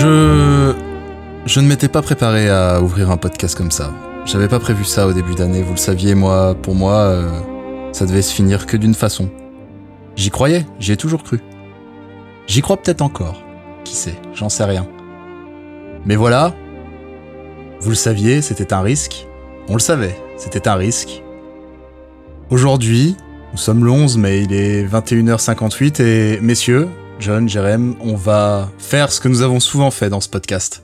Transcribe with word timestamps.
Je. 0.00 1.60
Ne 1.60 1.66
m'étais 1.66 1.88
pas 1.88 2.00
préparé 2.00 2.48
à 2.48 2.80
ouvrir 2.80 3.10
un 3.10 3.18
podcast 3.18 3.54
comme 3.54 3.70
ça. 3.70 3.92
J'avais 4.24 4.48
pas 4.48 4.58
prévu 4.58 4.84
ça 4.84 5.06
au 5.06 5.12
début 5.12 5.34
d'année, 5.34 5.62
vous 5.62 5.72
le 5.72 5.78
saviez, 5.78 6.14
moi, 6.14 6.54
pour 6.54 6.74
moi, 6.74 6.94
euh, 6.94 7.28
ça 7.92 8.06
devait 8.06 8.22
se 8.22 8.32
finir 8.32 8.64
que 8.64 8.78
d'une 8.78 8.94
façon. 8.94 9.28
J'y 10.16 10.30
croyais, 10.30 10.64
j'y 10.78 10.92
ai 10.92 10.96
toujours 10.96 11.22
cru. 11.22 11.40
J'y 12.46 12.62
crois 12.62 12.78
peut-être 12.78 13.02
encore. 13.02 13.42
Qui 13.84 13.94
sait, 13.94 14.14
j'en 14.32 14.48
sais 14.48 14.64
rien. 14.64 14.88
Mais 16.06 16.16
voilà, 16.16 16.54
vous 17.80 17.90
le 17.90 17.94
saviez, 17.94 18.40
c'était 18.40 18.72
un 18.72 18.80
risque. 18.80 19.26
On 19.68 19.74
le 19.74 19.80
savait, 19.80 20.16
c'était 20.38 20.66
un 20.66 20.76
risque. 20.76 21.22
Aujourd'hui, 22.48 23.16
nous 23.52 23.58
sommes 23.58 23.84
le 23.84 23.90
11 23.90 24.16
mai, 24.16 24.44
il 24.44 24.54
est 24.54 24.82
21h58 24.82 26.02
et 26.02 26.40
messieurs, 26.40 26.88
John, 27.20 27.46
Jérém, 27.50 27.96
on 28.00 28.14
va 28.14 28.70
faire 28.78 29.12
ce 29.12 29.20
que 29.20 29.28
nous 29.28 29.42
avons 29.42 29.60
souvent 29.60 29.90
fait 29.90 30.08
dans 30.08 30.22
ce 30.22 30.28
podcast. 30.28 30.82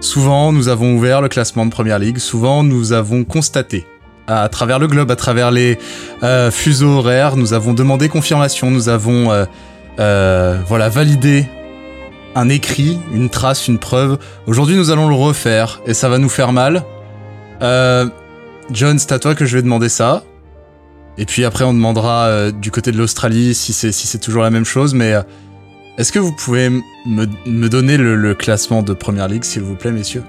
Souvent, 0.00 0.52
nous 0.52 0.68
avons 0.68 0.94
ouvert 0.94 1.22
le 1.22 1.28
classement 1.30 1.64
de 1.64 1.70
Première 1.70 1.98
Ligue, 1.98 2.18
souvent 2.18 2.62
nous 2.62 2.92
avons 2.92 3.24
constaté 3.24 3.86
à 4.26 4.46
travers 4.50 4.78
le 4.78 4.88
globe, 4.88 5.10
à 5.10 5.16
travers 5.16 5.50
les 5.50 5.78
euh, 6.22 6.50
fuseaux 6.50 6.98
horaires, 6.98 7.36
nous 7.36 7.54
avons 7.54 7.72
demandé 7.72 8.10
confirmation, 8.10 8.70
nous 8.70 8.90
avons 8.90 9.30
euh, 9.30 9.46
euh, 10.00 10.58
voilà 10.66 10.90
validé 10.90 11.46
un 12.34 12.50
écrit, 12.50 12.98
une 13.14 13.30
trace, 13.30 13.66
une 13.66 13.78
preuve. 13.78 14.18
Aujourd'hui, 14.46 14.76
nous 14.76 14.90
allons 14.90 15.08
le 15.08 15.14
refaire 15.14 15.80
et 15.86 15.94
ça 15.94 16.10
va 16.10 16.18
nous 16.18 16.28
faire 16.28 16.52
mal. 16.52 16.84
John, 18.70 18.98
c'est 18.98 19.12
à 19.12 19.18
toi 19.18 19.34
que 19.34 19.46
je 19.46 19.56
vais 19.56 19.62
demander 19.62 19.88
ça. 19.88 20.24
Et 21.16 21.24
puis 21.24 21.44
après, 21.44 21.64
on 21.64 21.72
demandera 21.72 22.50
du 22.50 22.70
côté 22.70 22.92
de 22.92 22.98
l'Australie 22.98 23.54
si 23.54 23.72
c'est 23.72 24.18
toujours 24.18 24.42
la 24.42 24.50
même 24.50 24.64
chose. 24.64 24.94
Mais 24.94 25.14
est-ce 25.98 26.12
que 26.12 26.18
vous 26.18 26.32
pouvez 26.32 26.70
me, 26.70 27.26
me 27.46 27.68
donner 27.68 27.96
le, 27.96 28.16
le 28.16 28.34
classement 28.34 28.82
de 28.82 28.92
Première 28.92 29.28
Ligue, 29.28 29.44
s'il 29.44 29.62
vous 29.62 29.76
plaît, 29.76 29.92
messieurs? 29.92 30.24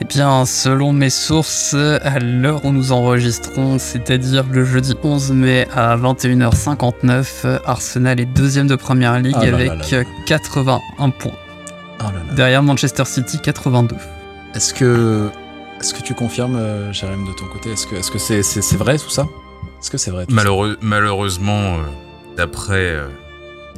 Eh 0.00 0.04
bien, 0.06 0.44
selon 0.44 0.92
mes 0.92 1.08
sources, 1.10 1.74
à 1.74 2.18
l'heure 2.18 2.64
où 2.64 2.72
nous 2.72 2.90
enregistrons, 2.92 3.78
c'est-à-dire 3.78 4.44
le 4.50 4.64
jeudi 4.64 4.94
11 5.02 5.32
mai 5.32 5.68
à 5.74 5.96
21h59, 5.96 7.60
Arsenal 7.64 8.18
est 8.20 8.24
deuxième 8.26 8.66
de 8.66 8.74
Première 8.76 9.18
Ligue 9.20 9.36
Ah 9.38 9.46
là 9.46 9.54
avec 9.54 9.90
là 9.90 9.98
là. 9.98 10.04
81 10.26 11.10
points. 11.10 11.32
Oh 12.00 12.04
là 12.04 12.12
là. 12.28 12.34
Derrière 12.34 12.62
Manchester 12.62 13.04
City, 13.04 13.38
82. 13.42 13.94
Est-ce 14.54 14.74
que 14.74 15.28
est-ce 15.80 15.94
que 15.94 16.02
tu 16.02 16.14
confirmes, 16.14 16.56
euh, 16.56 16.92
Jérém, 16.92 17.24
de 17.26 17.32
ton 17.32 17.46
côté? 17.46 17.70
Est-ce 17.72 17.86
que 17.86 17.94
est-ce 17.96 18.10
que 18.10 18.18
c'est 18.18 18.42
c'est 18.42 18.62
c'est 18.62 18.76
vrai 18.76 18.98
tout 18.98 19.10
ça? 19.10 19.26
Est-ce 19.80 19.90
que 19.90 19.98
c'est 19.98 20.10
vrai 20.10 20.26
tout 20.26 20.30
ça? 20.34 20.36
Malheureux- 20.42 20.76
malheureusement, 20.82 21.76
euh, 21.76 21.82
d'après 22.36 22.74
euh, 22.90 23.06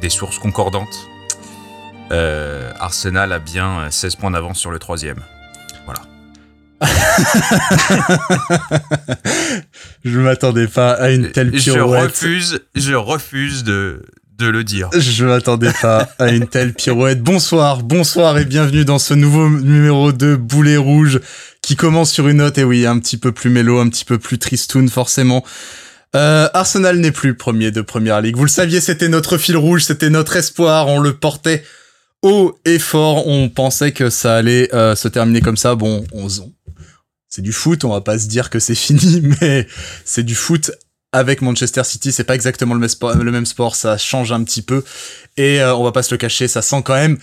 des 0.01 0.09
sources 0.09 0.39
concordantes, 0.39 1.07
euh, 2.11 2.71
Arsenal 2.79 3.31
a 3.33 3.39
bien 3.39 3.79
euh, 3.79 3.91
16 3.91 4.15
points 4.15 4.31
d'avance 4.31 4.59
sur 4.59 4.71
le 4.71 4.79
troisième. 4.79 5.23
Je 10.05 10.19
m'attendais 10.19 10.67
pas 10.67 10.91
à 10.91 11.09
une 11.09 11.31
telle 11.31 11.57
je 11.57 11.71
pirouette. 11.71 12.11
refuse, 12.11 12.59
je 12.75 12.93
refuse 12.93 13.63
de, 13.63 14.05
de 14.37 14.47
le 14.47 14.63
dire. 14.63 14.89
Je 14.95 15.25
m'attendais 15.25 15.73
pas 15.81 16.07
à 16.19 16.29
une 16.29 16.47
telle 16.47 16.73
pirouette. 16.73 17.23
Bonsoir, 17.23 17.81
bonsoir 17.81 18.37
et 18.37 18.45
bienvenue 18.45 18.85
dans 18.85 18.99
ce 18.99 19.15
nouveau 19.15 19.49
numéro 19.49 20.11
de 20.11 20.35
Boulet 20.35 20.77
Rouge 20.77 21.19
qui 21.61 21.75
commence 21.75 22.11
sur 22.11 22.27
une 22.27 22.37
note, 22.37 22.59
et 22.59 22.63
oui, 22.63 22.85
un 22.85 22.99
petit 22.99 23.17
peu 23.17 23.31
plus 23.31 23.49
mélo, 23.49 23.79
un 23.79 23.89
petit 23.89 24.05
peu 24.05 24.19
plus 24.19 24.37
tristoun 24.37 24.87
forcément. 24.87 25.43
Euh, 26.17 26.49
Arsenal 26.55 26.97
n'est 26.97 27.11
plus 27.11 27.35
premier 27.35 27.69
de 27.69 27.81
Première 27.81 28.21
Ligue. 28.21 28.37
Vous 28.37 28.43
le 28.43 28.49
saviez, 28.49 28.81
c'était 28.81 29.07
notre 29.07 29.37
fil 29.37 29.55
rouge, 29.55 29.83
c'était 29.83 30.09
notre 30.09 30.35
espoir, 30.35 30.87
on 30.87 30.99
le 30.99 31.15
portait 31.15 31.63
haut 32.23 32.57
et 32.65 32.79
fort. 32.79 33.27
On 33.27 33.49
pensait 33.49 33.91
que 33.91 34.09
ça 34.09 34.35
allait 34.35 34.73
euh, 34.73 34.95
se 34.95 35.07
terminer 35.07 35.41
comme 35.41 35.57
ça. 35.57 35.75
Bon, 35.75 36.05
on, 36.13 36.27
c'est 37.29 37.43
du 37.43 37.53
foot, 37.53 37.83
on 37.83 37.89
va 37.89 38.01
pas 38.01 38.17
se 38.17 38.25
dire 38.25 38.49
que 38.49 38.57
c'est 38.57 38.73
fini, 38.87 39.21
mais 39.41 39.67
c'est 40.05 40.23
du 40.23 40.33
foot 40.33 40.71
avec 41.11 41.41
Manchester 41.43 41.83
City, 41.83 42.11
c'est 42.11 42.23
pas 42.23 42.35
exactement 42.35 42.73
le 42.73 42.79
même 42.79 42.89
sport, 42.89 43.15
le 43.15 43.31
même 43.31 43.45
sport, 43.45 43.75
ça 43.75 43.97
change 43.97 44.31
un 44.31 44.43
petit 44.43 44.63
peu. 44.63 44.83
Et 45.37 45.61
euh, 45.61 45.75
on 45.75 45.83
va 45.83 45.91
pas 45.91 46.03
se 46.03 46.13
le 46.13 46.17
cacher, 46.17 46.47
ça 46.47 46.63
sent 46.63 46.81
quand 46.83 46.95
même 46.95 47.19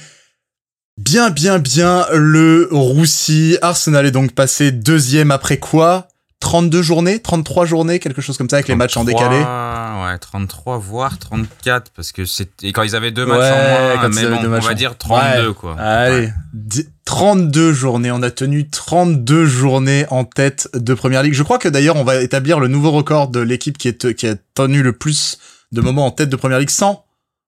bien, 0.96 1.30
bien, 1.30 1.58
bien 1.58 2.06
le 2.12 2.69
roussi. 2.70 3.58
Arsenal 3.60 4.06
est 4.06 4.12
donc 4.12 4.32
passé 4.34 4.70
deuxième 4.70 5.32
après 5.32 5.58
quoi? 5.58 6.08
32 6.44 6.82
journées 6.82 7.21
33 7.21 7.65
journées 7.65 7.99
Quelque 7.99 8.21
chose 8.21 8.37
comme 8.37 8.50
ça 8.50 8.56
avec 8.56 8.69
les 8.69 8.75
matchs 8.77 8.97
en 8.99 9.05
33, 9.05 9.28
décalé 9.28 9.44
Ouais, 9.44 10.19
33, 10.19 10.77
voire 10.78 11.19
34, 11.19 11.91
parce 11.97 12.12
que 12.12 12.27
c'était 12.27 12.71
quand 12.72 12.82
ils 12.82 12.94
avaient 12.94 13.10
deux 13.12 13.25
Ouais, 13.25 13.31
matchs 13.38 13.53
en 13.53 13.56
moins, 13.56 14.03
quand 14.03 14.15
mais 14.15 14.27
bon, 14.27 14.55
on 14.56 14.60
va 14.60 14.75
dire 14.75 14.97
32, 14.99 15.49
Ouais. 15.49 15.55
quoi. 15.55 15.77
Allez, 15.78 16.27
Ouais. 16.27 16.32
di- 16.53 16.87
32 17.06 17.72
journées. 17.72 18.10
On 18.10 18.22
a 18.22 18.31
tenu 18.31 18.69
32 18.69 19.47
journées 19.47 20.05
en 20.10 20.25
tête 20.25 20.69
de 20.75 20.93
Première 20.94 21.22
Ligue. 21.22 21.34
Je 21.34 21.43
crois 21.43 21.59
que 21.59 21.69
d'ailleurs, 21.69 21.97
on 21.97 22.05
va 22.05 22.16
établir 22.21 22.61
le 22.61 22.69
nouveau 22.69 22.91
record 22.91 23.28
de 23.28 23.41
l'équipe 23.41 23.78
qui, 23.78 23.88
est, 23.88 24.15
qui 24.15 24.26
a 24.26 24.34
tenu 24.55 24.82
le 24.82 24.93
plus 24.93 25.38
de 25.72 25.81
moments 25.81 26.06
en 26.06 26.11
tête 26.11 26.28
de 26.28 26.37
Première 26.37 26.59
Ligue 26.59 26.71
sans 26.71 27.03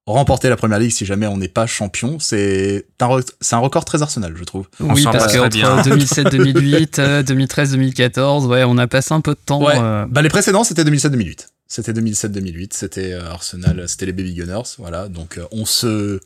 remporter 0.06 0.48
la 0.48 0.56
Première 0.56 0.78
Ligue 0.78 0.92
si 0.92 1.04
jamais 1.04 1.26
on 1.26 1.36
n'est 1.36 1.48
pas 1.48 1.66
champion. 1.66 2.18
C'est 2.20 2.86
un, 3.00 3.18
un 3.52 3.58
record 3.58 3.84
très 3.84 4.02
Arsenal, 4.02 4.34
je 4.36 4.44
trouve. 4.44 4.66
Oui, 4.80 5.02
parce 5.04 5.16
passe 5.16 5.32
que 5.32 5.38
très 5.38 5.40
entre 5.40 5.56
bien. 5.56 5.82
2007-2008, 5.82 6.94
euh, 7.00 7.22
2013-2014, 7.22 8.46
ouais, 8.46 8.64
on 8.64 8.78
a 8.78 8.86
passé 8.86 9.12
un 9.14 9.20
peu 9.20 9.32
de 9.32 9.40
temps. 9.44 9.62
Ouais. 9.62 9.74
euh, 9.76 10.06
Bah 10.08 10.22
les 10.22 10.28
précédents 10.28 10.64
c'était 10.64 10.84
2007-2008. 10.84 11.46
C'était 11.68 11.92
2007-2008, 11.92 12.68
c'était 12.72 13.12
euh, 13.12 13.28
Arsenal, 13.30 13.88
c'était 13.88 14.06
les 14.06 14.12
Baby 14.12 14.34
Gunners, 14.34 14.62
voilà. 14.78 15.08
Donc 15.08 15.38
euh, 15.38 15.44
on 15.50 15.64
se 15.64 16.20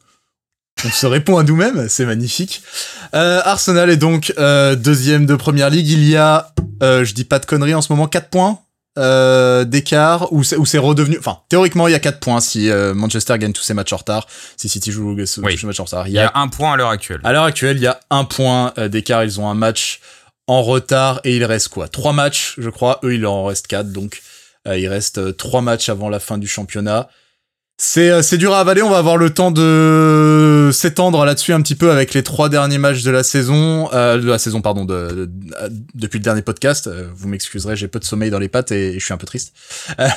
on 0.84 0.88
se 0.90 1.06
répond 1.06 1.36
à 1.38 1.42
nous-mêmes, 1.42 1.88
c'est 1.88 2.06
magnifique. 2.06 2.62
Euh, 3.14 3.40
Arsenal 3.44 3.90
est 3.90 3.96
donc 3.98 4.32
euh, 4.38 4.76
deuxième 4.76 5.26
de 5.26 5.34
Première 5.34 5.68
Ligue. 5.70 5.88
Il 5.88 6.04
y 6.08 6.16
a, 6.16 6.52
euh, 6.82 7.04
je 7.04 7.12
dis 7.14 7.24
pas 7.24 7.38
de 7.38 7.46
conneries 7.46 7.74
en 7.74 7.82
ce 7.82 7.92
moment, 7.92 8.06
4 8.06 8.28
points 8.28 8.58
euh, 8.98 9.64
d'écart 9.64 10.32
ou 10.32 10.42
c'est 10.42 10.78
redevenu. 10.78 11.16
Enfin, 11.18 11.38
théoriquement 11.48 11.86
il 11.88 11.92
y 11.92 11.94
a 11.94 12.00
4 12.00 12.18
points 12.20 12.40
si 12.40 12.70
euh, 12.70 12.92
Manchester 12.94 13.38
gagne 13.38 13.52
tous 13.52 13.62
ses 13.62 13.74
matchs 13.74 13.92
en 13.92 13.96
retard, 13.98 14.26
si 14.56 14.68
City 14.68 14.90
joue 14.92 15.14
tous 15.16 15.26
ses 15.26 15.40
Oui. 15.40 15.58
matchs 15.64 15.80
en 15.80 15.84
retard. 15.84 16.08
Il 16.08 16.14
y 16.14 16.18
a 16.18 16.32
un 16.34 16.48
point 16.48 16.72
à 16.72 16.76
l'heure 16.76 16.90
actuelle. 16.90 17.20
à 17.24 17.32
l'heure 17.32 17.44
actuelle, 17.44 17.76
il 17.76 17.82
y 17.82 17.86
a 17.86 18.00
un 18.10 18.24
point 18.24 18.72
euh, 18.78 18.88
d'écart. 18.88 19.22
Ils 19.24 19.40
ont 19.40 19.48
un 19.48 19.54
match 19.54 20.00
en 20.46 20.62
retard 20.62 21.20
et 21.24 21.36
il 21.36 21.44
reste 21.44 21.68
quoi? 21.68 21.88
Trois 21.88 22.12
matchs, 22.12 22.54
je 22.58 22.68
crois. 22.70 22.98
Eux, 23.04 23.14
il 23.14 23.24
en 23.26 23.44
reste 23.44 23.68
quatre. 23.68 23.92
Donc, 23.92 24.20
euh, 24.66 24.76
il 24.76 24.88
reste 24.88 25.18
euh, 25.18 25.32
trois 25.32 25.60
matchs 25.62 25.88
avant 25.88 26.08
la 26.08 26.18
fin 26.18 26.38
du 26.38 26.48
championnat. 26.48 27.08
C'est 27.82 28.10
euh, 28.10 28.20
c'est 28.20 28.36
dur 28.36 28.52
à 28.52 28.60
avaler. 28.60 28.82
On 28.82 28.90
va 28.90 28.98
avoir 28.98 29.16
le 29.16 29.30
temps 29.30 29.50
de 29.50 30.68
s'étendre 30.70 31.24
là-dessus 31.24 31.54
un 31.54 31.62
petit 31.62 31.74
peu 31.74 31.90
avec 31.90 32.12
les 32.12 32.22
trois 32.22 32.50
derniers 32.50 32.76
matchs 32.76 33.02
de 33.02 33.10
la 33.10 33.22
saison, 33.22 33.88
euh, 33.94 34.18
de 34.18 34.28
la 34.28 34.38
saison 34.38 34.60
pardon, 34.60 34.84
de, 34.84 35.26
de- 35.26 35.30
depuis 35.94 36.18
le 36.18 36.22
dernier 36.22 36.42
podcast. 36.42 36.88
Euh, 36.88 37.08
vous 37.14 37.26
m'excuserez, 37.26 37.76
j'ai 37.76 37.88
peu 37.88 37.98
de 37.98 38.04
sommeil 38.04 38.28
dans 38.28 38.38
les 38.38 38.50
pattes 38.50 38.70
et, 38.70 38.98
je 38.98 39.02
suis 39.04 39.14
un 39.14 39.16
peu 39.16 39.26
triste. 39.26 39.54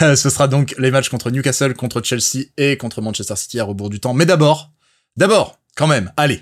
Euh, 0.01 0.15
ce 0.17 0.29
sera 0.29 0.49
donc 0.49 0.75
les 0.77 0.91
matchs 0.91 1.07
contre 1.07 1.31
Newcastle, 1.31 1.73
contre 1.73 2.01
Chelsea 2.03 2.47
et 2.57 2.75
contre 2.77 3.01
Manchester 3.01 3.35
City 3.37 3.59
à 3.61 3.63
rebours 3.63 3.89
du 3.89 3.99
temps. 4.01 4.13
Mais 4.13 4.25
d'abord, 4.25 4.71
d'abord, 5.15 5.57
quand 5.77 5.87
même, 5.87 6.11
allez. 6.17 6.41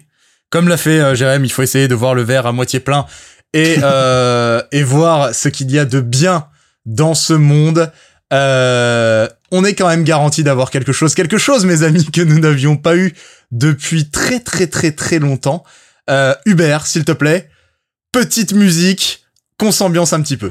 Comme 0.49 0.67
l'a 0.67 0.77
fait 0.77 0.99
euh, 0.99 1.13
Jérém, 1.13 1.45
il 1.45 1.51
faut 1.51 1.61
essayer 1.61 1.87
de 1.87 1.95
voir 1.95 2.15
le 2.15 2.23
verre 2.23 2.47
à 2.47 2.51
moitié 2.51 2.79
plein 2.79 3.05
et, 3.53 3.77
euh, 3.83 4.61
et 4.71 4.81
voir 4.81 5.35
ce 5.35 5.49
qu'il 5.49 5.69
y 5.69 5.77
a 5.77 5.85
de 5.85 6.01
bien 6.01 6.47
dans 6.87 7.13
ce 7.13 7.33
monde. 7.33 7.91
Euh, 8.33 9.27
on 9.51 9.65
est 9.65 9.75
quand 9.75 9.87
même 9.87 10.03
garanti 10.03 10.43
d'avoir 10.43 10.71
quelque 10.71 10.93
chose, 10.93 11.13
quelque 11.13 11.37
chose, 11.37 11.65
mes 11.65 11.83
amis, 11.83 12.05
que 12.05 12.21
nous 12.21 12.39
n'avions 12.39 12.77
pas 12.77 12.95
eu 12.95 13.13
depuis 13.51 14.09
très 14.09 14.39
très 14.39 14.67
très 14.67 14.91
très 14.91 15.19
longtemps. 15.19 15.63
Euh, 16.09 16.33
Hubert, 16.45 16.87
s'il 16.87 17.03
te 17.03 17.11
plaît, 17.11 17.49
petite 18.11 18.53
musique, 18.53 19.25
qu'on 19.59 19.71
s'ambiance 19.71 20.13
un 20.13 20.21
petit 20.21 20.37
peu. 20.37 20.49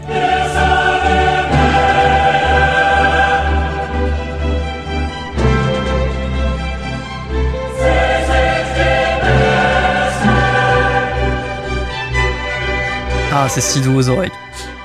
Ah, 13.33 13.49
c'est 13.49 13.61
si 13.61 13.81
doux 13.81 13.97
aux 13.97 14.09
oreilles. 14.09 14.31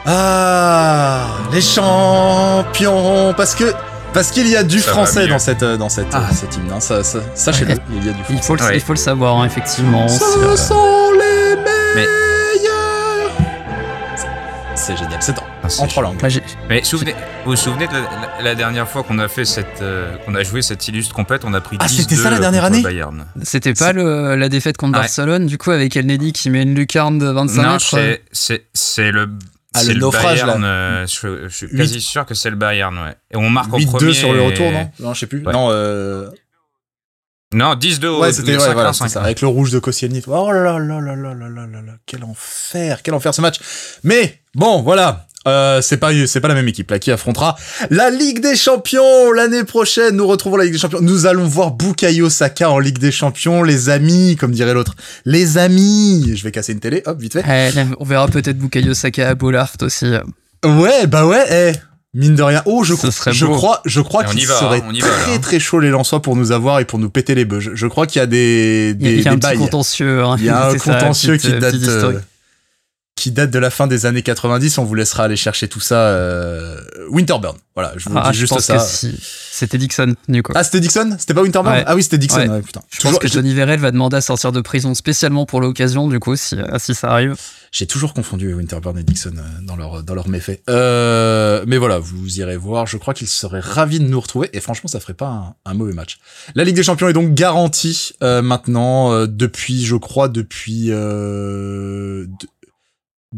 Ah, 0.06 1.28
les 1.52 1.62
champions, 1.62 3.34
parce 3.36 3.56
que 3.56 3.74
parce 4.16 4.32
qu'il 4.32 4.48
y 4.48 4.56
a 4.56 4.64
du 4.64 4.80
Ça 4.80 4.90
français 4.92 5.28
dans 5.28 5.38
cette 5.38 5.62
euh, 5.62 5.78
dans 5.78 5.90
cette 5.90 6.08
Ah. 6.14 6.24
euh, 6.32 6.34
cet 6.34 6.56
hymne. 6.56 6.72
hein. 6.74 6.80
Ça, 6.80 7.04
ça- 7.04 7.20
sachez-le, 7.36 7.74
Ouais. 7.74 7.78
il 7.92 8.06
y 8.08 8.10
a 8.10 8.14
du 8.14 8.20
Il 8.30 8.38
français. 8.38 8.42
faut 8.48 8.56
le, 8.56 8.64
Ouais. 8.64 8.76
il 8.76 8.82
faut 8.82 8.94
le 8.94 8.98
savoir, 8.98 9.38
hein, 9.38 9.46
effectivement. 9.46 10.08
Ce 10.08 10.56
sont 10.56 11.12
les 11.14 11.56
meilleurs. 11.56 13.32
C'est 14.76 14.98
génial, 14.98 15.18
c'est 15.22 15.38
en, 15.40 15.44
Ah, 15.64 15.68
en 15.80 15.88
trois 15.88 16.04
langues. 16.04 16.18
j'ai- 16.28 16.44
Mais 16.70 16.84
souvenez, 16.84 17.14
vous 17.44 17.52
vous 17.52 17.56
souvenez 17.56 17.88
de 17.88 17.94
la, 17.94 18.00
la- 18.02 18.44
la 18.44 18.56
dernière 18.56 18.88
fois 18.88 19.02
qu'on 19.04 19.18
a 19.20 19.28
fait 19.28 19.46
cette, 19.46 19.82
euh, 19.82 20.16
qu'on 20.26 20.36
a 20.36 20.44
joué 20.44 20.62
cette 20.62 20.88
illustre 20.88 21.16
compète, 21.16 21.42
on 21.44 21.54
a 21.56 21.62
pris 21.62 21.78
Ah, 21.80 21.88
10 21.88 22.02
c'était 22.02 22.16
ça 22.16 22.30
la 22.30 22.38
dernière 22.40 22.64
contre 22.64 22.74
année 22.76 22.84
Bayern. 22.84 23.26
C'était 23.42 23.74
pas 23.74 23.94
le, 23.94 24.36
la 24.36 24.48
défaite 24.50 24.78
contre 24.78 24.94
Ouais. 25.00 25.04
Barcelone, 25.06 25.48
du 25.48 25.58
coup, 25.58 25.72
avec 25.72 25.96
El 25.96 26.06
Nedi 26.06 26.34
qui 26.34 26.50
met 26.52 26.62
une 26.64 26.76
lucarne 26.76 27.18
de 27.18 27.26
25 27.28 27.62
Non, 27.64 27.72
mètres. 27.74 27.86
c'est, 27.90 28.22
c'est, 28.32 28.66
c'est 28.74 29.12
le, 29.12 29.28
Ah, 29.76 29.80
c'est 29.80 29.88
le 29.90 29.94
le 29.96 30.00
naufrage, 30.00 30.42
Bayern. 30.42 30.62
là. 30.62 30.68
euh, 30.68 31.08
je, 31.08 31.48
je 31.50 31.56
suis 31.56 31.70
quasi 31.70 32.02
sûr 32.02 32.26
que 32.26 32.34
c'est 32.34 32.50
le 32.50 32.56
Bayern, 32.56 32.98
ouais. 32.98 33.16
Et 33.32 33.38
on 33.38 33.50
marque 33.50 33.74
au 33.74 33.78
8-2 33.78 33.86
premier. 33.88 34.14
sur 34.14 34.34
le 34.34 34.42
retour, 34.44 34.72
non 34.72 34.92
Non, 35.00 35.14
je 35.14 35.20
sais 35.20 35.28
plus. 35.28 35.46
Ouais. 35.46 35.54
Non, 35.54 35.68
euh... 35.72 36.30
Non, 37.54 37.76
10-2 37.76 38.06
au 38.08 38.22
Ouais, 38.22 38.34
c'était 38.34 38.58
ouais, 38.58 38.64
5-1, 38.64 38.74
voilà, 38.74 38.92
5-1. 38.92 38.94
c'est 39.04 39.10
ça, 39.10 39.22
avec 39.24 39.42
le 39.42 39.48
rouge 39.48 39.72
de 39.72 39.80
Koscielny. 39.80 40.22
Oh 40.28 40.52
là 40.52 40.64
là 40.64 40.80
là 40.80 41.00
là 41.00 41.16
là 41.16 41.34
là 41.34 41.50
là 41.50 41.66
là, 41.68 41.94
quel 42.06 42.24
enfer, 42.24 43.02
quel 43.04 43.14
enfer 43.14 43.34
ce 43.34 43.42
match. 43.42 43.60
Mais 44.04 44.42
bon, 44.56 44.82
voilà. 44.82 45.25
Euh, 45.48 45.80
c'est 45.82 45.98
pas 45.98 46.10
c'est 46.26 46.40
pas 46.40 46.48
la 46.48 46.56
même 46.56 46.68
équipe 46.68 46.90
là 46.90 46.98
qui 46.98 47.12
affrontera 47.12 47.56
la 47.92 48.10
Ligue 48.10 48.40
des 48.42 48.56
Champions 48.56 49.32
l'année 49.32 49.64
prochaine. 49.64 50.16
Nous 50.16 50.26
retrouvons 50.26 50.58
la 50.58 50.64
Ligue 50.64 50.74
des 50.74 50.80
Champions. 50.80 51.02
Nous 51.02 51.26
allons 51.28 51.46
voir 51.48 51.72
Bukayo 51.72 52.30
Saka 52.30 52.70
en 52.72 52.80
Ligue 52.80 52.98
des 52.98 53.12
Champions, 53.12 53.62
les 53.64 53.90
amis, 53.90 54.36
comme 54.38 54.52
dirait 54.52 54.74
l'autre. 54.74 54.96
Les 55.26 55.58
amis. 55.60 56.34
Je 56.36 56.44
vais 56.44 56.52
casser 56.52 56.74
une 56.74 56.80
télé, 56.80 57.04
hop, 57.06 57.20
vite 57.22 57.34
fait. 57.40 57.72
Eh, 57.76 57.80
on 58.00 58.06
verra 58.06 58.28
peut-être 58.28 58.58
Bukayo 58.58 58.94
Saka 58.96 59.30
à 59.30 59.36
Bollard 59.36 59.74
aussi. 59.82 60.08
Ouais, 60.66 61.06
bah 61.06 61.28
ouais, 61.28 61.46
eh, 61.76 61.78
mine 62.18 62.34
de 62.36 62.42
rien. 62.42 62.64
Oh, 62.66 62.84
je, 62.84 62.96
Ce 62.96 63.12
serait 63.12 63.32
je 63.34 63.46
crois, 63.46 63.82
je 63.86 64.02
crois 64.02 64.24
qu'il 64.24 64.42
serait 64.42 64.82
hein, 64.82 64.92
va, 64.94 65.00
très 65.00 65.10
là, 65.32 65.36
hein. 65.36 65.40
très 65.42 65.60
chaud 65.60 65.80
les 65.80 65.90
Lensois 65.92 66.24
pour 66.24 66.36
nous 66.36 66.52
avoir 66.54 66.80
et 66.80 66.86
pour 66.86 66.98
nous 66.98 67.10
péter 67.12 67.36
les 67.36 67.46
bœufs. 67.46 67.60
Je, 67.60 67.76
je 67.76 67.86
crois 67.88 68.08
qu'il 68.08 68.20
y 68.20 68.24
a 68.24 68.26
des, 68.26 68.96
Il 69.00 69.06
y 69.06 69.10
a, 69.10 69.12
des, 69.12 69.18
il 69.18 69.24
y 69.24 69.28
a 69.28 69.32
un 69.34 69.38
bails. 69.38 69.58
contentieux. 69.60 70.24
hein. 70.24 70.36
Il 70.40 70.46
y 70.46 70.50
a 70.50 70.70
un 70.70 70.72
ça, 70.80 70.94
contentieux 70.96 71.34
petite- 71.38 71.54
qui 71.54 71.60
date, 71.60 71.72
petite 71.74 71.88
euh. 71.90 72.20
Qui 73.16 73.32
date 73.32 73.50
de 73.50 73.60
la 73.60 73.70
fin 73.70 73.88
des 73.88 74.06
années 74.06 74.22
90. 74.22 74.78
On 74.78 74.84
vous 74.84 74.94
laissera 74.94 75.24
aller 75.24 75.38
chercher 75.38 75.68
tout 75.70 75.80
ça. 75.80 75.96
euh, 76.10 76.78
Winterburn. 77.10 77.56
Voilà, 77.74 77.94
je 77.98 78.10
vous 78.10 78.16
Ah, 78.18 78.32
dis 78.32 78.38
juste 78.40 78.54
pense 78.54 78.64
ça. 78.66 78.80
si. 78.80 79.18
C'était 79.52 79.78
Dixon, 79.78 80.16
du 80.28 80.44
coup. 80.44 80.52
Ah, 80.56 80.64
c'était 80.64 80.80
Dixon? 80.82 81.16
C'était 81.18 81.34
pas 81.34 81.42
Winterburn? 81.42 81.76
Ouais. 81.76 81.84
Ah 81.88 81.96
oui, 81.96 82.04
c'était 82.04 82.18
Dixon. 82.18 82.40
Ouais. 82.40 82.48
ouais, 82.50 82.62
putain. 82.62 82.82
je 82.90 83.02
pense 83.02 83.18
que 83.20 83.28
Johnny 83.28 83.54
Verrell 83.54 83.80
va 83.80 83.92
demander 83.92 84.18
à 84.18 84.22
sortir 84.22 84.52
de 84.52 84.60
prison 84.62 84.94
spécialement 84.94 85.46
pour 85.46 85.62
l'occasion, 85.62 86.08
du 86.10 86.20
coup, 86.20 86.36
si, 86.36 86.56
euh, 86.56 86.78
si 86.78 86.94
ça 86.94 87.10
arrive. 87.12 87.36
J'ai 87.72 87.86
toujours 87.88 88.14
confondu 88.14 88.54
Winterburn 88.54 88.98
et 88.98 89.04
Dixon 89.04 89.34
euh, 89.38 89.42
dans 89.62 89.76
leur 89.76 90.04
dans 90.04 90.14
leurs 90.16 90.30
méfaits. 90.30 90.62
Euh, 90.70 91.64
mais 91.68 91.78
voilà, 91.78 92.00
vous 92.00 92.40
irez 92.40 92.56
voir. 92.58 92.86
Je 92.88 92.96
crois 92.98 93.14
qu'ils 93.14 93.28
seraient 93.28 93.60
ravis 93.60 94.00
de 94.00 94.06
nous 94.08 94.20
retrouver. 94.20 94.50
Et 94.54 94.62
franchement, 94.62 94.88
ça 94.90 95.00
ferait 95.02 95.14
pas 95.14 95.28
un, 95.28 95.56
un 95.66 95.74
mauvais 95.74 95.94
match. 95.94 96.18
La 96.56 96.64
Ligue 96.64 96.76
des 96.76 96.84
Champions 96.84 97.10
est 97.10 97.14
donc 97.14 97.34
garantie 97.34 98.14
euh, 98.24 98.42
maintenant 98.42 99.12
euh, 99.14 99.28
depuis, 99.28 99.86
je 99.86 99.96
crois, 99.96 100.28
depuis. 100.30 100.88
Euh, 100.92 102.26
de- 102.26 102.28
de- 102.28 102.48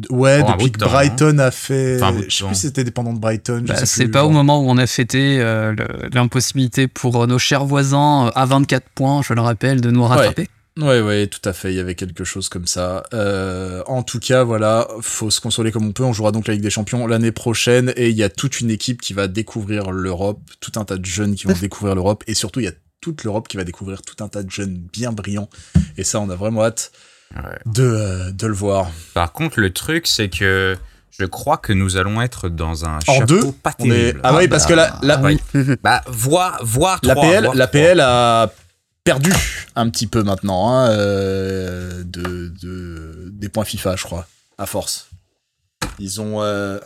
ouais, 0.09 0.43
depuis 0.43 0.71
que 0.71 0.79
temps, 0.79 0.89
Brighton 0.89 1.37
a 1.39 1.51
fait. 1.51 2.01
Enfin, 2.01 2.15
je 2.27 2.33
sais 2.33 2.41
temps. 2.41 2.47
plus 2.47 2.55
si 2.55 2.61
c'était 2.61 2.83
dépendant 2.83 3.13
de 3.13 3.19
Brighton. 3.19 3.63
Bah, 3.67 3.85
c'est 3.85 4.07
pas 4.07 4.19
genre. 4.19 4.29
au 4.29 4.31
moment 4.31 4.61
où 4.61 4.69
on 4.69 4.77
a 4.77 4.87
fêté 4.87 5.39
euh, 5.39 5.75
l'impossibilité 6.13 6.87
pour 6.87 7.27
nos 7.27 7.39
chers 7.39 7.65
voisins 7.65 8.27
euh, 8.27 8.31
à 8.35 8.45
24 8.45 8.89
points, 8.95 9.21
je 9.21 9.33
le 9.33 9.41
rappelle, 9.41 9.81
de 9.81 9.91
nous 9.91 10.03
rattraper. 10.03 10.47
Ouais, 10.77 11.01
ouais, 11.01 11.25
tout 11.27 11.41
à 11.43 11.53
fait. 11.53 11.73
Il 11.73 11.75
y 11.75 11.79
avait 11.79 11.95
quelque 11.95 12.23
chose 12.23 12.49
comme 12.49 12.67
ça. 12.67 13.03
Euh, 13.13 13.81
en 13.87 14.03
tout 14.03 14.19
cas, 14.19 14.43
voilà, 14.43 14.87
faut 15.01 15.31
se 15.31 15.41
consoler 15.41 15.71
comme 15.71 15.87
on 15.87 15.91
peut. 15.91 16.03
On 16.03 16.13
jouera 16.13 16.31
donc 16.31 16.47
la 16.47 16.53
Ligue 16.53 16.63
des 16.63 16.69
Champions 16.69 17.07
l'année 17.07 17.31
prochaine 17.31 17.93
et 17.95 18.09
il 18.09 18.15
y 18.15 18.23
a 18.23 18.29
toute 18.29 18.61
une 18.61 18.69
équipe 18.69 19.01
qui 19.01 19.13
va 19.13 19.27
découvrir 19.27 19.91
l'Europe, 19.91 20.39
tout 20.59 20.73
un 20.75 20.85
tas 20.85 20.97
de 20.97 21.05
jeunes 21.05 21.35
qui 21.35 21.47
vont 21.47 21.57
découvrir 21.59 21.95
l'Europe 21.95 22.23
et 22.27 22.35
surtout 22.35 22.59
il 22.59 22.65
y 22.65 22.69
a 22.69 22.73
toute 23.01 23.23
l'Europe 23.23 23.47
qui 23.47 23.57
va 23.57 23.63
découvrir 23.63 24.01
tout 24.03 24.23
un 24.23 24.27
tas 24.27 24.43
de 24.43 24.51
jeunes 24.51 24.77
bien 24.93 25.11
brillants. 25.11 25.49
Et 25.97 26.03
ça, 26.03 26.19
on 26.19 26.29
a 26.29 26.35
vraiment 26.35 26.63
hâte 26.63 26.91
Ouais. 27.35 27.59
de, 27.65 27.83
euh, 27.83 28.31
de 28.31 28.47
le 28.47 28.53
voir. 28.53 28.89
Par 29.13 29.31
contre, 29.33 29.59
le 29.59 29.71
truc, 29.73 30.07
c'est 30.07 30.29
que 30.29 30.77
je 31.11 31.25
crois 31.25 31.57
que 31.57 31.73
nous 31.73 31.97
allons 31.97 32.21
être 32.21 32.47
dans 32.49 32.85
un 32.85 32.97
En 33.07 33.13
chapeau 33.13 33.25
deux, 33.25 33.51
pas 33.51 33.71
est... 33.79 33.83
terrible. 33.83 34.21
Ah 34.23 34.35
oui, 34.35 34.47
parce 34.47 34.65
que 34.65 34.73
la, 34.73 34.97
la, 35.01 35.15
Ah 35.15 35.21
oui. 35.23 35.39
Bah, 35.83 36.01
voir, 36.07 36.59
voir 36.63 36.99
la 37.03 37.15
trois, 37.15 37.27
PL, 37.27 37.43
voir 37.43 37.55
la 37.55 37.67
trois. 37.67 37.71
PL 37.81 37.99
a 37.99 38.51
perdu 39.03 39.33
un 39.75 39.89
petit 39.89 40.07
peu 40.07 40.23
maintenant 40.23 40.69
hein, 40.73 40.89
euh, 40.89 42.03
de, 42.05 42.53
de, 42.61 43.29
des 43.31 43.49
points 43.49 43.65
FIFA, 43.65 43.95
je 43.95 44.03
crois, 44.03 44.25
à 44.57 44.65
force. 44.65 45.09
Ils 45.99 46.21
ont... 46.21 46.41
euh, 46.43 46.79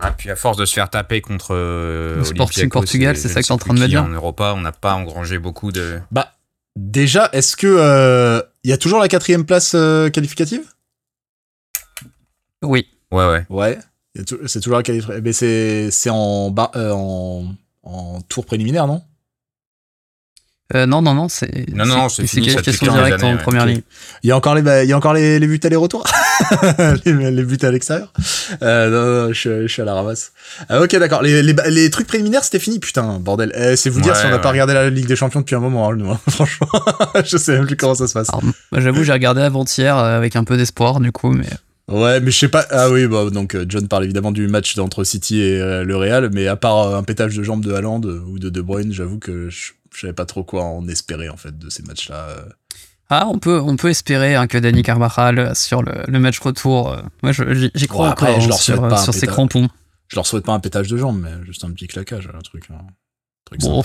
Ah, 0.00 0.12
puis 0.12 0.30
à 0.30 0.36
force 0.36 0.56
de 0.56 0.64
se 0.64 0.72
faire 0.74 0.88
taper 0.90 1.20
contre 1.20 1.54
euh, 1.54 2.16
Le 2.16 2.24
Sporting 2.24 2.68
Portugal, 2.68 3.16
c'est 3.16 3.28
ça 3.28 3.42
que 3.42 3.46
t'es 3.46 3.52
en 3.52 3.58
sais 3.58 3.64
train 3.64 3.74
de 3.74 3.80
me 3.80 3.88
dire 3.88 4.02
En 4.02 4.08
Europa, 4.08 4.54
on 4.56 4.60
n'a 4.60 4.72
pas 4.72 4.94
engrangé 4.94 5.38
beaucoup 5.38 5.72
de. 5.72 6.00
Bah, 6.10 6.32
déjà, 6.76 7.28
est-ce 7.32 7.56
que 7.56 7.66
euh, 7.66 8.40
il 8.66 8.70
y 8.70 8.72
a 8.72 8.78
toujours 8.78 8.98
la 8.98 9.06
quatrième 9.06 9.44
place 9.46 9.74
euh, 9.76 10.10
qualificative? 10.10 10.62
Oui. 12.64 12.88
Ouais, 13.12 13.24
ouais. 13.28 13.46
Ouais. 13.48 13.78
C'est 14.46 14.60
toujours 14.60 14.78
la 14.78 14.82
qualificative. 14.82 15.22
Mais 15.22 15.32
c'est 15.32 15.90
c'est 15.92 16.10
en, 16.10 16.50
bas- 16.50 16.72
euh, 16.74 16.90
en 16.92 17.54
en 17.84 18.20
tour 18.22 18.44
préliminaire, 18.44 18.88
non? 18.88 19.02
Euh, 20.74 20.84
non, 20.86 21.00
non, 21.00 21.14
non, 21.14 21.28
c'est 21.28 21.68
Non, 21.72 21.86
non, 21.86 22.08
c'est 22.08 22.26
qualification 22.26 22.92
directe 22.92 23.22
en 23.22 23.36
première 23.36 23.66
ligne. 23.66 23.82
Il 24.24 24.28
y 24.28 24.32
a 24.32 24.36
encore 24.36 24.56
les 24.56 24.62
bah, 24.62 24.82
il 24.82 24.90
y 24.90 24.92
a 24.92 24.96
encore 24.96 25.14
les, 25.14 25.38
les 25.38 25.46
buts 25.46 25.60
aller-retour, 25.62 26.04
les, 27.04 27.30
les 27.30 27.42
buts 27.42 27.58
à 27.62 27.70
l'extérieur. 27.70 28.12
Euh, 28.62 28.90
non, 28.90 29.28
non, 29.28 29.32
je, 29.32 29.62
je 29.62 29.72
suis 29.72 29.82
à 29.82 29.84
la 29.84 29.94
ramasse. 29.94 30.32
Ah, 30.68 30.80
ok, 30.80 30.96
d'accord. 30.96 31.22
Les, 31.22 31.42
les, 31.42 31.54
les 31.70 31.90
trucs 31.90 32.06
préliminaires, 32.06 32.44
c'était 32.44 32.58
fini, 32.58 32.78
putain, 32.78 33.18
bordel. 33.18 33.52
Eh, 33.54 33.76
c'est 33.76 33.90
vous 33.90 34.00
dire 34.00 34.12
Ouais, 34.12 34.20
si 34.20 34.26
on 34.26 34.30
n'a 34.30 34.38
pas 34.38 34.50
regardé 34.50 34.74
la 34.74 34.90
Ligue 34.90 35.06
des 35.06 35.16
Champions 35.16 35.40
depuis 35.40 35.56
un 35.56 35.60
moment, 35.60 35.90
hein, 35.90 35.96
nous. 35.96 36.10
hein. 36.12 36.20
Franchement, 36.28 36.68
je 37.24 37.36
sais 37.36 37.52
même 37.52 37.66
plus 37.66 37.76
comment 37.76 37.94
ça 37.94 38.08
se 38.08 38.12
passe. 38.12 38.28
Alors, 38.28 38.42
moi, 38.44 38.80
J'avoue, 38.80 39.04
j'ai 39.04 39.12
regardé 39.12 39.40
avant-hier 39.42 39.96
euh, 39.96 40.16
avec 40.16 40.36
un 40.36 40.44
peu 40.44 40.56
d'espoir, 40.56 41.00
du 41.00 41.12
coup, 41.12 41.30
mais 41.30 41.46
Ouais, 41.88 42.20
mais 42.20 42.32
je 42.32 42.38
sais 42.38 42.48
pas. 42.48 42.66
Ah 42.70 42.90
oui, 42.90 43.06
bah 43.06 43.30
donc 43.30 43.54
euh, 43.54 43.64
John 43.68 43.86
parle 43.86 44.04
évidemment 44.04 44.32
du 44.32 44.48
match 44.48 44.76
entre 44.78 45.04
City 45.04 45.40
et 45.40 45.60
euh, 45.60 45.84
le 45.84 45.96
Real, 45.96 46.30
mais 46.32 46.48
à 46.48 46.56
part 46.56 46.78
euh, 46.78 46.98
un 46.98 47.04
pétage 47.04 47.36
de 47.36 47.44
jambes 47.44 47.64
de 47.64 47.72
Haaland 47.72 48.00
euh, 48.04 48.24
ou 48.26 48.40
de 48.40 48.48
De 48.48 48.60
Bruyne, 48.60 48.92
j'avoue 48.92 49.20
que 49.20 49.48
je, 49.50 49.70
je 49.94 50.00
savais 50.00 50.12
pas 50.12 50.24
trop 50.24 50.42
quoi 50.42 50.64
en 50.64 50.88
espérer 50.88 51.28
en 51.28 51.36
fait 51.36 51.56
de 51.56 51.70
ces 51.70 51.84
matchs-là. 51.84 52.26
Euh. 53.10 53.16
Ah, 53.18 53.26
on 53.28 53.38
peut, 53.38 53.60
on 53.60 53.76
peut 53.76 53.88
espérer 53.90 54.34
hein, 54.34 54.46
que 54.46 54.58
Dani 54.58 54.82
Carvajal 54.82 55.38
euh, 55.38 55.54
sur 55.54 55.82
le, 55.82 55.92
le 56.08 56.18
match 56.18 56.38
retour. 56.40 56.92
euh, 56.92 57.02
moi, 57.22 57.32
je- 57.32 57.68
j'y 57.74 57.86
crois 57.86 58.06
Bon, 58.06 58.12
après, 58.12 58.26
encore 58.30 58.40
je 58.40 58.46
hein, 58.46 58.48
leur 58.50 58.58
sur, 58.58 58.74
souhaite 58.76 58.84
euh, 58.86 58.88
pas 58.90 59.00
un 59.00 59.04
sur 59.04 59.14
ces 59.14 59.20
pétard. 59.20 59.34
crampons. 59.34 59.68
Je 60.08 60.16
leur 60.16 60.26
souhaite 60.26 60.44
pas 60.44 60.52
un 60.52 60.60
pétage 60.60 60.88
de 60.88 60.96
jambes, 60.96 61.20
mais 61.20 61.44
juste 61.46 61.64
un 61.64 61.70
petit 61.72 61.86
claquage, 61.88 62.28
un 62.32 62.40
truc. 62.40 62.64
hein. 62.70 62.78
Un 62.80 62.86
truc 63.44 63.60
Bon. 63.60 63.82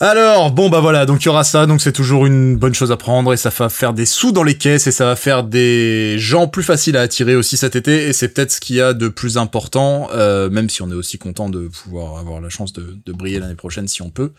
Alors, 0.00 0.50
bon 0.50 0.70
bah 0.70 0.80
voilà, 0.80 1.06
donc 1.06 1.22
il 1.22 1.26
y 1.26 1.28
aura 1.28 1.44
ça, 1.44 1.66
donc 1.66 1.80
c'est 1.80 1.92
toujours 1.92 2.26
une 2.26 2.56
bonne 2.56 2.74
chose 2.74 2.90
à 2.90 2.96
prendre 2.96 3.32
et 3.32 3.36
ça 3.36 3.50
va 3.50 3.68
faire 3.68 3.92
des 3.92 4.06
sous 4.06 4.32
dans 4.32 4.42
les 4.42 4.58
caisses 4.58 4.88
et 4.88 4.90
ça 4.90 5.04
va 5.04 5.14
faire 5.14 5.44
des 5.44 6.16
gens 6.18 6.48
plus 6.48 6.64
faciles 6.64 6.96
à 6.96 7.02
attirer 7.02 7.36
aussi 7.36 7.56
cet 7.56 7.76
été 7.76 8.08
et 8.08 8.12
c'est 8.12 8.30
peut-être 8.30 8.50
ce 8.50 8.60
qu'il 8.60 8.74
y 8.74 8.80
a 8.80 8.92
de 8.92 9.06
plus 9.06 9.38
important, 9.38 10.08
euh, 10.12 10.50
même 10.50 10.68
si 10.68 10.82
on 10.82 10.90
est 10.90 10.94
aussi 10.94 11.16
content 11.16 11.48
de 11.48 11.68
pouvoir 11.68 12.18
avoir 12.18 12.40
la 12.40 12.48
chance 12.48 12.72
de, 12.72 13.00
briller 13.12 13.38
l'année 13.38 13.54
prochaine 13.54 13.86
si 13.86 14.02
on 14.02 14.10
peut. 14.10 14.32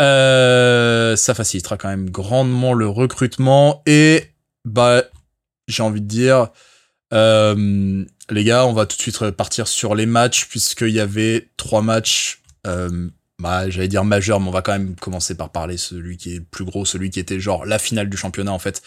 Euh, 0.00 1.14
ça 1.14 1.34
facilitera 1.34 1.76
quand 1.76 1.88
même 1.88 2.08
grandement 2.08 2.72
le 2.72 2.88
recrutement 2.88 3.82
et 3.84 4.24
bah 4.64 5.02
j'ai 5.68 5.82
envie 5.82 6.00
de 6.00 6.08
dire, 6.08 6.48
euh, 7.12 8.02
les 8.30 8.44
gars, 8.44 8.64
on 8.64 8.72
va 8.72 8.86
tout 8.86 8.96
de 8.96 9.02
suite 9.02 9.30
partir 9.32 9.68
sur 9.68 9.94
les 9.94 10.06
matchs 10.06 10.46
puisqu'il 10.46 10.88
y 10.88 11.00
avait 11.00 11.50
trois 11.58 11.82
matchs. 11.82 12.40
Bah, 13.38 13.68
j'allais 13.68 13.88
dire 13.88 14.02
majeur, 14.02 14.40
mais 14.40 14.48
on 14.48 14.52
va 14.52 14.62
quand 14.62 14.72
même 14.72 14.94
commencer 14.96 15.34
par 15.34 15.50
parler 15.50 15.76
celui 15.76 16.16
qui 16.16 16.32
est 16.32 16.38
le 16.38 16.44
plus 16.44 16.64
gros, 16.64 16.86
celui 16.86 17.10
qui 17.10 17.20
était 17.20 17.38
genre 17.38 17.66
la 17.66 17.78
finale 17.78 18.08
du 18.08 18.16
championnat 18.16 18.52
en 18.52 18.58
fait, 18.58 18.80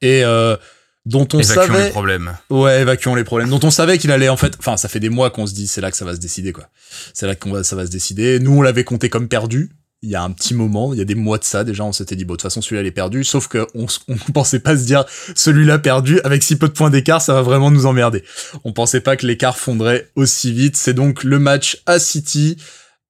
et 0.00 0.24
euh, 0.24 0.56
dont 1.04 1.28
on 1.34 1.38
Évacuons 1.38 1.66
savait, 1.66 1.84
les 1.84 1.90
problèmes. 1.90 2.34
ouais, 2.48 2.80
évacuons 2.80 3.14
les 3.14 3.24
problèmes, 3.24 3.50
dont 3.50 3.60
on 3.62 3.70
savait 3.70 3.98
qu'il 3.98 4.10
allait 4.10 4.30
en 4.30 4.38
fait, 4.38 4.54
enfin, 4.58 4.78
ça 4.78 4.88
fait 4.88 5.00
des 5.00 5.10
mois 5.10 5.30
qu'on 5.30 5.46
se 5.46 5.52
dit 5.52 5.66
c'est 5.66 5.82
là 5.82 5.90
que 5.90 5.98
ça 5.98 6.06
va 6.06 6.14
se 6.14 6.20
décider 6.20 6.52
quoi, 6.52 6.70
c'est 7.12 7.26
là 7.26 7.34
que 7.34 7.62
ça 7.62 7.76
va 7.76 7.84
se 7.84 7.90
décider. 7.90 8.40
Nous, 8.40 8.56
on 8.56 8.62
l'avait 8.62 8.84
compté 8.84 9.10
comme 9.10 9.28
perdu. 9.28 9.70
Il 10.02 10.08
y 10.08 10.14
a 10.14 10.22
un 10.22 10.30
petit 10.30 10.54
moment, 10.54 10.94
il 10.94 10.98
y 10.98 11.02
a 11.02 11.04
des 11.04 11.14
mois 11.14 11.36
de 11.36 11.44
ça 11.44 11.62
déjà, 11.62 11.84
on 11.84 11.92
s'était 11.92 12.16
dit 12.16 12.24
bon, 12.24 12.32
de 12.32 12.36
toute 12.38 12.44
façon 12.44 12.62
celui-là 12.62 12.80
il 12.80 12.86
est 12.86 12.90
perdu, 12.90 13.22
sauf 13.22 13.48
que 13.48 13.66
on, 13.74 13.84
on 14.08 14.16
pensait 14.32 14.60
pas 14.60 14.78
se 14.78 14.84
dire 14.84 15.04
celui-là 15.36 15.78
perdu 15.78 16.22
avec 16.24 16.42
si 16.42 16.56
peu 16.56 16.68
de 16.68 16.72
points 16.72 16.88
d'écart, 16.88 17.20
ça 17.20 17.34
va 17.34 17.42
vraiment 17.42 17.70
nous 17.70 17.84
emmerder. 17.84 18.24
On 18.64 18.72
pensait 18.72 19.02
pas 19.02 19.18
que 19.18 19.26
l'écart 19.26 19.58
fondrait 19.58 20.08
aussi 20.16 20.54
vite. 20.54 20.78
C'est 20.78 20.94
donc 20.94 21.22
le 21.22 21.38
match 21.38 21.82
à 21.84 21.98
City. 21.98 22.56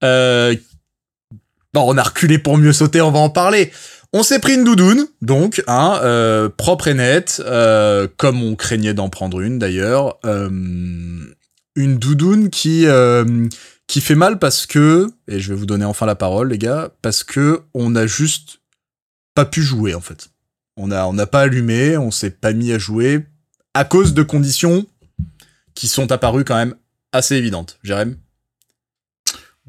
Euh, 0.02 0.56
Bon, 1.72 1.84
on 1.86 1.96
a 1.96 2.02
reculé 2.02 2.38
pour 2.38 2.58
mieux 2.58 2.72
sauter, 2.72 3.00
on 3.00 3.12
va 3.12 3.20
en 3.20 3.30
parler. 3.30 3.70
On 4.12 4.24
s'est 4.24 4.40
pris 4.40 4.54
une 4.54 4.64
doudoune, 4.64 5.06
donc, 5.22 5.62
hein, 5.68 6.00
euh, 6.02 6.48
propre 6.48 6.88
et 6.88 6.94
nette, 6.94 7.40
euh, 7.46 8.08
comme 8.16 8.42
on 8.42 8.56
craignait 8.56 8.94
d'en 8.94 9.08
prendre 9.08 9.40
une 9.40 9.60
d'ailleurs. 9.60 10.18
Euh, 10.24 10.50
une 11.76 11.98
doudoune 11.98 12.50
qui 12.50 12.86
fait 14.00 14.14
mal 14.16 14.40
parce 14.40 14.66
que, 14.66 15.06
et 15.28 15.38
je 15.38 15.50
vais 15.50 15.54
vous 15.54 15.66
donner 15.66 15.84
enfin 15.84 16.06
la 16.06 16.16
parole, 16.16 16.48
les 16.48 16.58
gars, 16.58 16.90
parce 17.02 17.22
que 17.22 17.62
on 17.72 17.94
a 17.94 18.06
juste 18.08 18.60
pas 19.36 19.44
pu 19.44 19.62
jouer 19.62 19.94
en 19.94 20.00
fait. 20.00 20.30
On 20.76 20.90
a 20.90 21.12
n'a 21.12 21.26
pas 21.26 21.42
allumé, 21.42 21.96
on 21.96 22.10
s'est 22.10 22.30
pas 22.30 22.52
mis 22.52 22.72
à 22.72 22.78
jouer 22.78 23.26
à 23.74 23.84
cause 23.84 24.12
de 24.12 24.22
conditions 24.24 24.86
qui 25.74 25.86
sont 25.86 26.10
apparues 26.10 26.44
quand 26.44 26.56
même 26.56 26.74
assez 27.12 27.36
évidentes. 27.36 27.78
Jérém? 27.84 28.16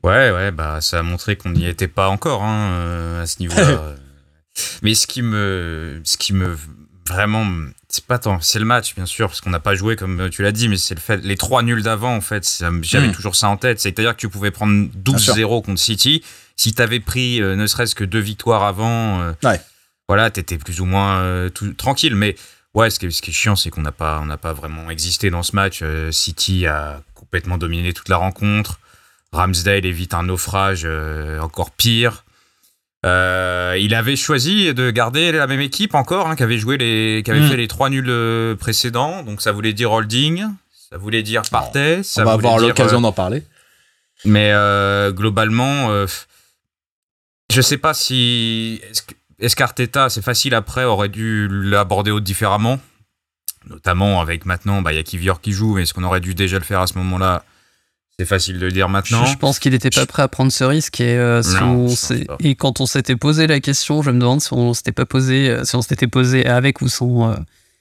Ouais, 0.03 0.31
ouais, 0.31 0.51
bah 0.51 0.81
ça 0.81 0.99
a 0.99 1.03
montré 1.03 1.35
qu'on 1.35 1.49
n'y 1.51 1.65
était 1.67 1.87
pas 1.87 2.09
encore 2.09 2.43
hein, 2.43 2.71
euh, 2.71 3.23
à 3.23 3.25
ce 3.27 3.39
niveau-là. 3.39 3.95
Mais 4.81 4.95
ce 4.95 5.07
qui 5.07 5.21
me, 5.21 6.01
ce 6.03 6.17
qui 6.17 6.33
me 6.33 6.57
vraiment, 7.07 7.45
c'est 7.87 8.05
pas 8.05 8.19
tant, 8.19 8.39
c'est 8.41 8.59
le 8.59 8.65
match 8.65 8.95
bien 8.95 9.05
sûr 9.05 9.27
parce 9.27 9.41
qu'on 9.41 9.49
n'a 9.49 9.59
pas 9.59 9.75
joué 9.75 9.95
comme 9.95 10.29
tu 10.29 10.43
l'as 10.43 10.51
dit, 10.51 10.67
mais 10.69 10.77
c'est 10.77 10.93
le 10.95 10.99
fait, 11.01 11.17
les 11.17 11.35
trois 11.37 11.61
nuls 11.63 11.81
d'avant 11.83 12.15
en 12.15 12.21
fait, 12.21 12.61
j'avais 12.81 13.07
Mm. 13.07 13.11
toujours 13.13 13.35
ça 13.35 13.47
en 13.47 13.57
tête. 13.57 13.79
C'est-à-dire 13.79 14.13
que 14.15 14.19
tu 14.19 14.29
pouvais 14.29 14.51
prendre 14.51 14.73
Bien 14.89 15.17
sûr. 15.17 15.33
12-0 15.35 15.61
contre 15.63 15.79
City, 15.79 16.23
si 16.57 16.73
t'avais 16.73 16.99
pris 16.99 17.41
euh, 17.41 17.55
ne 17.55 17.65
serait-ce 17.67 17.95
que 17.95 18.03
deux 18.03 18.19
victoires 18.19 18.63
avant, 18.63 19.21
euh, 19.21 19.33
Ouais. 19.43 19.59
voilà, 20.07 20.29
t'étais 20.31 20.57
plus 20.57 20.81
ou 20.81 20.85
moins 20.85 21.19
euh, 21.21 21.49
tout, 21.49 21.73
tranquille. 21.73 22.15
Mais 22.15 22.35
ouais, 22.73 22.89
ce 22.89 22.99
qui 22.99 23.05
est, 23.05 23.11
ce 23.11 23.21
qui 23.21 23.31
est 23.31 23.33
chiant, 23.33 23.55
c'est 23.55 23.69
qu'on 23.69 23.81
n'a 23.81 23.91
pas, 23.93 24.19
on 24.21 24.25
n'a 24.25 24.37
pas 24.37 24.53
vraiment 24.53 24.89
existé 24.89 25.29
dans 25.29 25.43
ce 25.43 25.55
match. 25.55 25.81
City 26.11 26.67
a 26.67 27.01
complètement 27.15 27.57
dominé 27.57 27.93
toute 27.93 28.09
la 28.09 28.17
rencontre. 28.17 28.79
Ramsdale 29.33 29.85
évite 29.85 30.13
un 30.13 30.23
naufrage 30.23 30.81
euh, 30.85 31.39
encore 31.39 31.71
pire. 31.71 32.25
Euh, 33.05 33.75
il 33.79 33.95
avait 33.95 34.15
choisi 34.15 34.73
de 34.73 34.91
garder 34.91 35.31
la 35.31 35.47
même 35.47 35.61
équipe 35.61 35.95
encore, 35.95 36.27
hein, 36.27 36.35
qui 36.35 36.43
avait 36.43 36.57
joué 36.59 36.77
les, 36.77 37.21
qui 37.23 37.31
avait 37.31 37.39
Mm. 37.39 37.49
fait 37.49 37.57
les 37.57 37.67
trois 37.67 37.89
nuls 37.89 38.09
euh, 38.09 38.55
précédents. 38.55 39.23
Donc 39.23 39.41
ça 39.41 39.51
voulait 39.51 39.73
dire 39.73 39.91
holding, 39.91 40.45
ça 40.89 40.97
voulait 40.97 41.23
dire 41.23 41.41
Partey, 41.49 42.03
ça 42.03 42.21
On 42.21 42.25
va 42.25 42.33
avoir 42.33 42.59
l'occasion 42.59 42.99
euh, 42.99 43.01
d'en 43.01 43.11
parler. 43.11 43.43
mais 44.25 44.51
euh, 44.51 45.11
globalement, 45.11 45.89
euh, 45.89 46.05
je 47.51 47.61
sais 47.61 47.77
pas 47.77 47.93
si 47.93 48.81
qu'Arteta, 49.55 50.09
c'est 50.09 50.21
facile 50.21 50.53
après, 50.53 50.83
aurait 50.83 51.09
dû 51.09 51.47
l'aborder 51.49 52.11
différemment, 52.21 52.79
notamment 53.67 54.21
avec 54.21 54.45
maintenant, 54.45 54.83
bah 54.83 54.93
il 54.93 54.97
y 54.97 54.99
a 54.99 55.03
Kivior 55.03 55.41
qui 55.41 55.53
joue, 55.53 55.73
mais 55.75 55.83
est-ce 55.83 55.93
qu'on 55.95 56.03
aurait 56.03 56.19
dû 56.19 56.35
déjà 56.35 56.59
le 56.59 56.63
faire 56.65 56.81
à 56.81 56.85
ce 56.87 56.97
moment-là? 56.99 57.43
C'est 58.19 58.25
facile 58.25 58.59
de 58.59 58.65
le 58.65 58.71
dire 58.71 58.87
Je, 58.87 58.91
maintenant. 58.91 59.25
je 59.25 59.35
pense 59.37 59.57
qu'il 59.57 59.71
n'était 59.71 59.89
pas 59.89 60.05
prêt 60.05 60.21
à 60.21 60.27
prendre 60.27 60.51
ce 60.51 60.63
risque 60.63 61.01
et, 61.01 61.17
euh, 61.17 61.41
si 61.41 61.55
Non, 61.55 61.85
on 61.85 61.87
je 61.87 62.23
et 62.39 62.55
quand 62.55 62.79
on 62.79 62.85
s'était 62.85 63.15
posé 63.15 63.47
la 63.47 63.59
question, 63.59 64.01
je 64.03 64.11
me 64.11 64.19
demande 64.19 64.41
si 64.41 64.53
on 64.53 64.73
s'était 64.73 64.91
pas 64.91 65.05
posé, 65.05 65.49
euh, 65.49 65.63
si 65.63 65.75
on 65.75 65.81
s'était 65.81 66.07
posé 66.07 66.45
avec 66.45 66.81
ou 66.81 66.87
sans. 66.87 67.31
euh, 67.31 67.35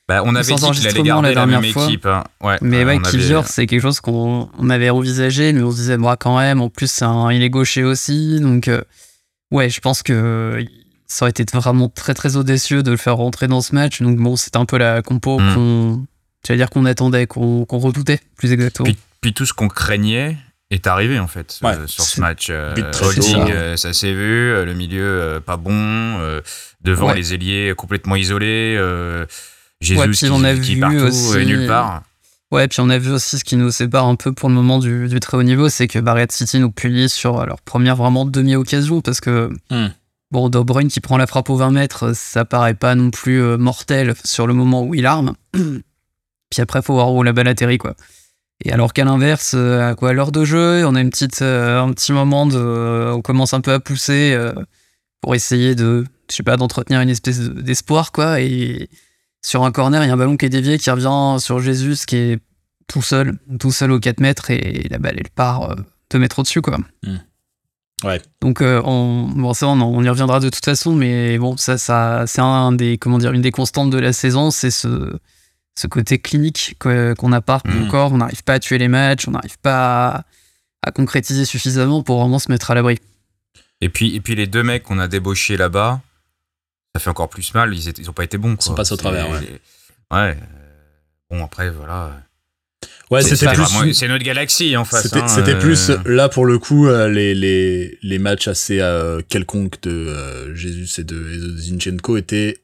Bah, 0.08 0.22
on 0.24 0.34
avait 0.34 0.42
dit 0.42 0.54
qu'il 0.54 0.54
allait 0.54 0.64
enregistrement 0.64 1.04
garder 1.04 1.28
la 1.28 1.34
la, 1.34 1.46
même 1.46 1.50
dernière 1.60 1.72
fois. 1.72 1.84
équipe. 1.84 2.06
hein. 2.06 2.24
Ouais, 2.42 2.56
Mais 2.62 2.78
euh, 2.82 2.86
ouais, 2.86 2.98
avait- 3.06 3.42
c'est 3.46 3.66
quelque 3.66 3.82
chose 3.82 4.00
qu'on 4.00 4.48
on 4.58 4.70
avait 4.70 4.88
envisagé, 4.90 5.52
mais 5.52 5.62
on 5.62 5.70
se 5.72 5.76
disait, 5.76 5.98
moi, 5.98 6.16
quand 6.16 6.38
même, 6.38 6.60
en 6.62 6.68
plus, 6.70 6.90
c'est 6.90 7.04
un- 7.04 7.30
il 7.30 7.42
est 7.42 7.50
gaucher 7.50 7.84
aussi. 7.84 8.40
Donc, 8.40 8.66
euh, 8.68 8.80
ouais, 9.50 9.68
je 9.68 9.80
pense 9.80 10.02
que 10.02 10.64
ça 11.06 11.24
aurait 11.26 11.30
été 11.30 11.44
vraiment 11.52 11.88
très, 11.88 12.14
très 12.14 12.36
audacieux 12.36 12.82
de 12.82 12.90
le 12.92 12.96
faire 12.96 13.16
rentrer 13.16 13.46
dans 13.46 13.60
ce 13.60 13.74
match. 13.74 14.00
Donc, 14.00 14.16
bon, 14.16 14.36
c'était 14.36 14.56
un 14.58 14.64
peu 14.64 14.78
la 14.78 15.02
compo 15.02 15.38
Mm. 15.38 15.54
qu'on. 15.54 16.06
Dire 16.48 16.70
qu'on 16.70 16.86
attendait, 16.86 17.26
qu'on 17.26 17.66
redoutait, 17.68 18.20
plus 18.36 18.50
exactement. 18.52 18.86
Puis, 18.86 18.96
puis 19.20 19.32
tout 19.34 19.46
ce 19.46 19.52
qu'on 19.52 19.68
craignait 19.68 20.36
est 20.70 20.86
arrivé 20.86 21.18
en 21.18 21.26
fait 21.26 21.58
Ouais, 21.62 21.74
euh, 21.74 21.86
sur 21.86 22.04
ce 22.04 22.20
match. 22.20 22.46
Euh, 22.50 22.74
holding, 23.02 23.50
euh, 23.50 23.76
ça 23.76 23.92
s'est 23.92 24.12
vu, 24.12 24.50
euh, 24.52 24.64
le 24.64 24.74
milieu 24.74 25.40
pas 25.44 25.56
bon, 25.56 26.16
devant 26.82 27.08
Ouais. 27.08 27.16
les 27.16 27.34
ailiers 27.34 27.74
complètement 27.76 28.16
isolés, 28.16 28.76
Jésus 29.80 29.98
Ouais, 30.00 30.10
qui, 30.10 30.28
on 30.30 30.44
a 30.44 30.54
qui 30.54 30.74
vu 30.74 30.80
partout 30.80 30.96
aussi- 30.96 31.38
et 31.38 31.44
nulle 31.44 31.66
part. 31.66 32.02
Ouais, 32.52 32.66
puis 32.68 32.80
on 32.80 32.90
a 32.90 32.98
vu 32.98 33.10
aussi 33.12 33.38
ce 33.38 33.44
qui 33.44 33.56
nous 33.56 33.70
sépare 33.70 34.06
un 34.06 34.16
peu 34.16 34.32
pour 34.32 34.48
le 34.48 34.54
moment 34.56 34.78
du, 34.80 35.08
du 35.08 35.20
très 35.20 35.36
haut 35.36 35.42
niveau, 35.44 35.68
c'est 35.68 35.86
que 35.86 35.98
Barrett 36.00 36.32
City 36.32 36.58
nous 36.58 36.70
punit 36.72 37.08
sur 37.08 37.46
leur 37.46 37.60
première 37.60 37.94
vraiment 37.96 38.24
demi-occasion, 38.24 39.00
parce 39.02 39.20
que, 39.20 39.50
Hmm. 39.70 39.88
bon, 40.32 40.48
De 40.48 40.58
Bruyne 40.58 40.88
qui 40.88 40.98
prend 41.00 41.16
la 41.16 41.26
frappe 41.28 41.48
aux 41.48 41.56
20 41.56 41.70
mètres, 41.70 42.12
ça 42.14 42.44
paraît 42.44 42.74
pas 42.74 42.94
non 42.96 43.10
plus 43.10 43.40
mortel 43.56 44.14
sur 44.24 44.46
le 44.48 44.54
moment 44.54 44.82
où 44.82 44.94
il 44.96 45.06
arme. 45.06 45.34
puis 45.52 46.60
après, 46.60 46.82
faut 46.82 46.94
voir 46.94 47.12
où 47.14 47.22
la 47.22 47.32
balle 47.32 47.48
atterrit, 47.48 47.78
quoi. 47.78 47.94
Et 48.64 48.72
alors 48.72 48.92
qu'à 48.92 49.04
l'inverse, 49.04 49.52
euh, 49.56 49.90
à 49.90 49.94
quoi 49.94 50.12
l'heure 50.12 50.32
de 50.32 50.44
jeu, 50.44 50.84
on 50.86 50.94
a 50.94 51.00
une 51.00 51.10
petite, 51.10 51.40
euh, 51.42 51.80
un 51.80 51.92
petit 51.92 52.12
moment 52.12 52.46
de, 52.46 52.56
euh, 52.58 53.12
on 53.14 53.22
commence 53.22 53.54
un 53.54 53.60
peu 53.60 53.72
à 53.72 53.80
pousser 53.80 54.36
pour 55.22 55.34
essayer 55.34 55.74
de, 55.74 56.04
je 56.30 56.36
sais 56.36 56.42
pas, 56.42 56.56
d'entretenir 56.56 57.00
une 57.00 57.08
espèce 57.08 57.40
de- 57.40 57.60
d'espoir, 57.60 58.12
quoi. 58.12 58.40
Et 58.40 58.88
sur 59.42 59.64
un 59.64 59.72
corner, 59.72 60.02
il 60.04 60.08
y 60.08 60.10
a 60.10 60.12
un 60.12 60.16
ballon 60.18 60.36
qui 60.36 60.46
est 60.46 60.50
dévié, 60.50 60.78
qui 60.78 60.90
revient 60.90 61.40
sur 61.40 61.60
Jésus, 61.60 61.96
qui 62.06 62.16
est 62.16 62.38
tout 62.86 63.02
seul, 63.02 63.38
tout 63.58 63.70
seul 63.70 63.92
aux 63.92 64.00
4 64.00 64.20
mètres, 64.20 64.50
et 64.50 64.86
la 64.90 64.98
balle, 64.98 65.16
elle 65.18 65.30
part 65.30 65.70
euh, 65.70 65.74
2 66.10 66.18
mètres 66.18 66.38
au-dessus, 66.40 66.60
quoi. 66.60 66.78
Ouais. 68.02 68.20
Donc, 68.40 68.62
euh, 68.62 68.80
on, 68.84 69.28
bon, 69.28 69.52
ça, 69.54 69.68
on, 69.68 69.80
on 69.80 70.02
y 70.02 70.08
reviendra 70.08 70.40
de 70.40 70.48
toute 70.48 70.64
façon, 70.64 70.94
mais 70.94 71.38
bon, 71.38 71.56
ça, 71.58 71.76
ça 71.78 72.24
c'est 72.26 72.40
un 72.40 72.72
des, 72.72 72.96
comment 72.98 73.18
dire, 73.18 73.32
une 73.32 73.42
des 73.42 73.50
constantes 73.52 73.90
de 73.90 73.98
la 73.98 74.12
saison, 74.14 74.50
c'est 74.50 74.70
ce, 74.70 75.18
ce 75.80 75.86
côté 75.86 76.18
clinique 76.18 76.76
que- 76.78 77.14
qu'on 77.14 77.28
n'a 77.30 77.40
pas 77.40 77.60
Mhm. 77.64 77.84
encore. 77.86 78.12
On 78.12 78.18
n'arrive 78.18 78.42
pas 78.44 78.54
à 78.54 78.58
tuer 78.58 78.78
les 78.78 78.88
matchs, 78.88 79.26
on 79.28 79.32
n'arrive 79.32 79.58
pas 79.58 80.08
à, 80.08 80.24
à 80.82 80.90
concrétiser 80.92 81.44
suffisamment 81.44 82.02
pour 82.02 82.20
vraiment 82.20 82.38
se 82.38 82.50
mettre 82.50 82.70
à 82.70 82.74
l'abri. 82.74 82.98
Et 83.80 83.88
puis, 83.88 84.14
et 84.14 84.20
puis 84.20 84.34
les 84.34 84.46
deux 84.46 84.62
mecs 84.62 84.82
qu'on 84.82 84.98
a 84.98 85.08
débauchés 85.08 85.56
là-bas, 85.56 86.00
ça 86.94 87.00
fait 87.00 87.10
encore 87.10 87.28
plus 87.30 87.54
mal. 87.54 87.74
Ils, 87.74 87.88
étaient, 87.88 88.02
ils 88.02 88.10
ont 88.10 88.12
pas 88.12 88.24
été 88.24 88.36
bons. 88.38 88.56
Quoi. 88.56 88.64
sont 88.64 88.74
passés 88.74 88.92
au 88.92 88.96
travers, 88.96 89.28
ouais. 89.30 89.60
Ouais. 90.12 90.36
Bon 91.30 91.44
après 91.44 91.70
voilà. 91.70 92.12
Ouais, 93.10 93.22
C'est- 93.22 93.36
c'était 93.36 93.52
plus. 93.54 93.94
C'est 93.94 94.08
notre 94.08 94.24
galaxie 94.24 94.76
en 94.76 94.84
face. 94.84 95.02
C'était 95.04 95.20
hein, 95.20 95.28
c'était 95.28 95.54
euh, 95.54 95.58
plus 95.60 95.90
là 96.06 96.28
pour 96.28 96.46
le 96.46 96.58
coup 96.58 96.86
euh, 96.88 97.08
les 97.08 97.34
les 97.34 97.98
les 98.02 98.18
matchs 98.18 98.48
assez 98.48 98.80
euh, 98.80 99.20
quelconques 99.28 99.80
de 99.82 99.90
euh, 99.90 100.54
Jésus 100.54 100.88
et 101.00 101.04
de, 101.04 101.16
et 101.32 101.36
de 101.38 101.56
Zinchenko 101.56 102.16
étaient 102.16 102.58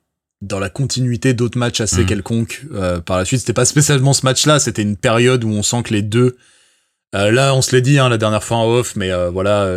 dans 0.47 0.59
la 0.59 0.71
continuité 0.71 1.35
d'autres 1.35 1.59
matchs 1.59 1.81
assez 1.81 2.01
Mhm. 2.03 2.07
quelconques 2.07 2.63
euh, 2.73 3.01
par 3.01 3.19
la 3.19 3.25
suite. 3.25 3.41
C'était 3.41 3.53
pas 3.53 3.65
spécialement 3.65 4.13
ce 4.13 4.25
match-là, 4.25 4.59
c'était 4.59 4.83
une 4.83 4.97
période 4.97 5.45
où 5.45 5.49
on 5.51 5.63
sent 5.63 5.83
que 5.85 5.93
les 5.93 6.03
deux. 6.03 6.37
euh, 7.15 7.31
là, 7.31 7.55
on 7.55 7.63
se 7.63 7.75
l'est 7.75 7.83
dit 7.83 7.99
hein, 7.99 8.09
la 8.09 8.19
dernière 8.19 8.43
fois 8.45 8.59
en 8.59 8.67
off, 8.67 8.95
mais 8.97 9.11
euh, 9.11 9.31
voilà, 9.31 9.71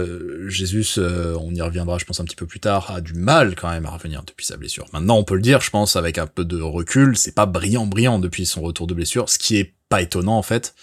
Jésus, 0.48 0.86
on 0.98 1.54
y 1.54 1.62
reviendra, 1.62 1.98
je 1.98 2.06
pense 2.06 2.20
un 2.20 2.26
petit 2.26 2.36
peu 2.36 2.46
plus 2.48 2.60
tard, 2.60 2.92
a 2.92 3.02
du 3.02 3.14
mal 3.14 3.56
quand 3.56 3.70
même 3.70 3.86
à 3.86 3.92
revenir 3.92 4.24
depuis 4.24 4.46
sa 4.46 4.58
blessure. 4.58 4.86
Maintenant, 4.94 5.16
on 5.18 5.24
peut 5.24 5.36
le 5.36 5.42
dire, 5.42 5.62
je 5.62 5.70
pense, 5.70 5.96
avec 5.96 6.18
un 6.18 6.28
peu 6.28 6.44
de 6.44 6.60
recul, 6.62 7.16
c'est 7.16 7.36
pas 7.36 7.46
brillant, 7.46 7.86
brillant 7.86 8.20
depuis 8.20 8.46
son 8.46 8.62
retour 8.62 8.88
de 8.88 8.94
blessure, 8.94 9.30
ce 9.30 9.38
qui 9.38 9.58
est 9.58 9.74
pas 9.90 10.02
étonnant 10.02 10.38
en 10.38 10.44
fait. 10.44 10.74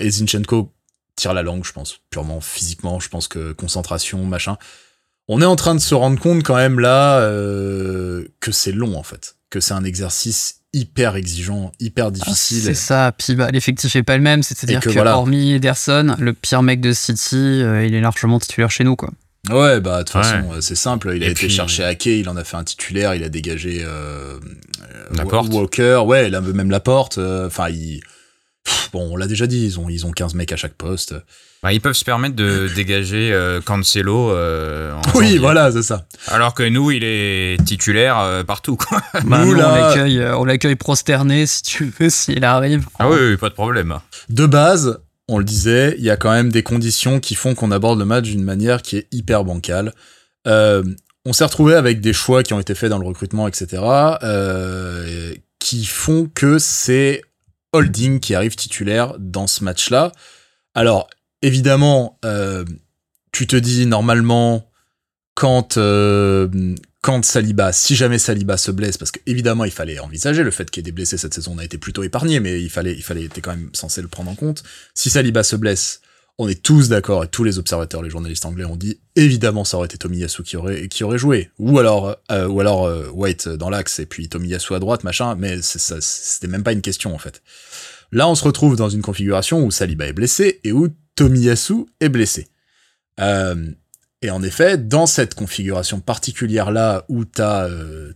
Et 0.00 0.08
Zinchenko 0.10 0.72
tire 1.16 1.34
la 1.34 1.42
langue, 1.42 1.64
je 1.64 1.72
pense, 1.72 1.98
purement 2.10 2.40
physiquement, 2.40 3.00
je 3.00 3.08
pense 3.08 3.26
que 3.28 3.52
concentration, 3.52 4.24
machin. 4.24 4.56
On 5.28 5.40
est 5.40 5.44
en 5.46 5.56
train 5.56 5.74
de 5.74 5.80
se 5.80 5.94
rendre 5.94 6.20
compte 6.20 6.42
quand 6.44 6.56
même 6.56 6.78
là 6.78 7.18
euh, 7.18 8.24
que 8.40 8.52
c'est 8.52 8.72
long 8.72 8.96
en 8.96 9.02
fait, 9.02 9.36
que 9.50 9.58
c'est 9.60 9.74
un 9.74 9.84
exercice 9.84 10.60
hyper 10.72 11.16
exigeant, 11.16 11.72
hyper 11.80 12.06
Ah, 12.06 12.10
difficile. 12.10 12.62
C'est 12.62 12.74
ça, 12.74 13.12
puis 13.16 13.34
bah, 13.34 13.50
l'effectif 13.50 13.96
est 13.96 14.02
pas 14.02 14.16
le 14.16 14.22
même, 14.22 14.42
c'est-à-dire 14.42 14.80
que 14.80 14.88
que, 14.90 14.94
voilà. 14.94 15.16
hormis 15.16 15.52
Ederson, 15.54 16.14
le 16.18 16.32
pire 16.32 16.62
mec 16.62 16.80
de 16.80 16.92
City, 16.92 17.36
euh, 17.36 17.84
il 17.86 17.94
est 17.94 18.00
largement 18.00 18.38
titulaire 18.38 18.70
chez 18.70 18.84
nous, 18.84 18.94
quoi. 18.94 19.10
Ouais, 19.50 19.80
bah 19.80 20.00
de 20.00 20.04
toute 20.04 20.16
Ouais. 20.16 20.22
façon, 20.22 20.52
euh, 20.54 20.60
c'est 20.60 20.74
simple. 20.74 21.12
Il 21.14 21.22
a 21.22 21.26
Et 21.28 21.30
été 21.30 21.46
puis- 21.46 21.50
chercher 21.50 21.84
Ake, 21.84 22.06
il 22.06 22.28
en 22.28 22.36
a 22.36 22.42
fait 22.44 22.56
un 22.56 22.64
titulaire, 22.64 23.14
il 23.14 23.22
a 23.24 23.28
dégagé 23.28 23.80
euh, 23.84 24.38
Laporte. 25.12 25.52
Walker, 25.52 26.02
ouais, 26.04 26.28
il 26.28 26.34
a 26.34 26.40
même 26.40 26.70
la 26.70 26.80
porte. 26.80 27.18
euh, 27.18 27.46
Enfin, 27.46 27.68
il... 27.68 28.00
Pff, 28.66 28.90
bon, 28.92 29.08
on 29.12 29.16
l'a 29.16 29.26
déjà 29.26 29.46
dit, 29.46 29.64
ils 29.64 29.78
ont 29.80 29.88
ils 29.88 30.04
ont 30.04 30.10
15 30.10 30.34
mecs 30.34 30.50
à 30.52 30.56
chaque 30.56 30.74
poste. 30.74 31.14
bah, 31.62 31.72
ils 31.72 31.80
peuvent 31.80 31.94
se 31.94 32.04
permettre 32.04 32.34
de 32.36 32.68
dégager 32.74 33.32
euh, 33.32 33.60
Cancelo. 33.60 34.30
euh, 34.32 34.92
en 34.92 35.00
Oui, 35.14 35.24
janvier. 35.26 35.38
voilà, 35.38 35.70
c'est 35.72 35.82
ça. 35.82 36.06
Alors 36.26 36.52
que 36.54 36.62
nous, 36.64 36.90
il 36.90 37.02
est 37.04 37.64
titulaire 37.64 38.18
euh, 38.18 38.42
partout. 38.44 38.76
Quoi. 38.76 39.00
Bah, 39.24 39.38
Nous, 39.44 39.52
nous, 39.52 39.54
là- 39.54 39.72
on 39.72 39.74
l'accueille, 39.88 40.18
euh, 40.18 40.36
on 40.36 40.44
l'accueille 40.44 40.76
prosterné, 40.76 41.46
si 41.46 41.62
tu 41.62 41.92
veux, 41.98 42.10
s'il 42.10 42.44
arrive. 42.44 42.86
Ah 42.98 43.08
oui, 43.08 43.16
oui, 43.20 43.36
pas 43.36 43.48
de 43.48 43.54
problème. 43.54 43.98
De 44.28 44.46
base, 44.46 44.98
on 45.28 45.38
le 45.38 45.44
disait, 45.44 45.94
il 45.98 46.04
y 46.04 46.10
a 46.10 46.16
quand 46.16 46.32
même 46.32 46.50
des 46.50 46.62
conditions 46.62 47.20
qui 47.20 47.34
font 47.36 47.54
qu'on 47.54 47.70
aborde 47.70 47.98
le 47.98 48.04
match 48.04 48.24
d'une 48.24 48.44
manière 48.44 48.82
qui 48.82 48.96
est 48.96 49.06
hyper 49.12 49.44
bancale. 49.44 49.92
Euh, 50.46 50.82
on 51.24 51.32
s'est 51.32 51.44
retrouvé 51.44 51.74
avec 51.74 52.00
des 52.00 52.12
choix 52.12 52.42
qui 52.44 52.52
ont 52.52 52.60
été 52.60 52.74
faits 52.76 52.90
dans 52.90 52.98
le 52.98 53.06
recrutement, 53.06 53.48
etc., 53.48 53.82
euh, 54.22 55.32
qui 55.58 55.84
font 55.84 56.30
que 56.32 56.58
c'est 56.58 57.22
Holding 57.72 58.20
qui 58.20 58.34
arrive 58.34 58.56
titulaire 58.56 59.14
dans 59.18 59.46
ce 59.46 59.64
match-là. 59.64 60.12
Alors, 60.74 61.08
évidemment, 61.42 62.18
euh, 62.24 62.64
tu 63.32 63.46
te 63.46 63.56
dis 63.56 63.86
normalement 63.86 64.70
quand 65.34 65.76
euh, 65.76 66.48
quand 67.02 67.24
Saliba, 67.24 67.72
si 67.72 67.94
jamais 67.94 68.18
Saliba 68.18 68.56
se 68.56 68.70
blesse, 68.70 68.98
parce 68.98 69.12
qu'évidemment 69.12 69.64
il 69.64 69.70
fallait 69.70 70.00
envisager 70.00 70.42
le 70.42 70.50
fait 70.50 70.70
qu'il 70.70 70.80
y 70.80 70.82
ait 70.82 70.90
des 70.90 70.92
blessés 70.92 71.18
cette 71.18 71.34
saison, 71.34 71.52
on 71.54 71.58
a 71.58 71.64
été 71.64 71.78
plutôt 71.78 72.02
épargné, 72.02 72.40
mais 72.40 72.60
il 72.60 72.70
fallait, 72.70 72.94
il 72.94 73.02
fallait, 73.02 73.22
était 73.22 73.40
quand 73.40 73.52
même 73.52 73.70
censé 73.74 74.02
le 74.02 74.08
prendre 74.08 74.30
en 74.30 74.34
compte. 74.34 74.64
Si 74.94 75.08
Saliba 75.08 75.44
se 75.44 75.54
blesse, 75.54 76.00
on 76.38 76.48
est 76.48 76.62
tous 76.62 76.88
d'accord 76.88 77.24
et 77.24 77.28
tous 77.28 77.44
les 77.44 77.58
observateurs, 77.58 78.02
les 78.02 78.10
journalistes 78.10 78.44
anglais 78.44 78.64
ont 78.64 78.76
dit 78.76 79.00
évidemment 79.14 79.64
ça 79.64 79.78
aurait 79.78 79.86
été 79.86 79.96
Tomiyasu 79.96 80.42
qui 80.42 80.56
aurait 80.56 80.88
qui 80.88 81.02
aurait 81.02 81.18
joué, 81.18 81.50
ou 81.58 81.78
alors 81.78 82.16
euh, 82.30 82.46
ou 82.46 82.60
alors 82.60 82.84
euh, 82.84 83.08
White 83.10 83.48
dans 83.48 83.70
l'axe 83.70 83.98
et 84.00 84.06
puis 84.06 84.28
Tomiyasu 84.28 84.74
à 84.74 84.78
droite 84.78 85.02
machin, 85.04 85.34
mais 85.36 85.60
c'était 85.62 86.48
même 86.48 86.62
pas 86.62 86.72
une 86.72 86.82
question 86.82 87.14
en 87.14 87.18
fait. 87.18 87.42
Là 88.12 88.28
on 88.28 88.34
se 88.34 88.44
retrouve 88.44 88.76
dans 88.76 88.90
une 88.90 89.02
configuration 89.02 89.64
où 89.64 89.70
Saliba 89.70 90.06
est 90.06 90.12
blessé 90.12 90.60
et 90.62 90.72
où 90.72 90.88
Tomiyasu 91.14 91.86
est 92.00 92.10
blessé. 92.10 92.48
Euh, 93.18 93.70
et 94.22 94.30
en 94.30 94.42
effet, 94.42 94.78
dans 94.78 95.06
cette 95.06 95.34
configuration 95.34 96.00
particulière-là, 96.00 97.04
où 97.08 97.24
t'as 97.24 97.68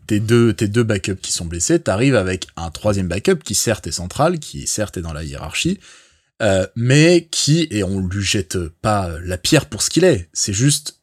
tes, 0.07 0.19
deux, 0.19 0.53
tes 0.55 0.67
deux 0.67 0.83
backups 0.83 1.21
qui 1.21 1.31
sont 1.31 1.45
blessés, 1.45 1.79
t'arrives 1.79 2.17
avec 2.17 2.49
un 2.57 2.71
troisième 2.71 3.07
backup 3.07 3.37
qui 3.45 3.55
certes 3.55 3.87
est 3.87 3.93
central, 3.93 4.39
qui 4.39 4.67
certes 4.67 4.97
est 4.97 5.03
dans 5.03 5.12
la 5.12 5.25
hiérarchie, 5.25 5.79
euh, 6.40 6.66
mais 6.76 7.28
qui, 7.30 7.68
et 7.70 7.85
on 7.85 8.00
lui 8.00 8.25
jette 8.25 8.59
pas 8.82 9.11
la 9.23 9.38
pierre 9.38 9.66
pour 9.66 9.82
ce 9.82 9.90
qu'il 9.90 10.04
est, 10.04 10.28
c'est 10.32 10.52
juste... 10.52 10.97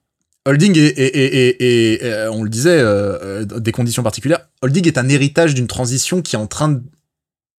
Holding 0.46 0.78
est, 0.78 0.98
et, 0.98 1.94
et, 1.94 2.04
euh, 2.06 2.32
on 2.32 2.42
le 2.42 2.50
disait, 2.50 2.80
euh, 2.80 3.44
euh, 3.44 3.60
des 3.60 3.74
conditions 3.74 4.02
particulières, 4.02 4.48
Holding 4.62 4.88
est 4.88 4.98
un 4.98 5.10
héritage 5.10 5.54
d'une 5.54 5.68
transition 5.68 6.22
qui 6.22 6.38
est 6.38 6.40
en 6.40 6.48
train 6.48 6.82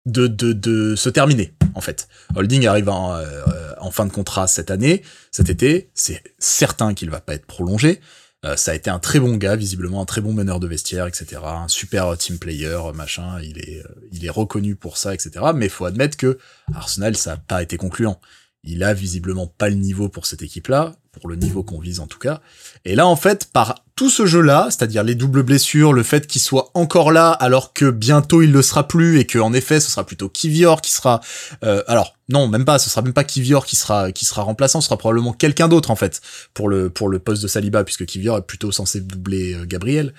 de, 0.07 0.25
de, 0.25 0.53
de 0.53 0.95
se 0.95 1.09
terminer, 1.09 1.53
en 1.75 1.81
fait. 1.81 2.07
Holding 2.35 2.65
arrive 2.65 2.89
en, 2.89 3.13
euh, 3.13 3.43
en 3.79 3.91
fin 3.91 4.07
de 4.07 4.11
contrat 4.11 4.47
cette 4.47 4.71
année, 4.71 5.03
cet 5.31 5.51
été, 5.51 5.91
c'est 5.93 6.23
certain 6.39 6.95
qu'il 6.95 7.11
va 7.11 7.19
pas 7.19 7.35
être 7.35 7.45
prolongé. 7.45 7.99
Euh, 8.45 8.55
ça 8.55 8.71
a 8.71 8.73
été 8.75 8.89
un 8.89 8.99
très 8.99 9.19
bon 9.19 9.35
gars, 9.35 9.57
visiblement 9.57 10.01
un 10.01 10.05
très 10.05 10.21
bon 10.21 10.31
meneur 10.31 10.61
de 10.61 10.67
vestiaire, 10.67 11.07
etc. 11.07 11.41
Un 11.43 11.67
super 11.67 12.17
team 12.17 12.39
player, 12.39 12.79
machin. 12.95 13.39
Il 13.41 13.57
est, 13.59 13.83
euh, 13.85 14.07
il 14.13 14.25
est 14.25 14.29
reconnu 14.29 14.75
pour 14.75 14.97
ça, 14.97 15.13
etc. 15.13 15.45
Mais 15.53 15.67
faut 15.67 15.85
admettre 15.85 16.15
que 16.15 16.37
Arsenal, 16.73 17.17
ça 17.17 17.33
a 17.33 17.37
pas 17.37 17.61
été 17.61 17.75
concluant. 17.75 18.21
Il 18.63 18.83
a 18.83 18.93
visiblement 18.93 19.47
pas 19.47 19.69
le 19.69 19.75
niveau 19.75 20.09
pour 20.09 20.25
cette 20.25 20.41
équipe-là, 20.41 20.93
pour 21.13 21.29
le 21.29 21.37
niveau 21.37 21.63
qu'on 21.63 21.79
vise 21.79 22.01
en 22.01 22.07
tout 22.07 22.19
cas. 22.19 22.41
Et 22.83 22.93
là, 22.93 23.07
en 23.07 23.15
fait, 23.15 23.49
par 23.53 23.85
tout 23.95 24.09
ce 24.09 24.25
jeu-là, 24.25 24.67
c'est-à-dire 24.69 25.03
les 25.03 25.15
doubles 25.15 25.43
blessures, 25.43 25.93
le 25.93 26.03
fait 26.03 26.27
qu'il 26.27 26.41
soit 26.41 26.69
encore 26.73 27.11
là 27.11 27.31
alors 27.31 27.73
que 27.73 27.89
bientôt 27.89 28.41
il 28.41 28.51
le 28.51 28.61
sera 28.61 28.87
plus 28.87 29.17
et 29.19 29.25
que 29.25 29.39
en 29.39 29.53
effet, 29.53 29.79
ce 29.79 29.89
sera 29.89 30.05
plutôt 30.05 30.27
Kivior 30.27 30.81
qui 30.81 30.91
sera. 30.91 31.21
Euh, 31.63 31.83
alors 31.87 32.15
non, 32.27 32.47
même 32.47 32.65
pas. 32.65 32.79
Ce 32.79 32.89
sera 32.89 33.01
même 33.01 33.13
pas 33.13 33.23
Kivior 33.23 33.65
qui 33.65 33.77
sera 33.77 34.11
qui 34.11 34.25
sera 34.25 34.41
remplaçant. 34.41 34.81
Ce 34.81 34.87
sera 34.87 34.97
probablement 34.97 35.31
quelqu'un 35.31 35.69
d'autre 35.69 35.89
en 35.89 35.95
fait 35.95 36.21
pour 36.53 36.67
le 36.67 36.89
pour 36.89 37.07
le 37.07 37.19
poste 37.19 37.41
de 37.41 37.47
Saliba 37.47 37.85
puisque 37.85 38.05
Kivior 38.05 38.37
est 38.37 38.45
plutôt 38.45 38.71
censé 38.73 38.99
doubler 38.99 39.53
euh, 39.53 39.65
Gabriel. 39.65 40.13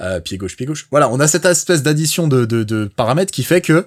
Euh, 0.00 0.20
pied 0.20 0.38
gauche, 0.38 0.56
pied 0.56 0.64
gauche. 0.64 0.86
Voilà, 0.90 1.10
on 1.10 1.20
a 1.20 1.28
cette 1.28 1.44
espèce 1.44 1.82
d'addition 1.82 2.26
de, 2.26 2.46
de, 2.46 2.62
de 2.62 2.90
paramètres 2.96 3.32
qui 3.32 3.42
fait 3.42 3.60
que 3.60 3.86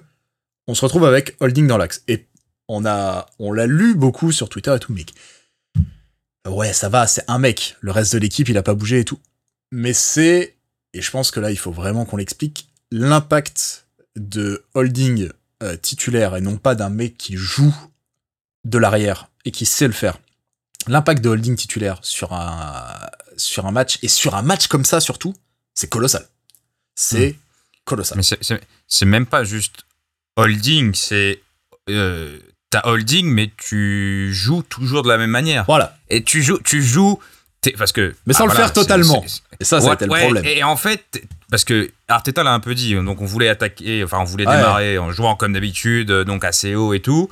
on 0.67 0.75
se 0.75 0.81
retrouve 0.81 1.05
avec 1.05 1.35
Holding 1.39 1.67
dans 1.67 1.77
l'axe. 1.77 2.03
Et 2.07 2.27
on 2.67 2.85
a, 2.85 3.27
on 3.39 3.51
l'a 3.51 3.67
lu 3.67 3.95
beaucoup 3.95 4.31
sur 4.31 4.49
Twitter 4.49 4.73
et 4.75 4.79
tout, 4.79 4.93
mec. 4.93 5.13
Ouais, 6.47 6.73
ça 6.73 6.89
va, 6.89 7.07
c'est 7.07 7.23
un 7.27 7.39
mec. 7.39 7.77
Le 7.81 7.91
reste 7.91 8.13
de 8.13 8.19
l'équipe, 8.19 8.49
il 8.49 8.57
a 8.57 8.63
pas 8.63 8.73
bougé 8.73 8.99
et 8.99 9.05
tout. 9.05 9.19
Mais 9.71 9.93
c'est, 9.93 10.55
et 10.93 11.01
je 11.01 11.11
pense 11.11 11.31
que 11.31 11.39
là, 11.39 11.51
il 11.51 11.57
faut 11.57 11.71
vraiment 11.71 12.05
qu'on 12.05 12.17
l'explique, 12.17 12.67
l'impact 12.91 13.87
de 14.15 14.65
holding 14.73 15.29
euh, 15.63 15.77
titulaire 15.77 16.35
et 16.35 16.41
non 16.41 16.57
pas 16.57 16.75
d'un 16.75 16.89
mec 16.89 17.17
qui 17.17 17.35
joue 17.35 17.75
de 18.65 18.77
l'arrière 18.77 19.29
et 19.45 19.51
qui 19.51 19.65
sait 19.65 19.87
le 19.87 19.93
faire. 19.93 20.19
L'impact 20.87 21.23
de 21.23 21.29
holding 21.29 21.55
titulaire 21.55 21.99
sur 22.01 22.33
un, 22.33 22.85
sur 23.37 23.65
un 23.65 23.71
match 23.71 23.97
et 24.01 24.07
sur 24.07 24.35
un 24.35 24.41
match 24.41 24.67
comme 24.67 24.85
ça 24.85 24.99
surtout, 24.99 25.33
c'est 25.73 25.89
colossal. 25.89 26.27
C'est 26.95 27.31
hmm. 27.31 27.37
colossal. 27.85 28.17
Mais 28.17 28.59
c'est 28.87 29.05
même 29.05 29.25
pas 29.25 29.43
juste 29.43 29.85
holding, 30.35 30.93
c'est 30.93 31.41
euh, 31.89 32.39
holding, 32.83 33.27
mais 33.27 33.51
tu 33.57 34.29
joues 34.33 34.63
toujours 34.63 35.03
de 35.03 35.09
la 35.09 35.17
même 35.17 35.29
manière. 35.29 35.65
Voilà. 35.65 35.97
Et 36.09 36.23
tu 36.23 36.41
joues, 36.41 36.59
tu 36.63 36.81
joues, 36.81 37.19
parce 37.77 37.91
que. 37.91 38.13
Mais 38.25 38.33
sans 38.33 38.45
ah, 38.45 38.47
le 38.47 38.53
faire 38.53 38.73
totalement. 38.73 39.23
et 39.59 39.63
ça, 39.63 39.79
ça 39.79 39.91
a 39.91 39.97
le 39.99 40.07
problème. 40.07 40.45
Et 40.45 40.63
en 40.63 40.75
fait, 40.75 41.21
parce 41.49 41.63
que 41.63 41.91
Arteta 42.07 42.43
l'a 42.43 42.53
un 42.53 42.59
peu 42.59 42.75
dit, 42.75 42.95
donc 42.95 43.21
on 43.21 43.25
voulait 43.25 43.49
attaquer, 43.49 44.03
enfin 44.03 44.19
on 44.19 44.25
voulait 44.25 44.45
démarrer 44.45 44.97
en 44.97 45.11
jouant 45.11 45.35
comme 45.35 45.53
d'habitude, 45.53 46.11
donc 46.11 46.43
assez 46.43 46.75
haut 46.75 46.93
et 46.93 46.99
tout. 46.99 47.29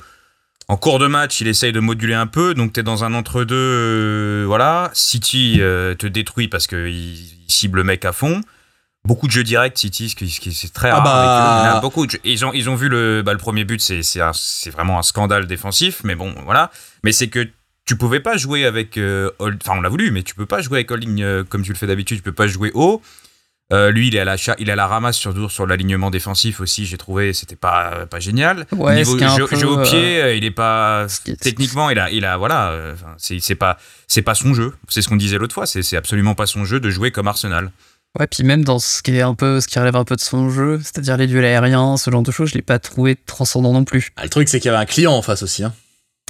En 0.68 0.76
cours 0.76 0.98
de 0.98 1.06
match, 1.06 1.40
il 1.40 1.48
essaye 1.48 1.72
de 1.72 1.80
moduler 1.80 2.14
un 2.14 2.26
peu, 2.26 2.54
donc 2.54 2.72
t'es 2.72 2.82
dans 2.82 3.04
un 3.04 3.14
entre-deux, 3.14 3.54
euh, 3.54 4.44
voilà. 4.46 4.90
City 4.94 5.58
euh, 5.60 5.94
te 5.94 6.06
détruit 6.06 6.48
parce 6.48 6.66
qu'il 6.66 7.16
cible 7.48 7.78
le 7.78 7.84
mec 7.84 8.04
à 8.04 8.12
fond 8.12 8.40
beaucoup 9.04 9.26
de 9.26 9.32
jeux 9.32 9.42
directs 9.42 9.78
City 9.78 10.08
ce 10.08 10.16
qui, 10.16 10.28
c'est 10.30 10.72
très 10.72 10.90
ah 10.90 11.00
rare 11.00 11.74
bah... 11.74 11.80
beaucoup 11.80 12.06
ils 12.24 12.44
ont 12.44 12.52
ils 12.52 12.70
ont 12.70 12.74
vu 12.74 12.88
le 12.88 13.22
bah, 13.22 13.32
le 13.32 13.38
premier 13.38 13.64
but 13.64 13.80
c'est 13.80 14.02
c'est 14.02 14.70
vraiment 14.70 14.98
un 14.98 15.02
scandale 15.02 15.46
défensif 15.46 16.02
mais 16.04 16.14
bon 16.14 16.34
voilà 16.44 16.70
mais 17.02 17.12
c'est 17.12 17.28
que 17.28 17.48
tu 17.84 17.96
pouvais 17.96 18.20
pas 18.20 18.36
jouer 18.36 18.64
avec 18.64 18.96
euh, 18.96 19.30
enfin 19.40 19.78
on 19.78 19.80
l'a 19.80 19.88
voulu 19.88 20.10
mais 20.12 20.22
tu 20.22 20.34
peux 20.34 20.46
pas 20.46 20.60
jouer 20.60 20.78
avec 20.78 20.90
Holding 20.90 21.20
euh, 21.22 21.44
comme 21.44 21.62
tu 21.62 21.72
le 21.72 21.78
fais 21.78 21.86
d'habitude 21.86 22.18
tu 22.18 22.22
peux 22.22 22.32
pas 22.32 22.46
jouer 22.46 22.70
haut 22.74 23.02
euh, 23.72 23.90
lui, 23.90 24.08
il 24.08 24.16
est 24.16 24.18
à 24.18 24.26
la 24.26 24.36
il 24.58 24.68
est 24.68 24.72
à 24.72 24.76
la 24.76 24.86
ramasse 24.86 25.16
sur 25.16 25.50
sur 25.50 25.66
l'alignement 25.66 26.10
défensif 26.10 26.60
aussi. 26.60 26.84
J'ai 26.84 26.98
trouvé 26.98 27.32
c'était 27.32 27.56
pas 27.56 28.04
pas 28.04 28.20
génial. 28.20 28.66
Ouais, 28.72 28.96
Niveau 28.96 29.16
jeu, 29.18 29.66
au 29.66 29.80
pied, 29.80 30.36
il 30.36 30.44
est 30.44 30.50
pas 30.50 31.06
techniquement, 31.40 31.88
il 31.88 31.98
a 31.98 32.10
il 32.10 32.26
a 32.26 32.36
voilà, 32.36 32.94
c'est 33.16 33.54
pas 33.54 33.78
c'est 34.08 34.20
pas 34.20 34.34
son 34.34 34.52
jeu. 34.52 34.74
C'est 34.88 35.00
ce 35.00 35.08
qu'on 35.08 35.16
disait 35.16 35.38
l'autre 35.38 35.54
fois. 35.54 35.64
C'est 35.64 35.96
absolument 35.96 36.34
pas 36.34 36.44
son 36.44 36.66
jeu 36.66 36.80
de 36.80 36.90
jouer 36.90 37.12
comme 37.12 37.28
Arsenal. 37.28 37.70
Ouais, 38.18 38.26
puis 38.26 38.42
même 38.44 38.62
dans 38.62 38.78
ce 38.78 39.02
qui 39.02 39.16
est 39.16 39.22
un 39.22 39.34
peu, 39.34 39.60
ce 39.60 39.66
qui 39.66 39.78
relève 39.78 39.96
un 39.96 40.04
peu 40.04 40.16
de 40.16 40.20
son 40.20 40.50
jeu, 40.50 40.80
c'est-à-dire 40.82 41.16
les 41.16 41.26
duels 41.26 41.46
aériens, 41.46 41.96
ce 41.96 42.10
genre 42.10 42.22
de 42.22 42.30
choses, 42.30 42.50
je 42.50 42.54
l'ai 42.54 42.62
pas 42.62 42.78
trouvé 42.78 43.16
transcendant 43.16 43.72
non 43.72 43.84
plus. 43.84 44.12
Ah, 44.16 44.24
le 44.24 44.28
truc, 44.28 44.48
c'est 44.48 44.60
qu'il 44.60 44.70
y 44.70 44.74
avait 44.74 44.82
un 44.82 44.86
client 44.86 45.12
en 45.12 45.22
face 45.22 45.42
aussi. 45.42 45.64
Hein. 45.64 45.72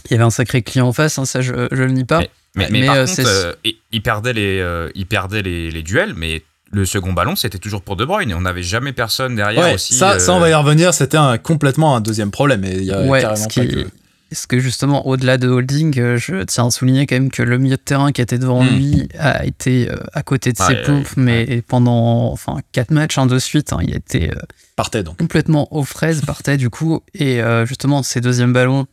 Il 0.07 0.12
y 0.12 0.15
avait 0.15 0.25
un 0.25 0.31
sacré 0.31 0.62
client 0.62 0.87
en 0.87 0.93
face, 0.93 1.19
hein, 1.19 1.25
ça 1.25 1.41
je, 1.41 1.53
je 1.71 1.83
le 1.83 1.91
nie 1.91 2.05
pas. 2.05 2.23
Mais, 2.55 2.69
mais, 2.71 2.87
par 2.87 2.97
euh, 2.97 3.07
contre, 3.07 3.23
euh, 3.27 3.53
il 3.93 4.03
perdait 4.03 4.33
les, 4.33 4.61
euh, 4.61 4.91
il 4.95 5.07
perdait 5.07 5.43
les, 5.43 5.71
les 5.71 5.83
duels, 5.83 6.15
mais 6.15 6.43
le 6.71 6.85
second 6.85 7.12
ballon, 7.12 7.35
c'était 7.35 7.59
toujours 7.59 7.83
pour 7.83 7.97
De 7.97 8.04
Bruyne 8.04 8.30
et 8.30 8.35
on 8.35 8.43
n'avait 8.43 8.63
jamais 8.63 8.93
personne 8.93 9.37
derrière 9.37 9.75
aussi. 9.75 9.95
Ça, 9.95 10.19
ça, 10.19 10.33
on 10.33 10.41
va 10.41 10.50
y 10.50 10.54
revenir. 10.54 10.95
C'était 10.95 11.19
un, 11.19 11.39
complètement 11.39 11.97
un 11.97 12.00
deuxième 12.00 12.30
problème. 12.30 12.65
Et 12.65 12.76
il 12.76 12.85
y 12.85 12.93
a 12.93 13.21
carrément 13.21 13.47
pas 13.47 13.67
que... 13.67 13.87
Est-ce 14.32 14.47
que 14.47 14.58
justement, 14.58 15.06
au-delà 15.06 15.36
de 15.36 15.47
Holding, 15.47 16.00
euh, 16.00 16.16
je 16.16 16.42
tiens 16.45 16.68
à 16.68 16.71
souligner 16.71 17.06
quand 17.06 17.16
même 17.16 17.30
que 17.30 17.42
le 17.42 17.58
milieu 17.58 17.76
de 17.76 17.82
terrain 17.82 18.12
qui 18.12 18.23
était 18.23 18.38
devant 18.38 18.64
hmm. 18.64 18.68
lui 18.68 19.08
a 19.18 19.45
été 19.45 19.90
euh, 19.90 19.97
à 20.14 20.23
côté 20.23 20.54
de 20.54 20.56
ses 20.56 20.76
pompes, 20.86 21.16
mais 21.18 21.62
pendant 21.68 22.32
enfin 22.32 22.60
quatre 22.73 22.92
matchs 22.92 23.18
hein, 23.18 23.26
de 23.26 23.38
suite, 23.38 23.75
hein, 23.75 23.80
il 23.82 23.95
était 23.95 24.30
euh, 24.30 24.40
partait 24.75 25.02
donc. 25.02 25.18
complètement 25.18 25.68
aux 25.71 25.84
fraises, 25.84 26.23
partait 26.23 26.56
du 26.56 26.71
coup, 26.71 27.02
et 27.12 27.42
justement 27.66 28.02
ces 28.02 28.23
deuxièmes 28.23 28.54
ballons, 28.54 28.86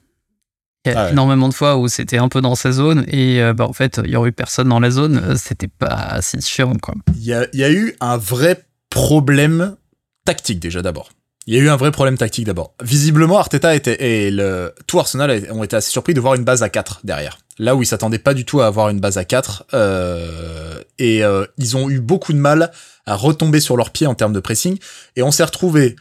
il 0.86 0.92
y 0.92 0.96
a 0.96 1.04
ah 1.06 1.12
énormément 1.12 1.48
de 1.48 1.54
fois 1.54 1.78
où 1.78 1.88
c'était 1.88 2.18
un 2.18 2.28
peu 2.28 2.42
dans 2.42 2.56
sa 2.56 2.74
zone 2.74 3.06
et 3.08 3.42
bah, 3.54 3.66
en 3.66 3.74
fait 3.74 4.02
il 4.04 4.12
y 4.12 4.18
aurait 4.18 4.30
eu 4.30 4.34
personne 4.34 4.68
dans 4.68 4.82
la 4.82 4.92
zone, 4.92 5.38
c'était 5.38 5.70
pas 5.70 6.20
si 6.22 6.36
différent 6.36 6.76
quoi. 6.82 6.96
Il 7.16 7.24
y 7.24 7.34
a 7.64 7.72
eu 7.72 7.96
un 8.02 8.18
vrai 8.18 8.66
problème 8.90 9.78
tactique 10.26 10.60
déjà 10.60 10.82
d'abord. 10.82 11.12
Il 11.50 11.56
y 11.56 11.58
a 11.60 11.64
eu 11.64 11.70
un 11.70 11.78
vrai 11.78 11.90
problème 11.90 12.16
tactique 12.16 12.46
d'abord. 12.46 12.76
Visiblement, 12.80 13.40
Arteta 13.40 13.74
était, 13.74 14.28
et 14.28 14.30
le, 14.30 14.72
tout 14.86 15.00
Arsenal 15.00 15.48
ont 15.50 15.64
été 15.64 15.76
assez 15.76 15.90
surpris 15.90 16.14
de 16.14 16.20
voir 16.20 16.36
une 16.36 16.44
base 16.44 16.62
à 16.62 16.70
4 16.70 17.00
derrière. 17.04 17.40
Là 17.58 17.76
où 17.76 17.82
ils 17.82 17.88
s'attendaient 17.88 18.20
pas 18.20 18.36
du 18.36 18.46
tout 18.46 18.62
à 18.62 18.68
avoir 18.68 18.90
une 18.90 19.00
base 19.00 19.18
à 19.18 19.26
4. 19.26 19.66
Euh, 19.74 20.80
et 21.00 21.24
euh, 21.24 21.48
ils 21.58 21.76
ont 21.76 21.90
eu 21.90 22.02
beaucoup 22.02 22.34
de 22.34 22.38
mal 22.38 22.72
à 23.08 23.16
retomber 23.16 23.62
sur 23.62 23.78
leurs 23.78 23.90
pieds 23.90 24.06
en 24.06 24.14
termes 24.14 24.32
de 24.32 24.40
pressing. 24.40 24.78
Et 25.16 25.24
on 25.24 25.32
s'est 25.32 25.44
retrouvé 25.44 25.96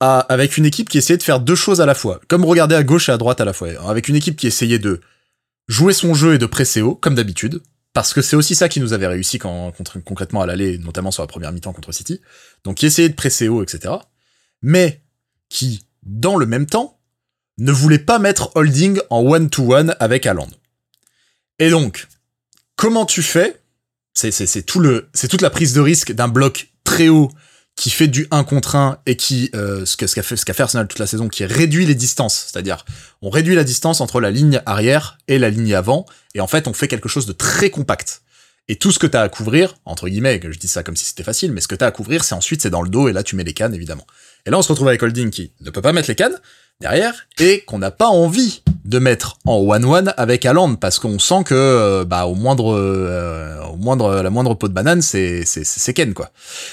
avec 0.00 0.58
une 0.58 0.66
équipe 0.66 0.90
qui 0.90 0.98
essayait 0.98 1.16
de 1.16 1.22
faire 1.22 1.40
deux 1.40 1.54
choses 1.54 1.80
à 1.80 1.86
la 1.86 1.94
fois. 1.94 2.20
Comme 2.28 2.44
regarder 2.44 2.74
à 2.74 2.82
gauche 2.82 3.08
et 3.08 3.12
à 3.12 3.16
droite 3.16 3.40
à 3.40 3.46
la 3.46 3.54
fois. 3.54 3.68
Avec 3.88 4.06
une 4.08 4.16
équipe 4.16 4.36
qui 4.36 4.48
essayait 4.48 4.78
de 4.78 5.00
jouer 5.66 5.94
son 5.94 6.12
jeu 6.12 6.34
et 6.34 6.38
de 6.38 6.44
presser 6.44 6.82
haut, 6.82 6.94
comme 6.94 7.14
d'habitude. 7.14 7.62
Parce 7.94 8.12
que 8.12 8.20
c'est 8.20 8.36
aussi 8.36 8.54
ça 8.54 8.68
qui 8.68 8.80
nous 8.80 8.92
avait 8.92 9.06
réussi 9.06 9.38
quand, 9.38 9.72
concrètement 10.04 10.42
à 10.42 10.46
l'aller, 10.46 10.76
notamment 10.76 11.10
sur 11.10 11.22
la 11.22 11.26
première 11.26 11.52
mi-temps 11.52 11.72
contre 11.72 11.90
City. 11.90 12.20
Donc 12.64 12.76
qui 12.76 12.84
essayait 12.84 13.08
de 13.08 13.14
presser 13.14 13.48
haut, 13.48 13.62
etc 13.62 13.94
mais 14.62 15.02
qui, 15.48 15.86
dans 16.02 16.36
le 16.36 16.46
même 16.46 16.66
temps, 16.66 16.98
ne 17.58 17.72
voulait 17.72 17.98
pas 17.98 18.18
mettre 18.18 18.50
Holding 18.54 19.00
en 19.10 19.20
one-to-one 19.20 19.94
avec 20.00 20.26
Haaland. 20.26 20.48
Et 21.58 21.70
donc, 21.70 22.08
comment 22.76 23.04
tu 23.04 23.22
fais? 23.22 23.60
C'est 24.14 24.62
tout 24.66 24.80
le, 24.80 25.08
c'est 25.14 25.28
toute 25.28 25.42
la 25.42 25.50
prise 25.50 25.72
de 25.72 25.80
risque 25.80 26.12
d'un 26.12 26.28
bloc 26.28 26.72
très 26.84 27.08
haut 27.08 27.30
qui 27.76 27.90
fait 27.90 28.08
du 28.08 28.26
1 28.30 28.44
contre 28.44 28.76
1 28.76 28.98
et 29.06 29.16
qui, 29.16 29.50
euh, 29.54 29.86
ce 29.86 29.96
qu'a 29.96 30.22
fait, 30.22 30.36
ce 30.36 30.44
qu'a 30.44 30.52
fait 30.52 30.62
Arsenal 30.62 30.86
toute 30.86 30.98
la 30.98 31.06
saison, 31.06 31.28
qui 31.28 31.44
réduit 31.44 31.86
les 31.86 31.94
distances. 31.94 32.50
C'est-à-dire, 32.50 32.84
on 33.22 33.30
réduit 33.30 33.54
la 33.54 33.64
distance 33.64 34.00
entre 34.00 34.20
la 34.20 34.30
ligne 34.30 34.60
arrière 34.66 35.18
et 35.28 35.38
la 35.38 35.48
ligne 35.48 35.74
avant, 35.74 36.04
et 36.34 36.40
en 36.40 36.46
fait, 36.46 36.68
on 36.68 36.74
fait 36.74 36.88
quelque 36.88 37.08
chose 37.08 37.26
de 37.26 37.32
très 37.32 37.70
compact. 37.70 38.22
Et 38.68 38.76
tout 38.76 38.92
ce 38.92 38.98
que 38.98 39.06
t'as 39.06 39.22
à 39.22 39.28
couvrir, 39.28 39.76
entre 39.84 40.08
guillemets, 40.08 40.40
je 40.42 40.58
dis 40.58 40.68
ça 40.68 40.82
comme 40.82 40.96
si 40.96 41.06
c'était 41.06 41.24
facile, 41.24 41.52
mais 41.52 41.60
ce 41.60 41.68
que 41.68 41.74
t'as 41.74 41.86
à 41.86 41.90
couvrir, 41.90 42.22
c'est 42.22 42.34
ensuite, 42.34 42.60
c'est 42.60 42.70
dans 42.70 42.82
le 42.82 42.90
dos, 42.90 43.08
et 43.08 43.12
là, 43.12 43.22
tu 43.22 43.34
mets 43.34 43.44
les 43.44 43.54
cannes, 43.54 43.74
évidemment. 43.74 44.06
Et 44.46 44.50
là, 44.50 44.58
on 44.58 44.62
se 44.62 44.68
retrouve 44.68 44.88
avec 44.88 45.02
Holding 45.02 45.30
qui 45.30 45.52
ne 45.60 45.70
peut 45.70 45.82
pas 45.82 45.92
mettre 45.92 46.08
les 46.08 46.14
cannes 46.14 46.38
derrière 46.80 47.26
et 47.38 47.60
qu'on 47.62 47.78
n'a 47.78 47.90
pas 47.90 48.08
envie 48.08 48.62
de 48.84 48.98
mettre 48.98 49.38
en 49.44 49.56
one-one 49.58 50.14
avec 50.16 50.44
Haaland 50.46 50.76
parce 50.76 50.98
qu'on 50.98 51.18
sent 51.18 51.44
que 51.44 51.54
euh, 51.54 52.04
bah 52.04 52.26
au 52.26 52.34
moindre 52.34 52.74
euh, 52.74 53.62
au 53.66 53.76
moindre 53.76 54.22
la 54.22 54.30
moindre 54.30 54.54
peau 54.54 54.68
de 54.68 54.72
banane 54.72 55.02
c'est 55.02 55.44
c'est 55.44 55.64
c'est 55.64 55.92
Ken 55.94 56.14
quoi. 56.14 56.30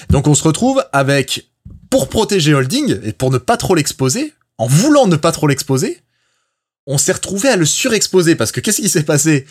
Donc 0.08 0.26
on 0.26 0.34
se 0.34 0.42
retrouve 0.42 0.82
avec 0.92 1.48
pour 1.90 2.08
protéger 2.08 2.54
Holding 2.54 2.98
et 3.04 3.12
pour 3.12 3.30
ne 3.30 3.38
pas 3.38 3.56
trop 3.56 3.74
l'exposer, 3.74 4.34
en 4.56 4.66
voulant 4.66 5.06
ne 5.06 5.16
pas 5.16 5.32
trop 5.32 5.46
l'exposer, 5.46 6.02
on 6.86 6.98
s'est 6.98 7.12
retrouvé 7.12 7.48
à 7.48 7.56
le 7.56 7.66
surexposer 7.66 8.34
parce 8.34 8.52
que 8.52 8.60
qu'est-ce 8.60 8.80
qui 8.80 8.88
s'est 8.88 9.04
passé? 9.04 9.46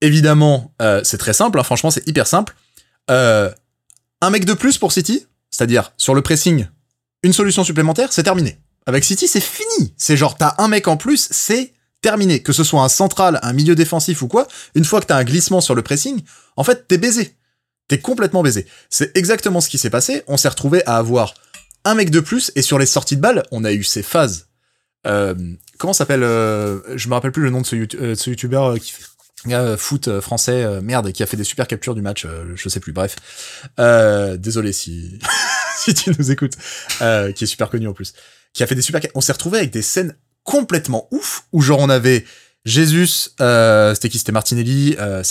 Évidemment, 0.00 0.72
euh, 0.80 1.02
c'est 1.04 1.18
très 1.18 1.34
simple, 1.34 1.58
hein, 1.58 1.62
franchement 1.62 1.90
c'est 1.90 2.06
hyper 2.08 2.26
simple. 2.26 2.54
un 3.08 4.30
mec 4.30 4.44
de 4.44 4.54
plus 4.54 4.78
pour 4.78 4.92
City, 4.92 5.26
c'est-à-dire 5.50 5.92
sur 5.96 6.14
le 6.14 6.22
pressing, 6.22 6.66
une 7.22 7.32
solution 7.32 7.64
supplémentaire, 7.64 8.12
c'est 8.12 8.22
terminé. 8.22 8.58
Avec 8.86 9.04
City, 9.04 9.28
c'est 9.28 9.40
fini. 9.40 9.94
C'est 9.96 10.16
genre, 10.16 10.36
t'as 10.36 10.54
un 10.58 10.68
mec 10.68 10.88
en 10.88 10.96
plus, 10.96 11.28
c'est 11.30 11.72
terminé. 12.00 12.42
Que 12.42 12.52
ce 12.52 12.64
soit 12.64 12.82
un 12.82 12.88
central, 12.88 13.38
un 13.42 13.52
milieu 13.52 13.74
défensif 13.74 14.22
ou 14.22 14.28
quoi, 14.28 14.48
une 14.74 14.84
fois 14.84 15.00
que 15.00 15.06
t'as 15.06 15.16
un 15.16 15.24
glissement 15.24 15.60
sur 15.60 15.74
le 15.74 15.82
pressing, 15.82 16.22
en 16.56 16.64
fait, 16.64 16.86
t'es 16.88 16.98
baisé. 16.98 17.36
T'es 17.88 17.98
complètement 17.98 18.42
baisé. 18.42 18.66
C'est 18.88 19.16
exactement 19.16 19.60
ce 19.60 19.68
qui 19.68 19.78
s'est 19.78 19.90
passé. 19.90 20.22
On 20.28 20.36
s'est 20.36 20.48
retrouvé 20.48 20.84
à 20.86 20.96
avoir 20.96 21.34
un 21.84 21.94
mec 21.94 22.10
de 22.10 22.20
plus, 22.20 22.52
et 22.54 22.62
sur 22.62 22.78
les 22.78 22.86
sorties 22.86 23.16
de 23.16 23.20
balles, 23.20 23.42
on 23.50 23.64
a 23.64 23.72
eu 23.72 23.82
ces 23.82 24.02
phases. 24.02 24.48
Euh, 25.06 25.34
comment 25.78 25.92
s'appelle 25.92 26.22
euh, 26.22 26.80
Je 26.96 27.08
me 27.08 27.14
rappelle 27.14 27.32
plus 27.32 27.42
le 27.42 27.50
nom 27.50 27.62
de 27.62 27.66
ce, 27.66 27.76
euh, 27.76 28.14
youtubeur 28.26 28.78
qui 28.78 28.92
fait 28.92 29.04
foot 29.78 30.20
français, 30.20 30.82
merde, 30.82 31.12
qui 31.12 31.22
a 31.22 31.26
fait 31.26 31.38
des 31.38 31.44
super 31.44 31.66
captures 31.66 31.94
du 31.94 32.02
match, 32.02 32.26
je 32.54 32.68
sais 32.68 32.80
plus, 32.80 32.92
bref. 32.92 33.16
désolé 34.38 34.74
si 34.74 35.18
si 35.78 35.94
tu 35.94 36.12
nous 36.18 36.30
écoutes, 36.30 36.54
euh, 37.02 37.32
qui 37.32 37.44
est 37.44 37.46
super 37.46 37.70
connu 37.70 37.88
en 37.88 37.92
plus, 37.92 38.14
qui 38.52 38.62
a 38.62 38.66
fait 38.66 38.74
des 38.74 38.82
super. 38.82 39.00
On 39.14 39.20
s'est 39.20 39.32
retrouvé 39.32 39.58
avec 39.58 39.70
des 39.70 39.82
scènes 39.82 40.16
complètement 40.44 41.08
ouf 41.10 41.44
où 41.52 41.60
genre 41.60 41.80
on 41.80 41.88
avait 41.88 42.24
Jésus, 42.64 43.30
euh, 43.40 43.94
c'était 43.94 44.08
qui? 44.08 44.18
C'était 44.18 44.32
Martinelli, 44.32 44.96
euh, 44.98 45.22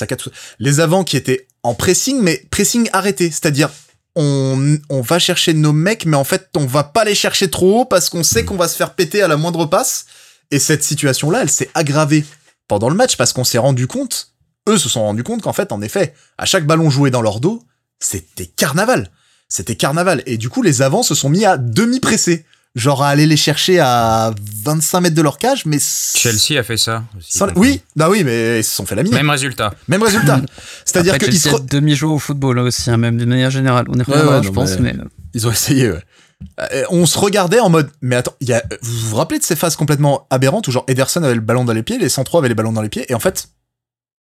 les 0.59 0.79
avants 0.79 1.03
qui 1.03 1.17
étaient 1.17 1.47
en 1.63 1.75
pressing, 1.75 2.21
mais 2.21 2.45
pressing 2.49 2.89
arrêté, 2.93 3.29
c'est-à-dire 3.29 3.69
on, 4.15 4.77
on 4.89 5.01
va 5.01 5.19
chercher 5.19 5.53
nos 5.53 5.73
mecs, 5.73 6.05
mais 6.05 6.17
en 6.17 6.23
fait 6.23 6.49
on 6.55 6.65
va 6.65 6.83
pas 6.83 7.05
les 7.05 7.15
chercher 7.15 7.49
trop 7.49 7.81
haut 7.81 7.85
parce 7.85 8.09
qu'on 8.09 8.23
sait 8.23 8.45
qu'on 8.45 8.55
va 8.55 8.67
se 8.67 8.75
faire 8.75 8.95
péter 8.95 9.21
à 9.21 9.27
la 9.27 9.37
moindre 9.37 9.65
passe. 9.65 10.05
Et 10.51 10.57
cette 10.57 10.83
situation-là, 10.83 11.43
elle 11.43 11.49
s'est 11.49 11.69
aggravée 11.75 12.25
pendant 12.67 12.89
le 12.89 12.95
match 12.95 13.17
parce 13.17 13.33
qu'on 13.33 13.43
s'est 13.43 13.59
rendu 13.59 13.85
compte, 13.85 14.33
eux 14.67 14.77
se 14.77 14.89
sont 14.89 15.03
rendus 15.03 15.23
compte 15.23 15.41
qu'en 15.41 15.53
fait, 15.53 15.71
en 15.71 15.81
effet, 15.81 16.13
à 16.37 16.45
chaque 16.45 16.65
ballon 16.65 16.89
joué 16.89 17.11
dans 17.11 17.21
leur 17.21 17.39
dos, 17.39 17.63
c'était 17.99 18.47
carnaval. 18.47 19.11
C'était 19.49 19.75
carnaval. 19.75 20.21
Et 20.25 20.37
du 20.37 20.49
coup, 20.49 20.61
les 20.61 20.81
avants 20.81 21.03
se 21.03 21.15
sont 21.15 21.29
mis 21.29 21.43
à 21.45 21.57
demi-presser. 21.57 22.45
Genre 22.75 23.01
à 23.01 23.09
aller 23.09 23.25
les 23.25 23.35
chercher 23.35 23.79
à 23.79 24.31
25 24.63 25.01
mètres 25.01 25.15
de 25.15 25.21
leur 25.23 25.39
cage, 25.39 25.65
mais... 25.65 25.79
Chelsea 26.15 26.59
a 26.59 26.61
fait 26.63 26.77
ça 26.77 27.03
aussi. 27.17 27.35
Sans- 27.39 27.47
Oui, 27.55 27.81
bah 27.95 28.09
oui, 28.11 28.23
mais 28.23 28.59
ils 28.59 28.63
se 28.63 28.75
sont 28.75 28.85
fait 28.85 28.93
la 28.93 29.01
mine. 29.01 29.11
Même 29.13 29.29
résultat. 29.31 29.73
Même 29.87 30.03
résultat. 30.03 30.39
C'est-à-dire 30.85 31.15
Après, 31.15 31.29
qu'ils 31.29 31.39
se 31.39 31.49
Chelsea 31.49 31.63
demi-joué 31.67 32.11
au 32.13 32.19
football 32.19 32.57
là 32.57 32.63
aussi, 32.63 32.91
hein, 32.91 32.97
même 32.97 33.17
d'une 33.17 33.29
manière 33.29 33.49
générale. 33.49 33.85
On 33.89 33.95
y 33.95 33.97
Ouais, 33.97 34.05
je 34.43 34.47
non, 34.49 34.53
pense, 34.53 34.77
mais- 34.79 34.93
mais... 34.93 35.03
Ils 35.33 35.47
ont 35.47 35.51
essayé, 35.51 35.89
ouais. 35.89 36.03
Euh, 36.71 36.83
on 36.91 37.07
se 37.07 37.17
regardait 37.17 37.59
en 37.59 37.69
mode, 37.69 37.89
mais 38.03 38.15
attends, 38.15 38.35
il 38.39 38.47
y 38.49 38.53
a, 38.53 38.63
vous 38.83 39.09
vous 39.09 39.15
rappelez 39.15 39.39
de 39.39 39.43
ces 39.43 39.55
phases 39.55 39.75
complètement 39.75 40.27
aberrantes 40.29 40.67
où 40.67 40.71
genre 40.71 40.85
Ederson 40.87 41.23
avait 41.23 41.33
le 41.35 41.41
ballon 41.41 41.65
dans 41.65 41.73
les 41.73 41.83
pieds, 41.83 41.97
les 41.97 42.07
103 42.07 42.39
avaient 42.41 42.49
les 42.49 42.55
ballons 42.55 42.71
dans 42.71 42.81
les 42.83 42.89
pieds, 42.89 43.05
et 43.11 43.15
en 43.15 43.19
fait, 43.19 43.49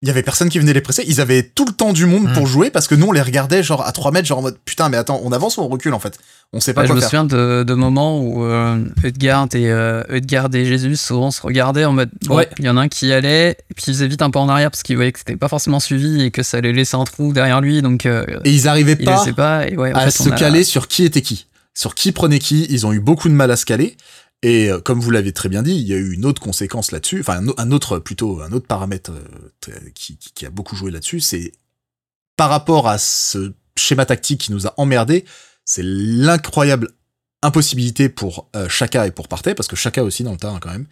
il 0.03 0.07
y 0.09 0.11
avait 0.13 0.23
personne 0.23 0.49
qui 0.49 0.61
venait 0.61 0.73
les 0.73 0.81
presser, 0.81 1.03
ils 1.09 1.21
avaient 1.21 1.43
tout 1.43 1.65
le 1.67 1.73
temps 1.73 1.93
du 1.93 2.07
monde 2.07 2.33
pour 2.33 2.47
jouer 2.47 2.71
parce 2.71 2.87
que 2.87 2.95
nous 2.95 3.07
on 3.09 3.13
les 3.13 3.21
regardait 3.21 3.65
genre 3.65 3.85
à 3.85 3.91
3 3.91 4.13
mètres, 4.13 4.29
genre 4.29 4.39
en 4.39 4.43
mode 4.43 4.57
putain, 4.65 4.89
mais 4.89 4.97
attends, 4.97 5.21
on 5.25 5.33
avance 5.33 5.57
ou 5.57 5.63
on 5.63 5.69
recule 5.69 5.93
en 5.93 5.99
fait? 5.99 6.19
On 6.53 6.61
sait 6.61 6.73
pas 6.73 6.83
Bah, 6.83 6.87
je 6.89 6.93
me 6.93 7.01
souviens 7.01 7.25
de, 7.25 7.65
de 7.67 7.75
moments 7.75 8.21
où 8.21 8.45
euh, 8.45 8.79
Edgard 9.03 9.49
et 9.55 9.71
euh, 9.73 10.03
Edgard 10.09 10.49
et 10.55 10.65
Jésus 10.65 10.95
souvent 10.97 11.31
se 11.33 11.43
regardaient 11.43 11.85
en 11.85 11.93
mode 11.93 12.11
bon, 12.27 12.37
Ouais. 12.37 12.49
il 12.61 12.65
y 12.65 12.69
en 12.69 12.77
a 12.77 12.81
un 12.83 12.89
qui 12.89 13.13
allait 13.13 13.51
et 13.71 13.75
puis 13.75 13.87
il 13.89 13.93
faisait 13.95 14.07
vite 14.07 14.23
un 14.23 14.31
peu 14.31 14.39
en 14.39 14.49
arrière 14.49 14.71
parce 14.71 14.85
qu'il 14.85 14.95
voyait 14.97 15.11
que 15.13 15.19
c'était 15.19 15.37
pas 15.37 15.49
forcément 15.49 15.81
suivi 15.81 16.23
et 16.23 16.31
que 16.31 16.43
ça 16.45 16.59
allait 16.59 16.73
laisser 16.73 16.97
un 16.97 17.05
trou 17.05 17.33
derrière 17.33 17.61
lui 17.61 17.83
donc 17.83 18.07
euh, 18.07 18.25
Et 18.45 18.53
ils 18.53 18.69
arrivaient 18.69 18.97
il 19.01 19.05
pas 19.05 19.25
pas 19.37 19.67
et 19.69 19.77
ouais 19.77 19.93
en 19.93 19.97
à 19.97 20.05
fait, 20.05 20.23
se 20.23 20.29
a- 20.31 20.35
caler 20.37 20.63
sur 20.63 20.87
qui 20.87 21.05
était 21.05 21.23
qui, 21.23 21.47
sur 21.75 21.95
qui 21.97 22.13
prenait 22.13 22.39
qui. 22.39 22.67
Ils 22.71 22.87
ont 22.87 22.93
eu 22.93 23.01
beaucoup 23.01 23.29
de 23.29 23.35
mal 23.35 23.51
à 23.51 23.57
se 23.57 23.65
caler. 23.67 23.97
Et 24.43 24.71
euh, 24.71 24.81
comme 24.81 25.01
vous 25.01 25.11
l'avez 25.11 25.33
très 25.33 25.49
bien 25.49 25.63
dit, 25.63 25.73
il 25.75 25.87
y 25.87 25.93
a 25.93 25.97
eu 25.97 26.13
une 26.13 26.25
autre 26.25 26.41
conséquence 26.41 26.93
là-dessus, 26.93 27.21
enfin 27.21 27.43
un, 27.57 27.71
autre 27.73 27.99
plutôt 27.99 28.41
un 28.41 28.53
autre 28.53 28.67
paramètre 28.67 29.11
euh, 29.11 29.25
très- 29.61 29.93
qui, 29.93 30.17
qui- 30.17 30.33
qui 30.33 30.47
a 30.47 30.51
beaucoup 30.51 30.77
joué 30.77 30.91
là-dessus, 30.93 31.21
c'est 31.21 31.53
par 32.37 32.49
rapport 32.51 32.87
à 32.89 32.99
ce 32.99 33.53
schéma 33.77 34.07
tactique 34.07 34.41
qui 34.43 34.53
nous 34.53 34.67
a 34.69 34.75
emmerdé, 34.77 35.25
c'est 35.65 35.83
l'incroyable 35.85 36.91
impossibilité 37.43 38.09
pour 38.09 38.49
euh, 38.55 38.69
Chaka 38.69 39.07
et 39.07 39.11
pour 39.11 39.27
Partey, 39.29 39.55
parce 39.57 39.69
que 39.69 39.75
Chaka 39.77 40.05
aussi 40.05 40.23
dans 40.23 40.33
le 40.33 40.39
terrain 40.39 40.61
quand 40.61 40.71
même, 40.71 40.87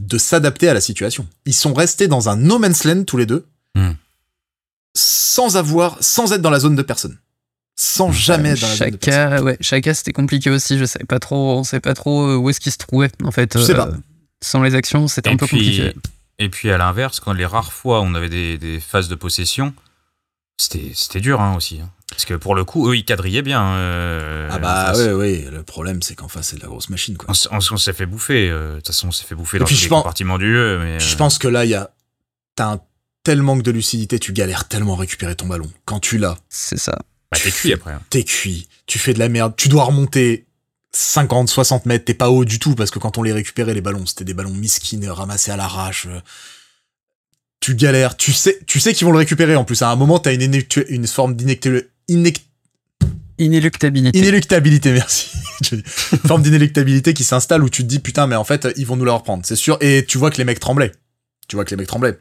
de 0.00 0.18
s'adapter 0.18 0.68
à 0.68 0.74
la 0.74 0.80
situation. 0.80 1.26
Ils 1.46 1.54
sont 1.54 1.74
restés 1.74 2.06
dans 2.08 2.28
un 2.28 2.36
no 2.36 2.58
man's 2.60 2.84
land 2.84 3.04
tous 3.04 3.16
les 3.16 3.26
deux, 3.26 3.46
Hmm. 3.76 3.94
sans 4.96 5.56
avoir, 5.56 5.98
sans 6.00 6.32
être 6.32 6.42
dans 6.42 6.50
la 6.50 6.60
zone 6.60 6.76
de 6.76 6.82
personne, 6.82 7.18
sans 7.76 8.12
jamais 8.12 8.54
dans 8.54 8.68
la. 8.68 8.74
Chaka 8.76 9.42
ouais 9.42 9.56
Chaka 9.60 9.94
c'était 9.94 10.12
compliqué 10.12 10.50
aussi 10.50 10.78
je 10.78 10.84
savais 10.84 11.04
pas 11.06 11.18
trop 11.18 11.58
on 11.58 11.64
savait 11.64 11.80
pas 11.80 11.94
trop 11.94 12.28
euh, 12.28 12.36
où 12.36 12.48
est-ce 12.50 12.60
qu'il 12.60 12.70
se 12.72 12.78
trouvait 12.78 13.10
en 13.24 13.30
fait 13.32 13.58
Je 13.58 13.62
sais 13.64 13.74
pas. 13.74 13.90
sans 14.42 14.62
les 14.62 14.74
actions 14.74 15.08
c'était 15.08 15.30
un 15.30 15.36
peu 15.36 15.46
puis, 15.46 15.58
compliqué 15.58 15.94
et 16.38 16.48
puis 16.48 16.70
à 16.70 16.78
l'inverse, 16.78 17.20
quand 17.20 17.32
les 17.32 17.46
rares 17.46 17.72
fois 17.72 18.00
où 18.00 18.04
on 18.04 18.14
avait 18.14 18.28
des, 18.28 18.58
des 18.58 18.80
phases 18.80 19.08
de 19.08 19.14
possession, 19.14 19.72
c'était 20.56 20.90
c'était 20.94 21.20
dur 21.20 21.40
hein, 21.40 21.54
aussi. 21.56 21.80
hein. 21.80 21.90
Parce 22.10 22.24
que 22.24 22.34
pour 22.34 22.54
le 22.56 22.64
coup, 22.64 22.88
eux, 22.90 22.96
ils 22.96 23.04
quadrillaient 23.04 23.42
bien. 23.42 23.64
euh, 23.74 24.48
Ah 24.52 24.58
bah 24.58 24.92
ouais, 24.96 25.12
ouais, 25.12 25.48
le 25.52 25.62
problème 25.62 26.02
c'est 26.02 26.14
qu'en 26.16 26.28
face 26.28 26.48
c'est 26.48 26.56
de 26.56 26.62
la 26.62 26.68
grosse 26.68 26.90
machine 26.90 27.16
quoi. 27.16 27.32
On, 27.50 27.60
s'est 27.78 27.92
fait 27.92 28.06
bouffer. 28.06 28.50
euh, 28.50 28.72
De 28.72 28.76
toute 28.76 28.88
façon, 28.88 29.08
on 29.08 29.12
s'est 29.12 29.24
fait 29.24 29.34
bouffer 29.36 29.56
Et 29.56 29.60
dans 29.60 29.66
puis 29.66 29.76
je 29.76 29.82
les 29.84 29.88
pense- 29.88 30.02
compartiments 30.02 30.38
du 30.38 30.52
jeu. 30.52 30.78
Mais, 30.80 30.98
Je 31.00 31.14
euh, 31.14 31.18
pense 31.18 31.38
que 31.38 31.48
là 31.48 31.64
il 31.64 31.70
y 31.70 31.74
a, 31.74 31.90
t'as 32.56 32.72
un 32.74 32.80
tel 33.24 33.40
manque 33.42 33.62
de 33.62 33.70
lucidité, 33.70 34.18
tu 34.18 34.32
galères 34.32 34.66
tellement 34.68 34.94
à 34.96 34.98
récupérer 35.00 35.34
ton 35.36 35.46
ballon. 35.46 35.70
Quand 35.86 35.98
tu 36.00 36.18
l'as, 36.18 36.36
c'est 36.48 36.78
ça 36.78 36.98
bah, 37.34 37.40
t'es 37.42 37.50
cuit 37.50 37.72
après. 37.72 37.92
hein. 37.92 38.02
t'es 38.10 38.24
cuit, 38.24 38.68
tu 38.86 38.98
fais 38.98 39.14
de 39.14 39.18
la 39.18 39.28
merde, 39.28 39.54
tu 39.56 39.68
dois 39.68 39.84
remonter 39.84 40.46
50, 40.92 41.48
60 41.48 41.86
mètres, 41.86 42.04
t'es 42.04 42.14
pas 42.14 42.30
haut 42.30 42.44
du 42.44 42.58
tout 42.58 42.74
parce 42.74 42.90
que 42.90 42.98
quand 42.98 43.18
on 43.18 43.22
les 43.22 43.32
récupérait 43.32 43.74
les 43.74 43.80
ballons, 43.80 44.06
c'était 44.06 44.24
des 44.24 44.34
ballons 44.34 44.50
miskines 44.54 45.08
ramassés 45.08 45.50
à 45.50 45.56
l'arrache. 45.56 46.06
euh. 46.06 46.20
Tu 47.60 47.74
galères, 47.74 48.16
tu 48.16 48.32
sais, 48.32 48.58
tu 48.66 48.78
sais 48.78 48.92
qu'ils 48.92 49.06
vont 49.06 49.12
le 49.12 49.18
récupérer 49.18 49.56
en 49.56 49.64
plus. 49.64 49.80
À 49.82 49.88
un 49.90 49.96
moment, 49.96 50.18
t'as 50.18 50.34
une, 50.34 50.62
une 50.88 51.06
forme 51.06 51.34
d'inéluctabilité. 51.34 52.42
inéluctabilité 53.38 54.18
Inéluctabilité, 54.18 54.92
merci. 54.92 55.30
Forme 56.26 56.42
d'inéluctabilité 56.42 57.14
qui 57.14 57.24
s'installe 57.24 57.64
où 57.64 57.70
tu 57.70 57.82
te 57.82 57.88
dis 57.88 58.00
putain, 58.00 58.26
mais 58.26 58.36
en 58.36 58.44
fait, 58.44 58.68
ils 58.76 58.86
vont 58.86 58.96
nous 58.96 59.04
la 59.06 59.14
reprendre, 59.14 59.44
c'est 59.46 59.56
sûr. 59.56 59.78
Et 59.80 60.04
tu 60.06 60.18
vois 60.18 60.30
que 60.30 60.36
les 60.36 60.44
mecs 60.44 60.60
tremblaient. 60.60 60.92
Tu 61.48 61.56
vois 61.56 61.64
que 61.64 61.70
les 61.70 61.76
mecs 61.76 61.88
tremblaient. 61.88 62.18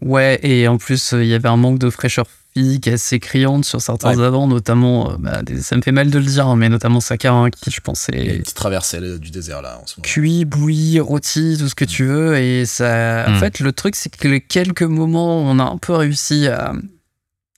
Ouais, 0.00 0.40
et 0.42 0.66
en 0.68 0.78
plus, 0.78 1.12
euh, 1.12 1.22
il 1.22 1.28
y 1.28 1.34
avait 1.34 1.48
un 1.48 1.56
manque 1.56 1.78
de 1.78 1.90
fraîcheur 1.90 2.26
physique 2.54 2.88
assez 2.88 3.20
criante 3.20 3.64
sur 3.64 3.80
certains 3.80 4.16
Ouais. 4.16 4.24
avants, 4.24 4.46
notamment, 4.46 5.12
euh, 5.12 5.14
bah, 5.18 5.40
ça 5.60 5.76
me 5.76 5.82
fait 5.82 5.92
mal 5.92 6.10
de 6.10 6.18
le 6.18 6.24
dire, 6.24 6.46
hein, 6.48 6.56
mais 6.56 6.68
notamment 6.68 7.00
Saka, 7.00 7.32
hein, 7.32 7.50
qui 7.50 7.70
je 7.70 7.80
a 7.80 8.16
une 8.34 8.42
petite 8.42 8.54
traversée 8.56 9.00
du 9.18 9.30
désert 9.30 9.62
là 9.62 9.78
en 9.82 9.86
ce 9.86 9.94
moment. 9.96 10.02
cuit, 10.04 10.44
bouilli, 10.44 10.98
rôti, 11.00 11.56
tout 11.58 11.68
ce 11.68 11.74
que 11.74 11.84
tu 11.84 12.04
veux, 12.06 12.36
et 12.38 12.66
ça... 12.66 13.26
En 13.28 13.32
Mm. 13.32 13.38
fait, 13.38 13.60
le 13.60 13.72
truc, 13.72 13.94
c'est 13.96 14.14
que 14.14 14.28
les 14.28 14.40
quelques 14.40 14.82
moments 14.82 15.42
où 15.42 15.44
on 15.46 15.58
a 15.58 15.64
un 15.64 15.78
peu 15.78 15.92
réussi 15.94 16.46
à, 16.48 16.72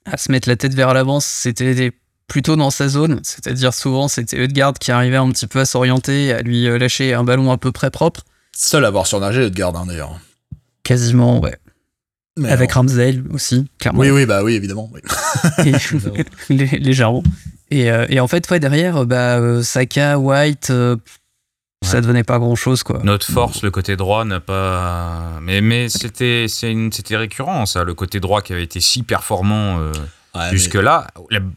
à 0.04 0.16
se 0.16 0.30
mettre 0.30 0.48
la 0.48 0.56
tête 0.56 0.74
vers 0.74 0.92
l'avant, 0.94 1.18
c'était 1.20 1.92
plutôt 2.28 2.56
dans 2.56 2.70
sa 2.70 2.88
zone, 2.88 3.20
c'est-à-dire 3.22 3.72
souvent, 3.74 4.06
c'était 4.08 4.42
Edgard 4.42 4.74
qui 4.74 4.90
arrivait 4.92 5.16
un 5.16 5.30
petit 5.30 5.46
peu 5.46 5.60
à 5.60 5.64
s'orienter, 5.66 6.32
à 6.32 6.42
lui 6.42 6.66
euh, 6.68 6.78
lâcher 6.78 7.14
un 7.14 7.22
ballon 7.24 7.50
à 7.52 7.58
peu 7.58 7.70
près 7.72 7.90
propre, 7.90 8.22
Seul 8.56 8.84
à 8.84 8.88
avoir 8.88 9.06
surnagé, 9.08 9.42
Edgard, 9.46 9.74
hein, 9.76 9.86
d'ailleurs. 9.86 10.20
quasiment, 10.84 11.40
ouais. 11.40 11.56
Mais 12.36 12.48
Avec 12.50 12.70
alors- 12.70 12.82
Ramsdale 12.82 13.22
aussi, 13.32 13.66
clairement. 13.78 14.00
Oui, 14.00 14.10
oui, 14.10 14.26
bah 14.26 14.42
oui, 14.42 14.54
évidemment. 14.54 14.90
oui. 14.92 15.00
et 15.66 15.72
lé- 16.54 16.78
légèrement. 16.78 17.22
Et, 17.70 17.90
euh, 17.90 18.06
et 18.08 18.18
en 18.20 18.26
fait, 18.28 18.48
ouais, 18.50 18.58
derrière, 18.60 18.98
euh, 18.98 19.04
bah, 19.04 19.38
euh, 19.38 19.62
Saka, 19.62 20.18
White, 20.18 20.70
euh, 20.70 20.96
ça 21.82 22.00
devenait 22.00 22.24
pas 22.24 22.38
grand 22.38 22.56
chose, 22.56 22.82
quoi. 22.82 23.00
Notre 23.04 23.30
force, 23.30 23.62
le 23.62 23.70
côté 23.70 23.94
droit, 23.96 24.24
n'a 24.24 24.40
pas. 24.40 25.38
Mais, 25.42 25.60
mais 25.60 25.88
c'était 25.88 26.46
récurrent, 27.16 27.66
ça. 27.66 27.84
Le 27.84 27.94
côté 27.94 28.20
droit 28.20 28.42
qui 28.42 28.52
avait 28.52 28.64
été 28.64 28.80
si 28.80 29.02
performant 29.02 29.78
euh, 29.78 29.92
Ouais, 30.34 30.50
jusque-là. 30.50 31.06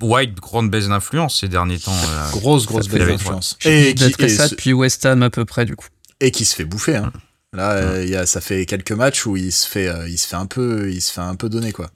White, 0.01 0.35
grande 0.35 0.69
baisse 0.69 0.87
d'influence 0.87 1.39
ces 1.39 1.47
derniers 1.47 1.79
temps. 1.79 1.95
Grosse, 2.33 2.67
grosse 2.67 2.87
baisse 2.87 3.07
d'influence. 3.07 3.57
Et, 3.65 3.95
qui- 3.95 4.13
et, 4.23 4.29
ça 4.29 4.47
ce- 4.47 4.53
depuis 4.53 4.73
West 4.73 5.03
Ham 5.07 5.23
à 5.23 5.31
peu 5.31 5.45
près, 5.45 5.65
du 5.65 5.75
coup. 5.75 5.87
et 6.19 6.29
qui 6.29 6.45
se 6.45 6.55
fait 6.55 6.65
bouffer. 6.65 6.97
Hein. 6.97 7.11
Là, 7.53 7.71
euh, 7.73 8.03
il 8.03 8.09
y 8.09 8.15
a, 8.15 8.25
ça 8.25 8.41
fait 8.41 8.65
quelques 8.65 8.91
matchs 8.91 9.25
où 9.25 9.37
il 9.37 9.51
se 9.51 9.67
fait, 9.67 9.87
euh, 9.87 10.07
il 10.09 10.17
se 10.17 10.27
fait 10.27 10.35
un 10.35 10.45
peu, 10.45 10.91
il 10.91 11.01
se 11.01 11.11
fait 11.13 11.21
un 11.21 11.35
peu 11.35 11.49
donner 11.49 11.71
quoi. 11.71 11.89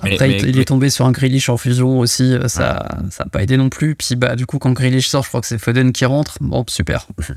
Après, 0.00 0.16
mais- 0.28 0.38
il, 0.40 0.48
il 0.48 0.56
mais- 0.56 0.62
est 0.62 0.64
tombé 0.66 0.90
sur 0.90 1.04
un 1.06 1.12
Grealish 1.12 1.48
en 1.48 1.56
fusion 1.56 1.98
aussi, 1.98 2.34
euh, 2.34 2.48
ça 2.48 2.86
ça 3.10 3.24
a 3.24 3.28
pas 3.28 3.42
aidé 3.42 3.56
non 3.56 3.68
plus. 3.70 3.94
Puis 3.96 4.16
bah, 4.16 4.36
du 4.36 4.46
coup, 4.46 4.58
quand 4.58 4.72
Grealish 4.72 5.08
sort, 5.08 5.22
je 5.24 5.28
crois 5.28 5.40
que 5.40 5.46
c'est 5.46 5.58
Foden 5.58 5.92
qui 5.92 6.04
rentre. 6.04 6.36
Bon, 6.40 6.64
super. 6.68 7.06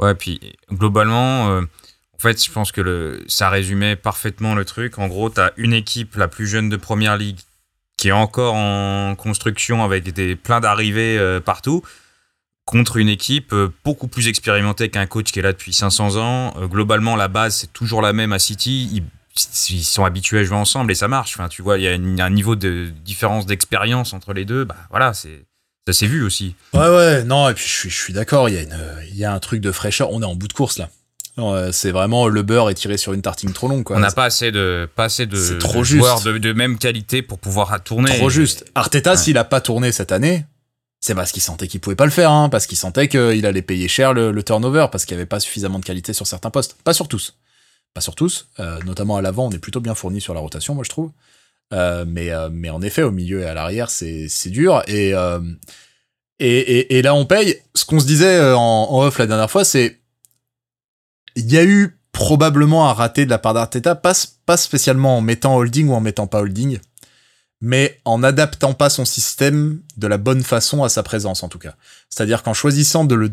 Ouais, 0.00 0.14
puis 0.16 0.40
globalement, 0.72 1.50
euh, 1.50 1.60
en 1.60 2.18
fait, 2.18 2.44
je 2.44 2.50
pense 2.50 2.72
que 2.72 2.80
le, 2.80 3.22
ça 3.28 3.48
résumait 3.48 3.94
parfaitement 3.94 4.56
le 4.56 4.64
truc. 4.64 4.98
En 4.98 5.06
gros, 5.06 5.30
tu 5.30 5.40
as 5.40 5.52
une 5.56 5.72
équipe, 5.72 6.16
la 6.16 6.26
plus 6.26 6.48
jeune 6.48 6.68
de 6.68 6.76
première 6.76 7.16
ligue, 7.16 7.38
qui 7.96 8.08
est 8.08 8.12
encore 8.12 8.54
en 8.54 9.14
construction 9.14 9.84
avec 9.84 10.12
des, 10.12 10.34
plein 10.34 10.58
d'arrivées 10.58 11.16
euh, 11.16 11.38
partout, 11.38 11.84
contre 12.64 12.96
une 12.96 13.08
équipe 13.08 13.52
euh, 13.52 13.68
beaucoup 13.84 14.08
plus 14.08 14.28
expérimentée 14.28 14.88
qu'un 14.88 15.06
coach 15.06 15.30
qui 15.32 15.38
est 15.38 15.42
là 15.42 15.52
depuis 15.52 15.72
500 15.72 16.16
ans. 16.16 16.54
Euh, 16.58 16.66
globalement, 16.66 17.16
la 17.16 17.28
base, 17.28 17.56
c'est 17.56 17.72
toujours 17.72 18.00
la 18.02 18.12
même 18.12 18.32
à 18.32 18.38
City. 18.38 18.88
Ils, 18.92 19.02
ils 19.70 19.84
sont 19.84 20.04
habitués 20.04 20.38
à 20.40 20.44
jouer 20.44 20.56
ensemble 20.56 20.90
et 20.92 20.94
ça 20.94 21.08
marche. 21.08 21.34
Enfin, 21.38 21.48
tu 21.48 21.60
vois, 21.62 21.76
il 21.78 21.84
y 21.84 21.88
a 21.88 21.92
une- 21.92 22.20
un 22.20 22.30
niveau 22.30 22.56
de 22.56 22.90
différence 23.04 23.46
d'expérience 23.46 24.12
entre 24.12 24.32
les 24.32 24.44
deux. 24.44 24.64
Bah 24.64 24.76
voilà, 24.90 25.12
c'est 25.12 25.44
ça 25.86 25.92
s'est 25.92 26.06
vu 26.06 26.22
aussi. 26.24 26.54
Ouais, 26.72 26.88
ouais, 26.88 27.24
non, 27.24 27.46
et 27.50 27.54
puis 27.54 27.64
je 27.66 27.72
suis, 27.72 27.90
je 27.90 27.98
suis 27.98 28.12
d'accord, 28.14 28.48
il 28.48 28.54
y 28.54 28.58
a 28.58 28.62
une, 28.62 28.76
il 29.10 29.16
y 29.16 29.24
a 29.26 29.32
un 29.34 29.38
truc 29.40 29.60
de 29.60 29.70
fraîcheur. 29.70 30.10
On 30.12 30.22
est 30.22 30.26
en 30.26 30.34
bout 30.34 30.48
de 30.48 30.52
course 30.54 30.78
là. 30.78 30.88
Non, 31.36 31.52
euh, 31.52 31.72
c'est 31.72 31.90
vraiment 31.90 32.28
le 32.28 32.42
beurre 32.42 32.70
est 32.70 32.74
tiré 32.74 32.96
sur 32.96 33.12
une 33.12 33.20
tartine 33.20 33.52
trop 33.52 33.66
longue 33.68 33.82
quoi. 33.82 33.96
On 33.96 33.98
n'a 34.00 34.12
pas 34.12 34.24
assez 34.24 34.52
de, 34.52 34.88
pas 34.94 35.04
assez 35.04 35.26
de, 35.26 35.58
trop 35.58 35.82
joueurs 35.84 36.20
de, 36.22 36.38
de 36.38 36.52
même 36.52 36.78
qualité 36.78 37.20
pour 37.22 37.38
pouvoir 37.40 37.82
tourner. 37.82 38.16
Trop 38.16 38.30
juste. 38.30 38.64
Arteta, 38.76 39.10
Ouais. 39.10 39.16
s'il 39.16 39.36
a 39.36 39.42
pas 39.44 39.60
tourné 39.60 39.90
cette 39.92 40.12
année, 40.12 40.46
c'est 41.04 41.14
parce 41.14 41.32
qu'il 41.32 41.42
sentait 41.42 41.68
qu'il 41.68 41.80
pouvait 41.80 41.96
pas 41.96 42.06
le 42.06 42.10
faire, 42.10 42.30
hein, 42.30 42.48
parce 42.48 42.66
qu'il 42.66 42.78
sentait 42.78 43.08
qu'il 43.08 43.44
allait 43.44 43.60
payer 43.60 43.88
cher 43.88 44.14
le, 44.14 44.42
turnover, 44.42 44.86
parce 44.90 45.04
qu'il 45.04 45.14
y 45.14 45.18
avait 45.18 45.26
pas 45.26 45.38
suffisamment 45.38 45.78
de 45.78 45.84
qualité 45.84 46.14
sur 46.14 46.26
certains 46.26 46.48
postes. 46.48 46.78
Pas 46.82 46.94
sur 46.94 47.08
tous. 47.08 47.36
Pas 47.92 48.00
sur 48.00 48.14
tous. 48.14 48.48
euh, 48.58 48.80
notamment 48.86 49.18
à 49.18 49.20
l'avant, 49.20 49.48
on 49.48 49.50
est 49.50 49.58
plutôt 49.58 49.80
bien 49.80 49.94
fourni 49.94 50.22
sur 50.22 50.32
la 50.32 50.40
rotation, 50.40 50.74
moi 50.74 50.82
je 50.82 50.88
trouve. 50.88 51.10
Euh, 51.74 52.06
mais, 52.08 52.30
euh, 52.30 52.48
mais 52.50 52.70
en 52.70 52.80
effet, 52.80 53.02
au 53.02 53.10
milieu 53.10 53.42
et 53.42 53.44
à 53.44 53.52
l'arrière, 53.52 53.90
c'est 53.90 54.30
dur. 54.46 54.82
Et, 54.88 55.12
là, 57.02 57.14
on 57.14 57.26
paye. 57.26 57.60
Ce 57.74 57.84
qu'on 57.84 58.00
se 58.00 58.06
disait 58.06 58.54
en, 58.54 58.58
en 58.58 59.02
off 59.02 59.18
la 59.18 59.26
dernière 59.26 59.50
fois, 59.50 59.66
c'est 59.66 60.00
il 61.36 61.52
y 61.52 61.58
a 61.58 61.64
eu 61.64 61.98
probablement 62.12 62.88
un 62.88 62.94
raté 62.94 63.26
de 63.26 63.30
la 63.30 63.38
part 63.38 63.52
d'Arteta, 63.52 63.94
pas, 63.94 64.14
pas 64.46 64.56
spécialement 64.56 65.18
en 65.18 65.20
mettant 65.20 65.54
holding 65.54 65.88
ou 65.88 65.92
en 65.92 66.00
mettant 66.00 66.26
pas 66.26 66.40
holding, 66.40 66.78
mais 67.60 68.00
en 68.04 68.22
adaptant 68.22 68.74
pas 68.74 68.90
son 68.90 69.04
système 69.04 69.80
de 69.96 70.06
la 70.06 70.18
bonne 70.18 70.42
façon 70.42 70.84
à 70.84 70.88
sa 70.88 71.02
présence 71.02 71.42
en 71.42 71.48
tout 71.48 71.58
cas. 71.58 71.74
C'est-à-dire 72.10 72.42
qu'en 72.42 72.54
choisissant 72.54 73.04
de 73.04 73.14
le 73.14 73.30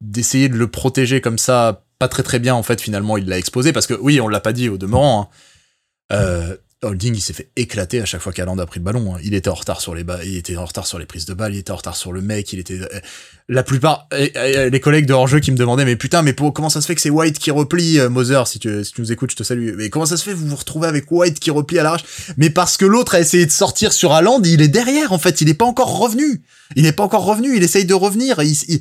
d'essayer 0.00 0.48
de 0.48 0.56
le 0.56 0.66
protéger 0.66 1.20
comme 1.20 1.38
ça, 1.38 1.84
pas 1.98 2.08
très 2.08 2.22
très 2.24 2.40
bien 2.40 2.54
en 2.54 2.62
fait 2.62 2.80
finalement 2.80 3.16
il 3.16 3.26
l'a 3.26 3.38
exposé 3.38 3.72
parce 3.72 3.86
que 3.86 3.94
oui 3.94 4.20
on 4.20 4.28
l'a 4.28 4.40
pas 4.40 4.52
dit 4.52 4.68
au 4.68 4.78
demeurant. 4.78 5.30
hein. 5.30 6.16
Euh, 6.16 6.56
Holding, 6.84 7.14
il 7.14 7.20
s'est 7.20 7.32
fait 7.32 7.48
éclater 7.54 8.00
à 8.00 8.04
chaque 8.04 8.20
fois 8.20 8.32
qu'Aland 8.32 8.58
a 8.58 8.66
pris 8.66 8.80
le 8.80 8.84
ballon. 8.84 9.14
hein. 9.14 9.18
Il 9.22 9.34
était 9.34 9.48
en 9.50 9.54
retard 9.54 9.80
sur 9.80 9.94
les 9.94 10.04
il 10.24 10.36
était 10.36 10.56
en 10.56 10.64
retard 10.64 10.86
sur 10.86 10.98
les 10.98 11.06
prises 11.06 11.26
de 11.26 11.34
balles, 11.34 11.54
il 11.54 11.58
était 11.58 11.70
en 11.70 11.76
retard 11.76 11.94
sur 11.96 12.12
le 12.12 12.20
mec, 12.20 12.52
il 12.52 12.58
était 12.58 12.80
euh, 12.80 13.00
la 13.48 13.62
plupart 13.62 14.08
les 14.12 14.80
collègues 14.80 15.06
de 15.06 15.12
hors-jeu 15.12 15.38
qui 15.38 15.52
me 15.52 15.56
demandaient 15.56 15.84
mais 15.84 15.94
putain 15.96 16.22
mais 16.22 16.34
comment 16.34 16.68
ça 16.70 16.80
se 16.80 16.86
fait 16.86 16.94
que 16.96 17.00
c'est 17.00 17.10
White 17.10 17.38
qui 17.38 17.50
replie 17.52 18.00
euh, 18.00 18.08
Moser 18.08 18.42
si 18.46 18.58
tu 18.58 18.84
si 18.84 18.92
tu 18.92 19.00
nous 19.00 19.12
écoutes, 19.12 19.30
je 19.30 19.36
te 19.36 19.42
salue. 19.44 19.74
Mais 19.76 19.90
comment 19.90 20.06
ça 20.06 20.16
se 20.16 20.24
fait 20.24 20.34
vous 20.34 20.48
vous 20.48 20.56
retrouvez 20.56 20.88
avec 20.88 21.10
White 21.12 21.38
qui 21.38 21.50
replie 21.52 21.78
à 21.78 21.84
l'arrache? 21.84 22.04
Mais 22.36 22.50
parce 22.50 22.76
que 22.76 22.84
l'autre 22.84 23.14
a 23.14 23.20
essayé 23.20 23.46
de 23.46 23.52
sortir 23.52 23.92
sur 23.92 24.12
Haaland, 24.12 24.42
il 24.44 24.60
est 24.60 24.68
derrière 24.68 25.12
en 25.12 25.18
fait, 25.18 25.40
il 25.40 25.48
est 25.48 25.54
pas 25.54 25.66
encore 25.66 25.98
revenu. 25.98 26.42
Il 26.74 26.86
est 26.86 26.92
pas 26.92 27.04
encore 27.04 27.24
revenu, 27.24 27.56
il 27.56 27.62
essaye 27.62 27.84
de 27.84 27.94
revenir, 27.94 28.42
il- 28.42 28.80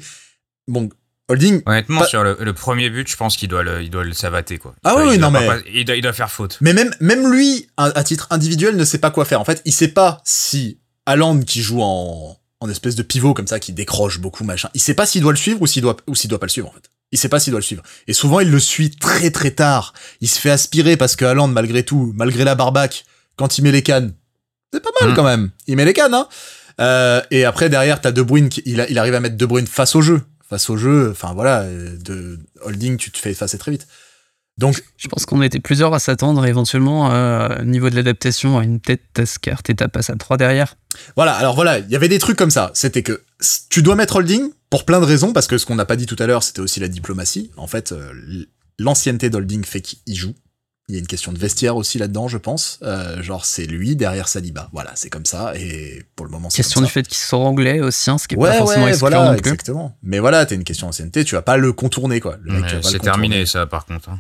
bon 0.68 0.90
Holding 1.32 1.62
Honnêtement, 1.66 2.00
Pas- 2.02 2.08
sur 2.08 2.24
le, 2.24 2.38
le 2.40 2.54
premier 2.54 2.90
but, 2.90 3.10
je 3.10 3.16
pense 3.18 3.36
qu'il 3.38 3.50
doit 3.50 3.64
le, 3.64 3.82
il 3.82 3.90
doit 3.90 4.04
le 4.04 4.14
savater, 4.14 4.58
quoi. 4.58 4.74
Ah 4.84 4.96
oui, 4.98 5.18
non, 5.18 5.32
mais- 5.32 5.46
pas- 5.48 5.58
il, 5.74 5.86
doit, 5.86 5.96
il 5.96 6.02
doit 6.02 6.14
faire 6.14 6.32
faute. 6.32 6.58
Mais 6.62 6.74
même, 6.74 6.94
même 7.00 7.32
lui, 7.32 7.68
à, 7.78 8.04
titre 8.04 8.28
individuel, 8.30 8.76
ne 8.76 8.86
sait 8.86 8.98
pas 9.00 9.12
quoi 9.12 9.26
faire. 9.26 9.42
En 9.42 9.46
fait, 9.46 9.62
il 9.66 9.74
sait 9.74 9.88
pas 9.90 10.22
si 10.26 10.80
Haaland, 11.06 11.40
qui 11.42 11.62
joue 11.62 11.82
en, 11.82 12.38
en 12.60 12.70
espèce 12.70 12.96
de 12.96 13.04
pivot 13.04 13.34
comme 13.34 13.48
ça, 13.48 13.60
qui 13.60 13.74
décroche 13.74 14.20
beaucoup, 14.20 14.44
machin, 14.44 14.70
il 14.74 14.82
sait 14.82 14.94
pas 14.94 15.06
s'il 15.06 15.22
doit 15.22 15.32
le 15.32 15.38
suivre 15.38 15.62
ou 15.62 15.68
s'il 15.68 15.82
doit, 15.82 15.98
ou 16.08 16.16
s'il 16.16 16.30
doit 16.30 16.40
pas 16.40 16.46
le 16.46 16.52
suivre, 16.52 16.68
en 16.70 16.72
fait. 16.74 16.90
Il 17.12 17.18
sait 17.18 17.28
pas 17.30 17.40
s'il 17.40 17.52
doit 17.52 17.60
le 17.60 17.66
suivre. 17.66 17.84
Et 18.08 18.14
souvent, 18.14 18.40
il 18.40 18.50
le 18.50 18.60
suit 18.60 18.92
très 18.92 19.32
très 19.32 19.52
tard. 19.52 19.94
Il 20.22 20.30
se 20.30 20.40
fait 20.40 20.52
aspirer 20.52 20.96
parce 20.96 21.16
que 21.18 21.26
Haaland, 21.26 21.48
malgré 21.50 21.84
tout, 21.84 22.14
malgré 22.16 22.44
la 22.46 22.56
barbaque, 22.56 23.04
quand 23.36 23.58
il 23.58 23.64
met 23.64 23.72
les 23.72 23.82
cannes, 23.84 24.14
c'est 24.74 24.82
pas 24.82 24.92
mal 25.02 25.10
Mhm. 25.10 25.16
quand 25.16 25.24
même. 25.26 25.52
Il 25.68 25.76
met 25.76 25.84
les 25.86 25.94
cannes, 25.94 26.14
hein. 26.14 26.28
Euh, 26.80 27.22
et 27.30 27.44
après, 27.44 27.68
derrière, 27.70 28.00
t'as 28.00 28.12
De 28.12 28.22
Bruyne, 28.22 28.48
qui, 28.48 28.62
il, 28.66 28.80
a- 28.80 28.90
il 28.90 28.98
arrive 28.98 29.14
à 29.14 29.20
mettre 29.20 29.36
De 29.36 29.46
Bruyne 29.46 29.68
face 29.68 29.94
au 29.96 30.02
jeu. 30.02 30.22
Face 30.52 30.70
au 30.70 30.76
jeu, 30.76 31.12
enfin 31.12 31.34
voilà, 31.34 31.62
euh, 31.62 31.96
de 31.98 32.38
holding, 32.66 32.98
tu 32.98 33.10
te 33.10 33.18
fais 33.18 33.32
effacer 33.32 33.58
très 33.58 33.72
vite. 33.72 33.88
Donc, 34.58 34.84
Je 34.98 35.08
pense 35.08 35.26
qu'on 35.26 35.42
était 35.42 35.62
plusieurs 35.62 35.94
à 35.94 36.00
s'attendre 36.00 36.46
éventuellement 36.46 37.10
euh, 37.14 37.62
au 37.62 37.64
niveau 37.64 37.90
de 37.90 37.96
l'adaptation 37.96 38.60
à 38.60 38.64
une 38.66 38.82
tête 38.82 39.00
et 39.18 39.74
passe 39.88 40.10
à 40.10 40.16
3 40.18 40.36
derrière. 40.36 40.76
Voilà, 41.16 41.36
alors 41.36 41.56
voilà, 41.56 41.80
il 41.80 41.90
y 41.90 41.96
avait 41.96 42.10
des 42.10 42.20
trucs 42.20 42.38
comme 42.38 42.52
ça. 42.52 42.70
C'était 42.74 43.02
que 43.02 43.24
tu 43.70 43.82
dois 43.82 43.96
mettre 43.96 44.18
holding 44.18 44.50
pour 44.70 44.84
plein 44.84 45.00
de 45.00 45.06
raisons, 45.06 45.32
parce 45.32 45.48
que 45.48 45.58
ce 45.58 45.66
qu'on 45.66 45.76
n'a 45.76 45.86
pas 45.86 45.96
dit 45.96 46.06
tout 46.06 46.18
à 46.20 46.28
l'heure, 46.28 46.44
c'était 46.44 46.60
aussi 46.60 46.82
la 46.82 46.90
diplomatie. 46.90 47.50
En 47.56 47.68
fait, 47.68 47.94
euh, 47.94 48.12
l'ancienneté 48.78 49.30
d'holding 49.30 49.64
fait 49.64 49.80
qu'il 49.80 50.16
joue. 50.18 50.36
Il 50.92 50.96
y 50.96 50.98
a 50.98 51.00
une 51.00 51.08
question 51.08 51.32
de 51.32 51.38
vestiaire 51.40 51.78
aussi 51.78 52.00
là-dedans, 52.00 52.28
je 52.28 52.38
pense. 52.38 52.78
Euh, 52.84 53.24
genre, 53.24 53.46
c'est 53.46 53.66
lui 53.66 53.96
derrière 53.96 54.28
Saliba. 54.28 54.70
Voilà, 54.74 54.92
c'est 54.96 55.10
comme 55.10 55.26
ça. 55.26 55.54
Et 55.56 56.04
pour 56.18 56.26
le 56.26 56.32
moment, 56.34 56.50
c'est 56.50 56.58
Question 56.58 56.82
comme 56.82 56.88
du 56.88 56.92
fait 56.92 57.04
qu'ils 57.08 57.16
sont 57.18 57.38
anglais 57.38 57.80
aussi, 57.80 58.10
hein, 58.10 58.18
ce 58.18 58.28
qui 58.28 58.36
est 58.36 58.38
Ouais, 58.38 58.50
pas 58.50 58.58
forcément 58.58 58.84
ouais, 58.86 58.92
voilà, 58.98 59.24
non 59.24 59.32
plus. 59.32 59.40
exactement. 59.40 59.98
Mais 60.04 60.20
voilà, 60.20 60.46
t'as 60.46 60.56
une 60.56 60.66
question 60.66 60.88
d'ancienneté, 60.88 61.24
tu 61.24 61.36
vas 61.36 61.42
pas 61.42 61.56
le 61.56 61.72
contourner, 61.72 62.20
quoi. 62.20 62.36
Le 62.44 62.52
mec, 62.52 62.66
tu 62.66 62.72
vas 62.72 62.76
Ouais, 62.76 62.82
pas 62.82 62.88
le 62.90 62.92
C'est 62.92 62.98
contourner. 63.00 63.04
terminé, 63.30 63.46
ça, 63.46 63.66
par 63.68 63.86
contre. 63.86 64.10
hein. 64.10 64.20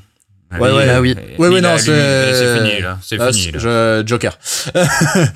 Ouais, 0.59 0.69
Lui, 0.69 0.77
ouais. 0.77 0.87
Bah 0.87 0.99
oui. 1.01 1.61
là, 1.61 1.73
non, 1.73 1.77
c'est- 1.77 2.33
C'est 2.33 2.57
fini, 2.57 2.81
là. 2.81 2.99
C'est 3.03 3.19
Ah, 3.19 3.31
fini, 3.33 3.51
là. 3.51 3.59
je- 3.59 4.03
Joker. 4.05 4.37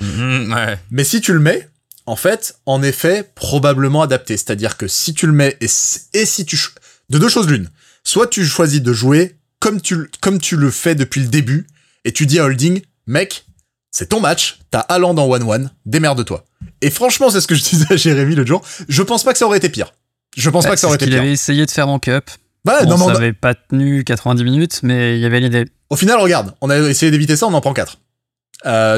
Mhm, 0.00 0.52
ouais. 0.54 0.78
Mais 0.90 1.04
si 1.04 1.20
tu 1.20 1.32
le 1.32 1.40
mets, 1.40 1.68
en 2.06 2.16
fait, 2.16 2.56
en 2.66 2.82
effet, 2.82 3.30
probablement 3.34 4.02
adapté. 4.02 4.36
C'est-à-dire 4.36 4.76
que 4.76 4.86
si 4.88 5.14
tu 5.14 5.26
le 5.26 5.32
mets 5.32 5.56
et, 5.60 5.68
si- 5.68 6.00
et 6.14 6.24
si 6.26 6.44
tu 6.46 6.58
de 7.10 7.18
deux 7.18 7.28
choses 7.28 7.48
l'une, 7.48 7.68
soit 8.04 8.26
tu 8.26 8.44
choisis 8.44 8.80
de 8.82 8.92
jouer 8.92 9.35
comme 9.60 9.80
tu 9.80 9.94
le- 9.96 10.10
comme 10.20 10.38
tu 10.40 10.56
le 10.56 10.70
fais 10.70 10.94
depuis 10.94 11.20
le 11.20 11.28
début 11.28 11.66
et 12.04 12.12
tu 12.12 12.26
dis 12.26 12.38
à 12.38 12.44
Holding, 12.44 12.82
mec, 13.06 13.46
c'est 13.90 14.08
ton 14.10 14.20
match, 14.20 14.58
t'as 14.70 14.80
Haaland 14.80 15.16
en 15.16 15.28
1-1, 15.28 15.70
démerde-toi. 15.86 16.44
Et 16.82 16.90
franchement, 16.90 17.30
c'est 17.30 17.40
ce 17.40 17.46
que 17.46 17.54
je 17.54 17.62
disais 17.70 17.86
à 17.90 17.96
Jérémy 17.96 18.34
l'autre 18.34 18.48
jour, 18.48 18.62
je 18.88 19.02
pense 19.02 19.24
pas 19.24 19.32
que 19.32 19.38
ça 19.38 19.46
aurait 19.46 19.58
été 19.58 19.68
pire. 19.68 19.92
Je 20.36 20.50
pense 20.50 20.64
Bah, 20.64 20.70
pas 20.70 20.74
que 20.74 20.80
ça 20.80 20.86
aurait 20.88 20.94
ce 20.94 20.96
été 20.96 21.06
qu'il 21.06 21.14
pire. 21.14 21.22
avait 21.22 21.32
essayé 21.32 21.64
de 21.64 21.70
faire 21.70 21.88
en 21.88 21.98
cup. 21.98 22.30
Ouais, 22.66 22.84
Bon, 22.84 22.90
non, 22.98 23.04
on 23.06 23.08
ça 23.08 23.16
avait 23.16 23.32
pas 23.32 23.54
tenu 23.54 24.04
90 24.04 24.44
minutes, 24.44 24.80
mais 24.82 25.16
il 25.16 25.20
y 25.22 25.24
avait 25.24 25.40
l'idée. 25.40 25.64
Au 25.88 25.96
final, 25.96 26.18
regarde, 26.18 26.52
on 26.60 26.68
a 26.68 26.76
essayé 26.78 27.10
d'éviter 27.10 27.36
ça, 27.36 27.46
on 27.46 27.54
en 27.54 27.60
prend 27.60 27.72
4. 27.72 27.98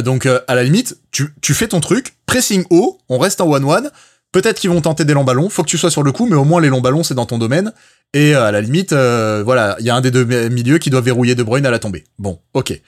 donc, 0.03 0.27
euh, 0.27 0.41
à 0.49 0.55
la 0.55 0.65
limite, 0.65 0.97
tu, 1.11 1.29
tu 1.43 1.55
fais 1.55 1.69
ton 1.69 1.81
truc, 1.81 2.15
pressing 2.27 2.65
haut, 2.71 2.99
on 3.09 3.19
reste 3.19 3.41
en 3.41 3.49
1-1. 3.49 3.91
Peut-être 4.33 4.61
qu'ils 4.61 4.71
vont 4.71 4.81
tenter 4.83 5.05
des 5.05 5.15
longs 5.15 5.25
ballons, 5.25 5.49
faut 5.49 5.63
que 5.63 5.69
tu 5.69 5.79
sois 5.79 5.91
sur 5.91 6.03
le 6.03 6.13
coup, 6.13 6.27
mais 6.27 6.37
au 6.37 6.45
moins 6.45 6.61
les 6.61 6.69
longs 6.69 6.81
ballons, 6.83 7.03
c'est 7.03 7.15
dans 7.15 7.25
ton 7.27 7.39
domaine. 7.39 7.73
Et 8.13 8.35
euh, 8.35 8.45
à 8.45 8.53
la 8.53 8.61
limite, 8.61 8.93
euh, 8.93 9.43
voilà, 9.43 9.77
il 9.81 9.87
y 9.87 9.91
a 9.91 9.95
un 9.95 10.01
des 10.01 10.11
deux 10.11 10.25
mi- 10.25 10.51
milieux 10.51 10.79
qui 10.79 10.91
doit 10.91 11.01
verrouiller 11.01 11.35
De 11.35 11.43
Bruyne 11.43 11.65
à 11.67 11.71
la 11.71 11.79
tombée. 11.79 12.05
Bon, 12.19 12.41
ok. 12.53 12.79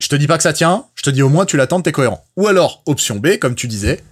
Je 0.00 0.08
te 0.08 0.16
dis 0.16 0.26
pas 0.26 0.36
que 0.36 0.42
ça 0.42 0.52
tient, 0.52 0.86
je 0.94 1.02
te 1.02 1.10
dis 1.10 1.22
au 1.22 1.28
moins 1.28 1.46
tu 1.46 1.56
l'attends, 1.56 1.80
t'es 1.80 1.92
cohérent. 1.92 2.24
Ou 2.36 2.46
alors, 2.46 2.82
option 2.86 3.16
B, 3.16 3.38
comme 3.38 3.54
tu 3.54 3.66
disais, 3.68 4.02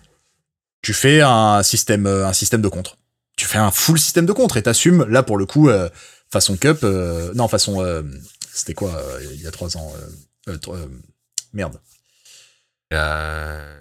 tu 0.83 0.93
fais 0.93 1.21
un 1.21 1.63
système, 1.63 2.07
euh, 2.07 2.27
un 2.27 2.33
système 2.33 2.63
de 2.63 2.69
contre. 2.69 2.97
Tu 3.37 3.47
fais 3.47 3.59
un 3.59 3.71
full 3.71 3.99
système 3.99 4.27
de 4.27 4.33
contre 4.33 4.57
et 4.57 4.63
t'assumes, 4.63 5.05
là 5.09 5.23
pour 5.23 5.39
le 5.39 5.47
coup, 5.47 5.71
façon 6.31 6.57
cup, 6.59 6.83
non, 6.83 7.49
façon, 7.49 7.83
c'était 8.53 8.75
quoi, 8.75 9.03
il 9.33 9.41
y 9.41 9.47
a 9.47 9.51
trois 9.51 9.79
ans, 9.79 9.95
merde. 11.55 11.81
Euh, 12.93 13.81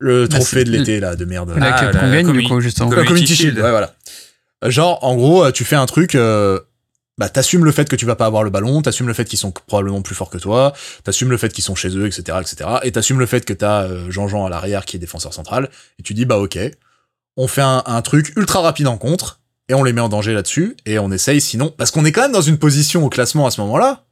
Le 0.00 0.26
Bah, 0.26 0.36
trophée 0.36 0.64
de 0.64 0.70
l'été, 0.70 0.98
là, 0.98 1.14
de 1.14 1.24
merde. 1.24 1.52
La 1.56 1.74
Ah, 1.74 1.78
cup 1.78 1.92
la 1.94 2.00
qu'on 2.00 2.10
gagne, 2.10 2.32
du 2.32 2.42
coup, 2.48 2.60
justement. 2.60 2.88
Le 2.90 2.96
Community 2.96 3.08
Community 3.08 3.36
Shield, 3.36 3.52
Shield. 3.54 3.64
ouais, 3.64 3.70
voilà. 3.70 3.94
Genre, 4.66 4.98
en 5.04 5.14
gros, 5.14 5.44
euh, 5.44 5.52
tu 5.52 5.64
fais 5.64 5.76
un 5.76 5.86
truc, 5.86 6.14
euh, 6.14 6.58
bah, 7.18 7.28
t'assumes 7.28 7.64
le 7.64 7.72
fait 7.72 7.88
que 7.88 7.96
tu 7.96 8.06
vas 8.06 8.16
pas 8.16 8.26
avoir 8.26 8.42
le 8.42 8.50
ballon, 8.50 8.82
t'assumes 8.82 9.06
le 9.08 9.12
fait 9.14 9.24
qu'ils 9.26 9.38
sont 9.38 9.52
probablement 9.52 10.02
plus 10.02 10.14
forts 10.14 10.30
que 10.30 10.38
toi, 10.38 10.72
t'assumes 11.04 11.30
le 11.30 11.36
fait 11.36 11.52
qu'ils 11.52 11.64
sont 11.64 11.74
chez 11.74 11.88
eux, 11.96 12.06
etc., 12.06 12.38
etc., 12.40 12.70
et 12.82 12.92
t'assumes 12.92 13.18
le 13.18 13.26
fait 13.26 13.44
que 13.44 13.52
t'as 13.52 13.84
euh, 13.84 14.10
Jean-Jean 14.10 14.46
à 14.46 14.48
l'arrière 14.50 14.84
qui 14.84 14.96
est 14.96 15.00
défenseur 15.00 15.32
central, 15.34 15.68
et 15.98 16.02
tu 16.02 16.14
dis, 16.14 16.24
bah, 16.24 16.38
ok, 16.38 16.58
on 17.36 17.46
fait 17.46 17.62
un, 17.62 17.82
un 17.86 18.02
truc 18.02 18.32
ultra 18.36 18.60
rapide 18.62 18.86
en 18.86 18.96
contre, 18.98 19.40
et 19.68 19.74
on 19.74 19.82
les 19.84 19.92
met 19.92 20.00
en 20.00 20.08
danger 20.08 20.32
là-dessus, 20.34 20.76
et 20.86 20.98
on 20.98 21.10
essaye 21.12 21.40
sinon, 21.40 21.72
parce 21.76 21.90
qu'on 21.90 22.04
est 22.06 22.12
quand 22.12 22.22
même 22.22 22.32
dans 22.32 22.40
une 22.42 22.58
position 22.58 23.04
au 23.04 23.08
classement 23.10 23.46
à 23.46 23.50
ce 23.50 23.60
moment-là, 23.62 24.04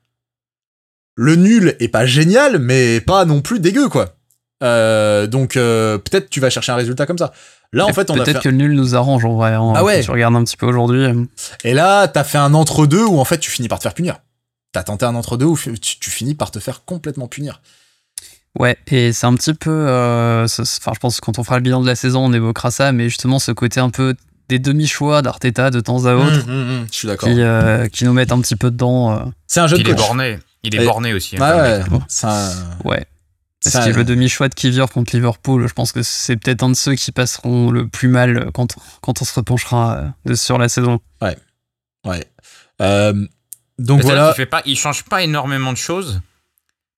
le 1.14 1.34
nul 1.36 1.76
est 1.80 1.88
pas 1.88 2.06
génial, 2.06 2.58
mais 2.58 3.00
pas 3.00 3.24
non 3.24 3.40
plus 3.42 3.58
dégueu, 3.58 3.88
quoi. 3.88 4.14
Euh, 4.62 5.26
donc, 5.26 5.56
euh, 5.56 5.98
peut-être 5.98 6.30
tu 6.30 6.40
vas 6.40 6.50
chercher 6.50 6.72
un 6.72 6.76
résultat 6.76 7.06
comme 7.06 7.18
ça. 7.18 7.32
Là, 7.72 7.84
en 7.86 7.92
fait, 7.92 8.10
on 8.10 8.14
a 8.14 8.18
fait... 8.18 8.24
Peut-être 8.32 8.42
que 8.42 8.48
le 8.48 8.56
nul 8.56 8.72
nous 8.74 8.96
arrange 8.96 9.24
en 9.24 9.34
vrai. 9.36 9.52
hein, 9.52 9.72
Ah 9.76 9.84
ouais. 9.84 10.02
Tu 10.02 10.10
regardes 10.10 10.34
un 10.34 10.42
petit 10.44 10.56
peu 10.56 10.66
aujourd'hui. 10.66 11.04
euh, 11.04 11.24
Et 11.64 11.74
là, 11.74 12.08
t'as 12.08 12.24
fait 12.24 12.38
un 12.38 12.54
entre-deux 12.54 13.04
où 13.04 13.18
en 13.20 13.24
fait 13.24 13.38
tu 13.38 13.50
finis 13.50 13.68
par 13.68 13.78
te 13.78 13.82
faire 13.84 13.94
punir. 13.94 14.16
T'as 14.72 14.82
tenté 14.82 15.04
un 15.04 15.14
entre-deux 15.14 15.44
où 15.46 15.56
tu, 15.56 15.78
tu 15.78 16.10
finis 16.10 16.34
par 16.34 16.50
te 16.50 16.58
faire 16.58 16.84
complètement 16.84 17.28
punir. 17.28 17.60
Ouais, 18.58 18.76
et 18.90 19.12
c'est 19.12 19.26
un 19.26 19.34
petit 19.34 19.54
peu. 19.54 19.70
euh, 19.70 20.44
Enfin, 20.46 20.92
je 20.94 20.98
pense 20.98 21.20
que 21.20 21.24
quand 21.26 21.38
on 21.38 21.44
fera 21.44 21.56
le 21.56 21.62
bilan 21.62 21.80
de 21.80 21.86
la 21.86 21.94
saison, 21.94 22.24
on 22.24 22.32
évoquera 22.32 22.70
ça, 22.70 22.90
mais 22.92 23.08
justement, 23.08 23.38
ce 23.38 23.52
côté 23.52 23.80
un 23.80 23.90
peu 23.90 24.14
des 24.48 24.58
demi-choix 24.58 25.20
d'Arteta 25.22 25.70
de 25.70 25.80
temps 25.80 26.06
à 26.06 26.14
autre 26.14 26.46
Mmh, 26.46 26.50
mmh, 26.52 26.80
mmh, 26.82 26.86
je 26.90 26.96
suis 26.96 27.06
d'accord. 27.08 27.28
qui, 27.28 27.40
euh, 27.40 27.86
qui 27.88 28.04
nous 28.06 28.14
mettent 28.14 28.32
un 28.32 28.40
petit 28.40 28.56
peu 28.56 28.70
dedans. 28.70 29.12
euh, 29.12 29.18
C'est 29.46 29.60
un 29.60 29.66
jeu 29.66 29.76
il 29.76 29.84
de 29.84 29.90
est 29.90 29.92
coach. 29.94 30.00
borné. 30.06 30.38
Il 30.64 30.74
est 30.74 30.82
Et- 30.82 30.86
borné 30.86 31.12
aussi. 31.12 31.36
hein, 31.36 31.40
Ouais, 31.40 31.50
comme 31.52 31.60
ouais. 31.92 31.98
Bon. 31.98 32.02
C'est 32.08 32.26
un- 32.26 32.50
ouais. 32.86 33.04
C'est 33.60 33.72
Parce 33.72 33.86
que 33.90 33.94
le 33.96 34.04
demi-choix 34.04 34.48
de 34.48 34.54
Kivior 34.54 34.88
contre 34.90 35.14
Liverpool, 35.16 35.66
je 35.66 35.72
pense 35.74 35.92
que 35.92 36.02
c'est 36.02 36.36
peut-être 36.36 36.62
un 36.62 36.70
de 36.70 36.74
ceux 36.76 36.94
qui 36.94 37.10
passeront 37.12 37.70
le 37.70 37.88
plus 37.88 38.08
mal 38.08 38.50
quand, 38.54 38.76
quand 39.00 39.20
on 39.20 39.24
se 39.24 39.34
repenchera 39.34 40.12
euh, 40.28 40.34
sur 40.36 40.58
la 40.58 40.68
saison. 40.68 41.00
Ouais. 41.20 41.36
Euh, 42.80 43.26
donc 43.78 44.02
voilà. 44.02 44.28
qu'il 44.28 44.36
fait 44.36 44.46
pas, 44.46 44.62
il 44.64 44.76
change 44.78 45.04
pas 45.04 45.22
énormément 45.22 45.72
de 45.72 45.78
choses, 45.78 46.20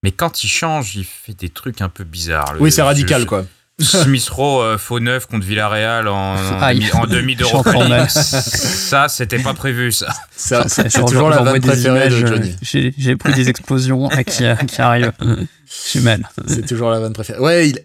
mais 0.02 0.12
quand 0.12 0.44
il 0.44 0.48
change, 0.48 0.96
il 0.96 1.04
fait 1.04 1.34
des 1.34 1.48
trucs 1.48 1.80
un 1.80 1.88
peu 1.88 2.04
bizarres. 2.04 2.54
Le- 2.54 2.60
Oui, 2.60 2.70
c'est 2.70 2.82
radical 2.82 3.22
le- 3.22 3.26
quoi. 3.26 3.44
Smith 4.04 4.28
Rowe 4.28 4.62
euh, 4.62 4.78
faux 4.78 5.00
neuf 5.00 5.26
contre 5.26 5.44
Villarreal 5.46 6.08
en, 6.08 6.34
en 6.36 6.62
Aïe. 6.62 6.80
demi, 7.08 7.36
en 7.52 7.62
de-. 7.62 8.08
Ça, 8.08 9.08
c'était 9.08 9.38
pas 9.38 9.54
prévu, 9.54 9.92
ça. 9.92 10.08
C'est 10.36 10.90
toujours 11.04 11.30
la 11.30 11.42
vanne 11.42 11.60
préférée 11.60 12.08
de 12.08 12.26
Johnny. 12.26 12.56
J'ai 12.62 13.16
pris 13.16 13.32
des 13.34 13.48
explosions 13.48 14.08
qui, 14.26 14.44
qui 14.66 14.80
arrivent. 14.82 15.12
Je 15.20 15.44
suis 15.66 16.00
mal. 16.00 16.28
C'est 16.46 16.66
toujours 16.66 16.90
la 16.90 17.00
vanne 17.00 17.12
préférée. 17.12 17.38
Ouais, 17.40 17.68
il, 17.68 17.78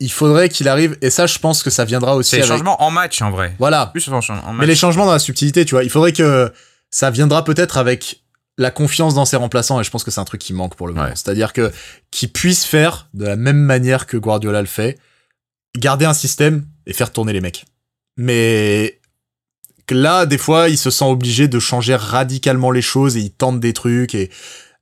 il 0.00 0.10
faudrait 0.12 0.48
qu'il 0.48 0.68
arrive. 0.68 0.96
Et 1.00 1.10
ça, 1.10 1.26
je 1.26 1.38
pense 1.38 1.62
que 1.62 1.70
ça 1.70 1.84
viendra 1.84 2.16
aussi 2.16 2.30
C'est 2.30 2.36
les 2.38 2.42
avec. 2.42 2.52
changements 2.52 2.82
en 2.82 2.90
match, 2.90 3.22
en 3.22 3.30
vrai. 3.30 3.54
Voilà. 3.58 3.86
Plus 3.86 4.06
en, 4.08 4.14
en 4.18 4.18
match. 4.20 4.30
Mais 4.58 4.66
les 4.66 4.74
changements 4.74 5.06
dans 5.06 5.12
la 5.12 5.18
subtilité, 5.18 5.64
tu 5.64 5.74
vois, 5.74 5.84
il 5.84 5.90
faudrait 5.90 6.12
que 6.12 6.52
ça 6.90 7.10
viendra 7.10 7.44
peut-être 7.44 7.78
avec 7.78 8.20
la 8.58 8.70
confiance 8.70 9.14
dans 9.14 9.24
ses 9.24 9.36
remplaçants 9.36 9.80
et 9.80 9.84
je 9.84 9.90
pense 9.90 10.04
que 10.04 10.10
c'est 10.10 10.20
un 10.20 10.24
truc 10.24 10.40
qui 10.40 10.52
manque 10.52 10.76
pour 10.76 10.86
le 10.86 10.92
moment. 10.92 11.06
Ouais. 11.06 11.12
C'est-à-dire 11.14 11.52
que 11.54 11.72
qu'ils 12.10 12.30
puissent 12.30 12.66
faire 12.66 13.08
de 13.14 13.24
la 13.24 13.36
même 13.36 13.56
manière 13.56 14.06
que 14.06 14.18
Guardiola 14.18 14.60
le 14.60 14.66
fait, 14.66 14.98
garder 15.76 16.04
un 16.04 16.14
système 16.14 16.66
et 16.86 16.92
faire 16.92 17.12
tourner 17.12 17.32
les 17.32 17.40
mecs. 17.40 17.64
Mais 18.16 19.00
là, 19.92 20.26
des 20.26 20.38
fois, 20.38 20.68
il 20.68 20.78
se 20.78 20.90
sent 20.90 21.04
obligé 21.04 21.48
de 21.48 21.58
changer 21.58 21.94
radicalement 21.94 22.70
les 22.70 22.82
choses 22.82 23.16
et 23.16 23.20
il 23.20 23.30
tente 23.30 23.60
des 23.60 23.72
trucs 23.72 24.14
et 24.14 24.30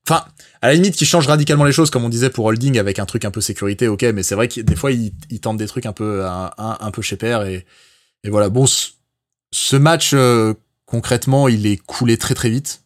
enfin 0.08 0.24
à 0.62 0.68
la 0.68 0.74
limite 0.74 0.94
qu'il 0.96 1.06
change 1.06 1.26
radicalement 1.26 1.64
les 1.64 1.72
choses 1.72 1.90
comme 1.90 2.04
on 2.04 2.08
disait 2.08 2.30
pour 2.30 2.46
Holding 2.46 2.78
avec 2.78 2.98
un 2.98 3.06
truc 3.06 3.24
un 3.24 3.30
peu 3.30 3.40
sécurité 3.42 3.86
ok 3.86 4.02
mais 4.14 4.22
c'est 4.22 4.34
vrai 4.34 4.48
que 4.48 4.60
des 4.62 4.76
fois 4.76 4.92
il, 4.92 5.12
tente 5.40 5.58
des 5.58 5.66
trucs 5.66 5.84
un 5.84 5.92
peu 5.92 6.24
un, 6.24 6.50
un, 6.56 6.90
peu 6.90 7.02
chez 7.02 7.16
père 7.16 7.42
et, 7.42 7.66
et 8.24 8.30
voilà 8.30 8.48
bon 8.48 8.66
ce- 8.66 8.88
ce 9.52 9.76
match 9.76 10.12
euh, 10.14 10.54
concrètement 10.86 11.48
il 11.48 11.66
est 11.66 11.76
coulé 11.76 12.16
très 12.16 12.34
très 12.34 12.48
vite 12.48 12.82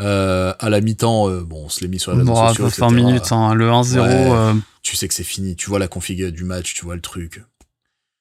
euh, 0.00 0.52
à 0.58 0.70
la 0.70 0.80
mi-temps 0.80 1.28
euh, 1.28 1.42
bon 1.42 1.64
on 1.66 1.68
se 1.68 1.80
l'est 1.80 1.88
mis 1.88 1.98
sur 2.00 2.12
les 2.12 2.18
réseaux 2.18 2.32
Bon, 2.32 2.48
sociaux 2.48 2.64
20 2.66 2.88
etc. 2.88 2.94
minutes, 3.04 3.32
hein, 3.32 3.54
le 3.54 3.68
1-0. 3.68 4.00
Ouais. 4.00 4.30
euh, 4.32 4.54
tu 4.82 4.96
sais 4.96 5.06
que 5.06 5.14
c'est 5.14 5.22
fini 5.24 5.54
tu 5.54 5.68
vois 5.68 5.78
la 5.78 5.88
config 5.88 6.24
du 6.30 6.44
match 6.44 6.74
tu 6.74 6.84
vois 6.84 6.94
le 6.94 7.00
truc 7.00 7.42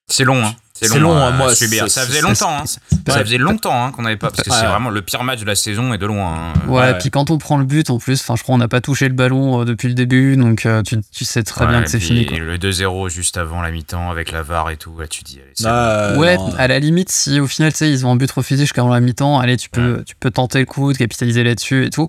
C'est 0.07 0.23
long, 0.25 0.43
hein. 0.45 0.53
C'est 0.81 0.99
long, 0.99 1.15
à 1.15 1.27
hein, 1.27 1.31
moi, 1.31 1.53
subir. 1.53 1.89
Ça 1.89 2.01
faisait 2.05 2.21
longtemps, 2.21 2.57
hein. 2.57 2.63
Ça 3.07 3.19
faisait 3.23 3.37
longtemps 3.37 3.85
hein, 3.85 3.91
qu'on 3.91 4.01
n'avait 4.01 4.17
pas. 4.17 4.29
Parce 4.31 4.41
que 4.43 4.49
Ouais. 4.49 4.57
c'est 4.59 4.65
vraiment 4.65 4.89
le 4.89 5.01
pire 5.01 5.23
match 5.23 5.39
de 5.39 5.45
la 5.45 5.55
saison 5.55 5.93
et 5.93 5.97
de 5.97 6.05
loin. 6.05 6.51
hein. 6.53 6.53
Ouais, 6.67 6.81
Ouais. 6.81 6.97
puis 6.97 7.09
quand 7.11 7.29
on 7.29 7.37
prend 7.37 7.57
le 7.57 7.65
but, 7.65 7.89
en 7.89 7.97
plus, 7.99 8.19
enfin, 8.21 8.35
je 8.35 8.43
crois 8.43 8.53
qu'on 8.55 8.59
n'a 8.59 8.67
pas 8.67 8.81
touché 8.81 9.07
le 9.07 9.13
ballon 9.13 9.61
euh, 9.61 9.65
depuis 9.65 9.87
le 9.87 9.93
début, 9.93 10.35
donc 10.37 10.65
euh, 10.65 10.81
tu, 10.81 10.97
tu 11.11 11.25
sais 11.25 11.43
très 11.43 11.67
bien 11.67 11.83
que 11.83 11.89
c'est 11.89 11.99
fini. 11.99 12.25
Quoi. 12.25 12.37
Le 12.39 12.57
2-0 12.57 13.09
juste 13.09 13.37
avant 13.37 13.61
la 13.61 13.69
mi-temps 13.71 14.09
avec 14.09 14.31
la 14.31 14.41
VAR 14.41 14.69
et 14.71 14.77
tout, 14.77 14.97
là, 14.99 15.07
tu 15.07 15.23
dis, 15.23 15.35
allez, 15.39 15.51
c'est 15.55 15.63
bon. 15.65 15.69
Ah, 15.71 16.13
ouais, 16.17 16.37
non, 16.37 16.53
à 16.57 16.67
la 16.67 16.79
limite, 16.79 17.11
si 17.11 17.39
au 17.39 17.47
final, 17.47 17.71
tu 17.71 17.77
sais, 17.79 17.91
ils 17.91 18.05
ont 18.05 18.11
un 18.11 18.15
but 18.15 18.31
refusé 18.31 18.63
jusqu'à 18.63 18.83
la 18.83 18.99
mi-temps, 18.99 19.39
allez, 19.39 19.57
tu 19.57 19.69
peux, 19.69 20.03
tu 20.05 20.15
peux 20.15 20.31
tenter 20.31 20.59
le 20.59 20.65
coup, 20.65 20.91
de 20.93 20.97
capitaliser 20.97 21.43
là-dessus 21.43 21.85
et 21.85 21.89
tout. 21.89 22.07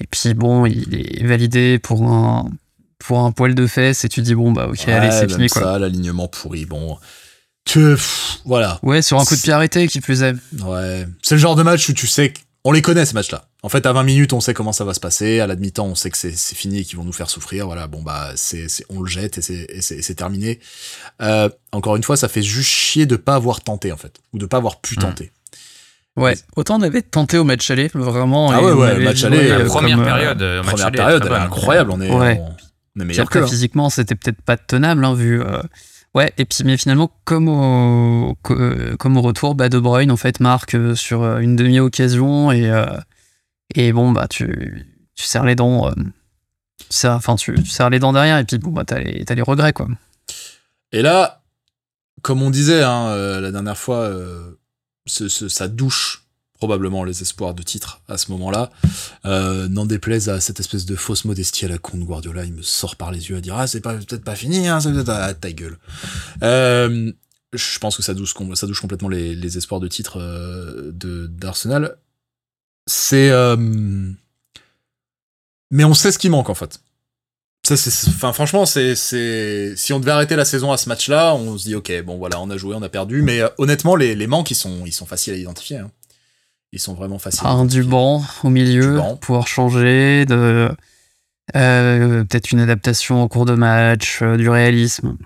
Et 0.00 0.06
puis 0.10 0.34
bon, 0.34 0.66
il 0.66 0.94
est 0.94 1.24
validé 1.26 1.78
pour 1.78 2.02
un, 2.10 2.48
pour 2.98 3.20
un 3.20 3.32
poil 3.32 3.54
de 3.54 3.66
fesses, 3.66 4.04
et 4.04 4.08
tu 4.08 4.22
dis, 4.22 4.34
bon, 4.34 4.52
bah 4.52 4.66
ok, 4.68 4.88
allez, 4.88 5.10
c'est 5.10 5.30
fini, 5.30 5.48
quoi. 5.48 5.62
ça, 5.62 5.78
l'alignement 5.78 6.28
pourri, 6.28 6.64
bon. 6.64 6.96
Tu, 7.64 7.80
pff, 7.80 8.38
voilà. 8.44 8.78
Ouais, 8.82 9.00
sur 9.02 9.18
un 9.18 9.24
coup 9.24 9.36
de 9.36 9.40
pied 9.40 9.52
arrêté, 9.52 9.88
qui 9.88 10.00
plus 10.00 10.22
est. 10.22 10.34
Ouais. 10.60 11.06
C'est 11.22 11.34
le 11.34 11.40
genre 11.40 11.56
de 11.56 11.62
match 11.62 11.88
où 11.88 11.92
tu 11.94 12.06
sais 12.06 12.32
qu'on 12.62 12.72
les 12.72 12.82
connaît, 12.82 13.06
ces 13.06 13.14
matchs-là. 13.14 13.46
En 13.62 13.68
fait, 13.70 13.86
à 13.86 13.92
20 13.92 14.02
minutes, 14.02 14.32
on 14.34 14.40
sait 14.40 14.52
comment 14.52 14.72
ça 14.72 14.84
va 14.84 14.92
se 14.92 15.00
passer. 15.00 15.40
À 15.40 15.46
la 15.46 15.56
demi-temps, 15.56 15.86
on 15.86 15.94
sait 15.94 16.10
que 16.10 16.18
c'est 16.18 16.30
fini 16.54 16.80
et 16.80 16.84
qu'ils 16.84 16.98
vont 16.98 17.04
nous 17.04 17.12
faire 17.12 17.30
souffrir. 17.30 17.66
Voilà, 17.66 17.86
bon, 17.86 18.02
bah, 18.02 18.32
c'est 18.36 18.66
on 18.90 19.00
le 19.00 19.08
jette 19.08 19.38
et 19.38 19.42
c'est- 19.42 20.14
terminé. 20.14 20.60
Euh, 21.22 21.48
encore 21.72 21.96
une 21.96 22.02
fois, 22.02 22.16
ça 22.18 22.28
fait 22.28 22.42
juste 22.42 22.68
chier 22.70 23.06
de 23.06 23.16
pas 23.16 23.34
avoir 23.34 23.62
tenté, 23.62 23.92
en 23.92 23.96
fait. 23.96 24.14
Ou 24.34 24.38
de 24.38 24.44
pas 24.46 24.58
avoir 24.58 24.80
pu 24.80 24.96
Mm. 24.96 25.00
tenter. 25.00 25.32
Ouais, 26.16 26.36
autant 26.54 26.78
on 26.78 26.82
avait 26.82 27.02
tenté 27.02 27.38
au 27.38 27.44
match 27.44 27.68
aller, 27.70 27.90
vraiment. 27.92 28.52
Ah 28.52 28.62
ouais, 28.62 28.70
ouais, 28.72 28.98
match 29.00 29.24
aller, 29.24 29.48
La 29.48 29.56
euh, 29.56 29.64
première 29.66 29.96
comme, 29.96 30.06
euh, 30.06 30.10
période, 30.10 30.42
euh, 30.42 30.58
match 30.58 30.66
Première 30.70 30.86
aller, 30.86 30.96
période, 30.98 31.22
elle 31.26 31.32
est 31.32 31.36
incroyable. 31.36 31.90
On 31.90 32.00
est, 32.00 32.10
Ouais. 32.10 32.38
on, 32.40 32.44
on 32.44 32.50
est 32.50 32.54
Puis 32.98 33.04
meilleur 33.06 33.28
que. 33.28 33.38
hein. 33.40 33.46
physiquement, 33.48 33.90
c'était 33.90 34.14
peut-être 34.14 34.40
pas 34.42 34.56
tenable, 34.56 35.04
hein, 35.04 35.14
vu. 35.14 35.40
euh, 35.42 35.60
Ouais, 36.14 36.32
et 36.38 36.44
puis, 36.44 36.58
mais 36.64 36.76
finalement, 36.76 37.10
comme 37.24 37.48
au, 37.48 38.36
euh, 38.50 38.96
comme 38.96 39.16
au 39.16 39.20
retour, 39.22 39.54
bah, 39.56 39.68
De 39.68 39.78
Bruyne, 39.80 40.12
en 40.12 40.16
fait, 40.16 40.38
marque 40.40 40.74
euh, 40.76 40.94
sur 40.94 41.22
euh, 41.22 41.38
une 41.40 41.56
demi-occasion, 41.56 42.52
et, 42.52 42.70
euh, 42.70 42.86
et 43.74 43.92
bon, 43.92 44.12
bah, 44.12 44.28
tu, 44.28 44.86
tu 45.16 45.24
serres 45.24 45.44
les 45.44 45.56
dents. 45.56 45.88
euh, 45.88 45.92
tu 46.78 46.86
serres- 46.90 47.16
Enfin, 47.16 47.34
tu, 47.34 47.54
tu 47.54 47.66
serres 47.66 47.90
les 47.90 47.98
dents 47.98 48.12
derrière, 48.12 48.38
et 48.38 48.44
puis, 48.44 48.58
bon, 48.58 48.70
bah, 48.70 48.84
t'as 48.86 49.00
les, 49.00 49.24
t'as 49.24 49.34
les 49.34 49.42
regrets, 49.42 49.72
quoi. 49.72 49.88
Et 50.92 51.02
là, 51.02 51.42
comme 52.22 52.42
on 52.42 52.50
disait 52.50 52.84
hein, 52.84 53.08
euh, 53.08 53.40
la 53.40 53.50
dernière 53.50 53.76
fois, 53.76 54.08
ce- 55.06 55.28
ce- 55.28 55.48
ça 55.48 55.66
douche 55.66 56.23
probablement 56.64 57.04
les 57.04 57.20
espoirs 57.20 57.52
de 57.52 57.62
titre 57.62 58.00
à 58.08 58.16
ce 58.16 58.30
moment-là. 58.32 58.70
Euh, 59.26 59.68
N'en 59.68 59.84
déplaise 59.84 60.30
à 60.30 60.40
cette 60.40 60.60
espèce 60.60 60.86
de 60.86 60.96
fausse 60.96 61.26
modestie 61.26 61.66
à 61.66 61.68
la 61.68 61.76
con 61.76 61.98
de 61.98 62.04
Guardiola, 62.04 62.46
il 62.46 62.54
me 62.54 62.62
sort 62.62 62.96
par 62.96 63.12
les 63.12 63.28
yeux 63.28 63.36
à 63.36 63.42
dire 63.42 63.54
ah 63.54 63.66
c'est 63.66 63.82
peut-être 63.82 64.24
pas 64.24 64.34
fini, 64.34 64.66
hein, 64.66 64.80
c'est 64.80 64.90
peut-être 64.90 65.10
ah, 65.10 65.34
ta 65.34 65.52
gueule. 65.52 65.76
Euh, 66.42 67.12
je 67.52 67.78
pense 67.78 67.98
que 67.98 68.02
ça 68.02 68.14
douche, 68.14 68.32
ça 68.54 68.66
douche 68.66 68.80
complètement 68.80 69.10
les, 69.10 69.58
espoirs 69.58 69.78
de 69.78 69.88
titre 69.88 70.18
euh, 70.18 70.90
d'Arsenal. 71.28 71.98
C'est 72.86 73.28
euh, 73.28 73.56
mais 75.70 75.84
on 75.84 75.92
sait 75.92 76.12
ce 76.12 76.18
qui 76.18 76.30
manque 76.30 76.48
en 76.48 76.54
fait. 76.54 76.80
Ça, 77.66 77.74
enfin, 78.08 78.32
franchement, 78.32 78.64
c'est, 78.64 78.94
si 78.94 79.92
on 79.92 80.00
devait 80.00 80.12
arrêter 80.12 80.36
la 80.36 80.44
saison 80.46 80.72
à 80.72 80.78
ce 80.78 80.88
match-là, 80.88 81.34
on 81.34 81.56
se 81.56 81.64
dit, 81.64 81.74
ok, 81.74 82.02
bon, 82.02 82.18
voilà, 82.18 82.38
on 82.42 82.50
a 82.50 82.58
joué, 82.58 82.74
on 82.74 82.82
a 82.82 82.90
perdu, 82.90 83.22
mais 83.22 83.40
honnêtement, 83.56 83.96
les, 83.96 84.14
les 84.14 84.26
manques, 84.26 84.50
ils 84.50 84.54
sont, 84.54 84.84
ils 84.84 84.92
sont 84.92 85.06
faciles 85.06 85.32
à 85.32 85.38
identifier. 85.38 85.78
hein. 85.78 85.90
Ils 86.74 86.80
sont 86.80 86.94
vraiment 86.94 87.20
faciles. 87.20 87.46
Un 87.46 87.66
du 87.66 87.84
banc 87.84 88.24
au 88.42 88.50
milieu, 88.50 88.90
Du 88.94 88.96
banc. 88.98 89.16
pouvoir 89.16 89.46
changer, 89.46 90.26
de. 90.26 90.68
euh, 91.54 92.24
peut-être 92.24 92.50
une 92.50 92.58
adaptation 92.60 93.22
au 93.22 93.28
cours 93.28 93.44
de 93.46 93.54
match, 93.54 94.18
euh, 94.22 94.36
du 94.36 94.48
réalisme. 94.48 95.16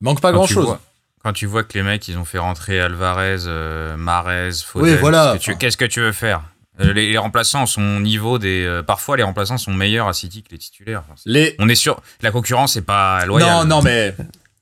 Il 0.00 0.04
manque 0.04 0.20
pas 0.20 0.30
Quand 0.30 0.36
grand-chose. 0.38 0.64
vois- 0.66 0.80
Quand 1.24 1.32
tu 1.32 1.46
vois 1.46 1.64
que 1.64 1.72
les 1.76 1.82
mecs, 1.82 2.06
ils 2.06 2.16
ont 2.18 2.24
fait 2.24 2.38
rentrer 2.38 2.78
Alvarez, 2.80 3.38
euh, 3.46 3.96
Marez, 3.96 4.50
Foden, 4.64 4.88
Oui, 4.92 4.96
voilà. 5.00 5.32
qu'est-ce 5.32 5.46
que 5.46 5.52
tu- 5.52 5.58
qu'est-ce 5.58 5.76
que 5.78 5.84
tu 5.86 6.00
veux 6.00 6.12
faire? 6.12 6.42
Les, 6.78 6.92
les 7.10 7.18
remplaçants 7.18 7.66
sont 7.66 7.82
au 7.96 8.00
niveau 8.00 8.38
des. 8.38 8.64
euh, 8.64 8.82
parfois, 8.82 9.16
les 9.16 9.22
remplaçants 9.24 9.58
sont 9.58 9.72
meilleurs 9.72 10.06
à 10.06 10.12
City 10.12 10.42
que 10.42 10.50
les 10.52 10.58
titulaires. 10.58 11.02
Enfin, 11.06 11.14
c'est- 11.16 11.28
Les, 11.30 11.56
on 11.58 11.68
est 11.68 11.74
sûr. 11.74 12.00
La 12.22 12.30
concurrence 12.30 12.76
n'est 12.76 12.82
pas 12.82 13.24
loyale. 13.26 13.50
non, 13.50 13.64
non, 13.76 13.82
mais 13.82 14.14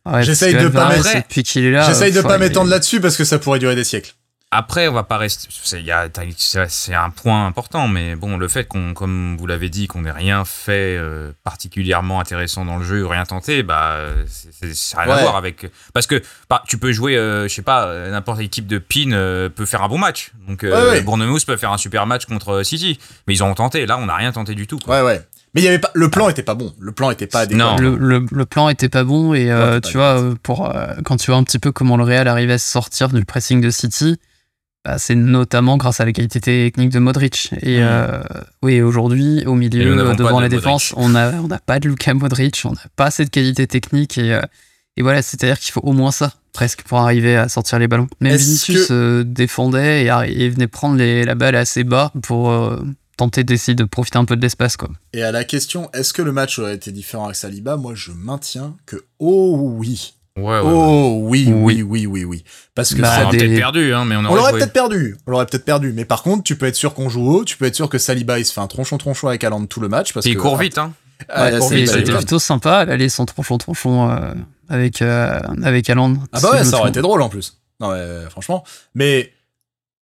Ouais, 0.06 0.22
J'essaye 0.22 0.54
de 0.54 0.68
pas 0.68 0.86
Alvarez, 0.86 1.14
mettre- 1.14 1.28
Depuis 1.28 1.42
qu'il 1.44 1.64
est 1.64 1.70
là. 1.70 1.86
j'essaye 1.86 2.10
de 2.12 2.22
pas 2.22 2.36
m'étendre 2.38 2.70
là-dessus 2.70 3.00
parce 3.00 3.16
que 3.16 3.24
ça 3.24 3.38
pourrait 3.38 3.58
durer 3.60 3.76
des 3.76 3.84
siècles. 3.84 4.14
Après, 4.54 4.86
on 4.86 4.92
va 4.92 5.02
pas 5.02 5.16
rester. 5.16 5.48
C'est 5.50 5.80
il 5.80 5.86
y 5.86 5.90
a- 5.90 6.08
t'as- 6.10 6.22
c'est- 6.36 6.68
c'est 6.68 6.94
un 6.94 7.08
point 7.08 7.46
important, 7.46 7.88
mais 7.88 8.14
bon, 8.16 8.36
le 8.36 8.48
fait 8.48 8.68
qu'on, 8.68 8.92
comme 8.92 9.36
vous 9.38 9.46
l'avez 9.46 9.70
dit, 9.70 9.86
qu'on 9.86 10.02
n'ait 10.02 10.10
rien 10.12 10.44
fait 10.44 10.96
euh, 10.98 11.32
particulièrement 11.42 12.20
intéressant 12.20 12.64
dans 12.66 12.76
le 12.76 12.84
jeu, 12.84 13.02
ou 13.04 13.08
rien 13.08 13.24
tenté, 13.24 13.62
bah, 13.62 13.98
c'est- 14.26 14.74
ça 14.74 14.98
n'a 14.98 15.02
rien 15.04 15.12
Ouais. 15.14 15.18
à 15.20 15.22
voir 15.22 15.36
avec. 15.36 15.66
Parce 15.94 16.06
que 16.06 16.20
bah, 16.50 16.62
tu 16.68 16.76
peux 16.76 16.92
jouer, 16.92 17.16
euh, 17.16 17.48
je 17.48 17.54
sais 17.54 17.62
pas, 17.62 17.86
euh, 17.86 18.10
n'importe 18.10 18.38
quelle 18.38 18.46
équipe 18.46 18.66
de 18.66 18.78
PIN 18.78 19.12
euh, 19.12 19.48
peut 19.48 19.64
faire 19.64 19.82
un 19.82 19.88
bon 19.88 19.98
match. 19.98 20.32
Donc, 20.46 20.64
euh, 20.64 20.70
Ouais, 20.72 20.90
ouais. 20.90 21.00
Bournemouth 21.02 21.44
peut 21.46 21.56
faire 21.56 21.72
un 21.72 21.78
super 21.78 22.06
match 22.06 22.26
contre 22.26 22.62
City, 22.62 22.98
mais 23.26 23.34
ils 23.34 23.42
ont 23.42 23.54
tenté. 23.54 23.86
Là, 23.86 23.96
on 23.98 24.06
n'a 24.06 24.16
rien 24.16 24.32
tenté 24.32 24.54
du 24.54 24.66
tout. 24.66 24.78
quoi. 24.78 24.98
Ouais, 24.98 25.06
ouais. 25.06 25.22
Mais 25.54 25.60
il 25.60 25.64
y 25.64 25.68
avait 25.68 25.78
pas, 25.78 25.90
le 25.94 26.08
plan 26.08 26.28
était 26.30 26.42
pas 26.42 26.54
bon. 26.54 26.72
Le 26.78 26.92
plan 26.92 27.10
était 27.10 27.26
pas. 27.26 27.46
Non. 27.46 27.76
Le, 27.76 27.96
le, 27.96 28.26
le 28.30 28.46
plan 28.46 28.68
était 28.70 28.88
pas 28.88 29.04
bon 29.04 29.34
et 29.34 29.50
euh, 29.50 29.80
tu 29.80 29.94
pas 29.98 30.16
vois 30.18 30.34
pour 30.42 30.74
euh, 30.74 30.94
quand 31.04 31.16
tu 31.18 31.30
vois 31.30 31.38
un 31.38 31.44
petit 31.44 31.58
peu 31.58 31.72
comment 31.72 31.96
le 31.98 32.04
Real 32.04 32.26
arrivait 32.26 32.54
à 32.54 32.58
se 32.58 32.70
sortir 32.70 33.08
du 33.08 33.22
pressing 33.24 33.60
de 33.60 33.68
City 33.70 34.18
bah, 34.84 34.98
c'est 34.98 35.14
notamment 35.14 35.76
grâce 35.76 36.00
à 36.00 36.04
la 36.04 36.12
qualité 36.12 36.40
technique 36.40 36.90
de 36.90 36.98
Modric. 36.98 37.50
Et 37.62 37.82
euh, 37.82 38.22
oui 38.62 38.80
aujourd'hui 38.80 39.44
au 39.46 39.54
milieu 39.54 39.94
devant 40.16 40.38
de 40.38 40.42
la 40.42 40.48
défense 40.48 40.92
on 40.96 41.08
n'a 41.10 41.32
pas 41.64 41.78
de 41.80 41.88
Luka 41.88 42.14
Modric 42.14 42.62
on 42.64 42.72
n'a 42.72 42.80
pas 42.96 43.06
assez 43.06 43.24
de 43.24 43.30
qualité 43.30 43.66
technique 43.66 44.18
et 44.18 44.34
euh, 44.34 44.42
et 44.96 45.02
voilà 45.02 45.22
c'est 45.22 45.42
à 45.44 45.46
dire 45.46 45.58
qu'il 45.58 45.72
faut 45.72 45.80
au 45.80 45.92
moins 45.92 46.10
ça 46.10 46.32
presque 46.52 46.82
pour 46.82 46.98
arriver 46.98 47.36
à 47.36 47.48
sortir 47.48 47.78
les 47.78 47.88
ballons. 47.88 48.08
Même 48.20 48.36
Vinicius 48.36 48.88
euh, 48.90 49.24
défendait 49.24 50.04
et, 50.04 50.48
venait 50.50 50.66
prendre 50.68 50.96
les- 50.96 51.24
la 51.24 51.34
balle 51.34 51.56
assez 51.56 51.82
bas 51.82 52.12
pour 52.22 52.50
euh, 52.50 52.76
tenter 53.16 53.42
d'essayer 53.44 53.74
de 53.74 53.84
profiter 53.84 54.18
un 54.18 54.24
peu 54.26 54.36
de 54.36 54.42
l'espace 54.42 54.76
quoi. 54.76 54.90
Et 55.14 55.22
à 55.22 55.32
la 55.32 55.44
question, 55.44 55.90
est-ce 55.94 56.12
que 56.12 56.20
le 56.22 56.32
match 56.32 56.58
aurait 56.58 56.74
été 56.74 56.92
différent 56.92 57.24
avec 57.24 57.36
Saliba? 57.36 57.76
Moi, 57.76 57.94
je 57.94 58.10
maintiens 58.12 58.76
que, 58.84 58.96
oh 59.18 59.74
oui. 59.78 60.14
Ouais, 60.36 60.44
ouais, 60.44 60.60
ouais. 60.60 60.62
Oh 60.64 61.18
oui, 61.24 61.44
oui, 61.48 61.54
Oui. 61.54 61.82
oui, 61.82 62.06
oui, 62.06 62.24
oui. 62.24 62.44
Parce 62.74 62.94
que 62.94 63.02
Bah, 63.02 63.08
on 63.12 63.16
ça- 63.20 63.26
aurait 63.26 63.36
des- 63.36 63.46
peut-être 63.46 63.58
perdu, 63.58 63.92
hein, 63.92 64.04
mais 64.06 64.16
on 64.16 64.20
On 64.20 64.24
aurait 64.26 64.36
l'aurait 64.36 64.52
peut-être 64.52 64.72
perdu. 64.72 65.16
On 65.26 65.30
l'aurait 65.30 65.44
peut-être 65.46 65.64
perdu. 65.64 65.92
Mais 65.94 66.04
par 66.06 66.22
contre, 66.22 66.42
tu 66.42 66.56
peux 66.56 66.66
être 66.66 66.74
sûr 66.76 66.94
qu'on 66.94 67.08
joue 67.10 67.28
haut. 67.30 67.44
Tu 67.44 67.56
peux 67.58 67.66
être 67.66 67.74
sûr 67.76 67.88
que 67.90 67.98
Saliba, 67.98 68.38
il 68.38 68.46
se 68.46 68.52
fait 68.52 68.60
un 68.60 68.66
tronchon-tronchon 68.66 69.28
avec 69.28 69.44
Haaland 69.44 69.66
tout 69.66 69.80
le 69.80 69.88
match. 69.88 70.12
Parce 70.14 70.24
Et 70.26 70.30
il 70.30 70.36
que, 70.36 70.40
court 70.40 70.56
vite, 70.56 70.78
hein. 70.78 70.92
Ah, 71.28 71.50
Ouais, 71.50 71.60
c'était 71.60 72.02
plutôt 72.14 72.38
sympa 72.38 72.84
d'aller 72.86 73.08
son 73.08 73.26
tronchon 73.26 73.56
tronchon 73.58 74.10
euh, 74.10 74.32
avec 74.68 75.02
euh, 75.02 75.38
avec 75.62 75.88
Haaland. 75.90 76.14
Ah 76.32 76.40
bah 76.40 76.50
ouais, 76.52 76.64
ça 76.64 76.78
aurait 76.78 76.90
été 76.90 77.00
drôle 77.02 77.22
en 77.22 77.28
plus. 77.28 77.60
Non, 77.78 77.92
mais, 77.92 78.28
franchement. 78.30 78.64
Mais 78.94 79.32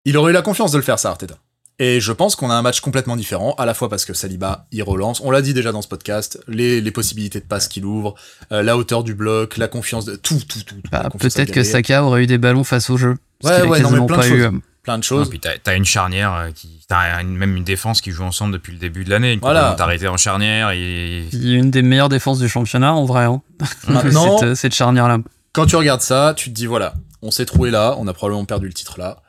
il 0.05 0.16
aurait 0.16 0.31
eu 0.31 0.35
la 0.35 0.43
confiance 0.43 0.71
de 0.73 0.77
le 0.79 0.83
faire, 0.85 0.99
ça, 0.99 1.11
Arteta. 1.11 1.35
Et 1.83 1.99
je 1.99 2.12
pense 2.12 2.37
qu'on 2.37 2.51
a 2.51 2.55
un 2.55 2.61
match 2.62 2.81
complètement 2.81 3.16
différent, 3.16 3.55
à 3.59 3.64
la 3.64 3.73
fois 3.75 3.88
parce 3.88 4.05
que 4.05 4.12
Saliba, 4.12 4.66
il 4.71 4.83
relance. 4.83 5.21
On 5.25 5.31
l'a 5.31 5.40
dit 5.40 5.55
déjà 5.55 5.73
dans 5.73 5.81
ce 5.83 5.88
podcast, 5.88 6.38
les, 6.47 6.81
les 6.83 6.90
possibilités 6.90 7.40
de 7.40 7.47
passe 7.47 7.69
qu'il 7.69 7.85
ouvre, 7.87 8.14
euh, 8.53 8.62
la 8.62 8.77
hauteur 8.77 9.03
du 9.03 9.14
bloc, 9.14 9.57
la 9.57 9.66
confiance 9.66 10.05
de 10.05 10.14
tout, 10.14 10.38
tout, 10.47 10.62
tout. 10.62 10.75
tout, 10.77 10.90
Bah, 10.93 11.09
Peut-être 11.19 11.51
que 11.51 11.64
Saka 11.64 12.05
aurait 12.05 12.25
eu 12.25 12.27
des 12.27 12.37
ballons 12.38 12.64
face 12.64 12.90
au 12.90 12.99
jeu. 12.99 13.16
Ouais, 13.43 13.62
ouais, 13.62 13.81
non, 13.81 13.90
mais 13.90 13.97
plein 13.97 14.07
de 14.07 14.12
pas 14.14 14.23
choses. 14.23 14.31
eu. 14.38 14.43
euh. 14.45 14.51
Plein 14.83 14.99
de 14.99 15.05
Et 15.05 15.07
choses. 15.07 15.29
puis 15.31 15.40
t'as 15.40 15.51
as 15.66 15.75
une 15.75 15.85
charnière 15.85 16.35
euh, 16.35 16.51
qui, 16.55 16.85
t'as 16.88 17.23
même 17.23 17.57
une 17.57 17.64
défense 17.64 18.01
qui 18.01 18.11
joue 18.12 18.25
ensemble 18.25 18.53
depuis 18.53 18.73
le 18.73 18.79
début 18.79 19.05
de 19.05 19.11
l'année. 19.11 19.38
Voilà. 19.40 19.75
T'as 19.77 19.85
arrêté 19.85 20.07
en 20.09 20.16
charnière 20.16 20.71
et 20.71 21.25
Il 21.33 21.49
y 21.51 21.55
a 21.55 21.59
une 21.59 21.71
des 21.71 21.83
meilleures 21.83 22.09
défenses 22.11 22.38
du 22.38 22.49
championnat 22.49 22.93
en 22.95 23.05
vrai. 23.05 23.25
hein. 23.25 23.43
Maintenant, 23.88 24.38
cette, 24.40 24.55
cette 24.55 24.75
charnière 24.75 25.07
là. 25.09 25.19
quand 25.53 25.66
tu 25.66 25.77
regardes 25.77 26.01
ça, 26.03 26.33
tu 26.37 26.51
te 26.51 26.55
dis 26.55 26.64
voilà, 26.66 26.95
on 27.23 27.31
s'est 27.31 27.45
trouvé 27.47 27.71
là, 27.71 27.95
on 27.99 28.07
a 28.09 28.12
probablement 28.14 28.45
perdu 28.47 28.66
le 28.69 28.73
titre 28.75 28.99
là. 28.99 29.23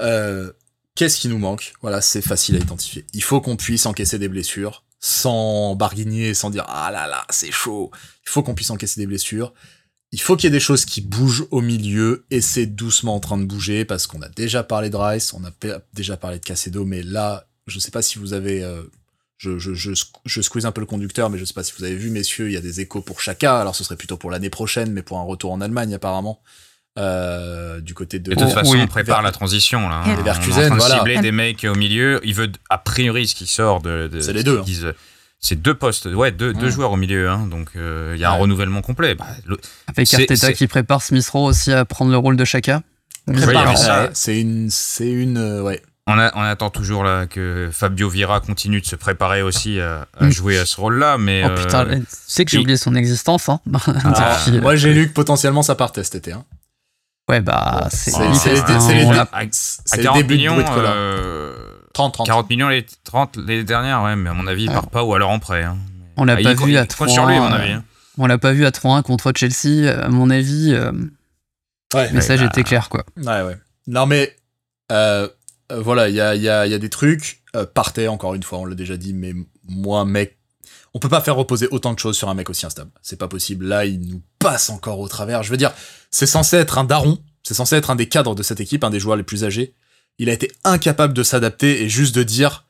Euh, 0.00 0.50
Qu'est-ce 0.96 1.20
qui 1.20 1.28
nous 1.28 1.38
manque? 1.38 1.74
Voilà, 1.82 2.00
c'est 2.00 2.22
facile 2.22 2.56
à 2.56 2.58
identifier. 2.58 3.04
Il 3.12 3.22
faut 3.22 3.42
qu'on 3.42 3.56
puisse 3.56 3.84
encaisser 3.84 4.18
des 4.18 4.28
blessures 4.28 4.82
sans 4.98 5.76
barguigner, 5.76 6.32
sans 6.32 6.48
dire 6.48 6.64
ah 6.68 6.90
là 6.90 7.06
là, 7.06 7.26
c'est 7.28 7.52
chaud. 7.52 7.90
Il 8.24 8.30
faut 8.30 8.42
qu'on 8.42 8.54
puisse 8.54 8.70
encaisser 8.70 8.98
des 8.98 9.06
blessures. 9.06 9.52
Il 10.10 10.20
faut 10.20 10.36
qu'il 10.36 10.44
y 10.44 10.48
ait 10.48 10.56
des 10.56 10.58
choses 10.58 10.86
qui 10.86 11.02
bougent 11.02 11.46
au 11.50 11.60
milieu 11.60 12.24
et 12.30 12.40
c'est 12.40 12.64
doucement 12.64 13.14
en 13.14 13.20
train 13.20 13.36
de 13.36 13.44
bouger 13.44 13.84
parce 13.84 14.06
qu'on 14.06 14.22
a 14.22 14.30
déjà 14.30 14.62
parlé 14.62 14.88
de 14.88 14.96
Rice, 14.96 15.34
on 15.34 15.44
a 15.44 15.50
déjà 15.92 16.16
parlé 16.16 16.38
de 16.38 16.44
Casedo, 16.44 16.86
mais 16.86 17.02
là, 17.02 17.46
je 17.66 17.78
sais 17.78 17.90
pas 17.90 18.00
si 18.00 18.18
vous 18.18 18.32
avez 18.32 18.64
euh, 18.64 18.82
je, 19.36 19.58
je, 19.58 19.74
je, 19.74 19.90
je 20.24 20.40
squeeze 20.40 20.64
un 20.64 20.72
peu 20.72 20.80
le 20.80 20.86
conducteur, 20.86 21.28
mais 21.28 21.36
je 21.36 21.44
sais 21.44 21.52
pas 21.52 21.64
si 21.64 21.74
vous 21.76 21.84
avez 21.84 21.96
vu, 21.96 22.08
messieurs, 22.08 22.48
il 22.48 22.54
y 22.54 22.56
a 22.56 22.62
des 22.62 22.80
échos 22.80 23.02
pour 23.02 23.20
Chaka. 23.20 23.60
Alors 23.60 23.76
ce 23.76 23.84
serait 23.84 23.96
plutôt 23.96 24.16
pour 24.16 24.30
l'année 24.30 24.48
prochaine, 24.48 24.92
mais 24.92 25.02
pour 25.02 25.18
un 25.18 25.24
retour 25.24 25.52
en 25.52 25.60
Allemagne 25.60 25.92
apparemment. 25.92 26.40
Euh, 26.98 27.80
du 27.80 27.92
côté 27.94 28.18
de. 28.18 28.32
Et 28.32 28.34
de 28.36 28.40
toute 28.40 28.52
façon, 28.52 28.72
oui. 28.72 28.80
on 28.82 28.86
prépare 28.86 29.16
Ver- 29.18 29.22
la 29.24 29.32
transition 29.32 29.88
là. 29.88 29.96
hein. 29.96 30.02
Et 30.06 30.10
On 30.10 30.16
est 30.16 30.20
en 30.20 30.22
Verkusen, 30.24 30.66
train 30.66 30.74
de 30.76 30.80
voilà. 30.80 30.96
cibler 30.98 31.18
des 31.18 31.32
mecs 31.32 31.64
au 31.64 31.74
milieu. 31.74 32.20
Il 32.24 32.34
veut 32.34 32.50
a 32.70 32.78
priori 32.78 33.26
ce 33.26 33.34
qui 33.34 33.46
sort 33.46 33.82
de. 33.82 34.08
de- 34.08 34.20
C'est 34.20 34.32
les 34.32 34.42
deux, 34.44 34.60
hein. 34.60 34.92
C'est 35.38 35.60
deux 35.60 35.74
postes, 35.74 36.06
ouais, 36.06 36.32
deux, 36.32 36.54
deux 36.54 36.70
joueurs 36.70 36.90
au 36.92 36.96
milieu, 36.96 37.28
hein, 37.28 37.46
donc 37.46 37.68
euh, 37.76 38.12
il 38.16 38.20
y 38.20 38.24
a 38.24 38.30
un 38.30 38.34
renouvellement 38.36 38.80
complet. 38.80 39.14
Bah, 39.14 39.26
le- 39.44 39.58
Avec 39.86 40.12
Arteta 40.14 40.52
qui 40.54 40.66
prépare 40.66 41.02
Smith 41.02 41.28
Rowe 41.28 41.44
aussi 41.44 41.70
à 41.72 41.84
prendre 41.84 42.10
le 42.10 42.16
rôle 42.16 42.36
de 42.36 42.44
Chaka. 42.46 42.80
C'est 44.14 44.40
une, 44.40 44.70
c'est 44.70 45.10
une, 45.10 45.36
euh, 45.36 45.60
ouais. 45.62 45.82
on, 46.06 46.18
a- 46.18 46.32
on 46.34 46.40
attend 46.40 46.70
toujours 46.70 47.04
là 47.04 47.26
que 47.26 47.68
Fabio 47.70 48.08
Vira 48.08 48.40
continue 48.40 48.80
de 48.80 48.86
se 48.86 48.96
préparer 48.96 49.42
aussi 49.42 49.78
à, 49.80 50.06
à 50.18 50.24
Mm. 50.24 50.30
jouer 50.30 50.58
à 50.58 50.64
ce 50.66 50.80
rôle-là, 50.80 51.18
mais 51.18 51.42
Oh 51.44 51.48
euh, 51.50 51.62
putain, 51.62 51.84
tu 51.84 52.02
sais 52.08 52.44
que 52.46 52.50
j'ai 52.50 52.58
oublié 52.58 52.78
son 52.78 52.94
existence. 52.94 53.48
Hein. 53.50 53.60
Ah, 54.04 54.38
moi 54.62 54.74
j'ai 54.76 54.94
lu 54.94 55.08
que 55.08 55.12
potentiellement 55.12 55.62
ça 55.62 55.74
partait 55.74 56.02
cet 56.02 56.14
été. 56.14 56.32
Hein. 56.32 56.44
Ouais, 57.28 57.40
bah, 57.40 57.88
c'est 57.90 58.14
hein, 58.14 58.32
le 58.32 60.02
40 60.02 60.16
début 60.18 60.34
de 60.34 60.38
millions, 60.38 60.52
bruit 60.54 60.64
de 60.64 60.68
cola. 60.70 60.90
euh, 60.92 61.54
30, 61.92 62.14
30. 62.14 62.26
40 62.26 62.50
millions 62.50 62.68
les 62.68 62.86
30 63.04 63.36
les 63.38 63.64
dernières, 63.64 64.02
ouais, 64.04 64.14
mais 64.16 64.30
à 64.30 64.32
mon 64.32 64.46
avis, 64.46 64.64
il 64.64 64.68
Ouais. 64.68 64.74
part 64.74 64.88
pas 64.90 65.02
ou 65.02 65.12
alors 65.14 65.30
en 65.30 65.38
prêt. 65.40 65.64
hein. 65.64 65.76
on 66.16 66.24
l'a 66.24 66.34
Ah, 66.34 66.42
pas 66.42 66.54
vu 66.54 66.76
à 66.76 66.82
il 66.82 66.86
compte 66.94 67.08
sur 67.10 67.26
lui, 67.26 67.34
à 67.34 67.40
mon 67.40 67.48
3-1, 67.48 67.52
avis. 67.54 67.72
euh, 67.72 67.76
hein. 67.76 67.84
On 68.18 68.26
l'a 68.26 68.38
pas 68.38 68.52
vu 68.52 68.64
à 68.64 68.70
3-1 68.70 69.02
contre 69.02 69.32
Chelsea, 69.34 69.88
à 69.90 70.08
mon 70.08 70.30
avis. 70.30 70.72
euh, 70.72 70.92
Ouais, 71.94 72.08
le 72.08 72.14
message 72.14 72.40
bah. 72.40 72.46
était 72.46 72.62
clair, 72.64 72.88
quoi. 72.88 73.04
Ouais, 73.16 73.42
ouais. 73.42 73.56
Non, 73.86 74.06
mais 74.06 74.34
euh, 74.92 75.28
euh, 75.72 75.80
voilà, 75.80 76.08
il 76.08 76.14
y 76.14 76.20
a, 76.20 76.34
y, 76.36 76.48
a, 76.48 76.64
il 76.66 76.70
y 76.70 76.74
a 76.74 76.78
des 76.78 76.90
trucs. 76.90 77.42
Euh, 77.56 77.66
partez, 77.66 78.06
encore 78.08 78.34
une 78.34 78.42
fois, 78.44 78.58
on 78.58 78.64
l'a 78.66 78.74
déjà 78.74 78.96
dit, 78.96 79.12
mais 79.14 79.32
moi, 79.68 80.04
mec, 80.04 80.38
on 80.94 80.98
peut 80.98 81.08
pas 81.08 81.20
faire 81.20 81.36
reposer 81.36 81.68
autant 81.70 81.92
de 81.92 81.98
choses 81.98 82.16
sur 82.16 82.28
un 82.28 82.34
mec 82.34 82.48
aussi 82.50 82.66
instable. 82.66 82.90
C'est 83.02 83.18
pas 83.18 83.28
possible. 83.28 83.66
Là, 83.66 83.84
il 83.84 84.00
nous 84.00 84.22
passe 84.38 84.70
encore 84.70 84.98
au 85.00 85.08
travers. 85.08 85.42
Je 85.42 85.50
veux 85.50 85.56
dire, 85.56 85.72
c'est 86.16 86.26
censé 86.26 86.56
être 86.56 86.78
un 86.78 86.84
daron, 86.84 87.18
c'est 87.42 87.52
censé 87.52 87.76
être 87.76 87.90
un 87.90 87.94
des 87.94 88.08
cadres 88.08 88.34
de 88.34 88.42
cette 88.42 88.58
équipe, 88.58 88.84
un 88.84 88.90
des 88.90 89.00
joueurs 89.00 89.18
les 89.18 89.22
plus 89.22 89.44
âgés. 89.44 89.74
Il 90.18 90.30
a 90.30 90.32
été 90.32 90.50
incapable 90.64 91.12
de 91.12 91.22
s'adapter 91.22 91.82
et 91.82 91.90
juste 91.90 92.14
de 92.14 92.22
dire 92.22 92.64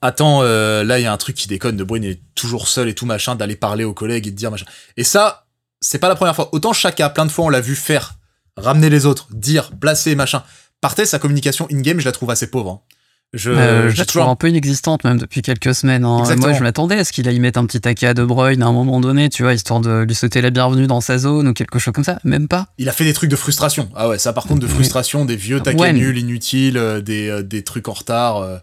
Attends, 0.00 0.40
euh, 0.42 0.82
là, 0.82 0.98
il 0.98 1.02
y 1.02 1.06
a 1.06 1.12
un 1.12 1.16
truc 1.18 1.36
qui 1.36 1.46
déconne. 1.46 1.76
De 1.76 1.84
Bruyne 1.84 2.04
est 2.04 2.22
toujours 2.34 2.68
seul 2.68 2.88
et 2.88 2.94
tout 2.94 3.04
machin, 3.04 3.34
d'aller 3.36 3.54
parler 3.54 3.84
aux 3.84 3.92
collègues 3.92 4.26
et 4.28 4.30
de 4.30 4.36
dire 4.36 4.50
machin. 4.50 4.64
Et 4.96 5.04
ça, 5.04 5.46
c'est 5.82 5.98
pas 5.98 6.08
la 6.08 6.14
première 6.16 6.34
fois. 6.34 6.48
Autant 6.52 6.72
Chaka, 6.72 7.10
plein 7.10 7.26
de 7.26 7.30
fois, 7.30 7.44
on 7.44 7.48
l'a 7.50 7.60
vu 7.60 7.76
faire, 7.76 8.14
ramener 8.56 8.88
les 8.88 9.04
autres, 9.04 9.26
dire, 9.30 9.72
placer, 9.78 10.14
machin. 10.14 10.42
Partez, 10.80 11.04
sa 11.04 11.18
communication 11.18 11.68
in-game, 11.70 12.00
je 12.00 12.06
la 12.06 12.12
trouve 12.12 12.30
assez 12.30 12.50
pauvre. 12.50 12.70
hein. 12.70 12.95
Je, 13.34 13.50
Euh, 13.50 13.90
je 13.90 13.98
la 13.98 14.04
trouve 14.06 14.22
un 14.22 14.36
peu 14.36 14.48
inexistante 14.48 15.04
même 15.04 15.18
depuis 15.18 15.42
quelques 15.42 15.74
semaines. 15.74 16.04
hein. 16.04 16.22
Moi, 16.36 16.52
je 16.52 16.62
m'attendais 16.62 16.96
à 16.96 17.04
ce 17.04 17.12
qu'il 17.12 17.28
aille 17.28 17.40
mettre 17.40 17.58
un 17.58 17.66
petit 17.66 17.80
taquet 17.80 18.06
à 18.06 18.14
De 18.14 18.24
Bruyne 18.24 18.62
à 18.62 18.66
un 18.66 18.72
moment 18.72 19.00
donné, 19.00 19.28
tu 19.28 19.42
vois, 19.42 19.52
histoire 19.52 19.80
de 19.80 20.04
lui 20.04 20.14
souhaiter 20.14 20.40
la 20.40 20.50
bienvenue 20.50 20.86
dans 20.86 21.00
sa 21.00 21.18
zone 21.18 21.48
ou 21.48 21.52
quelque 21.52 21.78
chose 21.78 21.92
comme 21.92 22.04
ça. 22.04 22.18
Même 22.24 22.48
pas. 22.48 22.68
Il 22.78 22.88
a 22.88 22.92
fait 22.92 23.04
des 23.04 23.12
trucs 23.12 23.28
de 23.30 23.36
frustration. 23.36 23.90
Ah 23.94 24.08
ouais, 24.08 24.18
ça 24.18 24.32
par 24.32 24.44
contre 24.44 24.60
de 24.60 24.66
frustration, 24.66 25.24
des 25.24 25.36
vieux 25.36 25.60
taquets 25.60 25.78
Ouais, 25.78 25.92
mais- 25.92 25.98
nuls, 25.98 26.18
inutiles, 26.18 26.78
euh, 26.78 27.00
des, 27.00 27.28
euh, 27.28 27.42
des 27.42 27.62
trucs 27.62 27.88
en 27.88 27.92
retard. 27.92 28.38
euh, 28.38 28.58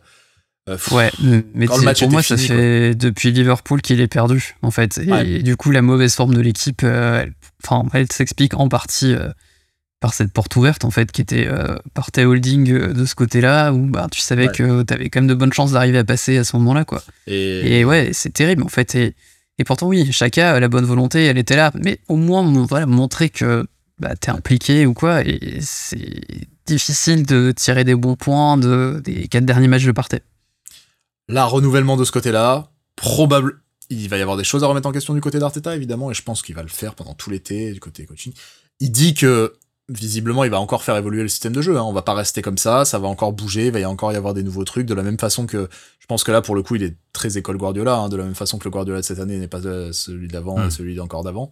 pff. 0.66 0.92
Ouais, 0.94 1.12
mais 1.54 1.68
pour 1.68 2.10
moi, 2.10 2.24
ça 2.24 2.38
fait 2.38 2.96
depuis 2.96 3.32
Liverpool 3.32 3.82
qu'il 3.82 4.00
est 4.00 4.08
perdu, 4.08 4.56
en 4.62 4.72
fait. 4.72 4.98
Et 4.98 5.12
Ouais. 5.12 5.44
du 5.44 5.56
coup, 5.58 5.70
la 5.72 5.82
mauvaise 5.82 6.16
forme 6.16 6.34
de 6.34 6.40
l'équipe, 6.42 6.84
elle, 6.84 7.34
enfin, 7.64 7.84
elle 7.94 8.12
s'explique 8.12 8.54
en 8.56 8.70
partie 8.70 9.14
par 10.04 10.14
cette 10.14 10.34
porte 10.34 10.54
ouverte, 10.58 10.84
en 10.84 10.92
fait, 10.92 11.14
qui 11.14 11.22
était 11.22 11.48
euh, 11.48 11.78
par 11.94 12.12
ta 12.12 12.28
holding 12.28 12.70
euh, 12.70 12.92
de 12.94 13.06
ce 13.06 13.16
côté-là, 13.16 13.72
où 13.72 13.86
bah, 13.88 14.10
tu 14.12 14.20
savais 14.20 14.48
Ouais. 14.48 14.52
que 14.54 14.82
t'avais 14.84 15.10
quand 15.10 15.22
même 15.22 15.30
de 15.30 15.34
bonnes 15.34 15.54
chances 15.54 15.72
d'arriver 15.72 15.98
à 15.98 16.04
passer 16.04 16.38
à 16.38 16.44
ce 16.44 16.58
moment-là, 16.58 16.84
quoi. 16.84 17.02
Et, 17.26 17.80
Et 17.80 17.86
ouais, 17.86 18.10
c'est 18.12 18.34
terrible 18.34 18.64
en 18.64 18.68
fait. 18.68 18.96
Et, 18.96 19.16
et 19.60 19.64
pourtant, 19.64 19.88
oui, 19.88 20.12
chacun, 20.12 20.60
la 20.60 20.68
bonne 20.68 20.84
volonté, 20.84 21.24
elle 21.24 21.38
était 21.38 21.56
là. 21.56 21.72
Mais 21.76 22.00
au 22.10 22.18
moins, 22.18 22.44
voilà, 22.66 22.86
montrer 22.86 23.30
que 23.30 23.66
bah, 23.98 24.14
t'es 24.18 24.30
impliqué 24.30 24.86
ou 24.86 24.94
quoi. 24.94 25.22
Et 25.26 25.60
c'est 25.62 26.20
difficile 26.66 27.26
de 27.26 27.54
tirer 27.56 27.86
des 27.86 27.96
bons 27.96 28.18
points 28.18 28.58
de, 28.58 29.02
des 29.06 29.30
quatre 29.30 29.46
derniers 29.46 29.70
matchs 29.70 29.86
de 29.86 29.94
partais. 29.94 30.22
là, 31.30 31.46
renouvellement 31.46 31.96
de 31.96 32.04
ce 32.04 32.12
côté-là, 32.12 32.72
probable. 32.98 33.62
Il 33.90 34.10
va 34.10 34.18
y 34.18 34.22
avoir 34.22 34.36
des 34.36 34.44
choses 34.44 34.66
à 34.66 34.68
remettre 34.68 34.88
en 34.90 34.92
question 34.92 35.14
du 35.14 35.22
côté 35.22 35.40
d'Arteta, 35.40 35.74
évidemment, 35.78 36.12
et 36.12 36.14
je 36.14 36.24
pense 36.24 36.42
qu'il 36.42 36.56
va 36.56 36.62
le 36.64 36.68
faire 36.68 36.94
pendant 36.94 37.14
tout 37.14 37.30
l'été, 37.30 37.72
du 37.72 37.80
côté 37.80 38.06
coaching. 38.06 38.34
Il 38.82 38.92
dit 38.92 39.14
que, 39.14 39.54
visiblement, 39.90 40.44
il 40.44 40.50
va 40.50 40.60
encore 40.60 40.84
faire 40.84 40.96
évoluer 40.96 41.24
le 41.24 41.28
système 41.28 41.54
de 41.54 41.62
jeu. 41.62 41.78
Hein. 41.78 41.84
On 41.84 41.94
va 41.94 42.02
pas 42.02 42.14
rester 42.14 42.42
comme 42.42 42.58
ça, 42.58 42.86
ça 42.86 43.00
va 43.00 43.08
encore 43.08 43.34
bouger, 43.34 43.68
il 43.68 43.72
va 43.72 43.80
y 43.80 43.86
encore 43.86 44.12
y 44.14 44.16
avoir 44.16 44.34
des 44.34 44.44
nouveaux 44.44 44.64
trucs, 44.64 44.86
de 44.86 44.94
la 44.94 45.04
même 45.04 45.20
façon 45.20 45.46
que. 45.46 45.68
Je 46.00 46.06
pense 46.06 46.24
que 46.26 46.32
là, 46.32 46.42
pour 46.42 46.56
le 46.56 46.64
coup, 46.64 46.76
il 46.76 46.84
est 46.84 46.96
très 47.14 47.38
école 47.38 47.58
Guardiola, 47.58 47.96
hein, 47.96 48.10
de 48.10 48.18
la 48.18 48.26
même 48.26 48.36
façon 48.36 48.58
que 48.58 48.66
le 48.66 48.72
Guardiola 48.72 49.00
de 49.00 49.06
cette 49.06 49.20
année 49.20 49.38
n'est 49.38 49.48
pas 49.48 49.66
euh, 49.66 49.94
celui 49.94 50.28
d'avant 50.28 50.66
et 50.66 50.70
celui 50.70 50.96
d'encore 50.96 51.24
d'avant. 51.24 51.50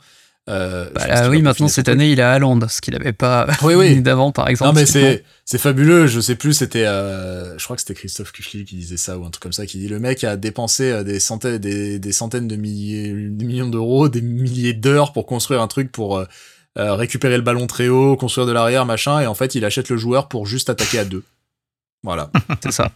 Euh, 0.50 0.90
Bah, 0.94 1.08
là, 1.08 1.30
oui, 1.30 1.42
maintenant, 1.42 1.68
cette 1.68 1.88
année, 1.88 2.12
il 2.12 2.20
a 2.20 2.34
Haaland, 2.34 2.60
ce 2.68 2.82
qu'il 2.82 2.94
n'avait 2.94 3.14
pas 3.14 3.48
Oui, 3.62 3.76
oui. 3.76 4.02
d'avant, 4.02 4.32
par 4.32 4.50
exemple. 4.50 4.74
Non 4.74 4.80
mais 4.82 4.86
c'est 4.86 5.24
c'est 5.46 5.58
fabuleux, 5.58 6.08
je 6.08 6.20
sais 6.20 6.36
plus, 6.36 6.54
c'était 6.54 6.86
euh, 6.86 7.58
je 7.58 7.64
crois 7.64 7.76
que 7.76 7.82
c'était 7.82 7.94
Christophe 7.94 8.32
Kuchli 8.32 8.66
qui 8.66 8.76
disait 8.76 8.98
ça 8.98 9.18
ou 9.18 9.26
un 9.26 9.30
truc 9.30 9.44
comme 9.44 9.54
ça 9.54 9.66
qui 9.66 9.78
dit 9.78 9.88
le 9.88 10.00
mec 10.00 10.24
a 10.24 10.36
dépensé 10.38 11.04
des 11.04 11.20
centaines 11.20 11.58
des, 11.60 12.00
des 12.00 12.12
centaines 12.12 12.48
de 12.48 12.56
milliers 12.56 13.12
de 13.12 13.46
millions 13.46 13.70
d'euros, 13.70 14.10
des 14.10 14.22
milliers 14.22 14.74
d'heures 14.74 15.14
pour 15.14 15.26
construire 15.26 15.62
un 15.62 15.68
truc 15.68 15.92
pour 15.92 16.18
euh, 16.18 16.26
euh, 16.78 16.95
récupérer 16.95 17.36
le 17.38 17.43
ballon 17.43 17.67
très 17.67 17.88
haut, 17.89 18.15
construire 18.15 18.47
de 18.47 18.51
l'arrière, 18.51 18.86
machin 18.86 19.19
et 19.19 19.28
en 19.28 19.34
fait, 19.36 19.55
il 19.55 19.65
achète 19.65 19.89
le 19.89 19.97
joueur 19.97 20.28
pour 20.28 20.45
juste 20.45 20.69
attaquer 20.69 20.99
à 20.99 21.05
deux. 21.05 21.24
Voilà. 22.03 22.30
C'est 22.63 22.72
ça. 22.72 22.91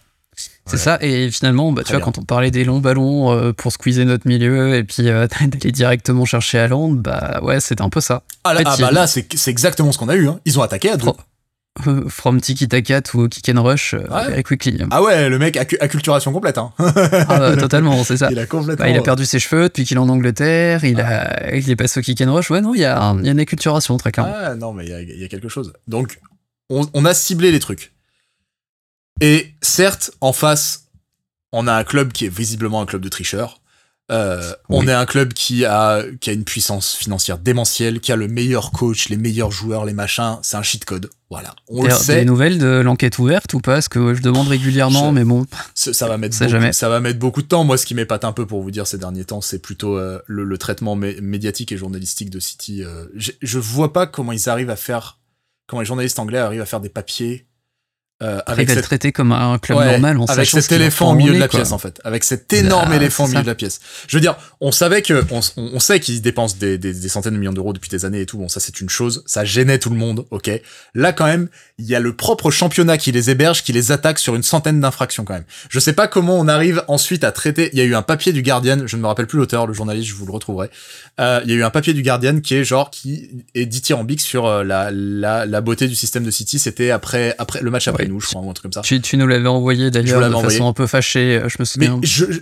C'est 0.65 0.73
Ouais. 0.73 0.77
ça, 0.77 0.97
et 1.01 1.31
finalement, 1.31 1.71
bah, 1.71 1.83
tu 1.83 1.89
vois, 1.91 1.97
bien. 1.99 2.05
quand 2.05 2.17
on 2.17 2.23
parlait 2.23 2.51
des 2.51 2.65
longs 2.65 2.79
ballons 2.79 3.31
euh, 3.31 3.53
pour 3.53 3.71
squeezer 3.71 4.03
notre 4.05 4.27
milieu 4.27 4.75
et 4.75 4.83
puis 4.83 5.07
euh, 5.09 5.27
d'aller 5.41 5.71
directement 5.71 6.25
chercher 6.25 6.59
Haaland, 6.59 6.89
bah 6.91 7.39
ouais, 7.41 7.59
c'était 7.61 7.81
un 7.83 7.89
peu 7.89 8.01
ça. 8.01 8.23
Ah 8.43 8.53
là, 8.53 8.59
En 8.61 8.63
fait, 8.63 8.69
ah 8.69 8.75
il- 8.77 8.81
bah 8.81 8.91
là 8.91 9.07
c'est 9.07 9.27
c'est 9.37 9.51
exactement 9.51 9.91
ce 9.93 9.97
qu'on 9.97 10.09
a 10.09 10.15
eu 10.15 10.27
hein. 10.27 10.39
Ils 10.43 10.59
ont 10.59 10.61
attaqué 10.61 10.89
à 10.89 10.97
deux. 10.97 11.07
From 12.09 12.39
Tiki 12.39 12.67
Taka 12.67 13.01
to 13.01 13.27
Kick 13.27 13.49
and 13.49 13.61
Rush, 13.61 13.93
euh, 13.93 14.07
Ouais. 14.09 14.27
very 14.29 14.43
quickly. 14.43 14.77
Ah 14.91 15.01
ouais, 15.03 15.29
le 15.29 15.37
mec 15.37 15.55
accu- 15.57 15.77
acculturation 15.81 16.31
complète 16.31 16.57
hein. 16.57 16.71
Ah, 16.79 16.93
bah, 17.27 17.57
totalement, 17.57 18.01
c'est 18.03 18.17
ça. 18.17 18.27
Il 18.31 18.39
a 18.39 18.45
complètement 18.45 18.85
Bah, 18.85 18.89
il 18.89 18.97
a 18.97 19.01
perdu 19.01 19.25
ses 19.25 19.39
cheveux 19.39 19.63
depuis 19.63 19.83
qu'il 19.83 19.97
est 19.97 19.99
en 19.99 20.07
Angleterre, 20.09 20.85
il, 20.85 21.01
a, 21.01 21.53
il 21.53 21.69
est 21.69 21.75
passé 21.75 21.99
au 21.99 22.03
kick 22.03 22.21
and 22.21 22.33
rush. 22.33 22.49
Ouais, 22.49 22.61
non, 22.61 22.73
il 22.73 22.79
y 22.79 22.85
a, 22.85 23.13
il 23.19 23.25
y 23.25 23.27
a 23.27 23.31
une 23.31 23.39
acculturation, 23.39 23.97
très 23.97 24.11
clairement. 24.13 24.33
Ah 24.35 24.55
non, 24.55 24.71
mais 24.73 24.85
il 24.85 24.89
y 24.89 24.93
a, 24.93 25.01
il 25.01 25.19
y 25.19 25.23
a 25.23 25.27
quelque 25.27 25.49
chose. 25.49 25.73
Donc, 25.87 26.19
on, 26.69 26.87
on 26.93 27.03
a 27.05 27.13
ciblé 27.13 27.51
les 27.51 27.59
trucs. 27.59 27.91
Et 29.21 29.53
certes, 29.61 30.11
en 30.21 30.31
face, 30.33 30.85
on 31.51 31.67
a 31.67 31.73
un 31.73 31.83
club 31.83 32.11
qui 32.13 32.25
est 32.25 32.33
visiblement 32.33 32.81
un 32.81 32.85
club 32.85 33.01
de 33.01 33.09
tricheurs. 33.09 33.59
Euh, 34.11 34.53
On 34.69 34.87
est 34.87 34.93
un 34.93 35.05
club 35.07 35.33
qui 35.33 35.65
a, 35.65 36.03
qui 36.21 36.29
a 36.29 36.33
une 36.33 36.43
puissance 36.43 36.93
financière 36.93 37.37
démentielle, 37.39 37.99
qui 37.99 38.11
a 38.11 38.15
le 38.15 38.27
meilleur 38.27 38.71
coach, 38.71 39.09
les 39.09 39.17
meilleurs 39.17 39.51
joueurs, 39.51 39.83
les 39.83 39.93
machins. 39.93 40.37
C'est 40.43 40.57
un 40.57 40.61
cheat 40.63 40.85
code. 40.85 41.09
Voilà. 41.31 41.55
On 41.69 41.83
le 41.83 41.89
sait. 41.91 42.19
Des 42.19 42.25
nouvelles 42.25 42.59
de 42.59 42.67
l'enquête 42.81 43.17
ouverte 43.17 43.53
ou 43.55 43.59
pas? 43.59 43.73
Parce 43.73 43.87
que 43.89 44.13
je 44.13 44.21
demande 44.21 44.47
régulièrement, 44.47 45.09
Je- 45.09 45.15
mais 45.15 45.23
bon. 45.23 45.45
Ça, 45.73 45.91
ça 45.91 46.07
va 46.07 46.17
mettre 46.17 46.37
beaucoup, 46.37 46.49
jamais. 46.51 46.71
ça 46.71 46.87
va 46.87 46.99
mettre 46.99 47.17
beaucoup 47.19 47.41
de 47.41 47.47
temps. 47.47 47.63
Moi, 47.63 47.77
ce 47.77 47.85
qui 47.87 47.95
m'épate 47.95 48.23
un 48.25 48.31
peu 48.31 48.45
pour 48.45 48.61
vous 48.61 48.69
dire 48.71 48.85
ces 48.85 48.97
derniers 48.99 49.25
temps, 49.25 49.41
c'est 49.41 49.59
plutôt 49.59 49.97
euh, 49.97 50.21
le, 50.27 50.43
le 50.43 50.57
traitement 50.59 50.95
mé- 50.95 51.19
médiatique 51.21 51.71
et 51.71 51.77
journalistique 51.77 52.29
de 52.29 52.39
City. 52.39 52.83
euh, 52.83 53.05
je 53.15 53.59
vois 53.59 53.91
pas 53.91 54.05
comment 54.05 54.31
ils 54.33 54.49
arrivent 54.49 54.69
à 54.69 54.75
faire, 54.75 55.19
comment 55.67 55.79
les 55.81 55.85
journalistes 55.87 56.19
anglais 56.19 56.37
arrivent 56.37 56.61
à 56.61 56.65
faire 56.67 56.79
des 56.81 56.89
papiers 56.89 57.47
euh, 58.23 58.39
Avec 58.45 58.69
cette, 58.69 58.83
traiter 58.83 59.11
comme 59.11 59.33
un 59.33 59.57
club 59.57 59.77
ouais, 59.77 59.91
normal 59.91 60.17
en 60.17 60.25
avec 60.25 60.47
cet 60.47 60.71
éléphant 60.71 61.11
au 61.11 61.15
milieu 61.15 61.33
de 61.33 61.37
la 61.37 61.49
quoi. 61.49 61.59
pièce 61.59 61.73
en 61.73 61.77
fait, 61.77 61.99
avec 62.05 62.23
cet 62.23 62.51
énorme 62.53 62.89
Bah, 62.91 62.95
éléphant 62.95 63.25
au 63.25 63.27
milieu 63.27 63.39
ça. 63.39 63.43
de 63.43 63.47
la 63.47 63.55
pièce. 63.55 63.81
Je 64.07 64.15
veux 64.15 64.21
dire, 64.21 64.37
on 64.61 64.71
savait 64.71 65.01
que 65.01 65.21
on, 65.57 65.79
sait 65.81 65.99
qu'ils 65.99 66.21
dépensent 66.21 66.55
des, 66.57 66.77
des, 66.77 66.93
des 66.93 67.09
centaines 67.09 67.33
de 67.33 67.39
millions 67.39 67.51
d'euros 67.51 67.73
depuis 67.73 67.89
des 67.89 68.05
années 68.05 68.21
et 68.21 68.25
tout. 68.25 68.37
Bon, 68.37 68.47
ça 68.47 68.61
c'est 68.61 68.79
une 68.79 68.87
chose, 68.89 69.21
ça 69.25 69.43
gênait 69.43 69.79
tout 69.79 69.89
le 69.89 69.97
monde, 69.97 70.25
ok. 70.31 70.49
Là 70.93 71.11
quand 71.11 71.25
même, 71.25 71.49
il 71.77 71.85
y 71.87 71.93
a 71.93 71.99
le 71.99 72.15
propre 72.15 72.51
championnat 72.51 72.97
qui 72.97 73.11
les 73.11 73.29
héberge, 73.29 73.63
qui 73.63 73.73
les 73.73 73.91
attaque 73.91 74.17
sur 74.19 74.33
une 74.35 74.43
centaine 74.43 74.79
d'infractions 74.79 75.25
quand 75.25 75.33
même. 75.33 75.43
Je 75.69 75.79
sais 75.79 75.91
pas 75.93 76.07
comment 76.07 76.39
on 76.39 76.47
arrive 76.47 76.85
ensuite 76.87 77.25
à 77.25 77.33
traiter. 77.33 77.69
Il 77.73 77.79
y 77.79 77.81
a 77.81 77.85
eu 77.85 77.95
un 77.95 78.01
papier 78.01 78.31
du 78.31 78.43
Guardian, 78.43 78.87
je 78.87 78.95
ne 78.95 79.01
me 79.01 79.07
rappelle 79.07 79.27
plus 79.27 79.39
l'auteur, 79.39 79.67
le 79.67 79.73
journaliste, 79.73 80.07
je 80.07 80.15
vous 80.15 80.25
le 80.25 80.31
retrouverai. 80.31 80.69
Euh, 81.19 81.41
il 81.43 81.49
y 81.49 81.53
a 81.53 81.57
eu 81.57 81.63
un 81.65 81.69
papier 81.69 81.93
du 81.93 82.01
Guardian 82.01 82.39
qui 82.39 82.55
est 82.55 82.63
genre 82.63 82.91
qui 82.91 83.43
est 83.55 83.65
dithyrambique 83.65 84.21
sur 84.21 84.45
euh, 84.45 84.63
la, 84.63 84.89
la 84.91 85.45
la 85.45 85.59
beauté 85.59 85.89
du 85.89 85.95
système 85.95 86.23
de 86.23 86.31
City. 86.31 86.59
C'était 86.59 86.91
après 86.91 87.35
après 87.39 87.61
le 87.61 87.69
match 87.71 87.89
après 87.89 88.04
Ouais. 88.04 88.04
Nous, 88.07 88.19
je 88.21 88.27
crois, 88.27 88.41
ou 88.41 88.49
un 88.49 88.53
truc 88.53 88.63
comme 88.63 88.73
ça. 88.73 88.81
Tu, 88.81 89.01
tu 89.01 89.17
nous 89.17 89.27
l'avais 89.27 89.47
envoyé 89.47 89.91
d'ailleurs 89.91 90.27
de 90.29 90.35
façon 90.49 90.67
un 90.67 90.73
peu 90.73 90.87
fâchée, 90.87 91.37
euh, 91.37 91.49
je 91.49 91.55
me 91.59 91.61
Mais 91.61 91.65
souviens. 91.65 91.99
je, 92.03 92.25
je, 92.31 92.39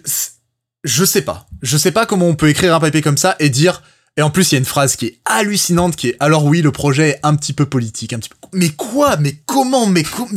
je 0.83 1.05
sais 1.05 1.21
pas. 1.23 1.47
Je 1.61 1.77
sais 1.77 1.91
pas 1.91 2.05
comment 2.05 2.27
on 2.27 2.35
peut 2.35 2.49
écrire 2.49 2.75
un 2.75 2.79
papier 2.79 3.01
comme 3.01 3.17
ça 3.17 3.35
et 3.39 3.49
dire. 3.49 3.81
Et 4.15 4.21
en 4.21 4.29
plus, 4.29 4.51
il 4.51 4.55
y 4.55 4.57
a 4.57 4.59
une 4.59 4.65
phrase 4.65 4.95
qui 4.95 5.07
est 5.07 5.19
hallucinante 5.25 5.95
qui 5.95 6.09
est 6.09 6.17
alors 6.19 6.45
oui, 6.45 6.61
le 6.61 6.71
projet 6.71 7.09
est 7.09 7.19
un 7.23 7.35
petit 7.35 7.53
peu 7.53 7.65
politique, 7.65 8.13
un 8.13 8.19
petit 8.19 8.29
peu. 8.29 8.35
Mais 8.53 8.69
quoi? 8.69 9.17
Mais 9.17 9.35
comment? 9.47 9.87
Mais 9.87 10.03
com- 10.03 10.29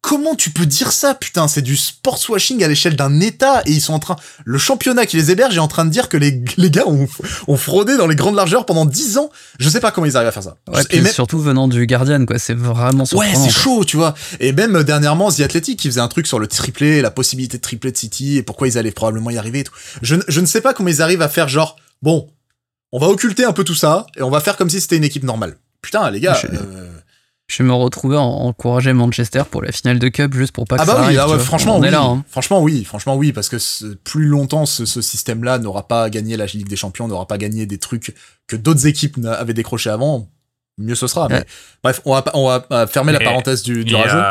comment 0.00 0.34
tu 0.34 0.50
peux 0.50 0.64
dire 0.66 0.92
ça 0.92 1.14
Putain, 1.14 1.48
c'est 1.48 1.62
du 1.62 1.76
sportswashing 1.76 2.62
à 2.62 2.68
l'échelle 2.68 2.96
d'un 2.96 3.20
État 3.20 3.62
et 3.66 3.72
ils 3.72 3.80
sont 3.80 3.92
en 3.94 3.98
train. 3.98 4.16
Le 4.44 4.56
championnat 4.58 5.06
qui 5.06 5.16
les 5.16 5.30
héberge 5.30 5.56
est 5.56 5.60
en 5.60 5.68
train 5.68 5.84
de 5.84 5.90
dire 5.90 6.08
que 6.08 6.16
les, 6.16 6.42
les 6.56 6.70
gars 6.70 6.86
ont, 6.86 7.06
ont 7.48 7.56
fraudé 7.56 7.96
dans 7.96 8.06
les 8.06 8.14
grandes 8.16 8.36
largeurs 8.36 8.64
pendant 8.64 8.86
10 8.86 9.18
ans. 9.18 9.30
Je 9.58 9.68
sais 9.68 9.80
pas 9.80 9.90
comment 9.90 10.06
ils 10.06 10.16
arrivent 10.16 10.28
à 10.28 10.32
faire 10.32 10.42
ça. 10.42 10.56
Ouais, 10.72 10.82
et 10.90 11.00
même- 11.00 11.12
surtout 11.12 11.38
venant 11.40 11.68
du 11.68 11.86
Guardian, 11.86 12.24
quoi. 12.26 12.38
C'est 12.38 12.54
vraiment 12.54 13.02
Ouais, 13.02 13.06
surprenant. 13.06 13.34
c'est 13.34 13.52
quoi. 13.52 13.62
chaud, 13.62 13.84
tu 13.84 13.96
vois. 13.96 14.14
Et 14.40 14.52
même 14.52 14.76
euh, 14.76 14.82
dernièrement, 14.84 15.30
The 15.30 15.40
Athletic 15.40 15.78
qui 15.78 15.88
faisait 15.88 16.00
un 16.00 16.08
truc 16.08 16.26
sur 16.26 16.38
le 16.38 16.46
triplé, 16.46 17.02
la 17.02 17.10
possibilité 17.10 17.58
de 17.58 17.62
tripler 17.62 17.92
de 17.92 17.96
City 17.96 18.36
et 18.36 18.42
pourquoi 18.42 18.68
ils 18.68 18.78
allaient 18.78 18.92
probablement 18.92 19.30
y 19.30 19.38
arriver 19.38 19.60
et 19.60 19.64
tout. 19.64 19.74
Je, 20.02 20.16
je 20.28 20.40
ne 20.40 20.46
sais 20.46 20.60
pas 20.60 20.74
comment 20.74 20.88
ils 20.88 21.02
arrivent 21.02 21.22
à 21.22 21.28
faire 21.28 21.48
genre, 21.48 21.76
bon, 22.02 22.28
on 22.92 22.98
va 22.98 23.08
occulter 23.08 23.44
un 23.44 23.52
peu 23.52 23.64
tout 23.64 23.74
ça 23.74 24.06
et 24.16 24.22
on 24.22 24.30
va 24.30 24.40
faire 24.40 24.56
comme 24.56 24.70
si 24.70 24.80
c'était 24.80 24.96
une 24.96 25.04
équipe 25.04 25.24
normale. 25.24 25.56
Putain, 25.82 26.10
les 26.10 26.20
gars. 26.20 26.38
Je- 26.40 26.46
euh, 26.56 26.88
Je 27.50 27.62
me 27.62 27.72
retrouvais 27.72 28.18
en 28.18 28.26
encourager 28.26 28.92
Manchester 28.92 29.42
pour 29.50 29.62
la 29.62 29.72
finale 29.72 29.98
de 29.98 30.08
Cup 30.08 30.34
juste 30.34 30.52
pour 30.52 30.66
pas 30.66 30.76
que 30.76 30.82
Ah 30.82 30.84
ça 30.86 30.92
bah 30.92 30.98
oui, 31.00 31.04
arrive, 31.16 31.20
ah 31.20 31.28
ouais, 31.30 31.38
franchement, 31.38 31.76
on 31.78 31.80
oui. 31.80 31.88
est 31.88 31.90
là. 31.90 32.02
hein. 32.02 32.22
franchement 32.28 32.60
oui, 32.62 32.84
franchement 32.84 33.16
oui, 33.16 33.32
parce 33.32 33.48
que 33.48 33.58
ce- 33.58 33.86
plus 33.94 34.26
longtemps 34.26 34.66
ce, 34.66 34.84
ce 34.84 35.00
système-là 35.00 35.58
n'aura 35.58 35.88
pas 35.88 36.10
gagné 36.10 36.36
la 36.36 36.44
Ligue 36.44 36.68
des 36.68 36.76
Champions, 36.76 37.08
n'aura 37.08 37.26
pas 37.26 37.38
gagné 37.38 37.64
des 37.64 37.78
trucs 37.78 38.14
que 38.48 38.56
d'autres 38.56 38.86
équipes 38.86 39.16
avaient 39.24 39.54
décrochés 39.54 39.88
avant, 39.88 40.28
mieux 40.76 40.94
ce 40.94 41.06
sera. 41.06 41.28
Mais 41.28 41.36
Ouais. 41.36 41.44
bref, 41.82 42.02
on 42.04 42.12
va, 42.12 42.20
pas- 42.22 42.32
on 42.34 42.46
va 42.46 42.86
fermer 42.86 43.12
la 43.12 43.20
parenthèse 43.20 43.62
du, 43.62 43.82
du 43.82 43.94
rageux. 43.94 44.22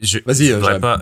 je- 0.00 0.18
Vas-y, 0.24 0.46
je 0.46 0.52
euh, 0.52 0.56
voudrais 0.58 0.78
pas. 0.78 1.00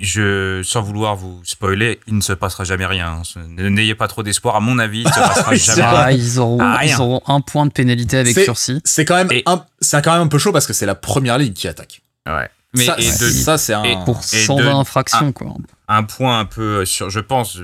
Je, 0.00 0.62
sans 0.64 0.82
vouloir 0.82 1.14
vous 1.16 1.40
spoiler, 1.44 2.00
il 2.06 2.16
ne 2.16 2.20
se 2.20 2.32
passera 2.32 2.64
jamais 2.64 2.86
rien. 2.86 3.22
N'ayez 3.58 3.94
pas 3.94 4.08
trop 4.08 4.22
d'espoir. 4.22 4.56
À 4.56 4.60
mon 4.60 4.78
avis, 4.78 5.00
il 5.00 5.06
ne 5.06 5.12
se 5.12 5.18
passera 5.20 5.54
jamais 5.54 5.82
Ah, 5.82 6.04
rien. 6.06 6.16
ils, 6.16 6.38
auront, 6.40 6.58
Ah, 6.60 6.76
rien. 6.78 6.96
ils 6.96 7.00
auront 7.00 7.20
un 7.26 7.40
point 7.40 7.66
de 7.66 7.72
pénalité 7.72 8.16
avec 8.18 8.38
sursis. 8.38 8.80
C'est 8.84 9.04
quand 9.04 9.16
même 9.16 9.30
Et- 9.30 9.42
un, 9.46 9.64
quand 10.00 10.12
même 10.12 10.22
un 10.22 10.26
peu 10.28 10.38
chaud 10.38 10.52
parce 10.52 10.66
que 10.66 10.72
c'est 10.72 10.86
la 10.86 10.94
première 10.94 11.38
ligue 11.38 11.52
qui 11.54 11.68
attaque. 11.68 12.00
Ouais. 12.26 12.48
Mais 12.74 12.86
ça, 12.86 12.96
et 12.98 13.04
de- 13.04 13.10
ça 13.10 13.58
c'est 13.58 13.74
un. 13.74 13.82
et 13.84 13.96
Pour 14.04 14.20
Et 14.32 14.44
120 14.44 14.62
de- 14.64 14.68
infractions, 14.76 15.32
quoi. 15.32 15.54
un 15.88 16.02
point 16.04 16.38
un 16.38 16.44
peu 16.44 16.84
sur, 16.84 17.10
je 17.10 17.20
pense, 17.20 17.58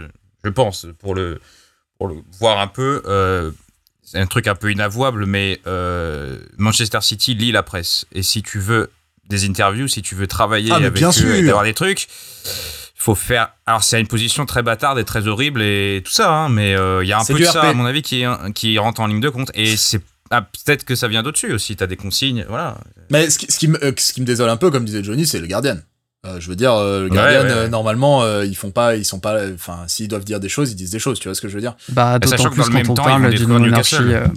je 0.44 0.50
pense 0.50 0.86
pour 0.98 1.14
le, 1.14 1.40
pour 1.98 2.08
le 2.08 2.16
voir 2.40 2.58
un 2.58 2.66
peu, 2.66 3.02
euh, 3.06 3.52
c'est 4.02 4.18
un 4.18 4.26
truc 4.26 4.46
un 4.48 4.54
peu 4.56 4.70
inavouable, 4.72 5.24
mais 5.26 5.60
euh, 5.68 6.38
Manchester 6.58 6.98
City 7.02 7.34
lit 7.34 7.52
la 7.52 7.62
presse. 7.62 8.04
Et 8.12 8.22
si 8.24 8.42
tu 8.42 8.58
veux 8.58 8.90
des 9.28 9.46
interviews, 9.46 9.88
si 9.88 10.02
tu 10.02 10.14
veux 10.14 10.26
travailler 10.26 10.70
Ah, 10.72 10.76
avec 10.76 10.92
bien 10.92 11.08
eux 11.08 11.12
sûr. 11.12 11.34
et 11.34 11.48
avoir 11.48 11.64
des 11.64 11.74
trucs, 11.74 12.08
il 12.44 12.48
faut 13.02 13.14
faire. 13.14 13.50
Alors 13.66 13.82
c'est 13.84 14.00
une 14.00 14.06
position 14.06 14.46
très 14.46 14.62
bâtarde 14.62 14.98
et 14.98 15.04
très 15.04 15.28
horrible 15.28 15.62
et 15.62 16.02
tout 16.04 16.12
ça, 16.12 16.32
hein, 16.32 16.48
mais 16.48 16.74
euh, 16.74 17.04
il 17.04 17.08
y 17.08 17.12
a 17.12 17.18
un 17.18 17.24
peu 17.24 17.38
de 17.38 17.44
ça 17.44 17.60
RP. 17.60 17.66
à 17.66 17.74
mon 17.74 17.84
avis 17.86 18.02
qui, 18.02 18.24
qui 18.54 18.78
rentre 18.78 19.00
en 19.00 19.06
ligne 19.06 19.20
de 19.20 19.28
compte. 19.28 19.50
Et 19.54 19.76
c'est 19.76 20.00
ah, 20.30 20.42
peut-être 20.42 20.84
que 20.84 20.94
ça 20.94 21.08
vient 21.08 21.22
d'au-dessus 21.22 21.52
aussi. 21.52 21.76
T'as 21.76 21.86
des 21.86 21.96
consignes, 21.96 22.44
voilà. 22.48 22.78
Mais 23.10 23.30
ce 23.30 23.38
qui, 23.38 23.46
ce 23.50 23.58
qui 23.58 23.68
me, 23.68 23.82
euh, 23.84 23.92
ce 23.96 24.12
qui 24.12 24.20
me 24.20 24.26
désole 24.26 24.50
un 24.50 24.56
peu, 24.56 24.70
comme 24.70 24.84
disait 24.84 25.04
Johnny, 25.04 25.26
c'est 25.26 25.38
le 25.38 25.46
Guardian. 25.46 25.76
Euh, 26.26 26.40
je 26.40 26.48
veux 26.48 26.56
dire, 26.56 26.72
euh, 26.74 27.04
le 27.04 27.08
Guardian, 27.08 27.42
ouais, 27.42 27.54
ouais. 27.54 27.68
normalement, 27.68 28.22
euh, 28.24 28.44
ils 28.44 28.56
font 28.56 28.72
pas, 28.72 28.96
ils 28.96 29.04
sont 29.04 29.20
pas, 29.20 29.38
enfin, 29.54 29.84
s'ils 29.86 30.08
doivent 30.08 30.24
dire 30.24 30.40
des 30.40 30.48
choses, 30.48 30.72
ils 30.72 30.74
disent 30.74 30.90
des 30.90 30.98
choses. 30.98 31.20
Tu 31.20 31.28
vois 31.28 31.34
ce 31.36 31.40
que 31.40 31.48
je 31.48 31.54
veux 31.54 31.60
dire? 31.60 31.76
Bah, 31.90 32.18
sachant 32.24 32.44
d'autant 32.44 32.50
que 32.50 32.56
dans 32.56 32.62
plus 32.64 32.70
le 32.72 32.74
même 32.78 32.86
quand 32.86 32.92
on 32.92 32.96
temps, 32.96 33.04
parle 33.04 33.34
d'une 33.34 33.48
monarchie. 33.48 33.96
Newcastle. 34.02 34.30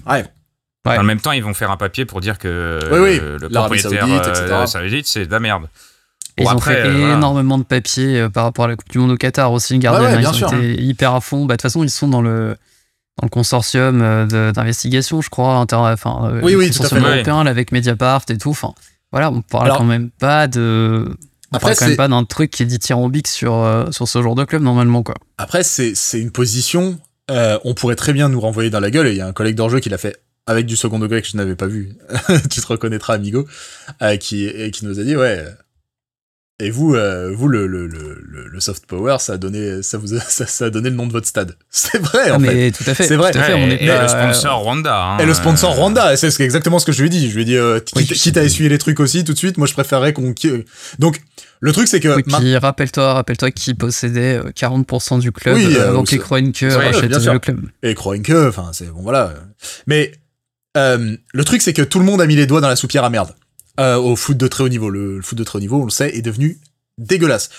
Ouais. 0.85 0.93
Ouais. 0.93 0.97
En 0.99 1.03
même 1.03 1.19
temps, 1.19 1.31
ils 1.33 1.43
vont 1.43 1.53
faire 1.53 1.71
un 1.71 1.77
papier 1.77 2.05
pour 2.05 2.21
dire 2.21 2.37
que 2.37 2.79
Oui, 2.91 2.99
oui, 2.99 3.19
euh, 3.21 3.37
le 3.39 3.47
l'Arabie 3.49 3.79
propriétaire 3.81 4.67
Saoudite, 4.67 4.93
euh, 4.99 5.01
c'est 5.05 5.25
de 5.25 5.31
la 5.31 5.39
merde. 5.39 5.67
Ils 6.37 6.45
Bon, 6.45 6.51
ont 6.51 6.53
après, 6.53 6.75
fait 6.75 6.87
euh, 6.87 6.97
voilà. 6.99 7.15
énormément 7.15 7.57
de 7.57 7.63
papiers 7.63 8.21
euh, 8.21 8.29
par 8.29 8.45
rapport 8.45 8.63
à 8.65 8.67
la 8.69 8.75
Coupe 8.77 8.89
du 8.89 8.97
Monde 8.97 9.11
au 9.11 9.17
Qatar 9.17 9.51
aussi, 9.51 9.73
le 9.73 9.79
Guardian. 9.79 10.05
Ouais, 10.09 10.21
ils 10.23 10.33
sûr. 10.33 10.47
ont 10.47 10.57
été 10.57 10.81
hyper 10.81 11.13
à 11.13 11.19
fond. 11.21 11.45
Bah, 11.45 11.55
De 11.55 11.57
toute 11.57 11.63
façon, 11.63 11.83
ils 11.83 11.89
sont 11.89 12.07
dans 12.07 12.21
le, 12.21 12.55
dans 13.17 13.25
le 13.25 13.29
consortium 13.29 14.01
euh, 14.01 14.51
d'investigation, 14.53 15.21
je 15.21 15.29
crois, 15.29 15.55
inter, 15.55 15.75
enfin, 15.75 16.29
euh, 16.31 16.39
Oui, 16.41 16.53
le 16.53 16.59
oui, 16.59 16.65
tout 16.69 16.75
à 16.75 16.83
consortium 16.83 17.03
fait. 17.03 17.13
européen 17.15 17.43
là, 17.43 17.49
avec 17.51 17.73
Mediapart 17.73 18.21
et 18.29 18.37
tout. 18.37 18.51
Enfin, 18.51 18.73
voilà, 19.11 19.31
on 19.31 19.41
parle 19.41 19.65
Alors- 19.65 19.77
quand 19.79 19.83
même 19.83 20.09
pas 20.11 20.47
de. 20.47 21.13
On 21.51 21.57
Après, 21.57 21.71
parle 21.71 21.79
quand 21.79 21.87
même 21.87 21.97
pas 21.97 22.07
d'un 22.07 22.23
truc 22.23 22.51
qui 22.51 22.63
est 22.63 22.67
dithyrambique 22.67 23.27
sur, 23.27 23.55
euh, 23.55 23.91
sur 23.91 24.07
ce 24.07 24.21
genre 24.21 24.35
de 24.35 24.45
club 24.45 24.61
normalement, 24.61 25.01
quoi. 25.03 25.15
Après, 25.39 25.63
c'est, 25.63 25.93
c'est 25.95 26.19
une 26.21 26.31
position, 26.31 26.99
euh, 27.31 27.57
on 27.65 27.73
pourrait 27.73 27.95
très 27.95 28.13
bien 28.13 28.29
nous 28.29 28.39
renvoyer 28.39 28.69
dans 28.69 28.79
la 28.79 28.91
gueule, 28.91 29.07
et 29.07 29.11
il 29.11 29.17
y 29.17 29.21
a 29.21 29.25
un 29.27 29.33
collègue 29.33 29.55
d'enjeu 29.55 29.79
qui 29.79 29.89
l'a 29.89 29.97
fait 29.97 30.15
avec 30.49 30.65
du 30.65 30.75
second 30.75 30.99
degré 30.99 31.21
que 31.21 31.27
je 31.27 31.37
n'avais 31.37 31.55
pas 31.55 31.67
vu. 31.67 31.93
tu 32.49 32.59
te 32.61 32.67
reconnaîtras, 32.67 33.13
amigo, 33.13 33.47
euh, 34.01 34.17
qui, 34.17 34.51
qui 34.71 34.85
nous 34.85 34.99
a 34.99 35.03
dit, 35.03 35.15
ouais. 35.15 35.43
euh, 35.45 35.49
Et 36.61 36.71
vous, 36.71 36.95
euh, 36.95 37.31
vous 37.33 37.47
le, 37.47 37.67
le, 37.67 37.87
le, 37.87 38.21
le- 38.51 38.59
soft 38.59 38.85
power, 38.87 39.17
ça 39.19 39.33
a 39.33 39.37
donné, 39.37 39.81
ça 39.81 39.97
vous 39.97 40.13
a, 40.15 40.19
ça, 40.27 40.45
ça 40.45 40.65
a 40.65 40.69
donné 40.69 40.89
le 40.89 40.95
nom 40.95 41.07
de 41.07 41.11
votre 41.13 41.27
stade. 41.27 41.55
C'est 41.69 41.99
vrai, 41.99 42.23
Ah, 42.29 42.35
en 42.35 42.39
fait. 42.39 42.53
mais 42.53 42.71
tout 42.71 42.83
à 42.87 42.93
fait. 42.93 43.07
C'est 43.07 43.15
vrai. 43.15 43.31
Tout 43.31 43.37
à 43.39 43.43
fait, 43.43 43.53
on 43.53 43.67
et, 43.69 43.75
est 43.75 43.83
et 43.83 43.87
pas- 43.87 44.01
le 44.01 44.07
sponsor 44.09 44.59
Rwanda. 44.59 45.01
hein, 45.13 45.17
Et 45.19 45.25
le 45.25 45.33
sponsor 45.33 45.73
Rwanda, 45.75 46.17
c'est 46.17 46.39
exactement 46.41 46.79
ce 46.79 46.85
que 46.85 46.91
je 46.91 47.01
lui 47.01 47.07
ai 47.07 47.09
dit. 47.09 47.29
Je 47.29 47.35
lui 47.35 47.43
ai 47.43 47.45
dit, 47.45 47.55
euh, 47.55 47.79
Oui. 47.95 48.05
quitte, 48.05 48.35
à 48.37 48.43
essuyer 48.43 48.67
les 48.69 48.77
trucs 48.79 48.99
aussi 48.99 49.23
tout 49.23 49.33
de 49.33 49.37
suite, 49.37 49.57
moi 49.57 49.67
je 49.67 49.73
préférerais 49.73 50.11
qu'on. 50.13 50.33
Donc, 50.97 51.21
le 51.61 51.71
truc 51.73 51.87
c'est 51.87 51.99
que. 51.99 52.09
Oui, 52.15 52.23
ma- 52.27 52.39
puis 52.39 52.57
rappelle-toi, 52.57 53.13
rappelle-toi 53.13 53.51
qui 53.51 53.73
possédait 53.73 54.37
euh, 54.43 54.51
40% 54.51 55.19
du 55.19 55.31
club 55.31 55.55
Oui, 55.55 55.77
avant 55.77 56.05
c'est- 56.05 56.17
que 56.17 56.21
Kroenke 56.23 56.57
rachète 56.69 57.11
le 57.11 57.39
club. 57.39 57.61
Et 57.83 57.93
Kroenke, 57.95 58.31
enfin, 58.31 58.71
c'est 58.73 58.87
bon, 58.91 59.01
voilà. 59.01 59.33
Mais 59.87 60.11
euh, 60.77 61.17
le 61.33 61.43
truc, 61.45 61.61
c'est 61.61 61.73
que 61.73 61.81
tout 61.81 61.99
le 61.99 62.05
monde 62.05 62.21
a 62.21 62.27
mis 62.27 62.35
les 62.35 62.47
doigts 62.47 62.61
dans 62.61 62.67
la 62.67 62.75
soupière 62.75 63.03
à 63.03 63.09
merde 63.09 63.33
euh, 63.79 63.97
au 63.97 64.15
foot 64.15 64.37
de 64.37 64.47
très 64.47 64.63
haut 64.63 64.69
niveau. 64.69 64.89
Le, 64.89 65.17
le 65.17 65.21
foot 65.21 65.37
de 65.37 65.43
très 65.43 65.57
haut 65.57 65.61
niveau, 65.61 65.81
on 65.81 65.85
le 65.85 65.91
sait, 65.91 66.15
est 66.15 66.21
devenu 66.21 66.59
dégueulasse. 66.97 67.49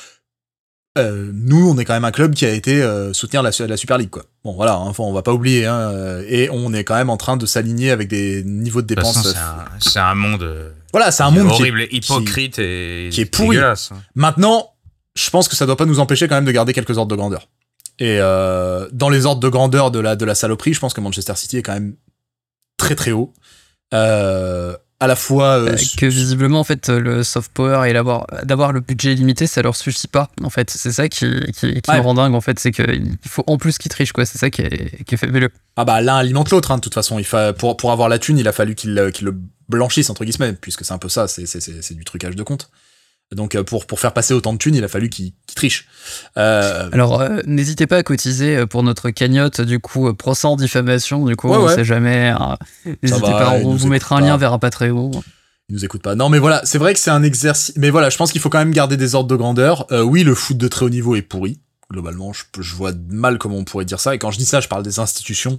Euh, 0.98 1.30
nous, 1.32 1.70
on 1.70 1.78
est 1.78 1.84
quand 1.84 1.94
même 1.94 2.04
un 2.04 2.10
club 2.10 2.34
qui 2.34 2.44
a 2.44 2.50
été 2.52 2.84
soutenir 3.12 3.42
la, 3.42 3.50
la 3.66 3.76
Super 3.76 3.96
League, 3.96 4.10
quoi. 4.10 4.24
Bon, 4.44 4.54
voilà, 4.54 4.74
hein, 4.74 4.92
on 4.98 5.12
va 5.12 5.22
pas 5.22 5.32
oublier, 5.32 5.66
hein, 5.66 6.20
et 6.26 6.48
on 6.50 6.72
est 6.72 6.82
quand 6.84 6.96
même 6.96 7.10
en 7.10 7.16
train 7.16 7.36
de 7.36 7.46
s'aligner 7.46 7.90
avec 7.90 8.08
des 8.08 8.42
niveaux 8.44 8.82
de 8.82 8.88
dépenses. 8.88 9.34
c'est 9.78 10.00
un, 10.00 10.14
monde 10.14 10.72
Voilà, 10.92 11.12
c'est 11.12 11.22
un 11.22 11.30
monde 11.30 11.48
qui 11.52 11.62
est, 11.62 11.70
horrible, 11.70 11.86
hypocrite 11.92 12.58
et 12.58 13.08
qui 13.12 13.20
est 13.20 13.26
pourri. 13.26 13.56
dégueulasse. 13.56 13.90
Maintenant, 14.16 14.70
je 15.14 15.30
pense 15.30 15.48
que 15.48 15.56
ça 15.56 15.66
doit 15.66 15.76
pas 15.76 15.86
nous 15.86 16.00
empêcher 16.00 16.28
quand 16.28 16.34
même 16.34 16.44
de 16.44 16.52
garder 16.52 16.72
quelques 16.72 16.98
ordres 16.98 17.10
de 17.10 17.16
grandeur. 17.16 17.48
Et 17.98 18.18
euh, 18.18 18.88
dans 18.92 19.10
les 19.10 19.26
ordres 19.26 19.40
de 19.40 19.48
grandeur 19.48 19.90
de 19.90 20.00
la, 20.00 20.16
de 20.16 20.24
la 20.24 20.34
saloperie, 20.34 20.72
je 20.72 20.80
pense 20.80 20.94
que 20.94 21.00
Manchester 21.00 21.34
City 21.36 21.58
est 21.58 21.62
quand 21.62 21.74
même 21.74 21.94
très 22.80 22.94
très 22.96 23.12
haut. 23.12 23.32
Euh, 23.94 24.76
à 25.00 25.06
la 25.06 25.16
fois... 25.16 25.58
euh, 25.58 25.72
Euh, 25.72 25.76
que 25.96 26.06
visiblement 26.06 26.60
en 26.60 26.64
fait 26.64 26.88
le 26.90 27.22
soft 27.24 27.50
power 27.52 27.88
et 27.88 27.92
d'avoir 27.92 28.72
le 28.72 28.80
budget 28.80 29.14
limité 29.14 29.46
ça 29.46 29.62
leur 29.62 29.74
suffit 29.74 30.06
pas 30.08 30.28
en 30.44 30.50
fait 30.50 30.68
c'est 30.70 30.92
ça 30.92 31.08
qui, 31.08 31.26
qui, 31.58 31.80
qui 31.80 31.90
Ouais. 31.90 31.96
me 31.96 32.00
rend 32.02 32.14
dingue 32.14 32.34
en 32.34 32.40
fait 32.42 32.58
c'est 32.58 32.70
qu'il 32.70 33.16
faut 33.26 33.42
en 33.46 33.56
plus 33.56 33.78
qu'ils 33.78 33.90
trichent 33.90 34.12
quoi 34.12 34.26
c'est 34.26 34.38
ça 34.38 34.50
qui 34.50 34.62
est, 34.62 35.02
qui 35.04 35.14
est 35.14 35.18
fabuleux 35.18 35.50
Ah 35.76 35.84
bah 35.84 36.00
l'un 36.02 36.16
alimente 36.16 36.50
l'autre, 36.50 36.70
hein, 36.70 36.76
de 36.76 36.82
toute 36.82 36.94
façon. 36.94 37.18
Il 37.18 37.24
fa... 37.24 37.52
pour, 37.52 37.76
pour 37.76 37.90
avoir 37.92 38.08
la 38.08 38.18
thune, 38.18 38.38
il 38.38 38.46
a 38.46 38.52
fallu 38.52 38.74
qu'il 38.74 39.10
qu'il 39.14 39.24
le 39.26 39.34
blanchisse, 39.68 40.10
entre 40.10 40.24
guillemets, 40.24 40.52
puisque 40.52 40.84
c'est 40.84 40.92
un 40.92 40.98
peu 40.98 41.08
ça, 41.08 41.26
c'est- 41.28 41.46
c'est 41.46 41.94
du 41.94 42.04
trucage 42.04 42.36
de 42.36 42.42
compte. 42.42 42.70
Donc 43.34 43.54
euh, 43.54 43.62
pour, 43.62 43.86
pour 43.86 44.00
faire 44.00 44.12
passer 44.12 44.34
autant 44.34 44.52
de 44.52 44.58
thunes, 44.58 44.74
il 44.74 44.82
a 44.84 44.88
fallu 44.88 45.08
qu'il 45.08 45.32
triche. 45.54 45.86
Euh, 46.36 46.88
alors 46.92 47.20
euh, 47.20 47.40
n'hésitez 47.46 47.86
pas 47.86 47.98
à 47.98 48.02
cotiser 48.02 48.66
pour 48.66 48.82
notre 48.82 49.10
cagnotte 49.10 49.60
du 49.60 49.78
coup 49.78 50.12
procès 50.14 50.46
en 50.48 50.56
diffamation 50.56 51.24
du 51.24 51.36
coup 51.36 51.48
Ouais, 51.48 51.56
on 51.56 51.66
ouais. 51.66 51.74
sait 51.74 51.84
jamais 51.84 52.28
hein. 52.28 52.56
n'hésitez 53.02 53.20
pas 53.20 53.52
on 53.62 53.74
vous 53.74 53.88
mettra 53.88 54.16
un 54.16 54.20
lien 54.20 54.36
vers 54.36 54.52
un 54.52 54.58
Patreon 54.58 55.10
il 55.70 55.74
nous 55.74 55.84
écoute 55.84 56.02
pas. 56.02 56.16
Non, 56.16 56.28
mais 56.30 56.40
voilà, 56.40 56.62
c'est 56.64 56.78
vrai 56.78 56.92
que 56.94 56.98
c'est 56.98 57.12
un 57.12 57.22
exercice. 57.22 57.72
Mais 57.76 57.90
voilà, 57.90 58.10
je 58.10 58.16
pense 58.16 58.32
qu'il 58.32 58.40
faut 58.40 58.50
quand 58.50 58.58
même 58.58 58.72
garder 58.72 58.96
des 58.96 59.14
ordres 59.14 59.28
de 59.28 59.36
grandeur. 59.36 59.86
Euh, 59.92 60.02
oui, 60.02 60.24
le 60.24 60.34
foot 60.34 60.56
de 60.56 60.66
très 60.66 60.84
haut 60.84 60.90
niveau 60.90 61.14
est 61.14 61.22
pourri. 61.22 61.60
Globalement, 61.92 62.32
je, 62.32 62.42
je 62.60 62.74
vois 62.74 62.90
mal 63.08 63.38
comment 63.38 63.56
on 63.56 63.62
pourrait 63.64 63.84
dire 63.84 64.00
ça. 64.00 64.12
Et 64.12 64.18
quand 64.18 64.32
je 64.32 64.38
dis 64.38 64.46
ça, 64.46 64.60
je 64.60 64.66
parle 64.66 64.82
des 64.82 64.98
institutions, 64.98 65.58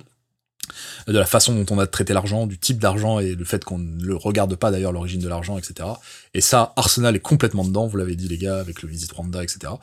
de 1.07 1.17
la 1.17 1.25
façon 1.25 1.55
dont 1.55 1.65
on 1.75 1.79
a 1.79 1.87
traité 1.87 2.13
l'argent, 2.13 2.47
du 2.47 2.57
type 2.57 2.79
d'argent 2.79 3.19
et 3.19 3.35
le 3.35 3.45
fait 3.45 3.63
qu'on 3.63 3.77
ne 3.77 4.03
le 4.03 4.15
regarde 4.15 4.55
pas 4.55 4.71
d'ailleurs 4.71 4.91
l'origine 4.91 5.21
de 5.21 5.27
l'argent, 5.27 5.57
etc. 5.57 5.89
Et 6.33 6.41
ça, 6.41 6.73
Arsenal 6.75 7.15
est 7.15 7.19
complètement 7.19 7.65
dedans. 7.65 7.87
Vous 7.87 7.97
l'avez 7.97 8.15
dit 8.15 8.27
les 8.27 8.37
gars, 8.37 8.59
avec 8.59 8.81
le 8.81 8.89
Visit 8.89 9.11
Rwanda, 9.11 9.43
etc. 9.43 9.73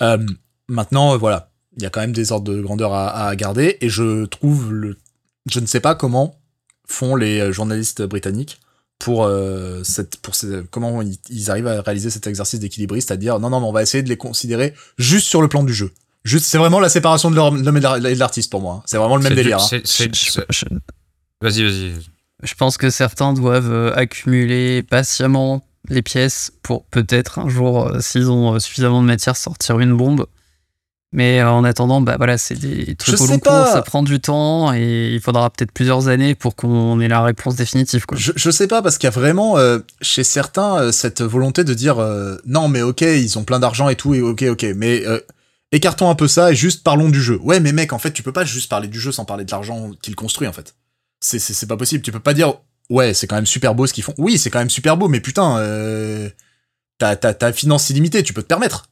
Euh, 0.00 0.24
maintenant, 0.68 1.14
euh, 1.14 1.16
voilà, 1.16 1.50
il 1.76 1.82
y 1.82 1.86
a 1.86 1.90
quand 1.90 2.00
même 2.00 2.12
des 2.12 2.32
ordres 2.32 2.52
de 2.52 2.60
grandeur 2.60 2.94
à, 2.94 3.34
garder. 3.36 3.78
Et 3.80 3.88
je 3.88 4.24
trouve 4.26 4.72
le, 4.72 4.98
je 5.50 5.60
ne 5.60 5.66
sais 5.66 5.80
pas 5.80 5.94
comment 5.94 6.38
font 6.86 7.16
les 7.16 7.40
euh, 7.40 7.52
journalistes 7.52 8.02
britanniques 8.02 8.60
pour 8.98 9.28
cette 9.82 10.18
pour 10.18 10.36
ces- 10.36 10.62
comment 10.70 11.02
ils, 11.02 11.18
ils 11.28 11.50
arrivent 11.50 11.66
à 11.66 11.82
réaliser 11.82 12.08
cet 12.08 12.28
exercice 12.28 12.60
d'équilibriste 12.60 13.10
à 13.10 13.16
dire 13.16 13.40
non 13.40 13.50
non 13.50 13.58
mais 13.58 13.66
on 13.66 13.72
va 13.72 13.82
essayer 13.82 14.04
de 14.04 14.08
les 14.08 14.16
considérer 14.16 14.74
juste 14.96 15.26
sur 15.26 15.42
le 15.42 15.48
plan 15.48 15.64
du 15.64 15.74
jeu 15.74 15.90
juste 16.24 16.44
c'est 16.46 16.58
vraiment 16.58 16.80
la 16.80 16.88
séparation 16.88 17.30
de 17.30 17.36
l'homme 17.36 17.76
et 17.76 17.80
de 17.80 18.18
l'artiste 18.18 18.50
pour 18.50 18.60
moi 18.60 18.76
hein. 18.78 18.82
c'est 18.86 18.96
vraiment 18.96 19.16
le 19.16 19.22
même 19.22 19.34
délire 19.34 19.58
hein. 19.58 19.78
Vas-y, 21.40 21.62
vas-y. 21.64 21.92
Je 22.42 22.54
pense 22.54 22.76
que 22.76 22.90
certains 22.90 23.32
doivent 23.32 23.72
euh, 23.72 23.92
accumuler 23.94 24.82
patiemment 24.82 25.64
les 25.88 26.02
pièces 26.02 26.52
pour 26.62 26.84
peut-être 26.84 27.38
un 27.40 27.48
jour, 27.48 27.86
euh, 27.88 28.00
s'ils 28.00 28.30
ont 28.30 28.54
euh, 28.54 28.58
suffisamment 28.60 29.00
de 29.02 29.06
matière, 29.06 29.36
sortir 29.36 29.80
une 29.80 29.96
bombe. 29.96 30.26
Mais 31.12 31.40
euh, 31.40 31.50
en 31.50 31.62
attendant, 31.62 32.00
bah 32.00 32.14
voilà, 32.16 32.38
c'est 32.38 32.54
des 32.54 32.94
trucs 32.94 33.16
Je 33.16 33.22
au 33.22 33.26
long 33.26 33.38
pas. 33.38 33.64
cours, 33.64 33.72
ça 33.72 33.82
prend 33.82 34.02
du 34.02 34.18
temps 34.18 34.72
et 34.72 35.10
il 35.12 35.20
faudra 35.20 35.50
peut-être 35.50 35.70
plusieurs 35.72 36.08
années 36.08 36.34
pour 36.34 36.56
qu'on 36.56 37.00
ait 37.00 37.08
la 37.08 37.22
réponse 37.22 37.54
définitive. 37.54 38.06
Quoi. 38.06 38.16
je, 38.16 38.32
je 38.34 38.50
sais 38.50 38.66
pas 38.66 38.80
parce 38.80 38.96
qu'il 38.96 39.06
y 39.06 39.08
a 39.08 39.10
vraiment 39.10 39.58
euh, 39.58 39.80
chez 40.00 40.24
certains 40.24 40.90
cette 40.90 41.20
volonté 41.20 41.64
de 41.64 41.74
dire 41.74 41.98
euh, 41.98 42.36
non 42.46 42.68
mais 42.68 42.80
ok 42.80 43.02
ils 43.02 43.38
ont 43.38 43.44
plein 43.44 43.58
d'argent 43.58 43.90
et 43.90 43.96
tout 43.96 44.14
et 44.14 44.22
ok 44.22 44.44
ok 44.52 44.66
mais 44.74 45.06
euh, 45.06 45.20
écartons 45.72 46.08
un 46.08 46.14
peu 46.14 46.28
ça 46.28 46.52
et 46.52 46.54
juste 46.54 46.84
parlons 46.84 47.08
du 47.08 47.20
jeu 47.20 47.38
ouais 47.42 47.58
mais 47.60 47.72
mec 47.72 47.92
en 47.92 47.98
fait 47.98 48.12
tu 48.12 48.22
peux 48.22 48.32
pas 48.32 48.44
juste 48.44 48.70
parler 48.70 48.88
du 48.88 49.00
jeu 49.00 49.10
sans 49.10 49.24
parler 49.24 49.44
de 49.44 49.50
l'argent 49.50 49.90
qu'il 50.02 50.14
construit 50.14 50.46
en 50.46 50.52
fait 50.52 50.74
c'est 51.20 51.38
c'est 51.38 51.54
c'est 51.54 51.66
pas 51.66 51.76
possible 51.76 52.02
tu 52.02 52.12
peux 52.12 52.20
pas 52.20 52.34
dire 52.34 52.54
ouais 52.90 53.14
c'est 53.14 53.26
quand 53.26 53.36
même 53.36 53.46
super 53.46 53.74
beau 53.74 53.86
ce 53.86 53.92
qu'ils 53.92 54.04
font 54.04 54.14
oui 54.18 54.38
c'est 54.38 54.50
quand 54.50 54.58
même 54.58 54.70
super 54.70 54.96
beau 54.96 55.08
mais 55.08 55.20
putain 55.20 55.58
euh, 55.58 56.28
t'as 56.98 57.16
t'as 57.16 57.34
t'as 57.34 57.52
finance 57.52 57.90
illimitée 57.90 58.22
tu 58.22 58.32
peux 58.32 58.42
te 58.42 58.48
permettre 58.48 58.84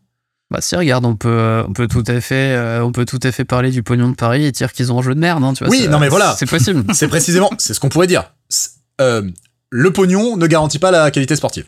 Bah 0.51 0.61
si, 0.61 0.75
regarde, 0.75 1.05
on 1.07 1.15
peut, 1.15 1.29
euh, 1.29 1.63
on 1.69 1.73
peut 1.73 1.87
tout 1.87 2.03
à 2.09 2.21
fait, 2.21 2.57
euh, 2.57 2.85
on 2.85 2.91
peut 2.91 3.05
tout 3.05 3.21
à 3.23 3.31
fait 3.31 3.45
parler 3.45 3.71
du 3.71 3.85
pognon 3.85 4.09
de 4.11 4.17
Paris 4.17 4.45
et 4.45 4.51
dire 4.51 4.73
qu'ils 4.73 4.91
ont 4.93 4.99
un 4.99 5.03
jeu 5.03 5.15
de 5.15 5.21
merde. 5.21 5.45
Hein, 5.45 5.55
tu 5.55 5.63
vois, 5.63 5.71
Oui, 5.71 5.87
non, 5.87 6.01
mais 6.01 6.09
voilà. 6.09 6.35
C'est 6.37 6.51
possible. 6.51 6.83
c'est 6.93 7.07
précisément 7.07 7.51
c'est 7.57 7.73
ce 7.73 7.79
qu'on 7.79 7.89
pourrait 7.89 8.09
dire 8.09 8.35
euh, 9.01 9.23
le 9.71 9.93
pognon 9.93 10.37
ne 10.37 10.47
garantit 10.49 10.81
pas 10.81 10.91
la 10.91 11.13
qualité 11.13 11.37
sportive 11.37 11.67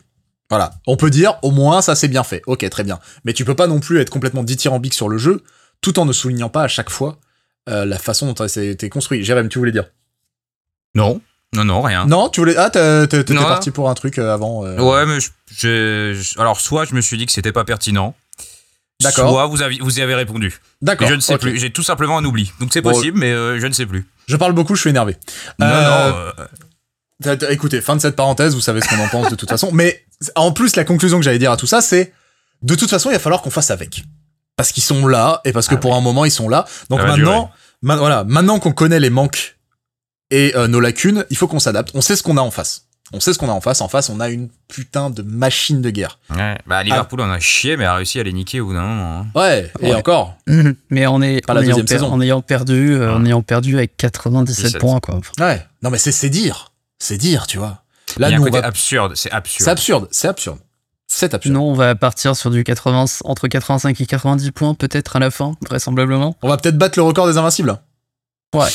voilà 0.53 0.73
on 0.87 0.95
peut 0.97 1.09
dire 1.09 1.35
au 1.41 1.51
moins 1.51 1.81
ça 1.81 1.95
c'est 1.95 2.07
bien 2.07 2.23
fait 2.23 2.41
ok 2.47 2.69
très 2.69 2.83
bien 2.83 2.99
mais 3.25 3.33
tu 3.33 3.43
peux 3.45 3.55
pas 3.55 3.67
non 3.67 3.79
plus 3.79 3.99
être 3.99 4.09
complètement 4.09 4.43
dithyrambique 4.43 4.93
sur 4.93 5.09
le 5.09 5.17
jeu 5.17 5.41
tout 5.81 5.99
en 5.99 6.05
ne 6.05 6.13
soulignant 6.13 6.49
pas 6.49 6.63
à 6.63 6.67
chaque 6.67 6.89
fois 6.89 7.17
euh, 7.69 7.85
la 7.85 7.97
façon 7.97 8.31
dont 8.31 8.47
ça 8.47 8.59
a 8.59 8.63
été 8.63 8.89
construit 8.89 9.23
Jérém 9.23 9.49
tu 9.49 9.57
voulais 9.59 9.71
dire? 9.71 9.85
Non, 10.95 11.21
non, 11.55 11.65
non, 11.65 11.81
rien. 11.81 12.05
non 12.05 12.29
tu 12.29 12.39
voulais 12.41 12.55
ah 12.57 12.69
t'étais 12.69 13.33
parti 13.35 13.71
pour 13.71 13.89
un 13.89 13.93
truc 13.95 14.17
euh, 14.19 14.33
avant 14.33 14.65
euh, 14.65 14.77
Ouais, 14.79 15.05
mais 15.05 15.19
je, 15.19 15.29
je- 15.51 16.13
je- 16.21 16.39
alors 16.39 16.59
soit 16.59 16.85
je 16.85 16.93
me 16.93 17.01
suis 17.01 17.17
dit 17.17 17.25
que 17.25 17.31
c'était 17.31 17.51
pas 17.51 17.63
pertinent. 17.65 18.15
D'accord. 19.01 19.29
Soit 19.31 19.47
vous 19.47 19.61
avez, 19.61 19.77
vous 19.81 19.99
y 19.99 20.01
avez 20.01 20.13
répondu. 20.15 20.59
D'accord 20.81 21.07
je 21.09 21.15
ne 21.15 21.19
sais 21.19 21.37
plus. 21.37 21.57
J'ai 21.59 21.71
tout 21.73 21.83
simplement 21.83 22.17
un 22.19 22.23
oubli. 22.25 22.51
Donc 22.59 22.69
c'est 22.71 22.81
Bon. 22.81 22.91
possible, 22.91 23.17
mais 23.17 23.31
euh, 23.31 23.59
je 23.59 23.65
ne 23.67 23.73
sais 23.73 23.85
plus. 23.85 24.07
je 24.27 24.35
parle 24.37 24.53
beaucoup 24.53 24.75
je 24.75 24.81
suis 24.81 24.89
énervé 24.91 25.17
Non, 25.59 25.67
non. 25.67 26.31
Écoutez, 27.49 27.81
fin 27.81 27.95
de 27.95 28.01
cette 28.01 28.15
parenthèse, 28.15 28.53
vous 28.53 28.61
savez 28.61 28.81
ce 28.81 28.87
qu'on 28.89 29.01
en 29.01 29.07
pense 29.07 29.29
de 29.29 29.35
toute 29.35 29.49
façon. 29.55 29.71
Mais 29.71 30.03
en 30.35 30.51
plus, 30.51 30.75
la 30.75 30.83
conclusion 30.83 31.17
que 31.19 31.23
j'allais 31.23 31.39
dire 31.39 31.51
à 31.51 31.57
tout 31.57 31.67
ça, 31.67 31.81
c'est 31.81 32.13
de 32.61 32.75
toute 32.75 32.89
façon, 32.89 33.09
il 33.09 33.13
va 33.13 33.19
falloir 33.19 33.41
qu'on 33.41 33.49
fasse 33.49 33.71
avec. 33.71 34.03
Parce 34.55 34.71
qu'ils 34.71 34.83
sont 34.83 35.07
là, 35.07 35.41
et 35.45 35.51
parce 35.51 35.67
que 35.67 35.75
Ah 35.75 35.79
pour 35.79 35.95
un 35.95 36.01
moment, 36.01 36.25
ils 36.25 36.31
sont 36.31 36.47
là. 36.49 36.65
Donc 36.89 37.01
maintenant, 37.01 37.51
ma- 37.81 37.95
voilà, 37.97 38.23
maintenant 38.23 38.59
qu'on 38.59 38.71
connaît 38.71 38.99
les 38.99 39.09
manques 39.09 39.57
et 40.31 40.53
euh, 40.55 40.67
nos 40.67 40.79
lacunes, 40.79 41.25
il 41.29 41.37
faut 41.37 41.47
qu'on 41.47 41.59
s'adapte. 41.59 41.91
On 41.95 42.01
sait 42.01 42.15
ce 42.15 42.23
qu'on 42.23 42.37
a 42.37 42.41
en 42.41 42.51
face. 42.51 42.85
On 43.11 43.19
sait 43.19 43.33
ce 43.33 43.37
qu'on 43.39 43.49
a 43.49 43.51
en 43.51 43.61
face. 43.61 43.81
En 43.81 43.87
face, 43.87 44.09
on 44.09 44.19
a 44.19 44.29
une 44.29 44.49
putain 44.67 45.09
de 45.09 45.21
machine 45.21 45.81
de 45.81 45.89
guerre. 45.89 46.17
Ouais. 46.35 46.57
Bah, 46.65 46.81
Liverpool, 46.83 47.21
on 47.21 47.29
a 47.29 47.39
chié, 47.39 47.77
mais 47.77 47.85
a 47.85 47.95
réussi 47.95 48.19
à 48.19 48.23
les 48.23 48.33
niquer 48.33 48.59
au 48.61 48.67
bout 48.67 48.73
d'un 48.73 48.81
moment. 48.81 49.19
hein. 49.19 49.25
Ouais, 49.39 49.71
et 49.81 49.87
Ouais. 49.91 49.95
encore. 49.95 50.37
Mhm. 50.47 50.75
Mais 50.89 51.05
on 51.07 51.21
est 51.21 51.45
Pas 51.45 51.53
la 51.53 51.59
en, 51.59 51.63
ayant 51.63 51.69
deuxième 51.77 51.85
per- 51.85 51.93
saison. 51.95 52.11
en 52.11 52.21
ayant 52.21 52.41
perdu, 52.41 52.93
euh, 52.95 53.09
Ah. 53.11 53.15
en 53.17 53.25
ayant 53.25 53.41
perdu 53.43 53.75
avec 53.75 53.97
97 53.97 54.65
17. 54.65 54.79
points 54.81 54.99
quoi. 54.99 55.19
Ouais. 55.39 55.63
Non, 55.83 55.89
mais 55.91 55.97
c'est 55.99 56.11
c'est 56.11 56.29
dire. 56.29 56.71
C'est 56.97 57.17
dire, 57.17 57.45
tu 57.47 57.57
vois. 57.57 57.82
Là, 58.17 58.29
Il 58.29 58.31
y 58.31 58.35
a 58.35 58.37
nous, 58.37 58.43
un 58.43 58.47
on 58.47 58.49
côté 58.51 58.61
va... 58.61 58.67
absurde, 58.67 59.13
c'est 59.15 59.31
absurde. 59.31 59.63
C'est 59.65 59.71
absurde. 59.71 60.07
C'est 60.11 60.27
absurde. 60.27 60.57
C'est 61.07 61.33
absurde. 61.33 61.53
Non, 61.53 61.69
on 61.69 61.73
va 61.73 61.95
partir 61.95 62.35
sur 62.35 62.49
du 62.49 62.63
80 62.63 63.05
entre 63.25 63.47
85 63.47 63.99
et 64.01 64.05
90 64.05 64.51
points 64.51 64.73
peut-être 64.73 65.15
à 65.15 65.19
la 65.19 65.29
fin, 65.31 65.53
vraisemblablement. 65.67 66.35
On 66.41 66.49
va 66.49 66.57
peut-être 66.57 66.77
battre 66.77 66.97
le 66.97 67.03
record 67.03 67.27
des 67.27 67.37
invincibles. 67.37 67.77
Ouais. 68.55 68.67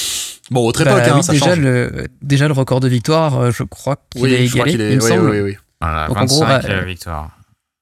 Bon, 0.51 0.67
au 0.67 0.73
trépoc, 0.73 0.95
Bah 0.95 1.05
hein, 1.11 1.17
oui, 1.17 1.23
ça 1.23 1.33
déjà 1.33 1.47
change. 1.47 1.59
le 1.61 2.07
déjà 2.23 2.47
le 2.49 2.55
record 2.55 2.81
de 2.81 2.89
victoire, 2.89 3.39
euh, 3.39 3.51
je 3.51 3.63
crois 3.65 3.97
qu'il 4.11 4.23
oui, 4.23 4.33
est 4.35 4.45
égalé, 4.47 4.73
est. 4.73 4.93
il 4.93 4.97
me 4.97 5.03
oui, 5.03 5.09
semble. 5.09 5.31
oui, 5.31 5.41
oui, 5.41 5.41
oui. 5.53 5.57
Voilà, 5.81 6.09
Donc, 6.09 6.17
en 6.17 6.21
25 6.21 6.35
gros, 6.37 6.45
bah, 6.47 6.61
euh, 6.65 6.85
victoires. 6.85 7.31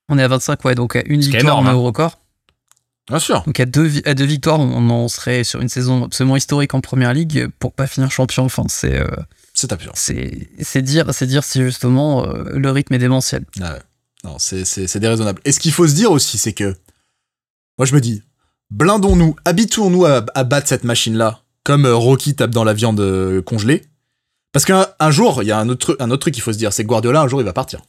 On 0.09 0.19
est 0.19 0.23
à 0.23 0.29
25 0.29 0.65
ouais, 0.65 0.75
donc 0.75 0.97
à 0.97 1.03
une 1.07 1.21
est 1.21 1.25
victoire 1.25 1.43
énorme, 1.43 1.67
on 1.67 1.71
est 1.71 1.73
hein. 1.73 1.77
au 1.77 1.83
record. 1.83 2.19
Bien 3.09 3.19
sûr. 3.21 3.43
Donc 3.47 3.61
à 3.61 3.67
deux 3.67 3.91
à 4.05 4.15
deux 4.15 4.25
victoires, 4.25 4.59
on 4.59 4.91
en 4.91 5.07
serait 5.09 5.45
sur 5.45 5.61
une 5.61 5.69
saison 5.69 6.05
absolument 6.07 6.35
historique 6.37 6.75
en 6.75 6.81
première 6.81 7.13
ligue 7.15 7.47
pour 7.61 7.73
pas 7.73 7.87
finir 7.87 8.11
champion. 8.11 8.45
Enfin, 8.45 8.65
c'est 8.69 8.97
euh, 9.01 9.07
C'est 9.59 9.73
absurde. 9.73 9.95
c'est 9.97 10.49
c'est 10.61 10.83
dire 10.83 11.07
c'est 11.15 11.27
dire 11.27 11.43
si 11.43 11.63
justement 11.63 12.27
euh, 12.27 12.45
le 12.55 12.71
rythme 12.71 12.93
est 12.95 12.99
démentiel. 12.99 13.45
Ah 13.63 13.73
ouais. 13.73 13.81
Non, 14.25 14.37
c'est, 14.39 14.65
c'est, 14.65 14.87
c'est 14.87 14.99
déraisonnable. 15.01 15.41
Et 15.45 15.53
ce 15.53 15.61
qu'il 15.61 15.73
faut 15.73 15.87
se 15.89 15.95
dire 15.95 16.11
aussi, 16.11 16.37
c'est 16.37 16.53
que, 16.53 16.75
moi 17.79 17.87
je 17.87 17.95
me 17.95 18.01
dis, 18.01 18.23
blindons-nous, 18.71 19.37
habituons-nous 19.45 20.05
à, 20.05 20.25
à 20.35 20.45
battre 20.45 20.69
cette 20.69 20.85
machine-là, 20.85 21.41
comme 21.65 21.87
euh, 21.87 21.95
Rocky 21.95 22.35
tape 22.35 22.51
dans 22.51 22.65
la 22.65 22.73
viande 22.75 23.01
euh, 23.01 23.41
congelée. 23.41 23.85
Parce 24.53 24.65
qu'un 24.65 24.87
un 24.99 25.11
jour, 25.11 25.43
il 25.43 25.47
y 25.49 25.53
a 25.53 25.59
un 25.59 25.69
autre, 25.69 25.81
truc- 25.87 26.01
un 26.01 26.11
autre 26.11 26.21
truc 26.23 26.35
qu'il 26.35 26.43
faut 26.43 26.53
se 26.53 26.59
dire, 26.59 26.73
c'est 26.73 26.83
que 26.83 26.89
Guardiola, 26.89 27.21
un 27.23 27.29
jour, 27.29 27.41
il 27.41 27.45
va 27.45 27.53
partir. 27.53 27.81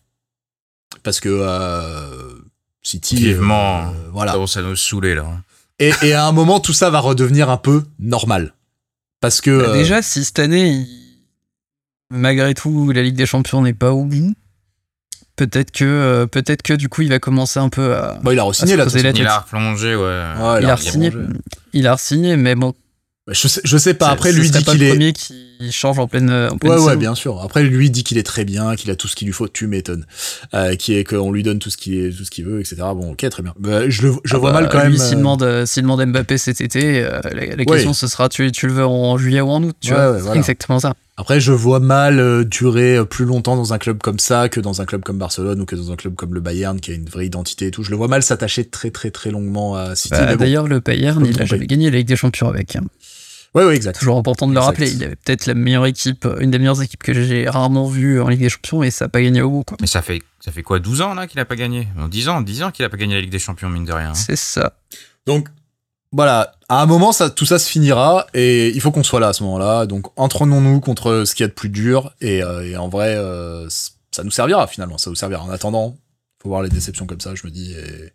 Parce 1.04 1.20
que 1.20 1.30
euh, 1.30 2.36
City... 2.84 3.16
euh, 3.16 3.20
Vivement. 3.34 3.92
voilà. 4.12 4.32
Ça 4.32 4.36
commence 4.36 4.58
à 4.58 4.62
nous 4.62 4.76
saouler, 4.76 5.16
là. 5.16 5.26
Et, 5.80 5.92
et 6.04 6.14
à 6.14 6.26
un 6.26 6.32
moment, 6.32 6.60
tout 6.60 6.74
ça 6.74 6.90
va 6.90 7.00
redevenir 7.00 7.50
un 7.50 7.58
peu 7.58 7.84
normal. 8.00 8.54
Parce 9.22 9.42
que... 9.42 9.60
Bah, 9.60 9.70
euh, 9.70 9.74
Déjà, 9.74 10.02
si 10.02 10.24
cette 10.24 10.40
année, 10.40 10.70
il- 10.70 11.07
malgré 12.12 12.54
tout, 12.54 12.92
la 12.92 13.02
Ligue 13.04 13.16
des 13.16 13.26
Champions 13.26 13.62
n'est 13.62 13.74
pas 13.74 13.92
au 13.92 14.04
bout, 14.06 14.34
peut-être 15.36 15.72
que 15.72 15.86
euh, 15.86 16.26
peut-être 16.26 16.62
que 16.62 16.74
du 16.74 16.90
coup, 16.90 17.02
il 17.04 17.10
va 17.10 17.20
commencer 17.20 17.60
un 17.60 17.70
peu 17.70 17.96
à. 17.96 18.20
bon, 18.24 18.32
il 18.32 18.40
a 18.40 18.44
re-signé 18.44 18.76
là. 18.76 18.86
Il 19.16 19.28
a 19.28 19.40
replongé, 19.40 19.96
ouais. 19.96 20.22
Il 20.62 20.66
a 20.66 20.72
a 20.72 20.76
re-signé. 20.76 21.12
Il 21.74 21.88
a 21.88 21.96
re-signé, 21.96 22.38
mais 22.38 22.56
bon. 22.56 22.74
Je 23.30 23.50
sais, 23.50 23.60
je 23.66 23.78
sais 23.78 23.94
pas, 23.94 24.08
après 24.08 24.32
lui 24.32 24.50
dit 24.50 24.64
pas 24.64 24.72
qu'il 24.72 24.80
le 24.80 24.86
est... 24.86 24.90
premier 24.92 25.12
qui 25.12 25.70
change 25.74 26.00
en 26.00 26.08
pleine. 26.08 26.32
En 26.32 26.58
pleine 26.58 26.72
Ouais, 26.72 26.80
ouais, 26.80 26.96
bien 26.96 27.14
sûr. 27.14 27.42
Après, 27.42 27.62
lui 27.62 27.90
dit 27.92 28.06
qu'il 28.06 28.18
est 28.18 28.24
très 28.24 28.46
bien, 28.46 28.78
qu'il 28.78 28.90
a 28.90 28.96
tout 28.96 29.10
ce 29.10 29.18
qu'il 29.18 29.28
lui 29.28 29.34
faut. 29.34 29.50
Tu 29.50 29.68
m'étonnes. 29.68 30.06
Euh, 30.54 30.78
qui 30.78 30.94
est 30.94 31.04
qu'on 31.04 31.34
lui 31.34 31.44
donne 31.44 31.60
tout 31.60 31.70
ce 31.70 31.76
qu'il 31.76 31.96
est, 31.96 32.12
tout 32.18 32.24
ce 32.24 32.32
qu'il 32.32 32.46
veut, 32.46 32.62
etc. 32.62 32.78
Bon, 32.96 33.12
ok, 33.12 33.28
très 33.30 33.44
bien. 33.44 33.54
Bah, 33.60 33.90
je 33.90 34.04
le, 34.04 34.14
je 34.24 34.34
Ah 34.34 34.38
vois 34.38 34.54
bah, 34.54 34.62
mal 34.62 34.70
quand 34.70 34.82
lui, 34.86 34.92
même. 34.94 34.98
S'il 34.98 35.16
euh, 35.16 35.18
demande, 35.18 35.44
euh, 35.44 35.66
s'il 35.66 35.84
demande 35.84 36.06
Mbappé 36.06 36.38
cet 36.38 36.62
été, 36.62 37.04
euh, 37.04 37.20
la, 37.26 37.32
la 37.48 37.56
Ouais. 37.58 37.66
question 37.66 37.92
ce 37.94 38.08
sera 38.08 38.30
tu, 38.30 38.50
tu 38.54 38.66
le 38.66 38.72
veux 38.72 38.86
en 38.86 39.18
juillet 39.18 39.42
ou 39.42 39.50
en 39.50 39.62
août, 39.62 39.76
tu 39.82 39.90
Ouais, 39.92 39.98
vois. 39.98 40.12
ouais, 40.12 40.18
C'est 40.20 40.24
voilà. 40.24 40.40
exactement 40.40 40.80
ça. 40.80 40.94
Après, 41.20 41.40
je 41.40 41.52
vois 41.52 41.80
mal 41.80 42.20
euh, 42.20 42.44
durer 42.44 42.98
euh, 42.98 43.04
plus 43.06 43.26
longtemps 43.26 43.56
dans 43.56 43.74
un 43.74 43.80
club 43.80 43.98
comme 44.00 44.20
ça 44.20 44.50
que 44.50 44.60
dans 44.60 44.82
un 44.82 44.86
club 44.86 45.02
comme 45.04 45.18
Barcelone 45.18 45.60
ou 45.62 45.66
que 45.66 45.76
dans 45.76 45.92
un 45.92 45.96
club 45.96 46.14
comme 46.16 46.36
le 46.36 46.42
Bayern 46.42 46.80
qui 46.80 46.92
a 46.92 46.94
une 46.94 47.10
vraie 47.10 47.26
identité 47.26 47.68
et 47.68 47.72
tout. 47.72 47.82
Je 47.84 47.90
le 47.90 47.96
vois 47.98 48.08
mal 48.08 48.22
s'attacher 48.22 48.66
très, 48.66 48.92
très, 48.92 49.10
très 49.10 49.32
longuement 49.32 49.76
à 49.76 49.96
City. 49.96 50.10
Bah, 50.12 50.28
bon. 50.34 50.36
D'ailleurs, 50.36 50.68
le 50.68 50.80
Bayern, 50.80 51.26
il 51.26 51.42
a 51.42 51.46
jamais 51.46 51.66
gagné 51.66 51.90
la 51.90 51.98
Ligue 51.98 52.08
des 52.08 52.16
Champions 52.16 52.48
avec. 52.50 52.76
hein. 52.76 52.84
Ouais, 53.56 53.66
ouais, 53.66 53.76
exact. 53.76 53.98
Toujours 53.98 54.18
important 54.18 54.46
de 54.46 54.52
le 54.52 54.58
Exact. 54.60 54.68
rappeler. 54.70 54.92
Il 54.92 55.04
avait 55.04 55.16
peut-être 55.16 55.48
la 55.48 55.56
meilleure 55.56 55.88
équipe, 55.88 56.28
une 56.40 56.52
des 56.52 56.60
meilleures 56.60 56.84
équipes 56.84 57.02
que 57.02 57.14
j'ai 57.14 57.50
rarement 57.50 57.88
vues 57.88 58.22
en 58.22 58.28
Ligue 58.28 58.42
des 58.42 58.50
Champions 58.50 58.84
et 58.84 58.92
ça 58.92 59.06
n'a 59.06 59.10
pas 59.10 59.22
gagné 59.22 59.42
au 59.42 59.50
bout. 59.50 59.64
Quoi. 59.64 59.78
Mais 59.82 59.88
ça 59.88 60.04
fait, 60.04 60.22
ça 60.40 60.52
fait 60.52 60.62
quoi, 60.62 60.78
12 60.78 61.02
ans, 61.02 61.16
là, 61.16 61.26
qu'il 61.26 61.40
a 61.40 61.46
pas 61.46 61.56
gagné? 61.56 61.88
Non, 61.98 62.08
10 62.08 62.30
ans, 62.30 62.42
10 62.42 62.62
ans 62.62 62.70
qu'il 62.72 62.86
a 62.86 62.90
pas 62.90 62.98
gagné 62.98 63.16
la 63.16 63.22
Ligue 63.22 63.32
des 63.32 63.40
Champions, 63.40 63.70
mine 63.70 63.86
de 63.86 63.94
rien. 63.94 64.10
hein. 64.10 64.14
C'est 64.14 64.36
ça. 64.36 64.74
Donc, 65.26 65.48
voilà. 66.12 66.54
À 66.70 66.82
un 66.82 66.86
moment, 66.86 67.12
ça, 67.12 67.30
tout 67.30 67.46
ça 67.46 67.60
se 67.60 67.70
finira 67.70 68.28
et 68.34 68.70
il 68.70 68.82
faut 68.82 68.92
qu'on 68.92 69.04
soit 69.04 69.20
là 69.20 69.30
à 69.30 69.34
ce 69.34 69.44
moment-là. 69.44 69.86
Donc, 69.86 70.08
entraînons-nous 70.18 70.80
contre 70.80 71.24
ce 71.26 71.34
qu'il 71.36 71.44
y 71.44 71.46
a 71.46 71.48
de 71.48 71.54
plus 71.54 71.70
dur 71.70 72.14
et, 72.22 72.44
euh, 72.44 72.68
et 72.68 72.78
en 72.78 72.90
vrai, 72.90 73.16
euh, 73.16 73.68
ça 74.12 74.24
nous 74.24 74.32
servira 74.32 74.68
finalement. 74.68 74.98
Ça 74.98 75.10
nous 75.10 75.16
servira. 75.16 75.44
En 75.44 75.50
attendant, 75.50 75.98
faut 76.42 76.50
voir 76.50 76.62
les 76.62 76.70
déceptions 76.70 77.06
comme 77.06 77.22
ça, 77.22 77.36
je 77.36 77.46
me 77.46 77.52
dis. 77.52 77.74
Et, 77.74 78.12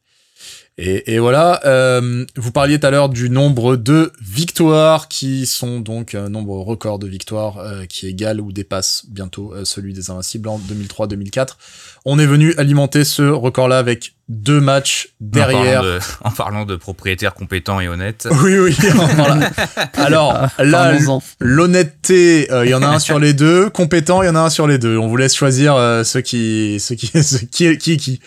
et, 0.78 1.14
et 1.14 1.18
voilà. 1.18 1.60
Euh, 1.66 2.24
vous 2.36 2.50
parliez 2.50 2.80
tout 2.80 2.86
à 2.86 2.90
l'heure 2.90 3.10
du 3.10 3.28
nombre 3.28 3.76
de 3.76 4.10
victoires 4.22 5.08
qui 5.08 5.44
sont 5.44 5.80
donc 5.80 6.14
un 6.14 6.30
nombre 6.30 6.56
record 6.60 6.98
de 6.98 7.06
victoires 7.06 7.58
euh, 7.58 7.84
qui 7.84 8.06
égale 8.06 8.40
ou 8.40 8.52
dépasse 8.52 9.04
bientôt 9.08 9.52
euh, 9.52 9.64
celui 9.64 9.92
des 9.92 10.10
Invincibles 10.10 10.48
en 10.48 10.58
2003-2004. 10.58 11.56
On 12.04 12.18
est 12.18 12.26
venu 12.26 12.54
alimenter 12.56 13.04
ce 13.04 13.22
record-là 13.22 13.78
avec 13.78 14.14
deux 14.28 14.60
matchs 14.60 15.08
derrière. 15.20 15.80
En 15.80 15.82
parlant, 15.82 15.84
de, 15.84 16.00
en 16.24 16.30
parlant 16.30 16.64
de 16.64 16.76
propriétaires 16.76 17.34
compétents 17.34 17.80
et 17.80 17.88
honnêtes. 17.88 18.28
Oui, 18.42 18.58
oui. 18.58 18.76
voilà. 19.14 19.50
Alors, 19.94 20.32
Ah, 20.34 20.64
là, 20.64 20.98
l'honnêteté, 21.38 22.50
euh, 22.50 22.64
il 22.64 22.70
y 22.70 22.74
en 22.74 22.82
a 22.82 22.88
un 22.88 22.98
sur 22.98 23.18
les 23.18 23.34
deux. 23.34 23.70
Compétent, 23.70 24.22
il 24.22 24.26
y 24.26 24.28
en 24.28 24.34
a 24.34 24.40
un 24.40 24.50
sur 24.50 24.66
les 24.66 24.78
deux. 24.78 24.96
On 24.96 25.06
vous 25.06 25.16
laisse 25.16 25.34
choisir 25.34 25.76
euh, 25.76 26.02
ceux 26.02 26.22
qui, 26.22 26.80
ceux 26.80 26.94
qui, 26.94 27.06
ceux 27.22 27.38
qui, 27.46 27.76
qui 27.78 27.92
est 27.92 27.96
qui. 27.96 28.20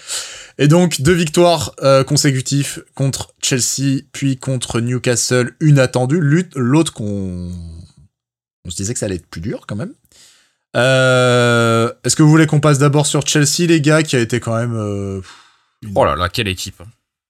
Et 0.58 0.68
donc, 0.68 1.02
deux 1.02 1.14
victoires 1.14 1.74
euh, 1.84 2.04
consécutives 2.04 2.86
contre 2.96 3.34
Chelsea, 3.42 4.04
puis 4.14 4.38
contre 4.38 4.80
Newcastle, 4.80 5.54
une 5.60 5.80
attendue, 5.80 6.20
lutte- 6.22 6.56
l'autre 6.56 6.94
qu'on... 6.94 7.52
On 8.66 8.70
se 8.72 8.76
disait 8.78 8.94
que 8.94 9.00
ça 9.00 9.06
allait 9.08 9.16
être 9.16 9.28
plus 9.28 9.42
dur 9.42 9.66
quand 9.68 9.76
même. 9.76 9.92
Euh, 10.76 11.92
Est-ce 12.04 12.16
que 12.16 12.24
vous 12.24 12.30
voulez 12.30 12.48
qu'on 12.48 12.60
passe 12.60 12.80
d'abord 12.80 13.06
sur 13.06 13.26
Chelsea, 13.28 13.68
les 13.68 13.82
gars, 13.82 14.04
qui 14.04 14.16
a 14.16 14.20
été 14.20 14.40
quand 14.40 14.56
même... 14.56 14.74
euh, 14.76 15.22
une- 15.84 15.92
Oh 15.96 16.06
là 16.06 16.16
là, 16.16 16.30
quelle 16.30 16.48
équipe. 16.48 16.82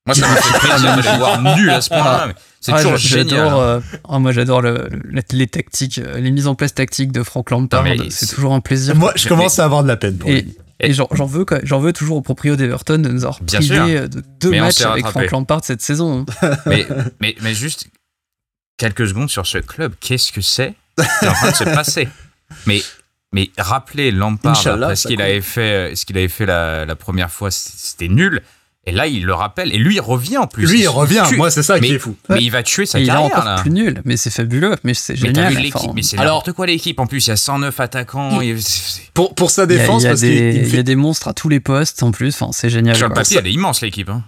Moi, 0.07 0.15
ça 0.15 0.27
m'a 0.27 0.35
fait 0.35 0.59
plaisir 0.67 0.95
de 0.97 1.01
les 1.01 1.17
voir 1.17 1.41
nuls 1.57 1.69
à 1.69 1.81
ce 1.81 1.89
point-là. 1.89 2.27
mais 2.27 2.35
C'est 2.61 2.73
Ah, 2.73 2.77
toujours 2.81 2.97
génial. 2.97 3.27
J'adore, 3.29 3.61
hein. 3.61 3.65
euh, 3.65 3.97
ah, 4.07 4.19
moi 4.19 4.31
j'adore 4.31 4.61
le- 4.61 4.87
le- 4.91 5.21
les 5.31 5.47
tactiques, 5.47 5.99
les 6.15 6.31
mises 6.31 6.47
en 6.47 6.55
place 6.55 6.73
tactiques 6.75 7.11
de 7.11 7.23
Frank 7.23 7.49
Lampard. 7.49 7.83
Non, 7.83 7.89
mais 7.89 7.97
C'est 8.11 8.25
c'est- 8.27 8.35
toujours 8.35 8.53
un 8.53 8.61
plaisir. 8.61 8.95
Moi, 8.95 9.13
je 9.15 9.27
commence 9.27 9.57
à 9.59 9.65
avoir 9.65 9.81
de 9.83 9.87
la 9.87 9.97
peine 9.97 10.17
pour 10.17 10.29
Et, 10.29 10.41
lui. 10.43 10.57
Et 10.79 10.93
j'en 10.93 11.07
j'en 11.11 11.25
veux, 11.25 11.45
j'en 11.63 11.79
veux 11.79 11.93
toujours 11.93 12.17
au 12.17 12.21
proprio 12.21 12.55
d'Everton 12.55 12.97
de 12.97 13.09
nous 13.09 13.23
avoir 13.23 13.41
Bien 13.41 13.59
privé 13.59 13.75
sûr. 13.75 13.85
euh, 13.87 14.07
de 14.07 14.23
deux 14.41 14.49
Mais 14.51 14.59
matchs 14.59 14.81
avec. 14.81 15.05
Frank 15.07 15.31
Lampard 15.31 15.63
cette 15.63 15.81
saison. 15.81 16.25
hein. 16.41 16.57
mais, 16.65 16.85
mais, 17.21 17.35
mais 17.41 17.53
juste 17.53 17.87
quelques 18.77 19.07
secondes 19.07 19.29
sur 19.29 19.45
ce 19.47 19.57
club. 19.59 19.93
Qu'est-ce 19.99 20.31
que 20.31 20.41
c'est 20.41 20.73
qui 20.97 21.25
est 21.25 21.27
en 21.29 21.33
train 21.33 21.51
de 21.51 21.55
se 21.55 21.63
passer? 21.63 22.07
Mais, 22.67 22.81
mais 23.33 23.49
rappelez 23.57 24.11
Lampard 24.11 24.51
Inch'Allah, 24.57 24.85
après 24.87 24.95
ce 24.95 25.07
qu'il 25.07 25.21
avait 25.21 25.41
fait, 25.41 25.91
euh, 25.91 25.95
ce 25.95 26.05
qu'il 26.05 26.17
avait 26.17 26.27
fait 26.27 26.45
la, 26.45 26.85
la 26.85 26.95
première 26.95 27.31
fois, 27.31 27.51
c'était 27.51 28.07
nul. 28.07 28.41
Et 28.87 28.91
là, 28.91 29.07
il 29.07 29.25
le 29.25 29.33
rappelle. 29.33 29.73
Et 29.73 29.77
lui, 29.79 29.95
il 29.95 29.99
revient 30.01 30.37
en 30.37 30.45
plus. 30.47 30.67
Lui, 30.69 30.81
il 30.81 30.87
revient. 30.87 31.23
tue- 31.27 31.37
Moi, 31.37 31.49
c'est 31.49 31.63
ça 31.63 31.79
qui 31.79 31.89
mais- 31.89 31.95
est 31.95 31.99
fou. 31.99 32.15
Mais 32.29 32.43
il 32.43 32.51
va 32.51 32.61
tuer 32.61 32.85
sa 32.85 32.99
Et 32.99 33.01
il 33.01 33.05
est 33.05 33.07
carrière 33.07 33.25
encore 33.25 33.43
là. 33.45 33.55
plus 33.59 33.71
nul, 33.71 33.99
mais 34.05 34.15
c'est 34.15 34.29
fabuleux, 34.29 34.75
mais 34.83 34.93
c'est 34.93 35.15
génial. 35.15 35.55
Enfin, 35.73 35.91
mais 35.95 36.03
c'est 36.03 36.17
Alors- 36.19 36.35
n'importe 36.37 36.51
quoi 36.55 36.67
l'équipe. 36.67 36.99
En 36.99 37.07
plus, 37.07 37.25
il 37.25 37.29
y 37.29 37.33
a 37.33 37.35
109 37.35 37.79
attaquants. 37.79 38.41
et 38.41 38.55
Pour, 39.15 39.33
pour 39.33 39.49
sa 39.49 39.63
il 39.63 39.71
y 39.71 39.75
a- 39.75 39.77
défense, 39.79 40.03
il 40.03 40.05
y, 40.05 40.07
a 40.07 40.11
parce 40.11 40.21
des- 40.21 40.61
il 40.67 40.75
y 40.75 40.77
a 40.77 40.83
des 40.83 40.95
monstres 40.95 41.27
à 41.29 41.33
tous 41.33 41.49
les 41.49 41.59
postes 41.59 42.03
en 42.03 42.11
plus, 42.11 42.35
enfin, 42.39 42.51
c'est 42.53 42.69
génial. 42.69 42.95
Sur 42.95 43.07
le 43.07 43.13
papier, 43.15 43.37
elle 43.39 43.47
est 43.47 43.51
immense 43.53 43.81
l'équipe. 43.81 44.09
hein. 44.09 44.23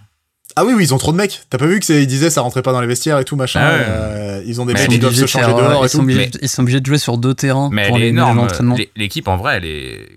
Ah 0.56 0.66
oui, 0.66 0.74
oui, 0.76 0.86
ils 0.86 0.94
ont 0.96 0.98
trop 0.98 1.12
de 1.12 1.18
mecs. 1.18 1.42
T'as 1.52 1.60
pas 1.60 1.68
vu 1.68 1.80
que 1.80 1.86
c'est, 1.86 2.02
ils 2.02 2.08
disaient 2.08 2.32
ça 2.32 2.42
rentrait 2.42 2.64
pas 2.64 2.72
dans 2.72 2.82
les 2.82 2.88
vestiaires 2.88 3.20
et 3.20 3.26
tout 3.26 3.36
machin. 3.36 3.60
Ah 3.62 3.74
ouais. 3.74 3.86
euh, 3.88 4.44
ils 4.48 4.60
ont 4.60 4.66
des 4.66 4.74
mecs 4.74 4.88
qui 4.90 4.96
est 4.96 4.98
doivent 4.98 5.14
se 5.14 5.28
changer 5.28 5.46
faire, 5.46 5.56
euh, 5.56 5.70
dehors 5.70 5.84
et 5.84 5.86
ils, 5.86 5.90
sont 5.90 5.98
tout. 6.00 6.04
obligés, 6.06 6.32
ils 6.42 6.50
sont 6.50 6.62
obligés 6.64 6.80
de 6.82 6.86
jouer 6.88 6.98
sur 6.98 7.20
deux 7.20 7.36
terrains 7.36 7.70
Mais 7.72 7.90
pour 7.90 7.98
est 7.98 8.12
les, 8.12 8.20
entraînements. 8.20 8.76
L'é- 8.76 8.90
L'équipe, 8.96 9.28
en 9.28 9.38
vrai, 9.38 9.58
elle 9.58 9.66
est. 9.66 10.08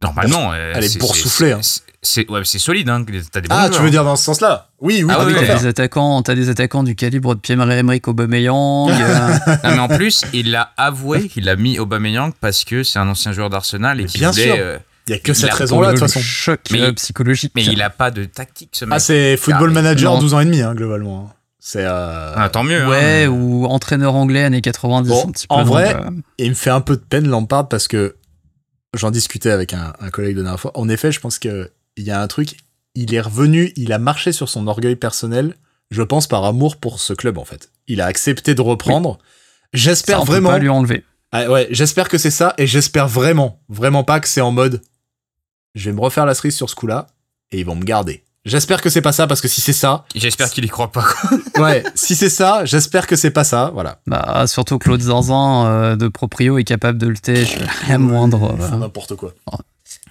Normalement, 0.00 0.54
elle 0.54 0.82
est 0.82 0.88
c'est- 0.88 0.98
boursouflée, 0.98 1.52
hein. 1.52 1.60
C'est- 2.02 2.28
ouais, 2.30 2.40
c'est 2.44 2.58
solide. 2.58 2.88
Hein. 2.88 3.04
T'as 3.30 3.40
des 3.40 3.48
bons 3.48 3.54
Ah, 3.56 3.66
joueurs. 3.66 3.76
tu 3.78 3.82
veux 3.82 3.90
dire 3.90 4.04
dans 4.04 4.16
ce 4.16 4.24
sens-là 4.24 4.68
Oui, 4.80 5.02
oui, 5.04 5.10
Ah 5.12 5.18
t'as 5.18 5.24
oui, 5.26 5.34
oui, 5.38 5.46
T'as 5.46 5.58
des 5.58 5.66
attaquants, 5.66 6.22
t'as 6.22 6.34
des 6.34 6.48
attaquants 6.48 6.82
du 6.82 6.94
calibre 6.96 7.34
de 7.34 7.40
Pierre-Emerick 7.40 8.06
Aubameyang. 8.08 8.90
euh, 8.90 9.28
Non, 9.64 9.70
mais 9.70 9.78
en 9.78 9.88
plus, 9.88 10.22
il 10.32 10.54
a 10.56 10.72
avoué 10.76 11.28
qu'il 11.28 11.48
a 11.48 11.56
mis 11.56 11.78
Aubameyang 11.78 12.32
parce 12.40 12.64
que 12.64 12.82
c'est 12.82 12.98
un 12.98 13.08
ancien 13.08 13.32
joueur 13.32 13.50
d'Arsenal 13.50 14.00
et 14.00 14.06
qu'il 14.06 14.20
bien 14.20 14.30
voulait. 14.32 14.44
sûr. 14.44 14.54
euh, 14.58 14.78
Il 15.08 15.10
y 15.12 15.14
a 15.14 15.18
que 15.18 15.32
Il 15.32 15.34
cette 15.34 15.50
a 15.50 15.54
raison-là, 15.54 15.88
de 15.88 15.92
toute 15.92 16.00
façon. 16.00 16.20
choc 16.20 16.60
Mais 16.70 16.80
euh, 16.82 16.92
psychologique. 16.92 17.52
mais 17.56 17.64
il 17.64 17.80
a 17.82 17.90
pas 17.90 18.10
de 18.10 18.24
tactique, 18.24 18.70
ce 18.72 18.84
mec. 18.84 18.94
Ah, 18.96 19.00
c'est 19.00 19.36
Football 19.36 19.70
Ah, 19.70 19.74
Manager 19.74 20.12
non. 20.14 20.20
12 20.20 20.34
ans 20.34 20.40
et 20.40 20.44
demi, 20.44 20.60
hein, 20.60 20.74
globalement. 20.74 21.32
C'est. 21.58 21.84
euh, 21.84 22.32
Ah, 22.36 22.48
tant 22.48 22.62
mieux. 22.64 22.86
Ouais, 22.88 23.24
hein. 23.24 23.28
ou 23.28 23.66
entraîneur 23.66 24.14
anglais 24.16 24.42
années 24.44 24.60
90. 24.60 25.08
Bon, 25.08 25.28
un 25.28 25.30
petit 25.32 25.46
en 25.48 25.62
peu, 25.62 25.68
vrai, 25.68 25.94
donc, 25.94 26.02
euh, 26.04 26.10
Et 26.38 26.44
il 26.46 26.50
me 26.50 26.54
fait 26.54 26.70
un 26.70 26.80
peu 26.80 26.96
de 26.96 27.02
peine 27.02 27.28
Lampard 27.28 27.68
parce 27.68 27.86
que 27.88 28.16
j'en 28.94 29.10
discutais 29.12 29.50
avec 29.50 29.72
un, 29.72 29.92
un 30.00 30.10
collègue 30.10 30.36
de 30.36 30.42
dernière 30.42 30.58
fois. 30.60 30.72
En 30.74 30.88
effet, 30.88 31.10
je 31.12 31.20
pense 31.20 31.38
que 31.38 31.70
il 31.96 32.04
y 32.04 32.10
a 32.10 32.20
un 32.20 32.26
truc. 32.26 32.56
Il 32.94 33.14
est 33.14 33.20
revenu, 33.20 33.72
il 33.76 33.92
a 33.92 33.98
marché 33.98 34.32
sur 34.32 34.48
son 34.48 34.66
orgueil 34.66 34.96
personnel. 34.96 35.56
Je 35.90 36.02
pense 36.02 36.26
par 36.26 36.44
amour 36.44 36.76
pour 36.76 37.00
ce 37.00 37.12
club 37.12 37.38
en 37.38 37.44
fait. 37.44 37.70
Il 37.86 38.00
a 38.00 38.06
accepté 38.06 38.54
de 38.54 38.60
reprendre. 38.60 39.18
J'espère 39.72 40.22
on 40.22 40.24
peut 40.24 40.32
vraiment. 40.32 40.50
pas 40.50 40.58
lui 40.58 40.68
enlever. 40.68 41.04
Ah 41.32 41.50
ouais, 41.50 41.66
j'espère 41.70 42.08
que 42.08 42.18
c'est 42.18 42.30
ça 42.30 42.54
et 42.58 42.66
j'espère 42.66 43.08
vraiment, 43.08 43.62
vraiment 43.70 44.04
pas 44.04 44.20
que 44.20 44.28
c'est 44.28 44.42
en 44.42 44.52
mode. 44.52 44.82
Je 45.74 45.88
vais 45.88 45.96
me 45.96 46.00
refaire 46.00 46.26
la 46.26 46.34
cerise 46.34 46.56
sur 46.56 46.68
ce 46.68 46.74
coup-là 46.74 47.06
et 47.50 47.60
ils 47.60 47.66
vont 47.66 47.74
me 47.74 47.84
garder. 47.84 48.24
J'espère 48.44 48.82
que 48.82 48.90
c'est 48.90 49.02
pas 49.02 49.12
ça 49.12 49.26
parce 49.26 49.40
que 49.40 49.46
si 49.48 49.60
c'est 49.60 49.72
ça, 49.72 50.04
J'espère 50.14 50.50
qu'il 50.50 50.64
y 50.64 50.68
croit 50.68 50.90
pas. 50.90 51.04
quoi. 51.04 51.38
ouais, 51.62 51.84
si 51.94 52.16
c'est 52.16 52.28
ça, 52.28 52.64
j'espère 52.64 53.06
que 53.06 53.14
c'est 53.14 53.30
pas 53.30 53.44
ça. 53.44 53.70
Voilà. 53.72 54.00
Bah, 54.06 54.46
surtout 54.48 54.78
Claude 54.78 55.00
Zanzan 55.00 55.66
euh, 55.66 55.96
de 55.96 56.08
Proprio 56.08 56.58
est 56.58 56.64
capable 56.64 56.98
de 56.98 57.06
le 57.06 57.16
tèche 57.16 57.56
à 57.88 57.98
moindre. 57.98 58.56
Euh, 58.60 58.76
n'importe 58.76 59.14
quoi. 59.14 59.32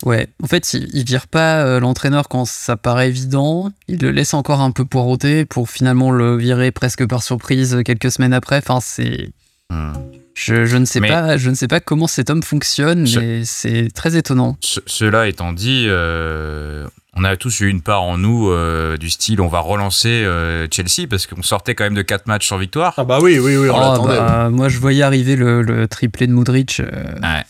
Ouais, 0.05 0.27
en 0.43 0.47
fait, 0.47 0.73
il, 0.73 0.89
il 0.93 1.03
vire 1.05 1.27
pas 1.27 1.63
euh, 1.63 1.79
l'entraîneur 1.79 2.27
quand 2.27 2.45
ça 2.45 2.75
paraît 2.77 3.09
évident. 3.09 3.71
Il 3.87 3.99
le 4.01 4.11
laisse 4.11 4.33
encore 4.33 4.61
un 4.61 4.71
peu 4.71 4.85
poireauter 4.85 5.45
pour 5.45 5.69
finalement 5.69 6.11
le 6.11 6.35
virer 6.37 6.71
presque 6.71 7.05
par 7.07 7.21
surprise 7.23 7.75
euh, 7.75 7.83
quelques 7.83 8.11
semaines 8.11 8.33
après. 8.33 8.57
Enfin, 8.57 8.79
c'est. 8.81 9.29
Hmm. 9.69 9.93
Je, 10.33 10.65
je 10.65 10.77
ne 10.77 10.85
sais 10.85 11.01
Mais- 11.01 11.09
pas, 11.09 11.37
je 11.37 11.49
ne 11.49 11.55
sais 11.55 11.67
pas 11.67 11.79
comment 11.81 12.07
cet 12.07 12.29
homme 12.29 12.41
fonctionne, 12.41 13.05
Ce- 13.05 13.19
mais 13.19 13.45
c'est 13.45 13.89
très 13.93 14.15
étonnant. 14.15 14.57
Ce- 14.61 14.79
cela 14.87 15.27
étant 15.27 15.51
dit, 15.53 15.85
euh, 15.87 16.87
on 17.15 17.23
a 17.25 17.35
tous 17.35 17.59
eu 17.59 17.67
une 17.69 17.81
part 17.81 18.01
en 18.03 18.17
nous 18.17 18.49
euh, 18.49 18.95
du 18.97 19.09
style 19.09 19.41
on 19.41 19.49
va 19.49 19.59
relancer 19.59 20.07
euh, 20.23 20.67
Chelsea 20.71 21.05
parce 21.09 21.27
qu'on 21.27 21.43
sortait 21.43 21.75
quand 21.75 21.83
même 21.83 21.93
de 21.95 22.01
4 22.01 22.27
matchs 22.27 22.47
sans 22.47 22.57
victoire. 22.57 22.93
Ah 22.97 23.03
bah 23.03 23.19
oui, 23.21 23.39
oui, 23.39 23.57
oui, 23.57 23.69
on 23.69 23.75
Oh, 23.75 23.79
l'attendait. 23.79 24.15
bah, 24.17 24.49
moi, 24.49 24.69
je 24.69 24.79
voyais 24.79 25.03
arriver 25.03 25.35
le, 25.35 25.61
le 25.61 25.87
triplé 25.89 26.27
de 26.27 26.31
Modric 26.31 26.79
euh, 26.79 26.85
Ouais. 27.21 27.43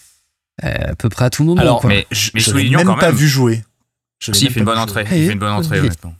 Euh, 0.64 0.92
à 0.92 0.96
peu 0.96 1.10
près 1.10 1.26
à 1.26 1.30
tout 1.30 1.44
moment. 1.44 1.62
Alors, 1.62 1.82
quoi. 1.82 1.90
Mais, 1.90 2.08
Je, 2.12 2.32
mais 2.34 2.40
je 2.40 2.56
l'ai 2.56 2.70
même 2.76 2.86
quand 2.88 2.96
pas 2.96 3.08
même. 3.08 3.16
vu 3.16 3.28
jouer. 3.28 3.64
Je 4.20 4.32
Si, 4.34 4.42
il 4.42 4.44
même 4.46 4.54
fait 4.54 4.60
une 4.60 4.66
bonne 4.66 4.78
entrée. 4.78 5.02
Il 5.04 5.28
fait 5.28 5.34
une 5.34 5.40
bonne 5.40 5.52
entrée, 5.54 5.80
honnêtement. 5.80 6.14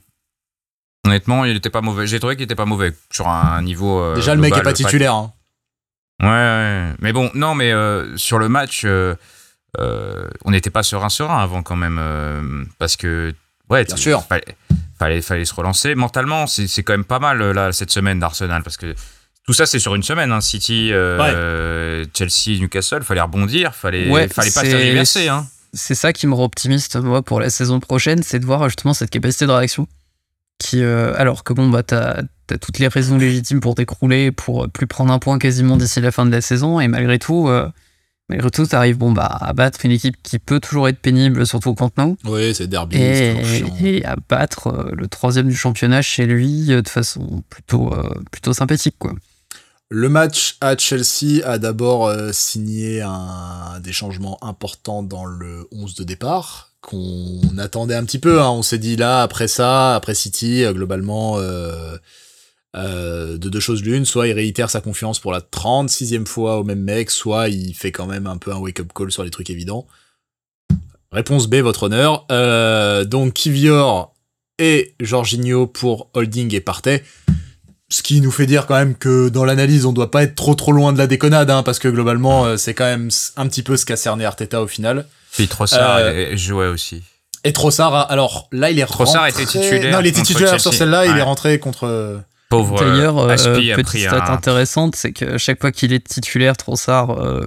Honnêtement, 1.04 1.44
il 1.44 1.56
était 1.56 1.70
pas 1.70 1.80
mauvais. 1.80 2.06
J'ai 2.06 2.20
trouvé 2.20 2.36
qu'il 2.36 2.44
était 2.44 2.54
pas 2.54 2.64
mauvais 2.64 2.92
sur 3.10 3.28
un 3.28 3.60
niveau. 3.62 4.00
euh, 4.00 4.14
Déjà, 4.14 4.34
le 4.34 4.40
mec 4.40 4.56
est 4.56 4.62
pas 4.62 4.72
titulaire. 4.72 5.14
hein. 5.14 5.32
Ouais, 6.22 6.28
ouais. 6.28 6.92
Mais 7.00 7.12
bon, 7.12 7.30
non, 7.34 7.54
mais 7.56 7.72
euh, 7.72 8.16
sur 8.16 8.38
le 8.38 8.48
match, 8.48 8.82
euh, 8.84 9.14
euh, 9.80 10.28
on 10.44 10.52
n'était 10.52 10.70
pas 10.70 10.84
serein 10.84 11.08
serein 11.08 11.38
avant 11.42 11.62
quand 11.62 11.74
même, 11.74 11.98
euh, 12.00 12.64
parce 12.78 12.96
que 12.96 13.34
ouais, 13.70 13.84
Bien 13.84 13.96
sûr. 13.96 14.22
fallait, 14.24 14.44
fallait, 14.98 15.22
fallait 15.22 15.44
se 15.44 15.54
relancer 15.54 15.96
mentalement. 15.96 16.46
C'est 16.46 16.82
quand 16.84 16.92
même 16.92 17.04
pas 17.04 17.18
mal 17.18 17.42
là 17.50 17.72
cette 17.72 17.90
semaine 17.90 18.20
d'Arsenal, 18.20 18.62
parce 18.62 18.76
que 18.76 18.94
tout 19.46 19.52
ça 19.52 19.66
c'est 19.66 19.78
sur 19.78 19.94
une 19.94 20.02
semaine. 20.02 20.32
Hein, 20.32 20.40
City, 20.40 20.90
euh, 20.92 22.04
Chelsea, 22.16 22.60
Newcastle, 22.60 23.02
fallait 23.02 23.20
rebondir, 23.20 23.74
fallait, 23.74 24.08
Ouais, 24.10 24.28
fallait 24.28 24.50
pas 24.50 24.64
se 24.64 24.70
tergiverser. 24.70 25.28
Hein. 25.28 25.46
c'est 25.72 25.94
ça 25.94 26.12
qui 26.12 26.26
me 26.26 26.34
rend 26.34 26.44
optimiste 26.44 26.96
moi 26.96 27.22
pour 27.22 27.40
la 27.40 27.50
saison 27.50 27.80
prochaine, 27.80 28.22
c'est 28.22 28.38
de 28.38 28.46
voir 28.46 28.68
justement 28.68 28.94
cette 28.94 29.10
capacité 29.10 29.46
de 29.46 29.52
réaction. 29.52 29.86
Qui, 30.58 30.82
euh, 30.82 31.12
alors 31.16 31.42
que 31.42 31.52
bon, 31.52 31.68
bah, 31.70 31.82
t'as 31.82 32.22
as 32.50 32.58
toutes 32.58 32.78
les 32.78 32.86
raisons 32.86 33.16
légitimes 33.18 33.60
pour 33.60 33.74
t'écrouler, 33.74 34.30
pour 34.30 34.68
plus 34.68 34.86
prendre 34.86 35.12
un 35.12 35.18
point 35.18 35.38
quasiment 35.38 35.76
d'ici 35.76 36.00
la 36.00 36.12
fin 36.12 36.24
de 36.26 36.30
la 36.30 36.40
saison, 36.42 36.78
et 36.78 36.86
malgré 36.86 37.18
tout, 37.18 37.48
euh, 37.48 37.68
malgré 38.28 38.50
tout, 38.50 38.66
t'arrives 38.66 38.98
bon, 38.98 39.10
bah, 39.10 39.24
à 39.40 39.52
battre 39.54 39.84
une 39.86 39.90
équipe 39.90 40.16
qui 40.22 40.38
peut 40.38 40.60
toujours 40.60 40.86
être 40.88 40.98
pénible, 41.00 41.46
surtout 41.46 41.70
au 41.70 41.74
Camp 41.74 41.90
Nou, 41.96 42.16
Oui, 42.26 42.54
c'est 42.54 42.66
derby. 42.68 42.96
et, 42.98 43.34
et 43.82 44.04
à 44.04 44.16
battre 44.28 44.66
euh, 44.68 44.90
le 44.92 45.08
troisième 45.08 45.48
du 45.48 45.56
championnat 45.56 46.02
chez 46.02 46.26
lui 46.26 46.72
euh, 46.72 46.82
de 46.82 46.88
façon 46.88 47.42
plutôt, 47.48 47.92
euh, 47.94 48.08
plutôt 48.30 48.52
sympathique, 48.52 48.96
quoi. 48.98 49.14
Le 49.94 50.08
match 50.08 50.56
à 50.62 50.74
Chelsea 50.74 51.44
a 51.44 51.58
d'abord 51.58 52.06
euh, 52.06 52.30
signé 52.32 53.04
des 53.82 53.92
changements 53.92 54.42
importants 54.42 55.02
dans 55.02 55.26
le 55.26 55.68
11 55.70 55.96
de 55.96 56.04
départ 56.04 56.70
qu'on 56.80 57.58
attendait 57.58 57.94
un 57.94 58.04
petit 58.06 58.18
peu. 58.18 58.40
hein. 58.40 58.48
On 58.48 58.62
s'est 58.62 58.78
dit 58.78 58.96
là, 58.96 59.20
après 59.20 59.48
ça, 59.48 59.94
après 59.94 60.14
City, 60.14 60.64
euh, 60.64 60.72
globalement, 60.72 61.36
euh, 61.36 61.98
de 62.74 63.36
deux 63.50 63.60
choses 63.60 63.82
l'une, 63.82 64.06
soit 64.06 64.28
il 64.28 64.32
réitère 64.32 64.70
sa 64.70 64.80
confiance 64.80 65.18
pour 65.18 65.30
la 65.30 65.42
36e 65.42 66.24
fois 66.24 66.56
au 66.56 66.64
même 66.64 66.80
mec, 66.80 67.10
soit 67.10 67.50
il 67.50 67.74
fait 67.74 67.92
quand 67.92 68.06
même 68.06 68.26
un 68.26 68.38
peu 68.38 68.50
un 68.50 68.56
wake-up 68.56 68.88
call 68.94 69.12
sur 69.12 69.24
les 69.24 69.30
trucs 69.30 69.50
évidents. 69.50 69.86
Réponse 71.12 71.48
B, 71.48 71.56
votre 71.56 71.82
honneur. 71.82 72.24
Donc 73.08 73.34
Kivior 73.34 74.14
et 74.58 74.94
Jorginho 75.00 75.66
pour 75.66 76.08
Holding 76.14 76.54
et 76.54 76.62
Partey. 76.62 77.02
Ce 77.92 78.02
qui 78.02 78.22
nous 78.22 78.30
fait 78.30 78.46
dire 78.46 78.66
quand 78.66 78.74
même 78.76 78.94
que 78.94 79.28
dans 79.28 79.44
l'analyse, 79.44 79.84
on 79.84 79.92
doit 79.92 80.10
pas 80.10 80.22
être 80.22 80.34
trop 80.34 80.54
trop 80.54 80.72
loin 80.72 80.94
de 80.94 80.98
la 80.98 81.06
déconnade, 81.06 81.50
hein, 81.50 81.62
parce 81.62 81.78
que 81.78 81.88
globalement, 81.88 82.46
euh, 82.46 82.56
c'est 82.56 82.72
quand 82.72 82.86
même 82.86 83.10
un 83.36 83.46
petit 83.48 83.62
peu 83.62 83.76
ce 83.76 83.84
qu'a 83.84 83.96
cerné 83.96 84.24
Arteta 84.24 84.62
au 84.62 84.66
final. 84.66 85.06
Puis 85.32 85.46
Trossard 85.46 85.96
Euh, 85.98 86.34
jouait 86.34 86.68
aussi. 86.68 87.02
Et 87.44 87.52
Trossard, 87.52 88.10
alors 88.10 88.48
là, 88.50 88.70
il 88.70 88.78
est 88.78 88.86
Trossard 88.86 89.24
rentré... 89.24 89.42
était 89.42 89.52
titulaire 89.58 89.92
Non, 89.92 90.00
il 90.00 90.06
était 90.06 90.22
titulaire 90.22 90.58
sur 90.60 90.72
celle-là, 90.72 91.04
il 91.06 91.16
est 91.18 91.22
rentré 91.22 91.58
contre... 91.58 92.22
Pauvre 92.48 92.78
D'ailleurs, 92.84 93.18
euh, 93.18 93.34
euh, 93.46 93.74
petite 93.76 94.02
stat 94.08 94.24
un. 94.26 94.34
intéressante, 94.34 94.94
c'est 94.96 95.12
que 95.12 95.36
chaque 95.38 95.60
fois 95.60 95.72
qu'il 95.72 95.92
est 95.94 96.06
titulaire, 96.06 96.56
Trossard, 96.56 97.10
euh, 97.18 97.46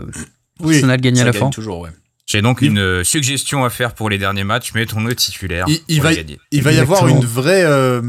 Oui, 0.59 0.75
Arsenal 0.75 0.99
gagne 1.01 1.19
à 1.21 1.25
la 1.25 1.31
gagne 1.31 1.41
fin. 1.41 1.49
toujours, 1.51 1.79
ouais. 1.81 1.91
J'ai 2.27 2.41
donc 2.41 2.59
Il- 2.61 2.69
une 2.71 2.79
euh, 2.79 3.03
suggestion 3.03 3.65
à 3.65 3.69
faire 3.69 3.93
pour 3.93 4.09
les 4.09 4.17
derniers 4.17 4.43
matchs, 4.43 4.73
mettons-le 4.73 5.13
titulaire. 5.15 5.65
Il- 5.87 6.01
va 6.01 6.11
y-. 6.13 6.37
Il 6.51 6.61
va 6.63 6.71
y 6.71 6.79
avoir 6.79 7.07
une 7.07 7.23
vraie, 7.23 7.63
euh, 7.63 8.01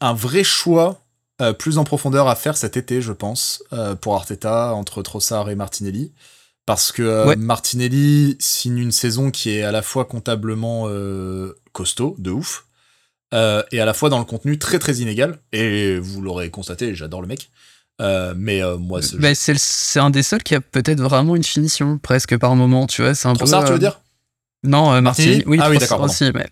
un 0.00 0.12
vrai 0.14 0.44
choix 0.44 1.00
euh, 1.40 1.52
plus 1.52 1.78
en 1.78 1.84
profondeur 1.84 2.28
à 2.28 2.34
faire 2.34 2.56
cet 2.56 2.76
été, 2.76 3.02
je 3.02 3.12
pense, 3.12 3.62
euh, 3.72 3.94
pour 3.94 4.14
Arteta 4.14 4.72
entre 4.74 5.02
Trossard 5.02 5.50
et 5.50 5.54
Martinelli. 5.54 6.12
Parce 6.64 6.92
que 6.92 7.02
euh, 7.02 7.26
Ouais. 7.26 7.36
Martinelli 7.36 8.36
signe 8.40 8.78
une 8.78 8.92
saison 8.92 9.30
qui 9.30 9.50
est 9.50 9.62
à 9.62 9.70
la 9.72 9.82
fois 9.82 10.04
comptablement 10.04 10.88
costaud, 11.72 12.16
de 12.18 12.30
ouf, 12.30 12.64
et 13.32 13.80
à 13.80 13.84
la 13.84 13.92
fois 13.94 14.08
dans 14.08 14.18
le 14.18 14.24
contenu 14.24 14.58
très 14.58 14.78
très 14.78 14.96
inégal. 14.96 15.38
Et 15.52 15.98
vous 15.98 16.22
l'aurez 16.22 16.50
constaté, 16.50 16.94
j'adore 16.94 17.20
le 17.20 17.28
mec. 17.28 17.50
Mais 18.00 18.62
moi, 18.78 19.02
c'est 19.02 19.18
Bah, 19.18 19.34
c'est 19.34 20.00
un 20.00 20.10
des 20.10 20.22
seuls 20.22 20.42
qui 20.42 20.54
a 20.54 20.60
peut-être 20.60 21.00
vraiment 21.00 21.36
une 21.36 21.44
finition, 21.44 21.98
presque 21.98 22.36
par 22.38 22.56
moment, 22.56 22.86
tu 22.86 23.02
vois. 23.02 23.14
C'est 23.14 23.28
un 23.28 23.34
Trossard, 23.34 23.60
peu, 23.60 23.66
tu 23.68 23.72
veux 23.74 23.78
dire? 23.78 24.00
Non, 24.64 25.00
Martinelli 25.00 25.02
Martinelli? 25.02 25.44
Oui, 25.46 25.58
Ah 25.60 25.70
oui, 25.70 25.78
d'accord, 25.78 26.00
aussi. 26.00 26.32
Mais... 26.34 26.48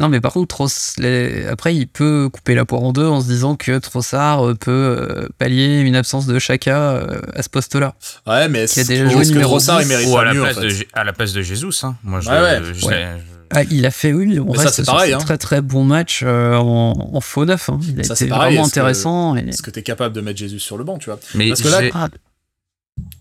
Non, 0.00 0.08
mais 0.08 0.20
par 0.20 0.32
contre, 0.32 0.48
Tross... 0.48 0.94
les- 0.98 1.46
après, 1.46 1.74
il 1.76 1.86
peut 1.86 2.28
couper 2.32 2.54
la 2.54 2.64
poire 2.64 2.82
en 2.82 2.92
deux 2.92 3.06
en 3.06 3.20
se 3.20 3.26
disant 3.26 3.54
que 3.54 3.78
Trossard 3.78 4.48
euh, 4.48 4.54
peut 4.54 4.70
euh, 4.70 5.28
pallier 5.38 5.80
une 5.80 5.94
absence 5.94 6.26
de 6.26 6.38
Chaka 6.38 6.92
euh, 6.92 7.20
à 7.34 7.42
ce 7.42 7.48
poste-là. 7.50 7.94
Ouais, 8.26 8.48
mais 8.48 8.60
est-ce 8.64 8.80
que 8.88 9.28
numéro 9.28 9.50
Trossard, 9.50 9.80
il 9.82 9.84
10, 9.84 9.88
mérite 9.90 10.08
Ou 10.08 10.16
à 10.18 10.24
la, 10.24 10.34
mieux, 10.34 10.40
en 10.40 10.44
place 10.44 10.58
fait 10.58 10.66
de, 10.68 10.86
à 10.94 11.04
la 11.04 11.12
place 11.12 11.32
de 11.32 11.42
Jesus. 11.42 11.84
Hein. 11.84 11.96
Moi, 12.02 12.20
je, 12.20 12.28
Ouais, 12.30 12.40
ouais. 12.40 12.58
je- 12.64 12.72
je- 12.72 12.86
Ouais. 12.86 13.06
je- 13.18 13.24
Ah, 13.52 13.64
il 13.64 13.84
a 13.84 13.90
fait, 13.90 14.12
oui, 14.12 14.38
on 14.38 14.44
Mais 14.52 14.56
ça, 14.58 14.62
reste 14.62 14.74
c'est 14.76 14.84
sur 14.84 14.92
pareil, 14.92 15.10
ce 15.10 15.16
hein. 15.16 15.18
très 15.18 15.36
très 15.36 15.60
bon 15.60 15.82
match 15.84 16.22
euh, 16.24 16.54
en, 16.54 17.10
en 17.14 17.20
faux 17.20 17.44
neuf. 17.44 17.68
hein. 17.68 17.80
Il 17.82 17.98
a 18.00 18.04
Ça, 18.04 18.14
été 18.14 18.24
c'est 18.24 18.28
pareil, 18.28 18.54
vraiment 18.54 18.66
est-ce 18.66 18.74
que- 18.74 18.78
intéressant. 18.80 19.36
et- 19.36 19.40
Est-ce 19.48 19.62
que 19.62 19.70
t'es 19.70 19.82
capable 19.82 20.14
de 20.14 20.20
mettre 20.20 20.38
Jésus 20.38 20.60
sur 20.60 20.78
le 20.78 20.84
banc, 20.84 20.98
tu 20.98 21.06
vois 21.10 21.18
Mais 21.34 21.48
Parce 21.48 21.62
que 21.62 21.68
là- 21.68 21.80
Ah, 21.94 22.08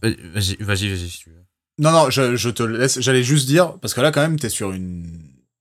Vas-y, 0.03 0.55
vas-y, 0.59 0.89
vas-y, 0.89 1.09
si 1.09 1.19
tu 1.23 1.29
veux. 1.31 1.35
Non, 1.79 1.91
non, 1.91 2.09
je, 2.09 2.35
je 2.35 2.49
te 2.49 2.61
laisse. 2.63 2.99
J'allais 3.01 3.23
juste 3.23 3.47
dire, 3.47 3.73
parce 3.81 3.93
que 3.93 4.01
là, 4.01 4.11
quand 4.11 4.21
même, 4.21 4.37
t'es 4.37 4.49
sur 4.49 4.71
une, 4.71 5.07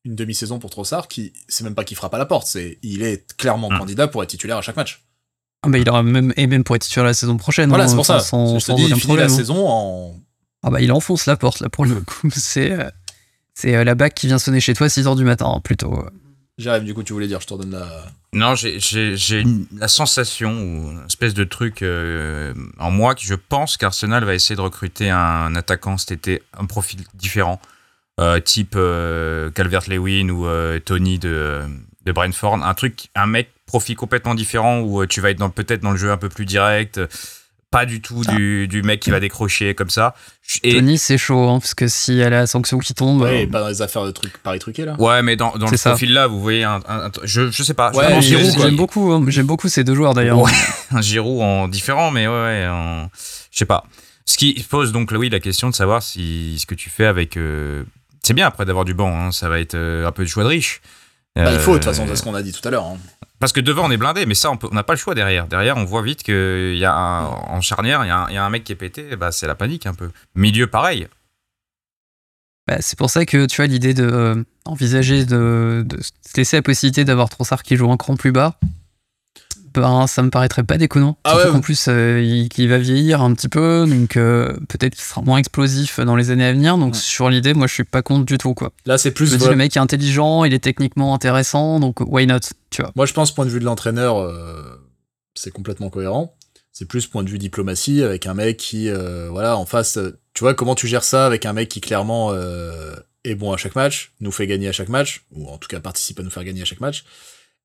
une 0.09 0.17
demi-saison 0.17 0.59
pour 0.59 0.71
Trossard 0.71 1.07
qui, 1.07 1.33
c'est 1.49 1.63
même 1.65 1.75
pas 1.75 1.85
qu'il 1.85 1.97
frappe 1.97 2.15
à 2.15 2.19
la 2.19 2.27
porte, 2.27 2.47
c'est, 2.47 2.79
il 2.83 3.03
est 3.03 3.37
clairement 3.37 3.69
Hmm. 3.71 3.79
candidat 3.79 4.09
pour 4.09 4.23
être 4.23 4.31
titulaire 4.31 4.57
à 4.59 4.63
chaque 4.63 4.77
match. 4.77 5.03
ah, 5.63 5.69
bah, 5.69 5.79
il 5.79 5.89
aura 5.89 6.03
même, 6.03 6.33
et 6.37 6.47
même 6.47 6.65
pour 6.65 6.75
être 6.77 6.83
titulaire 6.83 7.05
la 7.07 7.15
saison 7.15 7.37
prochaine. 7.37 7.69
Voilà, 7.69 7.85
hein, 7.85 7.89
c'est 7.89 7.95
pour 7.97 8.07
ça. 8.07 8.21
Sans, 8.21 8.55
je 8.59 8.65
te 8.65 8.71
sans 8.71 8.75
dis, 8.77 8.83
il 8.83 8.89
finit 8.89 8.99
la 8.99 9.05
problème. 9.05 9.31
hein. 9.31 9.37
saison 9.37 9.69
en. 9.69 10.17
Ah 10.65 10.71
bah 10.71 10.81
il 10.81 10.91
enfonce 10.91 11.27
la 11.27 11.37
porte 11.37 11.61
là 11.61 11.69
pour 11.69 11.85
le 11.85 12.01
coup. 12.01 12.29
C'est 12.35 12.73
euh, 12.73 12.91
c'est 13.55 13.75
euh, 13.77 13.85
la 13.85 13.95
bague 13.95 14.13
qui 14.15 14.27
vient 14.29 14.39
sonner 14.39 14.61
chez 14.61 14.75
toi 14.75 14.87
à 14.87 14.89
6h 14.89 15.17
du 15.17 15.25
matin 15.25 15.47
hein, 15.55 15.61
plutôt. 15.61 16.05
J'arrive, 16.59 16.83
du 16.85 16.93
coup, 16.95 17.05
tu 17.05 17.13
voulais 17.13 17.29
dire, 17.29 17.41
je 17.41 17.47
te 17.47 17.55
redonne 17.55 17.71
la. 17.71 17.89
Non, 18.33 18.55
j'ai- 18.57 18.81
j'ai 18.81 19.17
j'ai 19.17 19.41
une- 19.41 19.67
la 19.77 19.87
sensation, 19.89 20.51
ou 20.51 20.91
une 20.93 21.05
espèce 21.07 21.33
de 21.35 21.45
truc 21.45 21.83
euh, 21.83 22.53
en 22.81 22.91
moi, 22.91 23.15
que 23.15 23.23
je 23.23 23.35
pense 23.35 23.77
qu'Arsenal 23.77 24.25
va 24.25 24.35
essayer 24.35 24.57
de 24.57 24.61
recruter 24.61 25.11
un 25.11 25.55
attaquant 25.55 25.97
cet 25.99 26.11
été, 26.13 26.43
un 26.59 26.67
profil 26.67 27.01
différent, 27.15 27.61
euh, 27.63 27.67
type 28.41 28.75
euh, 28.77 29.51
Calvert-Lewin 29.51 30.29
ou 30.31 30.47
euh, 30.47 30.79
Tony 30.81 31.19
de, 31.19 31.61
de 32.05 32.13
Brentford. 32.13 32.55
Un 32.65 32.75
truc, 32.75 33.09
un 33.15 33.27
mec, 33.27 33.49
profil 33.67 33.97
complètement 33.97 34.35
différent, 34.35 34.81
où 34.81 35.03
euh, 35.03 35.07
tu 35.07 35.21
vas 35.21 35.31
être 35.31 35.39
dans- 35.39 35.51
peut-être 35.51 35.81
dans 35.83 35.93
le 35.93 35.97
jeu 35.99 36.11
un 36.11 36.17
peu 36.17 36.29
plus 36.29 36.45
direct, 36.47 36.99
euh, 36.99 37.07
pas 37.71 37.85
du 37.85 38.01
tout 38.01 38.23
Ah. 38.27 38.35
du, 38.35 38.67
du 38.67 38.83
mec 38.83 38.99
qui 39.01 39.11
va 39.11 39.21
décrocher 39.21 39.75
comme 39.75 39.91
ça. 39.91 40.15
Et, 40.63 40.73
Tony 40.77 40.97
c'est 40.97 41.19
chaud 41.19 41.47
hein, 41.51 41.59
parce 41.61 41.75
que 41.75 41.87
s'il 41.87 42.15
y 42.15 42.23
a 42.23 42.31
la 42.31 42.47
sanction 42.47 42.79
qui 42.79 42.95
tombe. 42.95 43.21
Ouais, 43.21 43.45
euh, 43.47 43.51
pas 43.51 43.61
dans 43.61 43.69
les 43.69 43.83
affaires 43.83 44.07
de 44.07 44.11
trucs 44.11 44.39
paris 44.39 44.59
truqués, 44.59 44.87
là. 44.87 44.97
Ouais, 44.99 45.21
mais 45.23 45.37
dans, 45.37 45.53
dans 45.59 45.69
le 45.71 45.77
ça. 45.77 45.91
profil-là, 45.91 46.29
vous 46.29 46.41
voyez, 46.41 46.65
un, 46.65 46.81
un- 46.89 47.07
un- 47.09 47.11
je, 47.25 47.51
je 47.51 47.63
sais 47.63 47.75
pas. 47.75 47.93
Ouais. 47.93 48.23
J'aime 48.23 48.77
beaucoup, 48.77 49.13
hein, 49.13 49.23
j'aime 49.29 49.45
beaucoup 49.47 49.69
ces 49.69 49.85
deux 49.85 49.95
joueurs 49.95 50.15
d'ailleurs. 50.15 50.39
Ouais. 50.41 50.51
un 50.93 51.03
Giroud 51.03 51.43
en 51.43 51.69
différent, 51.69 52.11
mais 52.11 52.27
ouais, 52.27 52.33
ouais, 52.33 52.67
en- 52.71 53.11
je 53.53 53.59
sais 53.59 53.67
pas. 53.67 53.85
Ce 54.25 54.39
qui 54.39 54.55
pose 54.69 54.91
donc, 54.93 55.11
oui, 55.15 55.29
la 55.29 55.41
question 55.41 55.69
de 55.69 55.75
savoir 55.75 56.03
si 56.03 56.57
ce 56.59 56.65
que 56.65 56.75
tu 56.75 56.89
fais 56.89 57.05
avec. 57.07 57.37
euh, 57.37 57.85
C'est 58.29 58.35
bien 58.35 58.47
après 58.47 58.67
d'avoir 58.67 58.85
du 58.85 58.93
banc, 58.93 59.09
hein, 59.19 59.33
ça 59.33 59.49
va 59.49 59.59
être 59.59 59.75
euh, 59.75 60.07
un 60.07 60.13
peu 60.13 60.23
de 60.23 60.29
choix 60.29 60.43
de 60.43 60.49
riche. 60.51 60.83
Bah, 61.35 61.51
il 61.51 61.59
faut, 61.59 61.71
de 61.71 61.77
Euh, 61.77 61.79
toute 61.79 61.85
façon, 61.85 62.05
c'est 62.07 62.15
ce 62.17 62.23
qu'on 62.23 62.35
a 62.35 62.43
dit 62.43 62.53
tout 62.53 62.61
à 62.69 62.71
l'heure. 62.71 62.85
hein. 62.85 62.99
Parce 63.39 63.55
que 63.55 63.61
devant, 63.61 63.87
on 63.87 63.91
est 63.91 63.97
blindé, 63.97 64.27
mais 64.27 64.35
ça, 64.35 64.51
on 64.51 64.75
n'a 64.75 64.83
pas 64.83 64.93
le 64.93 64.99
choix 64.99 65.15
derrière. 65.15 65.47
Derrière, 65.47 65.79
on 65.79 65.87
voit 65.87 66.03
vite 66.03 66.23
qu'il 66.23 66.77
y 66.77 66.85
a 66.85 66.93
un- 66.95 67.25
en 67.25 67.63
charnière, 67.63 68.05
il 68.05 68.09
y, 68.09 68.11
a 68.11 68.19
un- 68.19 68.29
il 68.29 68.35
y 68.35 68.37
a 68.37 68.45
un 68.45 68.51
mec 68.51 68.65
qui 68.65 68.73
est 68.73 68.77
pété, 68.77 69.17
bah, 69.17 69.33
c'est 69.33 69.47
la 69.47 69.55
panique 69.55 69.87
un 69.87 69.95
peu. 69.95 70.11
Milieu, 70.35 70.67
pareil. 70.67 71.09
Bah, 72.67 72.77
c'est 72.81 72.99
pour 72.99 73.09
ça 73.09 73.25
que 73.25 73.47
tu 73.47 73.57
vois 73.57 73.67
l'idée 73.67 73.95
de 73.95 74.05
euh, 74.05 74.45
envisager 74.67 75.25
de, 75.25 75.83
de 75.87 76.03
se 76.03 76.11
laisser 76.37 76.57
la 76.59 76.63
possibilité 76.63 77.07
d'avoir 77.07 77.31
Trossard 77.31 77.63
qui 77.63 77.77
joue 77.77 77.91
un 77.91 77.97
cran 77.97 78.15
plus 78.17 78.33
bas 78.33 78.59
ben, 79.81 80.07
ça 80.07 80.23
me 80.23 80.31
paraîtrait 80.31 80.65
pas 80.65 80.77
déconnant. 80.79 81.19
Ah 81.25 81.31
Surtout 81.31 81.47
ouais. 81.47 81.53
qu'en 81.53 81.61
plus, 81.61 81.87
euh, 81.89 82.21
il, 82.23 82.69
va 82.69 82.79
vieillir 82.79 83.23
un 83.23 83.33
petit 83.35 83.49
peu, 83.49 83.87
donc 83.89 84.17
euh, 84.17 84.53
peut-être 84.69 84.95
qu'il 84.95 85.05
sera 85.05 85.23
moins 85.23 85.39
explosif 85.39 86.01
dans 86.01 86.17
les 86.17 86.31
années 86.31 86.45
à 86.47 86.53
venir. 86.53 86.77
Donc 86.79 86.95
Ouais. 86.95 86.99
sur 87.01 87.31
l'idée, 87.31 87.55
moi 87.55 87.67
je 87.67 87.75
suis 87.75 87.85
pas 87.85 88.03
contre 88.03 88.25
du 88.27 88.39
tout 88.39 88.55
quoi. 88.55 88.73
Là, 88.87 88.99
c'est 88.99 89.11
Je 89.11 89.15
plus. 89.15 89.33
me 89.33 89.39
dis 89.39 89.49
le 89.49 89.57
mec 89.57 89.77
est 89.77 89.81
intelligent, 89.81 90.45
il 90.45 90.53
est 90.55 90.59
techniquement 90.59 91.15
intéressant, 91.15 91.81
donc 91.81 92.01
why 92.01 92.27
not, 92.27 92.39
tu 92.71 92.83
vois. 92.83 92.93
Moi, 92.97 93.07
je 93.07 93.13
pense, 93.13 93.33
point 93.35 93.45
de 93.47 93.51
vue 93.51 93.61
de 93.61 93.65
l'entraîneur, 93.65 94.19
euh, 94.19 94.63
c'est 95.35 95.51
complètement 95.51 95.91
cohérent. 95.91 96.35
C'est 96.73 96.87
plus 96.87 97.07
point 97.07 97.25
de 97.25 97.29
vue 97.31 97.39
diplomatie 97.39 98.03
avec 98.03 98.27
un 98.27 98.35
mec 98.35 98.57
qui, 98.57 98.89
voilà, 99.31 99.57
en 99.57 99.67
face. 99.67 99.99
tu 100.35 100.41
vois, 100.45 100.55
comment 100.55 100.75
tu 100.77 100.87
gères 100.87 101.03
ça 101.05 101.27
avec 101.27 101.45
un 101.47 101.53
mec 101.53 101.69
qui 101.69 101.81
clairement 101.81 102.33
est 103.25 103.35
bon 103.35 103.53
à 103.53 103.57
chaque 103.57 103.75
match, 103.75 104.13
nous 104.21 104.31
fait 104.31 104.47
gagner 104.47 104.69
à 104.69 104.73
chaque 104.73 104.89
match, 104.89 105.25
ou 105.33 105.49
en 105.49 105.59
tout 105.59 105.67
cas 105.69 105.81
participe 105.81 106.21
à 106.21 106.23
nous 106.23 106.31
faire 106.31 106.45
gagner 106.45 106.63
à 106.63 106.65
chaque 106.65 106.81
match. 106.81 107.05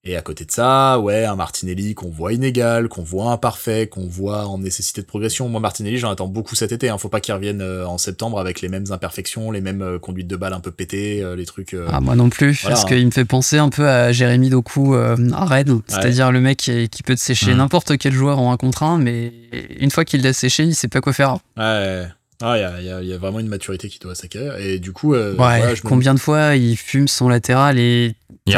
Et 0.06 0.18
à 0.18 0.22
côté 0.22 0.44
de 0.44 0.52
ça, 0.52 1.00
ouais, 1.00 1.24
un 1.24 1.38
Martinelli 1.38 1.96
qu'on 1.96 2.10
voit 2.10 2.34
inégal, 2.34 2.90
qu'on 2.90 3.04
voit 3.04 3.32
imparfait, 3.32 3.88
qu'on 3.88 4.06
voit 4.06 4.48
en 4.48 4.58
nécessité 4.58 5.00
de 5.02 5.06
progression. 5.06 5.48
Moi, 5.48 5.62
Martinelli, 5.62 5.98
j'en 5.98 6.12
attends 6.12 6.28
beaucoup 6.28 6.56
cet 6.56 6.74
été. 6.74 6.90
Hein. 6.90 6.98
Faut 6.98 7.08
pas 7.08 7.22
qu'il 7.22 7.34
revienne 7.34 7.62
euh, 7.62 7.88
en 7.88 7.98
septembre 7.98 8.38
avec 8.38 8.60
les 8.60 8.68
mêmes 8.68 8.84
imperfections, 8.92 9.50
les 9.50 9.62
mêmes 9.62 9.82
euh, 9.82 10.00
conduites 10.00 10.28
de 10.28 10.36
balles 10.36 10.52
un 10.52 10.60
peu 10.60 10.72
pétées, 10.72 11.22
euh, 11.24 11.38
les 11.38 11.46
trucs. 11.46 11.74
euh, 11.74 11.88
Ah, 11.90 12.02
moi 12.02 12.16
non 12.18 12.28
plus, 12.30 12.52
Voilà, 12.64 12.76
parce 12.76 12.84
hein. 12.86 12.96
qu'il 12.98 13.06
me 13.06 13.12
fait 13.12 13.24
penser 13.24 13.60
un 13.60 13.70
peu 13.70 13.88
à 13.88 14.12
Jérémy 14.12 14.50
Doku 14.50 14.94
euh, 14.94 15.16
à 15.32 15.46
Rennes, 15.46 15.80
c'est-à-dire 15.88 16.34
le 16.34 16.42
mec 16.42 16.58
qui, 16.58 16.90
qui 16.90 17.02
peut 17.02 17.16
te 17.16 17.22
sécher 17.22 17.52
Mhm. 17.52 17.58
n'importe 17.60 17.98
quel 17.98 18.12
joueur 18.12 18.40
en 18.40 18.52
un 18.52 18.58
contre 18.58 18.84
un, 18.84 18.98
mais 18.98 19.32
une 19.80 19.90
fois 19.90 20.04
qu'il 20.04 20.22
l'a 20.22 20.34
séché, 20.34 20.64
il 20.64 20.76
sait 20.76 20.90
pas 20.90 21.00
quoi 21.00 21.14
faire. 21.14 21.38
Ouais, 21.56 22.08
ah, 22.46 22.58
il 22.80 22.86
y 22.86 22.90
a, 22.90 23.02
y 23.02 23.08
y 23.08 23.18
vraiment 23.18 23.40
une 23.40 23.48
maturité 23.48 23.88
qui 23.90 24.00
doit 24.00 24.16
s'acquérir. 24.16 24.56
Et 24.58 24.78
du 24.80 24.92
coup, 24.92 25.14
euh, 25.14 25.32
Ouais, 25.32 25.36
voilà, 25.38 25.76
je 25.76 25.82
me- 25.84 25.88
combien 25.90 26.14
de 26.14 26.20
fois 26.20 26.56
il 26.56 26.76
fume 26.76 27.08
son 27.08 27.30
latéral 27.30 27.80
et 27.80 28.16
Il 28.46 28.54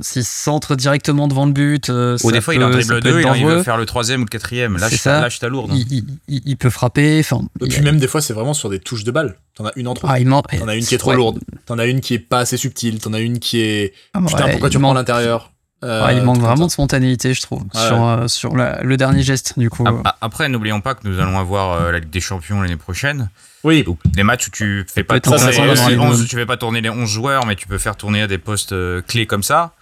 s'il 0.00 0.24
centre 0.24 0.76
directement 0.76 1.26
devant 1.26 1.46
le 1.46 1.52
but, 1.52 1.88
euh, 1.88 2.14
Ou 2.22 2.28
ça 2.28 2.32
des 2.32 2.40
fois, 2.42 2.54
il 2.54 2.62
en 2.62 2.66
peut- 2.66 2.74
dribble 2.74 2.94
peut 2.96 3.00
deux, 3.00 3.20
il, 3.22 3.46
veut 3.46 3.62
faire 3.62 3.78
le 3.78 3.86
troisième 3.86 4.20
ou 4.20 4.24
le 4.24 4.28
quatrième. 4.28 4.74
C'est 4.78 4.90
Lâche, 4.90 5.00
ça. 5.00 5.20
lâche 5.22 5.38
ta 5.38 5.48
lourde. 5.48 5.70
il, 5.74 5.86
il- 5.90 6.04
il- 6.28 6.42
il 6.44 6.56
peut 6.58 6.68
frapper. 6.68 7.20
Enfin, 7.20 7.40
Et 7.64 7.68
puis 7.68 7.80
même 7.80 7.98
des 7.98 8.06
fois, 8.08 8.20
c'est 8.20 8.34
vraiment 8.34 8.52
sur 8.52 8.68
des 8.68 8.78
touches 8.78 9.04
de 9.04 9.10
balle. 9.10 9.38
T'en 9.56 9.64
as 9.64 9.72
une 9.76 9.88
en 9.88 9.94
trop. 9.94 10.08
ah, 10.10 10.20
il 10.20 10.26
ment- 10.26 10.42
T'en 10.42 10.68
as 10.68 10.74
une 10.76 10.84
qui 10.84 10.94
est 10.94 10.98
trop 10.98 11.10
ouais. 11.10 11.16
lourde. 11.16 11.38
T'en 11.64 11.78
as 11.78 11.86
une 11.86 12.00
qui 12.02 12.12
est 12.14 12.18
pas 12.18 12.40
assez 12.40 12.58
subtile. 12.58 12.98
T'en 12.98 13.14
as 13.14 13.20
une 13.20 13.38
qui 13.38 13.60
est. 13.60 13.94
Ah, 14.12 14.20
Putain, 14.26 14.44
ouais, 14.44 14.50
pourquoi 14.52 14.68
tu 14.68 14.78
prends 14.78 14.92
l'intérieur 14.92 15.50
Euh, 15.82 16.04
ouais, 16.06 16.16
il 16.16 16.22
manque 16.22 16.38
vraiment 16.40 16.66
de 16.66 16.70
spontanéité, 16.70 17.32
je 17.32 17.40
trouve, 17.40 17.62
Ouais. 17.62 17.86
sur, 17.88 18.06
euh, 18.06 18.28
sur 18.28 18.54
la- 18.56 18.82
le 18.82 18.96
dernier 18.98 19.22
geste, 19.22 19.58
du 19.58 19.70
coup. 19.70 19.84
Après, 20.20 20.48
n'oublions 20.50 20.80
pas 20.82 20.94
que 20.94 21.08
nous 21.08 21.18
allons 21.20 21.38
avoir 21.38 21.72
euh, 21.80 21.90
la 21.92 22.00
Ligue 22.00 22.10
des 22.10 22.20
Champions 22.20 22.60
l'année 22.60 22.76
prochaine. 22.76 23.30
Oui. 23.64 23.82
Donc, 23.84 23.98
les 24.14 24.22
matchs 24.22 24.48
où 24.48 24.50
tu 24.50 24.84
fais 24.92 25.04
pas 25.04 25.20
tourner 25.20 25.38
les 25.50 25.56
d'avoir 25.56 25.88
les 25.88 25.98
11, 25.98 26.20
deux. 26.20 26.26
tu 26.26 26.36
fais 26.36 26.44
pas 26.46 26.56
tourner 26.58 26.80
les 26.82 26.90
11 26.90 27.08
joueurs, 27.08 27.46
mais 27.46 27.56
tu 27.56 27.66
peux 27.66 27.78
faire 27.78 27.96
tourner 27.96 28.22
à 28.22 28.26
des 28.26 28.38
postes 28.38 28.72
euh, 28.72 29.00
clés 29.02 29.26
comme 29.26 29.42
ça. 29.42 29.74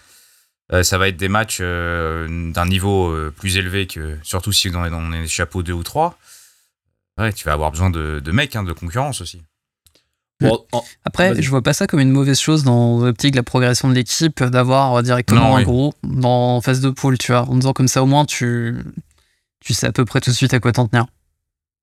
Euh, 0.72 0.82
ça 0.82 0.98
va 0.98 1.08
être 1.08 1.16
des 1.16 1.28
matchs 1.28 1.58
euh, 1.60 2.52
d'un 2.52 2.66
niveau 2.66 3.08
euh, 3.10 3.32
plus 3.36 3.56
élevé 3.56 3.86
que, 3.86 4.18
surtout 4.22 4.52
si 4.52 4.70
on 4.74 4.84
est 4.84 4.90
dans 4.90 5.08
les 5.08 5.26
chapeaux 5.26 5.62
2 5.62 5.72
ou 5.72 5.82
3. 5.82 6.16
Ouais, 7.18 7.32
tu 7.32 7.44
vas 7.44 7.52
avoir 7.54 7.70
besoin 7.72 7.90
de, 7.90 8.20
de 8.20 8.32
mecs, 8.32 8.54
hein, 8.54 8.62
de 8.62 8.72
concurrence 8.72 9.20
aussi. 9.20 9.42
Bon, 10.40 10.64
en- 10.72 10.84
Après, 11.04 11.40
je 11.42 11.50
vois 11.50 11.62
pas 11.62 11.72
ça 11.72 11.86
comme 11.88 11.98
une 12.00 12.12
mauvaise 12.12 12.38
chose 12.38 12.62
dans 12.62 13.00
l'optique 13.04 13.32
de 13.32 13.36
la 13.36 13.42
progression 13.42 13.88
de 13.88 13.94
l'équipe 13.94 14.42
d'avoir 14.44 15.02
directement 15.02 15.40
Non, 15.50 15.54
un 15.56 15.58
oui. 15.58 15.64
gros 15.64 15.94
dans 16.04 16.60
phase 16.60 16.80
de 16.80 16.90
poule, 16.90 17.18
tu 17.18 17.32
vois, 17.32 17.42
en 17.42 17.56
disant 17.56 17.72
comme 17.72 17.88
ça 17.88 18.02
au 18.02 18.06
moins 18.06 18.24
tu, 18.24 18.76
tu 19.60 19.74
sais 19.74 19.86
à 19.88 19.92
peu 19.92 20.04
près 20.04 20.20
tout 20.20 20.30
de 20.30 20.36
suite 20.36 20.54
à 20.54 20.60
quoi 20.60 20.70
t'en 20.72 20.86
tenir. 20.86 21.06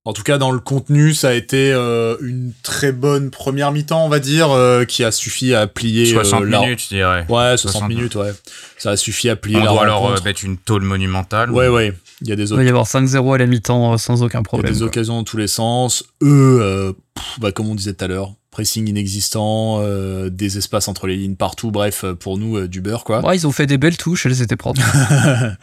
En 0.07 0.13
tout 0.13 0.21
cas, 0.21 0.37
dans 0.37 0.51
le 0.51 0.59
contenu, 0.59 1.15
ça 1.15 1.29
a 1.29 1.33
été 1.33 1.71
euh, 1.73 2.15
une 2.21 2.53
très 2.61 2.91
bonne 2.91 3.31
première 3.31 3.71
mi-temps, 3.71 4.05
on 4.05 4.09
va 4.09 4.19
dire, 4.19 4.51
euh, 4.51 4.85
qui 4.85 5.03
a 5.03 5.11
suffi 5.11 5.55
à 5.55 5.65
plier. 5.65 6.11
euh, 6.11 6.23
60 6.23 6.43
la- 6.43 6.59
minutes, 6.61 6.83
je 6.83 6.87
dirais. 6.89 7.25
Ouais, 7.27 7.57
60, 7.57 7.71
60. 7.71 7.89
minutes, 7.89 8.13
ouais. 8.15 8.31
Ça 8.77 8.91
a 8.91 8.97
suffi 8.97 9.29
à 9.29 9.35
plier 9.35 9.57
On 9.57 9.63
la 9.63 9.71
doit 9.71 9.81
alors 9.81 9.97
euh, 9.97 10.07
rencontre. 10.09 10.23
mettre 10.25 10.45
une 10.45 10.57
tôle 10.57 10.83
monumentale. 10.83 11.49
Ouais, 11.49 11.67
ouais. 11.69 11.91
Il 12.21 12.29
y 12.29 12.31
a 12.31 12.35
des 12.35 12.49
Il 12.51 12.55
va 12.55 12.63
y 12.63 12.69
avoir 12.69 12.85
5-0 12.85 13.33
à 13.35 13.37
la 13.37 13.45
mi-temps 13.45 13.93
euh, 13.93 13.97
sans 13.97 14.23
aucun 14.23 14.39
Il 14.39 14.41
y 14.41 14.41
a 14.41 14.43
problème. 14.43 14.73
des 14.73 14.79
quoi. 14.79 14.87
occasions 14.87 15.15
dans 15.17 15.23
tous 15.23 15.37
les 15.37 15.47
sens. 15.47 16.03
Eux, 16.23 16.59
euh, 16.61 16.93
pff, 17.13 17.39
bah, 17.39 17.51
comme 17.51 17.67
on 17.67 17.75
disait 17.75 17.93
tout 17.93 18.05
à 18.05 18.07
l'heure, 18.07 18.35
pressing 18.51 18.87
inexistant, 18.87 19.79
euh, 19.81 20.29
des 20.29 20.57
espaces 20.57 20.87
entre 20.87 21.07
les 21.07 21.17
lignes 21.17 21.35
partout. 21.35 21.71
Bref, 21.71 22.05
pour 22.19 22.37
nous, 22.37 22.57
euh, 22.57 22.67
du 22.69 22.79
beurre, 22.81 23.03
quoi. 23.03 23.25
Ouais, 23.25 23.35
ils 23.35 23.45
ont 23.45 23.51
fait 23.51 23.65
des 23.65 23.77
belles 23.77 23.97
touches, 23.97 24.25
elles 24.25 24.41
étaient 24.41 24.55
propres. 24.55 24.81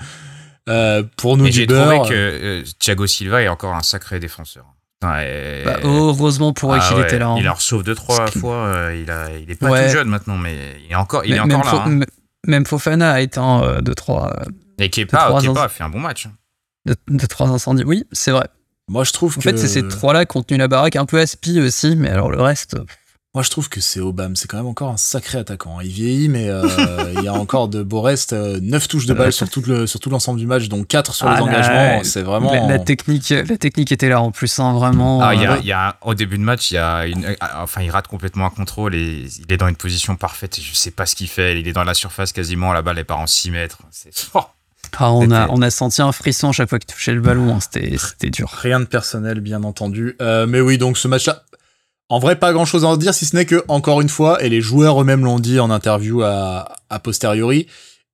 Euh, 0.69 1.03
pour 1.17 1.37
nous, 1.37 1.47
Et 1.47 1.51
du 1.51 1.57
j'ai 1.59 1.67
trouvé 1.67 1.99
que 2.09 2.15
euh, 2.15 2.63
Thiago 2.79 3.07
Silva 3.09 3.43
est 3.43 3.49
encore 3.49 3.75
un 3.75 3.83
sacré 3.83 4.21
défenseur. 4.21 4.65
Ouais, 5.03 5.63
Bah, 5.65 5.79
heureusement 5.83 6.53
pour 6.53 6.73
eux 6.73 6.79
Ah 6.81 6.87
qu'il 6.87 6.99
ouais, 6.99 7.03
était 7.03 7.19
là. 7.19 7.31
hein. 7.31 7.37
Il 7.37 7.49
en 7.49 7.57
sauve 7.57 7.83
deux 7.83 7.97
trois 7.97 8.29
fois. 8.29 8.67
euh, 8.67 8.97
il, 9.03 9.11
a, 9.11 9.37
il 9.37 9.51
est 9.51 9.57
pas 9.57 9.69
Ouais. 9.71 9.87
tout 9.89 9.93
jeune 9.93 10.07
maintenant, 10.09 10.37
mais 10.39 10.55
il 10.87 10.93
est 10.93 10.95
encore, 10.95 11.25
il 11.25 11.33
est 11.33 11.45
Mais- 11.45 11.55
encore 11.57 11.65
même, 11.89 11.99
là. 11.99 12.05
Fo- 12.05 12.05
hein. 12.05 12.07
même 12.47 12.65
Fofana 12.65 13.11
a 13.11 13.21
éteint 13.21 13.65
euh, 13.65 13.81
deux, 13.81 13.97
trois, 13.97 14.33
euh, 14.41 14.45
Et 14.79 14.89
Kepa, 14.89 15.19
trois 15.27 15.41
Kepa 15.43 15.65
a 15.65 15.69
fait 15.69 15.83
un 15.83 15.89
bon 15.89 15.99
match. 15.99 16.29
Deux, 16.87 17.27
trois 17.29 17.49
incendies. 17.49 17.85
Oui, 17.85 18.05
c'est 18.13 18.31
vrai. 18.31 18.49
Moi, 18.89 19.05
je 19.05 19.13
trouve 19.13 19.33
En 19.35 19.41
que. 19.41 19.43
fait, 19.51 19.57
c'est 19.57 19.69
ces 19.69 19.87
trois-là 19.87 20.27
qui 20.27 20.37
ont 20.37 20.43
tenu 20.43 20.59
la 20.59 20.69
baraque, 20.69 20.97
un 20.97 21.07
peu 21.07 21.21
aspi 21.21 21.61
aussi, 21.61 21.95
mais 21.97 22.09
alors 22.11 22.31
le 22.31 22.41
reste. 22.43 22.75
euh, 22.75 22.85
Moi, 23.35 23.43
je 23.45 23.49
trouve 23.51 23.69
que 23.71 23.81
c'est 23.81 24.01
Obama. 24.01 24.35
C'est 24.35 24.49
quand 24.49 24.57
même 24.59 24.67
encore 24.67 24.91
un 24.91 24.97
sacré 24.97 25.39
attaquant. 25.39 25.81
Il 25.81 25.89
vieillit, 25.91 26.29
mais 26.29 26.49
euh, 26.51 26.63
il 27.17 27.23
y 27.23 27.29
a 27.29 27.33
encore 27.33 27.69
de 27.69 27.83
beaux 27.85 28.01
restes. 28.03 28.33
9 28.35 28.89
touches 28.89 29.07
de 29.07 29.15
balle 29.15 29.33
sur 29.33 29.49
tout 29.49 29.63
le 29.67 29.87
sur 29.87 30.01
tout 30.01 30.11
l'ensemble 30.11 30.41
du 30.41 30.47
match, 30.47 30.69
dont 30.69 30.83
4 30.85 31.15
sur 31.15 31.29
Ah, 31.29 31.35
les 31.35 31.37
là, 31.39 31.43
engagements. 31.45 32.05
C'est 32.05 32.23
vraiment. 32.23 32.53
La, 32.53 32.67
la 32.67 32.79
technique, 32.81 33.31
la 33.31 33.57
technique 33.57 33.93
était 33.93 34.09
là 34.09 34.21
en 34.21 34.33
plus, 34.33 34.59
hein, 34.59 34.75
vraiment. 34.75 35.23
Ah, 35.23 35.35
il 35.35 35.41
y 35.41 35.47
a, 35.47 35.53
euh, 35.53 35.59
il 35.61 35.67
y 35.67 35.73
a- 35.73 35.97
au 36.03 36.15
début 36.15 36.37
de 36.37 36.43
match, 36.43 36.73
il 36.73 36.75
y 36.75 36.79
a 36.79 37.07
une, 37.07 37.25
euh, 37.25 37.35
enfin, 37.55 37.81
il 37.83 37.91
rate 37.91 38.09
complètement 38.09 38.47
un 38.47 38.51
contrôle 38.51 38.95
et 38.97 39.27
il 39.39 39.51
est 39.53 39.57
dans 39.57 39.69
une 39.69 39.77
position 39.77 40.17
parfaite. 40.17 40.59
Et 40.59 40.63
je 40.63 40.75
sais 40.75 40.91
pas 40.91 41.07
ce 41.07 41.15
qu'il 41.15 41.29
fait. 41.29 41.59
Il 41.59 41.69
est 41.69 41.73
dans 41.73 41.85
la 41.85 41.95
surface 41.95 42.33
quasiment. 42.33 42.73
La 42.75 42.83
balle 42.83 42.99
est 42.99 43.05
part 43.05 43.21
en 43.21 43.27
6 43.29 43.51
mètres. 43.53 43.79
C'est 43.93 44.11
oh. 44.35 44.41
Ah, 44.99 45.13
on, 45.13 45.31
a, 45.31 45.49
on 45.49 45.63
a 45.63 45.71
senti 45.71 46.03
un 46.03 46.13
frisson 46.13 46.49
à 46.51 46.53
chaque 46.53 46.69
fois 46.69 46.79
qu'il 46.79 46.93
touchait 46.93 47.13
le 47.15 47.21
ballon, 47.21 47.55
hein, 47.55 47.59
c'était 47.61 47.97
c'était 47.99 48.31
dur. 48.31 48.49
Rien 48.61 48.81
de 48.81 48.85
personnel, 48.85 49.41
bien 49.41 49.63
entendu. 49.65 50.17
Euh, 50.21 50.47
mais 50.47 50.61
oui, 50.61 50.79
donc 50.79 50.99
ce 50.99 51.09
match-là. 51.09 51.45
En 52.09 52.19
vrai, 52.19 52.37
pas 52.37 52.53
grand 52.53 52.67
chose 52.67 52.85
à 52.85 52.89
en 52.89 52.97
dire, 52.99 53.15
si 53.15 53.25
ce 53.25 53.35
n'est 53.35 53.47
que, 53.47 53.65
encore 53.69 54.01
une 54.03 54.11
fois, 54.11 54.43
et 54.45 54.49
les 54.51 54.61
joueurs 54.61 55.01
eux-mêmes 55.01 55.25
l'ont 55.25 55.39
dit 55.39 55.59
en 55.61 55.71
interview 55.71 56.21
à, 56.23 56.77
à 56.91 56.99
posteriori, 56.99 57.67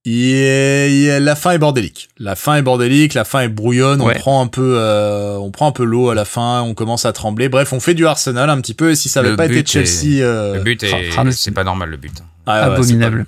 il 0.04 0.22
est- 0.34 0.92
il 0.92 1.06
est- 1.08 1.18
la 1.20 1.34
fin 1.34 1.50
est 1.50 1.58
bordélique. 1.58 2.08
La 2.18 2.36
fin 2.36 2.54
est 2.54 2.62
bordélique, 2.62 3.14
la 3.14 3.24
fin 3.24 3.40
est 3.40 3.48
brouillonne, 3.48 4.00
Ouais. 4.00 4.14
on 4.16 4.20
prend 4.20 4.40
un 4.42 4.46
peu, 4.46 4.76
euh, 4.78 5.36
on 5.38 5.50
prend 5.50 5.66
un 5.66 5.72
peu 5.72 5.82
l'eau 5.84 6.10
à 6.10 6.14
la 6.14 6.24
fin, 6.24 6.62
on 6.62 6.74
commence 6.74 7.06
à 7.06 7.12
trembler. 7.12 7.48
Bref, 7.48 7.72
on 7.72 7.80
fait 7.80 7.94
du 7.94 8.06
Arsenal 8.06 8.48
un 8.50 8.60
petit 8.60 8.74
peu, 8.74 8.92
et 8.92 8.94
si 8.94 9.08
ça 9.08 9.20
avait 9.20 9.30
Le 9.30 9.36
pas 9.36 9.46
été 9.46 9.66
Chelsea, 9.66 10.22
euh, 10.22 10.54
Le 10.54 10.60
but 10.60 10.80
est, 10.84 11.10
c'est 11.32 11.50
pas 11.50 11.64
normal 11.64 11.90
le 11.90 11.96
but. 11.96 12.12
ah 12.46 12.68
ouais, 12.68 12.74
Abominable. 12.74 13.26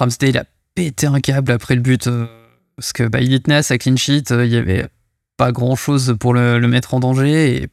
Ramsdale 0.00 0.38
a 0.38 0.44
pété 0.74 1.06
un 1.06 1.20
câble 1.20 1.52
après 1.52 1.74
le 1.74 1.80
but, 1.80 2.06
euh, 2.06 2.26
parce 2.76 2.92
que 2.92 3.04
bah, 3.04 3.20
il 3.20 3.32
y 3.32 3.40
tenait 3.40 3.56
à 3.56 3.62
sa 3.62 3.78
clean 3.78 3.96
sheet, 3.96 4.24
euh, 4.32 4.44
il 4.44 4.52
y 4.52 4.56
avait 4.56 4.86
pas 5.36 5.52
grand-chose 5.52 6.16
pour 6.18 6.34
le, 6.34 6.58
le 6.58 6.68
mettre 6.68 6.94
en 6.94 7.00
danger, 7.00 7.56
et 7.56 7.68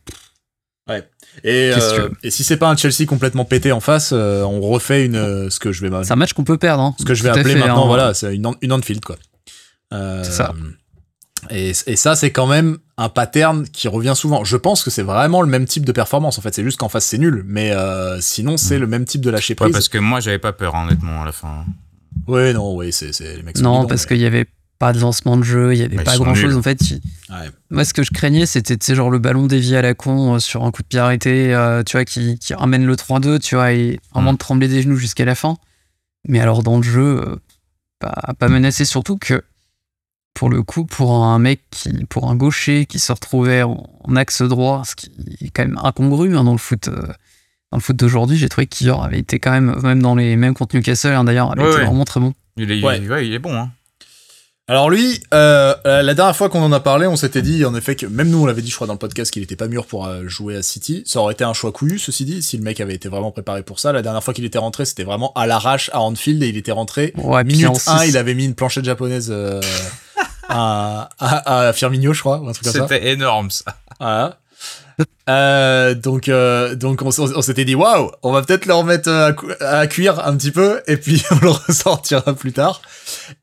Et, 1.44 1.72
Qu'est-ce 1.74 2.02
euh, 2.02 2.10
et 2.24 2.32
si 2.32 2.44
c'est 2.44 2.58
pas 2.58 2.70
un 2.70 2.76
Chelsea 2.76 3.06
complètement 3.08 3.46
pété 3.46 3.72
en 3.72 3.80
face, 3.80 4.12
euh, 4.14 4.44
on 4.44 4.60
refait 4.62 5.06
une, 5.06 5.16
euh, 5.16 5.50
ce 5.50 5.60
que 5.60 5.72
je 5.72 5.86
vais, 5.86 6.04
c'est 6.04 6.12
un 6.12 6.18
match 6.18 6.34
qu'on 6.34 6.44
peut 6.44 6.58
perdre. 6.58 6.84
hein. 6.84 6.96
ce 7.00 7.06
que 7.06 7.14
je 7.14 7.24
vais 7.24 7.32
Tout 7.32 7.40
appeler 7.40 7.54
fait, 7.54 7.60
maintenant, 7.60 7.86
hein. 7.86 7.88
voilà, 7.88 8.14
c'est 8.14 8.36
une, 8.36 8.48
une 8.62 8.72
Anfield, 8.74 9.04
quoi. 9.06 9.16
Euh, 9.94 10.24
C'est 10.24 10.32
ça. 10.32 10.54
Et, 11.50 11.70
et 11.88 11.96
ça, 11.96 12.16
c'est 12.16 12.32
quand 12.32 12.46
même 12.48 12.78
un 12.98 13.10
pattern 13.10 13.68
qui 13.68 13.88
revient 13.88 14.14
souvent. 14.16 14.44
Je 14.44 14.58
pense 14.58 14.84
que 14.84 14.90
c'est 14.92 15.02
vraiment 15.02 15.42
le 15.42 15.48
même 15.48 15.66
type 15.66 15.86
de 15.86 15.92
performance. 15.92 16.38
En 16.38 16.42
fait, 16.42 16.54
c'est 16.54 16.64
juste 16.64 16.78
qu'en 16.78 16.88
face, 16.90 17.06
c'est 17.06 17.18
nul. 17.18 17.44
Mais 17.48 17.72
euh, 17.72 18.22
sinon, 18.22 18.58
c'est 18.58 18.78
le 18.78 18.86
même 18.86 19.06
type 19.06 19.22
de 19.22 19.30
lâcher 19.32 19.54
Ouais, 19.54 19.56
prise. 19.56 19.72
parce 19.74 19.90
que 19.90 19.98
moi, 19.98 20.20
j'avais 20.20 20.38
pas 20.38 20.54
peur, 20.54 20.76
hein, 20.76 20.86
honnêtement, 20.86 21.24
à 21.24 21.26
la 21.26 21.32
fin. 21.32 21.66
Non, 22.28 22.76
oui, 22.76 22.92
c'est 22.94 23.14
c'est- 23.14 23.38
les 23.38 23.44
mecs 23.44 23.58
sont 23.58 23.64
Non, 23.64 23.78
bidons, 23.80 23.88
parce 23.88 24.04
mais- 24.04 24.08
qu'il 24.10 24.18
y 24.20 24.26
avait 24.26 24.46
pas 24.80 24.94
de 24.94 25.00
lancement 25.00 25.38
de 25.38 25.44
jeu, 25.44 25.74
il 25.74 25.80
y 25.80 25.84
avait 25.84 25.96
ils 25.96 26.04
pas 26.04 26.18
grand 26.18 26.34
chose 26.34 26.52
nuls. 26.52 26.58
en 26.60 26.62
fait. 26.64 26.82
il- 26.92 27.02
Ouais. 27.30 27.50
Moi, 27.70 27.86
ce 27.86 27.94
que 27.94 28.04
je 28.04 28.12
craignais, 28.12 28.46
c'était 28.46 28.96
genre 28.96 29.10
le 29.10 29.20
ballon 29.20 29.48
dévié 29.48 29.78
à 29.78 29.82
la 29.82 29.94
con 29.94 30.36
euh, 30.36 30.40
sur 30.40 30.64
un 30.66 30.72
coup 30.72 30.82
de 30.82 30.88
pied 30.88 31.00
arrêté, 31.00 31.54
euh, 31.54 31.84
tu 31.84 31.98
vois, 31.98 32.04
qui, 32.06 32.38
qui 32.40 32.54
ramène 32.54 32.86
le 32.86 32.96
3-2, 32.96 33.40
tu 33.40 33.56
vois, 33.56 33.72
et 33.74 34.00
vraiment 34.14 34.32
Mm. 34.32 34.36
de 34.36 34.40
trembler 34.40 34.68
des 34.68 34.82
genoux 34.82 34.98
jusqu'à 34.98 35.24
la 35.26 35.36
fin. 35.36 35.56
Mais 36.28 36.40
alors, 36.40 36.64
dans 36.64 36.78
le 36.78 36.84
jeu, 36.84 37.22
euh, 37.26 37.36
pas, 38.00 38.34
pas 38.38 38.50
menacé, 38.50 38.84
surtout 38.86 39.18
que 39.18 39.44
pour 40.34 40.50
le 40.50 40.64
coup, 40.64 40.86
pour 40.86 41.24
un 41.24 41.38
mec, 41.40 41.62
qui, 41.72 41.92
pour 42.10 42.30
un 42.32 42.36
gaucher 42.36 42.86
qui 42.86 43.00
se 43.00 43.12
retrouvait 43.12 43.62
en, 43.64 43.88
en 44.04 44.16
axe 44.16 44.42
droit, 44.42 44.82
ce 44.86 44.96
qui 44.96 45.12
est 45.42 45.50
quand 45.52 45.64
même 45.66 45.80
incongru 45.84 46.36
hein, 46.36 46.44
dans 46.44 46.54
le 46.54 46.58
foot. 46.58 46.90
Dans 47.72 47.78
le 47.78 47.82
foot 47.82 47.96
d'aujourd'hui, 47.96 48.38
j'ai 48.38 48.50
trouvé 48.50 48.68
qu'Ior 48.68 49.04
avait 49.04 49.20
été 49.20 49.40
quand 49.40 49.52
même, 49.52 49.76
même 49.82 50.02
dans 50.02 50.16
les 50.16 50.36
mêmes 50.36 50.54
contenus 50.54 50.82
Newcastle, 50.82 51.10
hein, 51.14 51.24
d'ailleurs, 51.24 51.52
avait 51.52 51.62
Ouais, 51.62 51.70
été 51.70 51.78
ouais. 51.80 51.86
vraiment 51.86 52.06
très 52.06 52.20
bon. 52.20 52.34
Il 52.58 52.72
est, 52.72 52.84
Ouais. 52.84 53.00
il, 53.02 53.10
ouais, 53.12 53.26
il 53.28 53.34
est 53.34 53.40
bon. 53.40 53.54
Hein. 53.56 53.70
Alors 54.68 54.90
lui, 54.90 55.20
euh, 55.34 55.74
la 55.84 56.14
dernière 56.14 56.36
fois 56.36 56.48
qu'on 56.48 56.62
en 56.62 56.72
a 56.72 56.80
parlé, 56.80 57.06
on 57.06 57.18
s'était 57.18 57.42
dit 57.42 57.66
en 57.66 57.76
effet 57.76 57.96
que 57.98 58.06
même 58.06 58.30
nous 58.30 58.42
on 58.42 58.46
l'avait 58.46 58.62
dit, 58.62 58.70
je 58.70 58.76
crois 58.76 58.88
dans 58.88 58.94
le 58.94 59.00
podcast, 59.00 59.30
qu'il 59.32 59.44
était 59.44 59.58
pas 59.58 59.68
mûr 59.68 59.86
pour 59.86 60.06
euh, 60.06 60.28
jouer 60.28 60.56
à 60.56 60.64
City. 60.64 61.04
Ça 61.06 61.20
aurait 61.20 61.34
été 61.34 61.44
un 61.44 61.52
choix 61.54 61.74
couillu, 61.74 62.00
ceci 62.00 62.24
dit, 62.24 62.42
si 62.42 62.56
le 62.58 62.64
mec 62.64 62.80
avait 62.80 62.94
été 62.94 63.10
vraiment 63.10 63.32
préparé 63.32 63.64
pour 63.64 63.80
ça. 63.80 63.92
La 63.92 64.02
dernière 64.02 64.24
fois 64.24 64.34
qu'il 64.34 64.46
était 64.46 64.60
rentré, 64.60 64.86
c'était 64.86 65.04
vraiment 65.04 65.34
à 65.34 65.46
l'arrache 65.46 65.90
à 65.94 66.00
Anfield 66.02 66.42
et 66.44 66.48
il 66.48 66.56
était 66.58 66.72
rentré. 66.72 67.12
Ouais, 67.18 67.44
Minute 67.44 67.66
en 67.68 67.74
1, 67.74 67.76
six- 68.00 68.10
il 68.10 68.18
avait 68.18 68.34
mis 68.34 68.46
une 68.46 68.56
planchette 68.56 68.86
japonaise 68.86 69.28
euh, 69.30 69.60
à, 70.48 71.10
à, 71.20 71.68
à 71.68 71.74
Firmino, 71.74 72.14
je 72.14 72.20
crois, 72.22 72.40
ou 72.40 72.48
un 72.48 72.54
truc 72.54 72.64
comme 72.66 72.74
ça. 72.74 72.88
C'était 72.88 73.12
énorme, 73.12 73.50
ça. 73.52 73.76
Voilà. 74.00 74.38
Euh, 75.30 75.94
donc, 75.94 76.28
euh, 76.28 76.76
donc 76.76 77.02
on, 77.02 77.10
on 77.10 77.42
s'était 77.42 77.66
dit 77.66 77.76
waouh, 77.76 78.12
on 78.24 78.32
va 78.32 78.42
peut-être 78.42 78.66
leur 78.66 78.84
mettre 78.84 79.10
à, 79.10 79.34
à, 79.62 79.88
cuire 79.88 80.26
un 80.26 80.36
petit 80.36 80.52
peu 80.52 80.82
et 80.88 80.98
puis 80.98 81.24
on 81.32 81.40
le 81.42 81.50
ressortira 81.50 82.34
plus 82.34 82.52
tard. 82.52 82.82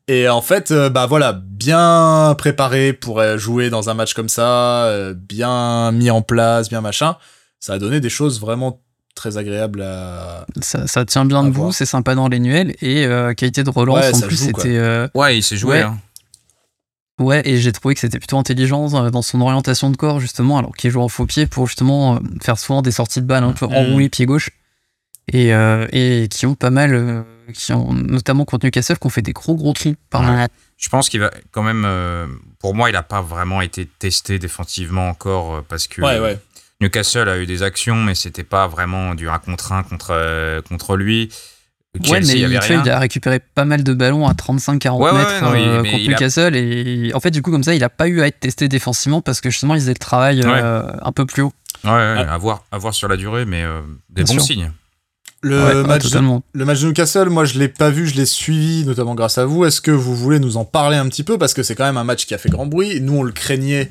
Et 0.07 0.27
en 0.29 0.41
fait, 0.41 0.71
euh, 0.71 0.89
bah 0.89 1.05
voilà, 1.05 1.33
bien 1.33 2.35
préparé 2.37 2.93
pour 2.93 3.21
jouer 3.37 3.69
dans 3.69 3.89
un 3.89 3.93
match 3.93 4.13
comme 4.13 4.29
ça, 4.29 4.91
bien 5.15 5.91
mis 5.91 6.11
en 6.11 6.21
place, 6.21 6.69
bien 6.69 6.81
machin. 6.81 7.15
Ça 7.59 7.73
a 7.73 7.79
donné 7.79 7.99
des 7.99 8.09
choses 8.09 8.39
vraiment 8.39 8.81
très 9.15 9.37
agréables 9.37 9.81
à. 9.81 10.45
Ça, 10.61 10.87
ça 10.87 11.05
tient 11.05 11.25
bien 11.25 11.43
debout, 11.43 11.71
c'est 11.71 11.85
sympa 11.85 12.15
dans 12.15 12.27
les 12.27 12.39
nuels 12.39 12.75
et 12.81 13.07
qualité 13.35 13.63
de 13.63 13.69
relance 13.69 14.13
en 14.13 14.27
plus 14.27 14.37
c'était. 14.37 15.07
Ouais, 15.15 15.37
il 15.37 15.43
s'est 15.43 15.57
joué. 15.57 15.81
Hein. 15.81 15.97
Ouais, 17.19 17.41
et 17.43 17.57
j'ai 17.57 17.73
trouvé 17.73 17.95
que 17.95 17.99
c'était 17.99 18.17
plutôt 18.17 18.37
intelligent 18.37 18.95
euh, 18.95 19.09
dans 19.09 19.21
son 19.21 19.41
orientation 19.41 19.89
de 19.89 19.97
corps, 19.97 20.21
justement, 20.21 20.57
alors 20.57 20.75
qu'il 20.75 20.89
joue 20.89 21.01
en 21.01 21.09
faux 21.09 21.25
pied 21.25 21.45
pour 21.45 21.67
justement 21.67 22.15
euh, 22.15 22.19
faire 22.41 22.57
souvent 22.57 22.81
des 22.81 22.91
sorties 22.91 23.21
de 23.21 23.25
balles 23.25 23.43
un 23.43 23.51
peu 23.51 23.67
mmh. 23.67 23.73
enroulées 23.73 24.09
pied 24.09 24.25
gauche. 24.25 24.49
Et, 25.31 25.53
euh, 25.53 25.85
et 25.91 26.27
qui 26.27 26.47
ont 26.47 26.55
pas 26.55 26.71
mal, 26.71 27.23
qui 27.53 27.71
ont 27.71 27.93
notamment 27.93 28.45
contre 28.45 28.65
Newcastle, 28.65 28.97
qui 28.97 29.05
ont 29.05 29.11
fait 29.11 29.21
des 29.21 29.33
gros 29.33 29.53
gros 29.53 29.73
trous 29.73 29.93
par 30.09 30.23
là. 30.23 30.47
Je 30.75 30.89
pense 30.89 31.07
qu'il 31.07 31.19
va 31.19 31.29
quand 31.51 31.61
même, 31.61 31.87
pour 32.57 32.73
moi, 32.73 32.89
il 32.89 32.93
n'a 32.93 33.03
pas 33.03 33.21
vraiment 33.21 33.61
été 33.61 33.85
testé 33.85 34.39
défensivement 34.39 35.07
encore 35.07 35.63
parce 35.69 35.85
que 35.85 36.01
Newcastle 36.81 37.29
a 37.29 37.37
eu 37.37 37.45
des 37.45 37.61
actions, 37.61 37.97
mais 37.97 38.15
c'était 38.15 38.43
pas 38.43 38.65
vraiment 38.67 39.13
du 39.13 39.29
1 39.29 39.37
contre 39.37 39.71
1 39.71 39.83
contre, 39.83 40.63
contre 40.67 40.97
lui 40.97 41.29
ouais, 41.97 42.21
mais 42.21 42.39
il, 42.39 42.89
a 42.89 42.99
récupéré 42.99 43.39
pas 43.39 43.65
mal 43.65 43.83
de 43.83 43.93
ballons 43.93 44.27
à 44.27 44.33
35-40 44.33 45.17
mètres 45.17 45.43
euh, 45.43 45.83
contre 45.83 46.09
Newcastle. 46.09 46.55
Et 46.55 47.11
en 47.13 47.19
fait, 47.19 47.31
du 47.31 47.41
coup, 47.41 47.51
comme 47.51 47.63
ça, 47.63 47.73
il 47.73 47.83
a 47.83 47.89
pas 47.89 48.07
eu 48.07 48.21
à 48.21 48.27
être 48.27 48.39
testé 48.39 48.67
défensivement 48.67 49.21
parce 49.21 49.41
que 49.41 49.49
justement, 49.49 49.75
ils 49.75 49.81
faisaient 49.81 49.93
le 49.93 49.99
travail 49.99 50.41
euh, 50.45 50.83
un 51.01 51.11
peu 51.11 51.25
plus 51.25 51.43
haut. 51.43 51.53
Ouais, 51.83 51.91
à, 51.91 52.37
voir, 52.37 52.65
à 52.71 52.77
voir 52.77 52.93
sur 52.93 53.07
la 53.07 53.17
durée, 53.17 53.45
mais 53.45 53.63
euh, 53.63 53.81
des 54.09 54.23
bons 54.23 54.39
signes. 54.39 54.71
Le, 55.41 55.83
match 55.83 56.11
de, 56.11 56.19
le 56.51 56.65
match 56.65 56.81
de 56.81 56.87
Newcastle, 56.87 57.29
moi 57.29 57.45
je 57.45 57.57
l'ai 57.57 57.69
pas 57.69 57.89
vu, 57.89 58.05
je 58.05 58.15
l'ai 58.15 58.25
suivi, 58.25 58.83
notamment 58.83 59.15
grâce 59.15 59.37
à 59.37 59.45
vous. 59.45 59.63
Est-ce 59.63 59.79
que 59.79 59.91
vous 59.91 60.13
voulez 60.13 60.37
nous 60.37 60.57
en 60.57 60.65
parler 60.65 60.97
un 60.97 61.07
petit 61.07 61.23
peu? 61.23 61.37
Parce 61.37 61.53
que 61.53 61.63
c'est 61.63 61.75
quand 61.75 61.85
même 61.85 61.95
un 61.95 62.03
match 62.03 62.25
qui 62.25 62.33
a 62.33 62.37
fait 62.37 62.49
grand 62.49 62.65
bruit. 62.65 62.99
Nous, 62.99 63.13
on 63.13 63.23
le 63.23 63.31
craignait 63.31 63.89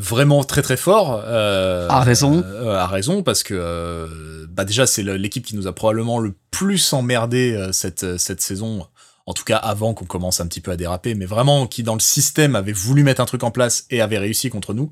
vraiment 0.00 0.44
très 0.44 0.62
très 0.62 0.76
fort. 0.76 1.22
à 1.24 2.00
raison. 2.00 2.44
à 2.68 2.86
raison, 2.86 3.22
parce 3.22 3.42
que 3.42 4.46
bah 4.58 4.64
déjà 4.64 4.88
c'est 4.88 5.04
l'équipe 5.04 5.46
qui 5.46 5.54
nous 5.54 5.68
a 5.68 5.72
probablement 5.72 6.18
le 6.18 6.34
plus 6.50 6.92
emmerdé 6.92 7.52
euh, 7.52 7.70
cette, 7.70 8.02
euh, 8.02 8.18
cette 8.18 8.40
saison, 8.40 8.88
en 9.24 9.32
tout 9.32 9.44
cas 9.44 9.56
avant 9.56 9.94
qu'on 9.94 10.04
commence 10.04 10.40
un 10.40 10.48
petit 10.48 10.60
peu 10.60 10.72
à 10.72 10.76
déraper, 10.76 11.14
mais 11.14 11.26
vraiment 11.26 11.68
qui 11.68 11.84
dans 11.84 11.94
le 11.94 12.00
système 12.00 12.56
avait 12.56 12.72
voulu 12.72 13.04
mettre 13.04 13.20
un 13.20 13.24
truc 13.24 13.44
en 13.44 13.52
place 13.52 13.86
et 13.90 14.00
avait 14.00 14.18
réussi 14.18 14.50
contre 14.50 14.74
nous, 14.74 14.90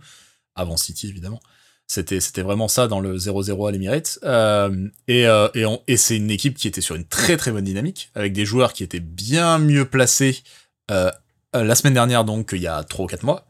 avant 0.54 0.76
City 0.76 1.08
évidemment. 1.08 1.40
C'était 1.88 2.20
c'était 2.20 2.42
vraiment 2.42 2.68
ça 2.68 2.86
dans 2.86 3.00
le 3.00 3.16
0-0 3.16 3.68
à 3.68 3.72
l'Emirates. 3.72 4.20
Euh, 4.22 4.88
et 5.08 5.26
euh, 5.26 5.48
et, 5.54 5.64
et 5.88 5.96
c'est 5.96 6.16
une 6.16 6.30
équipe 6.30 6.56
qui 6.56 6.68
était 6.68 6.80
sur 6.80 6.94
une 6.94 7.04
très 7.04 7.36
très 7.36 7.50
bonne 7.50 7.64
dynamique, 7.64 8.10
avec 8.14 8.32
des 8.32 8.44
joueurs 8.44 8.72
qui 8.72 8.84
étaient 8.84 9.00
bien 9.00 9.58
mieux 9.58 9.84
placés 9.84 10.44
euh, 10.92 11.10
la 11.52 11.74
semaine 11.74 11.94
dernière, 11.94 12.24
donc 12.24 12.50
il 12.52 12.60
y 12.62 12.68
a 12.68 12.84
3 12.84 13.04
ou 13.04 13.08
4 13.08 13.24
mois. 13.24 13.46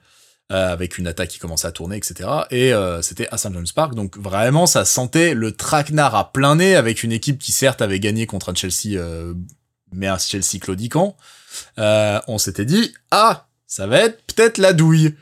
Euh, 0.52 0.72
avec 0.72 0.96
une 0.96 1.08
attaque 1.08 1.30
qui 1.30 1.40
commençait 1.40 1.66
à 1.66 1.72
tourner, 1.72 1.96
etc. 1.96 2.28
Et 2.52 2.72
euh, 2.72 3.02
c'était 3.02 3.26
à 3.32 3.36
St. 3.36 3.52
James 3.52 3.66
Park, 3.74 3.96
donc 3.96 4.16
vraiment 4.16 4.66
ça 4.66 4.84
sentait 4.84 5.34
le 5.34 5.50
traquenard 5.50 6.14
à 6.14 6.32
plein 6.32 6.54
nez 6.54 6.76
avec 6.76 7.02
une 7.02 7.10
équipe 7.10 7.40
qui 7.40 7.50
certes 7.50 7.82
avait 7.82 7.98
gagné 7.98 8.26
contre 8.26 8.52
un 8.52 8.54
Chelsea, 8.54 8.96
euh, 8.96 9.34
mais 9.92 10.06
un 10.06 10.18
Chelsea 10.18 10.60
claudiquant. 10.60 11.16
on 11.76 12.38
s'était 12.38 12.64
dit 12.64 12.94
ah 13.10 13.48
ça 13.66 13.88
va 13.88 13.98
être 13.98 14.22
peut-être 14.22 14.58
la 14.58 14.72
douille. 14.72 15.16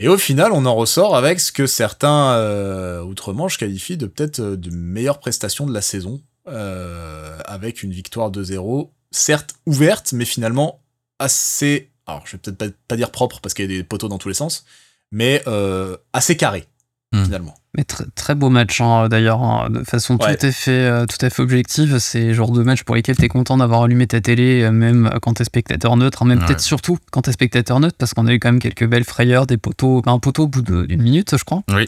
Et 0.00 0.08
au 0.08 0.18
final, 0.18 0.50
on 0.50 0.66
en 0.66 0.74
ressort 0.74 1.14
avec 1.14 1.38
ce 1.38 1.52
que 1.52 1.68
certains 1.68 3.00
outre-Manche 3.02 3.58
qualifient 3.58 3.96
de 3.96 4.06
peut-être 4.06 4.40
de 4.40 4.70
meilleure 4.70 5.20
prestation 5.20 5.68
de 5.68 5.72
la 5.72 5.82
saison, 5.82 6.20
avec 6.46 7.84
une 7.84 7.92
victoire 7.92 8.32
2-0, 8.32 8.90
certes 9.12 9.54
ouverte, 9.66 10.12
mais 10.12 10.24
finalement 10.24 10.82
assez 11.20 11.93
alors 12.06 12.22
je 12.26 12.32
vais 12.32 12.38
peut-être 12.38 12.76
pas, 12.88 12.96
dire 12.96 13.10
propre 13.10 13.40
parce 13.40 13.54
qu'il 13.54 13.70
y 13.70 13.74
a 13.74 13.78
des 13.78 13.84
poteaux 13.84 14.08
dans 14.08 14.18
tous 14.18 14.28
les 14.28 14.34
sens, 14.34 14.64
mais 15.10 15.42
euh, 15.46 15.96
assez 16.12 16.36
carré 16.36 16.66
hmm. 17.12 17.24
finalement. 17.24 17.54
Mais 17.76 17.84
très, 17.84 18.04
très 18.14 18.34
beau 18.34 18.50
match 18.50 18.80
hein, 18.80 19.08
d'ailleurs, 19.08 19.42
hein, 19.42 19.68
de 19.70 19.82
façon 19.82 20.16
tout, 20.16 20.26
à 20.26 20.36
fait, 20.36 20.70
euh, 20.70 21.06
tout 21.06 21.24
à 21.24 21.30
fait 21.30 21.42
objective. 21.42 21.98
C'est 21.98 22.26
le 22.26 22.32
genre 22.32 22.52
de 22.52 22.62
match 22.62 22.84
pour 22.84 22.94
lesquels 22.94 23.16
tu 23.16 23.24
es 23.24 23.28
content 23.28 23.56
d'avoir 23.56 23.82
allumé 23.82 24.06
ta 24.06 24.20
télé, 24.20 24.62
euh, 24.62 24.70
même 24.70 25.10
quand 25.22 25.34
t'es 25.34 25.44
spectateur 25.44 25.96
neutre, 25.96 26.22
hein, 26.22 26.26
même 26.26 26.44
peut-être 26.44 26.60
surtout 26.60 26.98
quand 27.10 27.22
t'es 27.22 27.32
spectateur 27.32 27.80
neutre, 27.80 27.96
parce 27.98 28.14
qu'on 28.14 28.26
a 28.26 28.32
eu 28.32 28.38
quand 28.38 28.52
même 28.52 28.60
quelques 28.60 28.86
belles 28.86 29.04
frayeurs, 29.04 29.46
des 29.46 29.56
poteaux, 29.56 30.02
un 30.06 30.18
poteau 30.18 30.44
au 30.44 30.48
bout 30.48 30.62
d'une 30.62 31.02
minute, 31.02 31.36
je 31.36 31.44
crois. 31.44 31.62
Oui. 31.72 31.86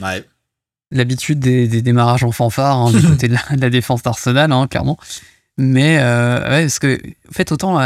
L'habitude 0.93 1.41
des, 1.41 1.83
démarrages 1.83 2.23
en 2.25 2.31
fanfare 2.31 2.93
du 2.93 3.03
côté 3.09 3.29
de 3.29 3.37
la, 3.61 3.71
défense 3.71 4.03
d'Arsenal, 4.03 4.51
clairement. 4.69 4.99
Mais 5.59 5.97
ouais, 5.99 6.63
parce 6.63 6.79
que, 6.79 6.97
en 7.29 7.33
fait, 7.33 7.53
autant 7.53 7.79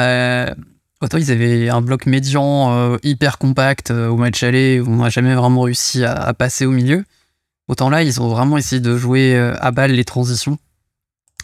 Autant 1.03 1.17
ils 1.17 1.31
avaient 1.31 1.71
un 1.71 1.81
bloc 1.81 2.05
médian 2.05 2.73
euh, 2.73 2.99
hyper 3.03 3.39
compact 3.39 3.91
euh, 3.91 4.09
au 4.09 4.17
match 4.17 4.43
aller 4.43 4.81
où 4.81 4.91
on 4.91 4.97
n'a 4.97 5.09
jamais 5.09 5.35
vraiment 5.35 5.63
réussi 5.63 6.05
à, 6.05 6.35
passer 6.35 6.67
au 6.67 6.73
milieu. 6.73 7.05
Autant 7.69 7.89
là, 7.89 8.03
ils 8.03 8.21
ont 8.21 8.29
vraiment 8.29 8.59
essayé 8.59 8.81
de 8.81 8.99
jouer 8.99 9.35
euh, 9.35 9.55
à 9.61 9.71
balle 9.71 9.93
les 9.93 10.05
transitions. 10.05 10.59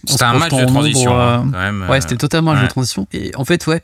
C'était 0.04 0.24
un 0.24 0.38
match 0.38 0.52
de 0.52 0.66
transition, 0.66 1.18
hein, 1.18 1.48
quand 1.50 1.58
même. 1.58 1.86
Ouais, 1.88 2.00
c'était 2.00 2.16
totalement 2.16 2.50
un 2.50 2.54
match 2.54 2.64
de 2.64 2.68
transition. 2.68 3.08
Et 3.12 3.34
en 3.34 3.44
fait, 3.44 3.66
ouais. 3.66 3.82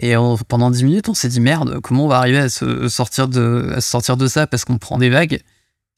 Et 0.00 0.14
pendant 0.46 0.70
10 0.70 0.84
minutes, 0.84 1.08
on 1.08 1.14
s'est 1.14 1.28
dit 1.28 1.40
merde, 1.40 1.80
comment 1.82 2.04
on 2.04 2.08
va 2.08 2.18
arriver 2.18 2.38
à 2.38 2.48
se 2.48 2.88
sortir 2.88 3.26
de, 3.26 3.72
à 3.74 3.80
sortir 3.80 4.16
de 4.16 4.28
ça 4.28 4.46
parce 4.46 4.64
qu'on 4.64 4.78
prend 4.78 4.98
des 4.98 5.10
vagues. 5.10 5.42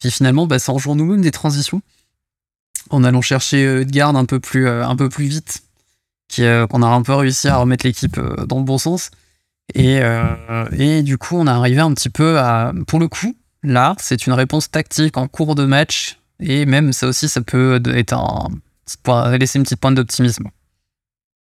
Puis 0.00 0.10
finalement, 0.10 0.46
bah, 0.46 0.58
ça 0.58 0.72
rejoint 0.72 0.94
nous-mêmes 0.94 1.20
des 1.20 1.30
transitions. 1.30 1.82
En 2.88 3.04
allant 3.04 3.20
chercher 3.20 3.82
Edgard 3.82 4.16
un 4.16 4.24
peu 4.24 4.40
plus, 4.40 4.66
un 4.66 4.96
peu 4.96 5.10
plus 5.10 5.26
vite 5.26 5.62
qu'on 6.36 6.82
a 6.82 6.86
un 6.86 7.02
peu 7.02 7.14
réussi 7.14 7.48
à 7.48 7.56
remettre 7.56 7.86
l'équipe 7.86 8.18
euh, 8.18 8.46
dans 8.46 8.58
le 8.58 8.64
bon 8.64 8.78
sens. 8.78 9.10
Et, 9.74 10.00
euh, 10.02 10.66
et 10.76 11.02
du 11.02 11.18
coup, 11.18 11.36
on 11.36 11.46
est 11.46 11.50
arrivé 11.50 11.80
un 11.80 11.92
petit 11.94 12.10
peu 12.10 12.38
à. 12.38 12.72
Pour 12.86 12.98
le 12.98 13.08
coup, 13.08 13.36
là, 13.62 13.94
c'est 13.98 14.26
une 14.26 14.32
réponse 14.32 14.70
tactique 14.70 15.16
en 15.16 15.28
cours 15.28 15.54
de 15.54 15.64
match. 15.64 16.18
Et 16.40 16.66
même 16.66 16.92
ça 16.92 17.06
aussi, 17.06 17.28
ça 17.28 17.40
peut 17.40 17.80
être 17.86 18.14
un. 18.14 18.48
laisser 19.38 19.58
une 19.58 19.64
petite 19.64 19.80
pointe 19.80 19.94
d'optimisme. 19.94 20.48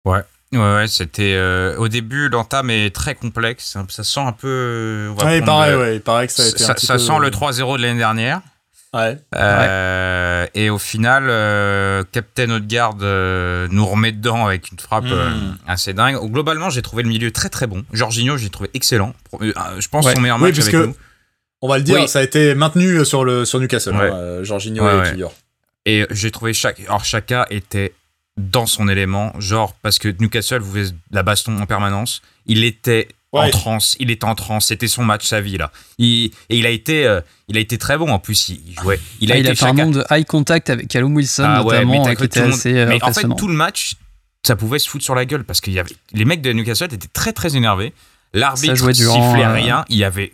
Ouais. 0.05 0.23
Ouais, 0.53 0.87
c'était 0.89 1.39
au 1.77 1.89
début 1.89 2.31
l'entame 2.31 2.71
est 2.71 2.95
très 2.95 3.15
complexe. 3.15 3.77
Ça 3.89 4.03
sent 4.05 4.21
un 4.21 4.33
peu. 4.33 5.13
ouais, 5.23 5.39
il 5.39 5.45
paraît, 5.45 5.75
ouais, 5.77 5.97
il 5.97 6.01
paraît 6.01 6.27
que 6.27 6.33
ça 6.33 6.43
a 6.43 6.49
été. 6.49 6.59
Ça, 6.59 6.75
ça 6.77 6.99
sent 6.99 7.19
le 7.21 7.29
3-0 7.31 7.77
de 7.77 7.83
l'année 7.83 7.99
dernière. 7.99 8.41
Ouais. 8.95 9.19
Euh, 9.35 10.47
et 10.55 10.71
au 10.71 10.79
final, 10.79 11.27
euh, 11.29 12.05
Captain 12.11 12.51
Odegaard 12.51 12.97
euh, 13.03 13.69
nous 13.71 13.85
remet 13.85 14.13
dedans 14.13 14.47
avec 14.47 14.71
une 14.73 14.79
frappe 14.79 15.05
hmm. 15.05 15.59
assez 15.67 15.93
dingue. 15.93 16.17
Globalement, 16.31 16.71
j'ai 16.71 16.83
trouvé 16.83 17.03
le 17.03 17.09
milieu 17.09 17.31
très 17.31 17.51
très 17.51 17.67
bon. 17.67 17.85
Jorginho, 17.93 18.37
j'ai 18.37 18.51
trouvé 18.51 18.71
excellent. 18.75 19.15
Je 19.41 19.89
pense 19.89 20.11
son 20.11 20.21
meilleur 20.21 20.39
match 20.39 20.59
avec 20.59 20.75
nous. 20.75 20.97
On 21.61 21.69
va 21.69 21.79
le 21.79 21.85
dire, 21.85 22.09
ça 22.09 22.21
a 22.21 22.23
été 22.23 22.55
maintenu 22.55 23.05
sur 23.05 23.25
le 23.25 23.45
sur 23.45 23.61
Newcastle. 23.61 23.95
Hein, 23.95 24.43
Jorginho 24.43 24.87
et. 25.05 25.25
Et 25.87 26.07
j'ai 26.11 26.31
trouvé 26.31 26.53
chaque, 26.53 26.81
alors 26.81 27.03
Chaka 27.03 27.47
était 27.49 27.95
dans 28.37 28.67
son 28.67 28.89
élément, 28.89 29.33
genre 29.39 29.75
parce 29.81 29.99
que 29.99 30.15
Newcastle 30.21 30.59
vous 30.59 30.75
faisait 30.75 30.95
la 31.11 31.23
baston 31.23 31.59
en 31.59 31.65
permanence. 31.65 32.21
Il 32.47 32.65
était 32.65 33.09
en 33.33 33.51
transe, 33.51 33.97
il 34.01 34.11
était 34.11 34.25
en 34.25 34.35
transe, 34.35 34.67
c'était 34.67 34.89
son 34.89 35.05
match, 35.05 35.27
sa 35.27 35.41
vie 35.41 35.59
là. 35.59 35.71
et 35.99 36.31
il 36.49 36.67
a 36.67 36.71
été, 36.71 37.07
euh, 37.07 37.21
il 37.49 37.57
a 37.57 37.61
été 37.61 37.79
très 37.79 37.99
bon 37.99 38.11
en 38.11 38.19
plus. 38.19 38.49
Il, 38.49 38.75
jouait. 38.81 38.99
Il 39.21 39.33
a, 39.33 39.35
ah, 39.35 39.39
été 39.39 39.55
fait 39.55 39.67
un 39.67 39.73
nombre 39.75 39.99
de 39.99 40.05
high 40.11 40.27
contact 40.27 40.71
avec 40.71 40.89
Callum 40.89 41.15
Wilson 41.15 41.45
ah, 41.47 41.63
notamment, 41.63 42.05
ouais, 42.05 42.17
qui 42.17 42.25
était 42.25 42.41
assez 42.41 42.77
euh, 42.77 42.87
Mais 42.89 43.03
en 43.03 43.13
fait, 43.13 43.27
tout 43.37 43.49
le 43.49 43.55
match, 43.55 43.97
ça 44.47 44.57
pouvait 44.57 44.79
se 44.79 44.89
foutre 44.89 45.05
sur 45.05 45.15
la 45.15 45.27
gueule 45.27 45.45
parce 45.45 45.61
que 45.61 45.71
y 45.71 45.79
avait 45.79 45.95
les 46.13 46.25
mecs 46.25 46.41
de 46.41 46.53
Newcastle 46.53 46.93
étaient 46.93 47.09
très 47.09 47.33
très 47.33 47.57
énervés. 47.57 47.93
L'arbitre 48.33 48.93
sifflait 48.93 49.45
euh, 49.45 49.53
rien. 49.53 49.85
Il 49.89 49.97
y 49.97 50.05
avait 50.05 50.33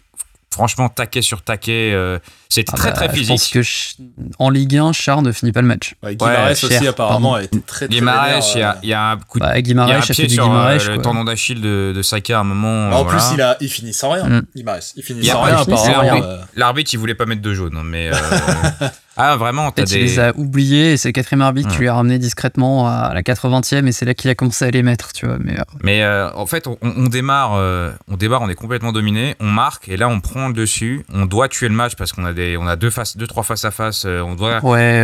franchement 0.55 0.89
taquet 0.89 1.21
sur 1.21 1.43
taquet. 1.43 1.93
Euh, 1.93 2.19
c'était 2.49 2.73
ah 2.75 2.77
très 2.77 2.91
bah, 2.91 2.97
très 2.97 3.09
physique. 3.11 3.41
Je 3.53 3.59
pense 3.59 3.97
que 3.99 4.35
en 4.39 4.49
Ligue 4.49 4.77
1, 4.77 4.93
Char 4.93 5.23
ne 5.23 5.33
finit 5.33 5.53
pas 5.53 5.61
le 5.61 5.67
match. 5.67 5.95
Ouais, 6.03 6.15
Guimarães 6.15 6.53
aussi 6.53 6.87
apparemment 6.87 7.35
a 7.35 7.43
été 7.43 7.61
très 7.61 7.87
très 7.87 7.95
Guimarães, 7.95 8.53
il 8.55 8.61
y, 8.61 8.63
a, 8.63 8.79
y 8.83 8.93
a 8.93 9.11
un 9.11 9.17
coup 9.19 9.41
de 9.41 9.45
bah, 9.45 9.61
Guimarães, 9.61 9.89
il 9.89 9.93
y 9.93 9.95
a 9.95 9.99
un 9.99 10.01
pied 10.01 10.29
sur 10.29 10.55
euh, 10.55 10.79
le 10.79 11.03
tendon 11.03 11.25
d'Achille 11.25 11.61
de, 11.61 11.93
de 11.95 12.03
Saka 12.03 12.39
à 12.39 12.41
un 12.41 12.45
moment. 12.45 12.91
Bah, 12.91 12.97
en 12.99 13.05
plus, 13.05 13.23
il, 13.35 13.43
a, 13.43 13.57
il 13.61 13.69
finit 13.69 13.93
sans 13.93 14.11
rien. 14.11 14.29
Mm. 14.29 14.43
Guimarães, 14.55 14.93
il 14.97 15.03
finit 15.03 15.27
sans 15.27 15.43
rien. 15.43 16.23
L'arbitre, 16.55 16.95
il 16.95 16.99
voulait 16.99 17.15
pas 17.15 17.27
mettre 17.27 17.43
de 17.43 17.53
jaune, 17.53 17.77
hein, 17.77 17.83
mais 17.85 18.11
Ah, 19.17 19.37
vraiment 19.37 19.71
Peut-être 19.71 19.91
des... 19.91 20.01
les 20.01 20.19
a 20.19 20.33
oubliés 20.37 20.93
et 20.93 20.97
c'est 20.97 21.09
le 21.09 21.13
quatrième 21.13 21.43
arbitre 21.43 21.71
qui 21.71 21.79
lui 21.79 21.89
a 21.89 21.95
ramené 21.95 22.19
discrètement 22.19 22.89
à 22.89 23.13
la 23.15 23.23
80e 23.23 23.87
et 23.87 23.93
c'est 23.93 24.05
là 24.05 24.15
qu'il 24.15 24.31
a 24.31 24.35
commencé 24.35 24.65
à 24.65 24.71
les 24.71 24.83
mettre, 24.83 25.13
tu 25.13 25.27
vois. 25.27 25.39
Mais, 25.39 25.59
euh. 25.59 25.65
mais 25.83 26.03
euh, 26.03 26.33
en 26.35 26.47
fait, 26.47 26.67
on, 26.67 27.07
démarre, 27.07 27.55
euh, 27.55 27.93
on 28.09 28.17
démarre, 28.17 28.43
on 28.43 28.49
est 28.49 28.55
complètement 28.55 28.93
dominé, 28.93 29.37
on 29.41 29.47
marque 29.47 29.89
et 29.89 29.97
là 29.97 30.09
on 30.09 30.21
prend 30.21 30.49
le 30.49 30.55
dessus. 30.55 31.05
On 31.13 31.27
doit 31.27 31.49
tuer 31.49 31.69
le 31.69 31.75
match 31.75 31.95
parce 31.97 32.13
qu'on 32.13 32.25
a 32.25 32.33
des, 32.33 32.57
on 32.57 32.67
a 32.67 32.77
deux 32.77 32.91
face, 32.91 33.17
deux 33.17 33.27
trois 33.27 33.45
face 33.45 33.65
à 33.65 33.71
face. 33.71 34.05
on 34.05 34.35
doit. 34.35 34.65
Ouais, 34.65 35.01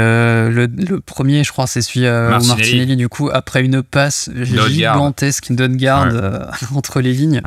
le, 0.50 1.00
premier, 1.00 1.44
je 1.44 1.52
crois, 1.52 1.66
c'est 1.66 1.82
celui 1.82 2.06
Martinelli. 2.06 2.48
Martinelli. 2.48 2.96
Du 2.96 3.08
coup, 3.08 3.30
après 3.32 3.62
une 3.62 3.82
passe 3.82 4.30
gigantesque 4.34 5.52
de 5.52 5.66
garde 5.66 6.48
entre 6.74 7.00
les 7.00 7.12
lignes. 7.12 7.42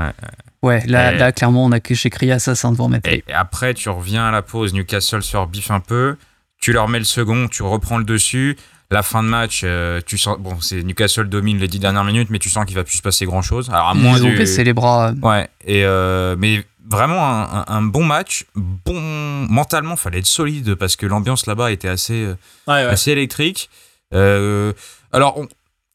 Ouais. 0.62 0.82
là, 0.88 1.12
là, 1.12 1.32
clairement, 1.34 1.66
on 1.66 1.72
a 1.74 1.80
j'ai 1.90 2.10
crié 2.10 2.32
assassin 2.32 2.72
devant 2.72 2.88
mettre. 2.88 3.10
Et 3.10 3.24
après, 3.34 3.74
tu 3.74 3.90
reviens 3.90 4.26
à 4.26 4.32
la 4.32 4.42
pause, 4.42 4.74
Newcastle 4.74 5.22
se 5.22 5.36
rebiffe 5.36 5.70
un 5.70 5.82
peu 5.82 6.16
tu 6.64 6.72
leur 6.72 6.88
mets 6.88 7.00
le 7.00 7.04
second, 7.06 7.50
tu 7.50 7.62
reprends 7.62 7.98
le 7.98 8.06
dessus. 8.06 8.56
La 8.90 9.04
fin 9.04 9.22
de 9.22 9.28
match, 9.28 9.62
euh, 9.66 10.00
tu 10.06 10.18
sens. 10.18 10.38
Bon, 10.40 10.62
c'est 10.62 10.82
Newcastle 10.84 11.28
domine 11.28 11.58
les 11.58 11.68
dix 11.68 11.80
dernières 11.80 12.04
minutes, 12.06 12.30
mais 12.30 12.40
tu 12.40 12.50
sens 12.50 12.66
qu'il 12.66 12.76
va 12.76 12.84
plus 12.86 12.98
se 12.98 13.02
passer 13.02 13.26
grand 13.26 13.42
chose. 13.42 13.70
Alors, 13.70 13.90
à 13.90 13.94
moins 13.94 14.18
Ils 14.18 14.24
ont 14.26 14.30
du- 14.30 14.38
baissé 14.38 14.64
les 14.64 14.72
bras. 14.74 15.12
Ouais, 15.22 15.50
et 15.66 15.84
euh, 15.84 16.36
mais 16.38 16.64
vraiment 16.90 17.28
un, 17.28 17.44
un- 17.60 17.66
un 17.68 17.82
bon 17.82 18.06
match. 18.06 18.46
Bon, 18.56 19.02
mentalement, 19.50 19.96
fallait 19.98 20.20
être 20.20 20.26
solide 20.26 20.76
parce 20.76 20.96
que 20.96 21.06
l'ambiance 21.06 21.48
là-bas 21.48 21.72
était 21.72 21.90
assez, 21.90 22.24
euh, 22.24 22.36
Ouais, 22.68 22.74
ouais. 22.76 22.92
assez 22.94 23.12
électrique. 23.12 23.70
Euh, 24.14 24.72
alors, 25.12 25.38
on, 25.40 25.48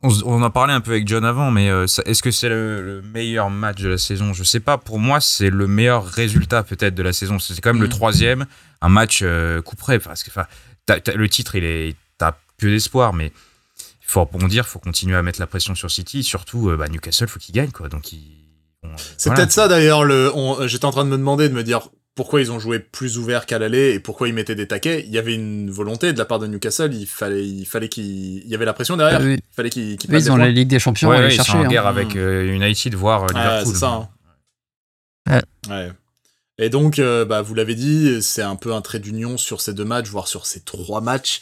on, 0.02 0.10
on 0.24 0.42
en 0.42 0.50
parlait 0.50 0.72
un 0.72 0.80
peu 0.80 0.92
avec 0.92 1.08
John 1.08 1.24
avant, 1.24 1.50
mais 1.50 1.68
euh, 1.70 1.86
est-ce 2.06 2.22
que 2.22 2.30
c'est 2.30 2.48
le, 2.48 2.82
le 2.82 3.02
meilleur 3.02 3.50
match 3.50 3.80
de 3.80 3.88
la 3.88 3.98
saison? 3.98 4.32
Je 4.32 4.44
sais 4.44 4.60
pas. 4.60 4.78
Pour 4.78 4.98
moi, 4.98 5.20
c'est 5.20 5.50
le 5.50 5.66
meilleur 5.66 6.04
résultat 6.06 6.62
peut-être 6.62 6.94
de 6.94 7.02
la 7.02 7.12
saison. 7.12 7.38
C'est 7.38 7.60
quand 7.60 7.72
même 7.72 7.82
le 7.82 7.88
Mhm. 7.88 7.92
troisième, 7.94 8.46
un 8.80 8.88
match 8.88 9.20
euh, 9.22 9.60
coup 9.62 9.76
près. 9.76 9.98
Parce 9.98 10.22
que, 10.22 10.30
le 11.14 11.28
titre, 11.28 11.56
il 11.56 11.64
est, 11.64 11.96
t'as 12.16 12.32
peu 12.58 12.68
d'espoir, 12.70 13.12
mais 13.12 13.26
il 14.00 14.06
faut 14.10 14.20
rebondir, 14.24 14.64
il 14.66 14.70
faut 14.70 14.78
continuer 14.78 15.16
à 15.16 15.22
mettre 15.22 15.40
la 15.40 15.46
pression 15.46 15.74
sur 15.74 15.90
City. 15.90 16.22
Surtout, 16.22 16.70
euh, 16.70 16.76
bah, 16.76 16.88
Newcastle, 16.88 17.26
faut 17.28 17.38
qu'il 17.40 17.54
gagne, 17.54 17.70
quoi. 17.72 17.88
Donc, 17.88 18.04
bon, 18.82 18.90
C'est 19.16 19.28
voilà. 19.30 19.42
peut-être 19.42 19.52
ça 19.52 19.68
d'ailleurs. 19.68 20.04
Le, 20.04 20.32
j'étais 20.66 20.84
en 20.84 20.92
train 20.92 21.04
de 21.04 21.10
me 21.10 21.16
demander, 21.18 21.48
de 21.48 21.54
me 21.54 21.62
dire 21.64 21.88
pourquoi 22.18 22.40
ils 22.40 22.50
ont 22.50 22.58
joué 22.58 22.80
plus 22.80 23.16
ouvert 23.16 23.46
qu'à 23.46 23.60
l'aller 23.60 23.92
et 23.94 24.00
pourquoi 24.00 24.26
ils 24.26 24.34
mettaient 24.34 24.56
des 24.56 24.66
taquets. 24.66 25.04
Il 25.06 25.12
y 25.12 25.18
avait 25.18 25.34
une 25.36 25.70
volonté 25.70 26.12
de 26.12 26.18
la 26.18 26.24
part 26.24 26.40
de 26.40 26.48
Newcastle. 26.48 26.92
Il 26.92 27.06
fallait, 27.06 27.46
il 27.46 27.64
fallait 27.64 27.88
qu'il, 27.88 28.38
il 28.38 28.48
y 28.48 28.56
avait 28.56 28.64
la 28.64 28.72
pression 28.72 28.96
derrière. 28.96 29.22
Il 29.22 29.38
fallait 29.54 29.70
qu'ils, 29.70 29.94
eux, 29.94 29.96
passent 30.10 30.24
ils 30.24 30.30
ont 30.32 30.36
la. 30.36 30.48
Ligue 30.50 30.66
des 30.66 30.80
Champions 30.80 31.10
Ouais, 31.10 31.14
à 31.14 31.18
aller 31.20 31.28
ouais, 31.28 31.34
ils 31.34 31.36
sont 31.38 31.44
chercher. 31.44 31.58
en 31.60 31.64
hein. 31.64 31.68
guerre 31.68 31.86
avec 31.86 32.16
euh, 32.16 32.52
United, 32.52 32.94
voire 32.96 33.22
euh, 33.22 33.26
Ouais, 33.26 33.40
Liverpool. 33.40 33.72
c'est 33.72 33.78
ça. 33.78 33.88
hein. 33.92 34.08
Ouais. 35.30 35.42
Ouais. 35.70 35.92
Et 36.58 36.70
donc, 36.70 36.98
euh, 36.98 37.24
bah, 37.24 37.40
vous 37.40 37.54
l'avez 37.54 37.76
dit, 37.76 38.20
c'est 38.20 38.42
un 38.42 38.56
peu 38.56 38.74
un 38.74 38.80
trait 38.82 38.98
d'union 38.98 39.36
sur 39.38 39.60
ces 39.60 39.72
deux 39.72 39.84
matchs, 39.84 40.08
voire 40.08 40.26
sur 40.26 40.44
ces 40.44 40.60
trois 40.60 41.00
matchs. 41.00 41.40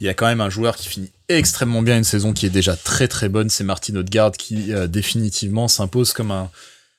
Il 0.00 0.06
y 0.06 0.08
a 0.08 0.14
quand 0.14 0.26
même 0.26 0.40
un 0.40 0.50
joueur 0.50 0.74
qui 0.74 0.88
finit 0.88 1.12
extrêmement 1.28 1.82
bien 1.82 1.96
une 1.96 2.02
saison 2.04 2.32
qui 2.32 2.46
est 2.46 2.50
déjà 2.50 2.74
très 2.76 3.06
très 3.06 3.28
bonne, 3.28 3.48
c'est 3.48 3.62
Martin 3.64 3.94
Odegaard 3.94 4.32
qui 4.32 4.72
euh, 4.74 4.88
définitivement 4.88 5.68
s'impose 5.68 6.12
comme 6.12 6.32
un, 6.32 6.50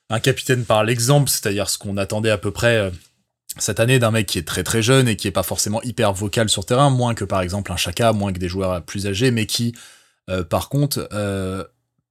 un 0.09 0.19
capitaine 0.21 0.63
par 0.63 0.84
l'exemple, 0.86 1.30
c'est-à-dire 1.30 1.69
ce 1.69 1.78
qu'on 1.78 1.97
attendait 1.97 2.32
à 2.32 2.38
peu 2.38 2.51
près 2.51 2.78
euh, 2.78 2.89
cette 3.60 3.80
année 3.80 3.99
d'un 3.99 4.12
mec 4.12 4.28
qui 4.28 4.38
est 4.38 4.47
très 4.47 4.64
très 4.64 4.82
jeune 4.82 5.08
et 5.08 5.16
qui 5.16 5.28
est 5.28 5.32
pas 5.32 5.43
forcément 5.43 5.82
hyper 5.84 6.14
vocal 6.14 6.49
sur 6.49 6.66
terrain, 6.66 6.89
moins 6.89 7.14
que 7.14 7.26
par 7.26 7.41
exemple 7.41 7.72
un 7.72 7.78
Chaka, 7.78 8.14
moins 8.14 8.34
que 8.34 8.39
des 8.39 8.49
joueurs 8.49 8.84
plus 8.84 9.08
âgés, 9.08 9.32
mais 9.32 9.45
qui 9.45 9.74
euh, 10.30 10.43
par 10.43 10.70
contre 10.70 11.08
euh, 11.14 11.64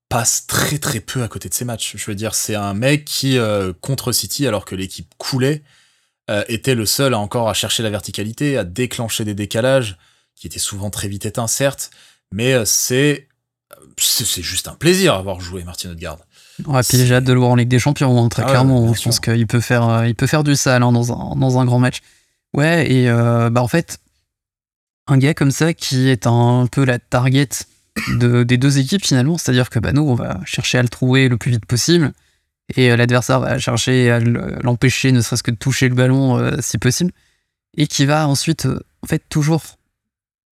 passe 0.08 0.46
très 0.46 0.78
très 0.78 1.00
peu 1.00 1.22
à 1.22 1.28
côté 1.28 1.48
de 1.48 1.54
ses 1.54 1.64
matchs. 1.64 1.96
Je 1.96 2.04
veux 2.06 2.14
dire, 2.14 2.34
c'est 2.34 2.54
un 2.54 2.74
mec 2.74 3.04
qui 3.04 3.38
euh, 3.38 3.72
contre 3.80 4.12
City, 4.12 4.46
alors 4.46 4.64
que 4.64 4.74
l'équipe 4.74 5.12
coulait, 5.18 5.62
était 6.48 6.74
le 6.74 6.86
seul 6.86 7.14
à 7.14 7.20
encore 7.20 7.48
à 7.48 7.54
chercher 7.54 7.84
la 7.84 7.90
verticalité, 7.90 8.58
à 8.58 8.64
déclencher 8.64 9.24
des 9.24 9.34
décalages 9.34 9.96
qui 10.34 10.48
étaient 10.48 10.58
souvent 10.58 10.90
très 10.90 11.06
vite 11.06 11.24
éteints, 11.24 11.46
certes, 11.46 11.92
mais 12.32 12.52
c'est 12.64 13.28
c'est 13.96 14.42
juste 14.42 14.66
un 14.66 14.74
plaisir 14.74 15.14
à 15.14 15.22
voir 15.22 15.40
jouer 15.40 15.62
Martin 15.62 15.90
Odegaard. 15.90 16.18
Ouais, 16.66 16.80
puis 16.88 16.96
j'ai 17.04 17.14
hâte 17.14 17.24
de 17.24 17.32
le 17.32 17.38
voir 17.38 17.50
en 17.50 17.56
Ligue 17.56 17.68
des 17.68 17.78
Champions, 17.78 18.22
hein, 18.24 18.28
très 18.28 18.42
Ah 18.42 18.46
clairement. 18.46 18.94
je 18.94 19.02
pense 19.02 19.20
qu'il 19.20 19.46
peut 19.46 19.60
faire, 19.60 19.88
euh, 19.88 20.06
il 20.06 20.14
peut 20.14 20.26
faire 20.26 20.42
du 20.44 20.56
sale 20.56 20.82
hein, 20.82 20.92
dans, 20.92 21.12
un, 21.12 21.36
dans 21.36 21.58
un 21.58 21.64
grand 21.66 21.78
match. 21.78 21.98
Ouais, 22.54 22.90
et 22.90 23.10
euh, 23.10 23.50
bah 23.50 23.62
en 23.62 23.68
fait, 23.68 23.98
un 25.06 25.18
gars 25.18 25.34
comme 25.34 25.50
ça 25.50 25.74
qui 25.74 26.08
est 26.08 26.26
un 26.26 26.66
peu 26.70 26.84
la 26.84 26.98
target 26.98 27.48
de, 28.18 28.42
des 28.42 28.56
deux 28.56 28.78
équipes 28.78 29.04
finalement, 29.04 29.36
c'est-à-dire 29.36 29.68
que 29.68 29.78
bah, 29.78 29.92
nous, 29.92 30.02
on 30.02 30.14
va 30.14 30.40
chercher 30.46 30.78
à 30.78 30.82
le 30.82 30.88
trouver 30.88 31.28
le 31.28 31.36
plus 31.36 31.50
vite 31.50 31.66
possible, 31.66 32.12
et 32.76 32.90
euh, 32.90 32.96
l'adversaire 32.96 33.40
va 33.40 33.58
chercher 33.58 34.10
à 34.10 34.18
le- 34.20 34.56
l'empêcher, 34.62 35.12
ne 35.12 35.20
serait-ce 35.20 35.42
que 35.42 35.50
de 35.50 35.56
toucher 35.56 35.88
le 35.90 35.94
ballon 35.94 36.38
euh, 36.38 36.56
si 36.60 36.78
possible, 36.78 37.12
et 37.76 37.86
qui 37.86 38.06
va 38.06 38.26
ensuite, 38.26 38.64
euh, 38.66 38.80
en 39.02 39.06
fait, 39.06 39.22
toujours. 39.28 39.62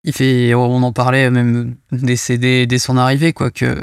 Il 0.03 0.13
fait, 0.13 0.53
on 0.53 0.83
en 0.83 0.93
parlait 0.93 1.31
même 1.31 1.75
dès, 1.91 2.15
dès, 2.37 2.67
dès 2.67 2.77
son 2.77 2.95
arrivée, 2.97 3.33
quoi, 3.33 3.49
que 3.49 3.75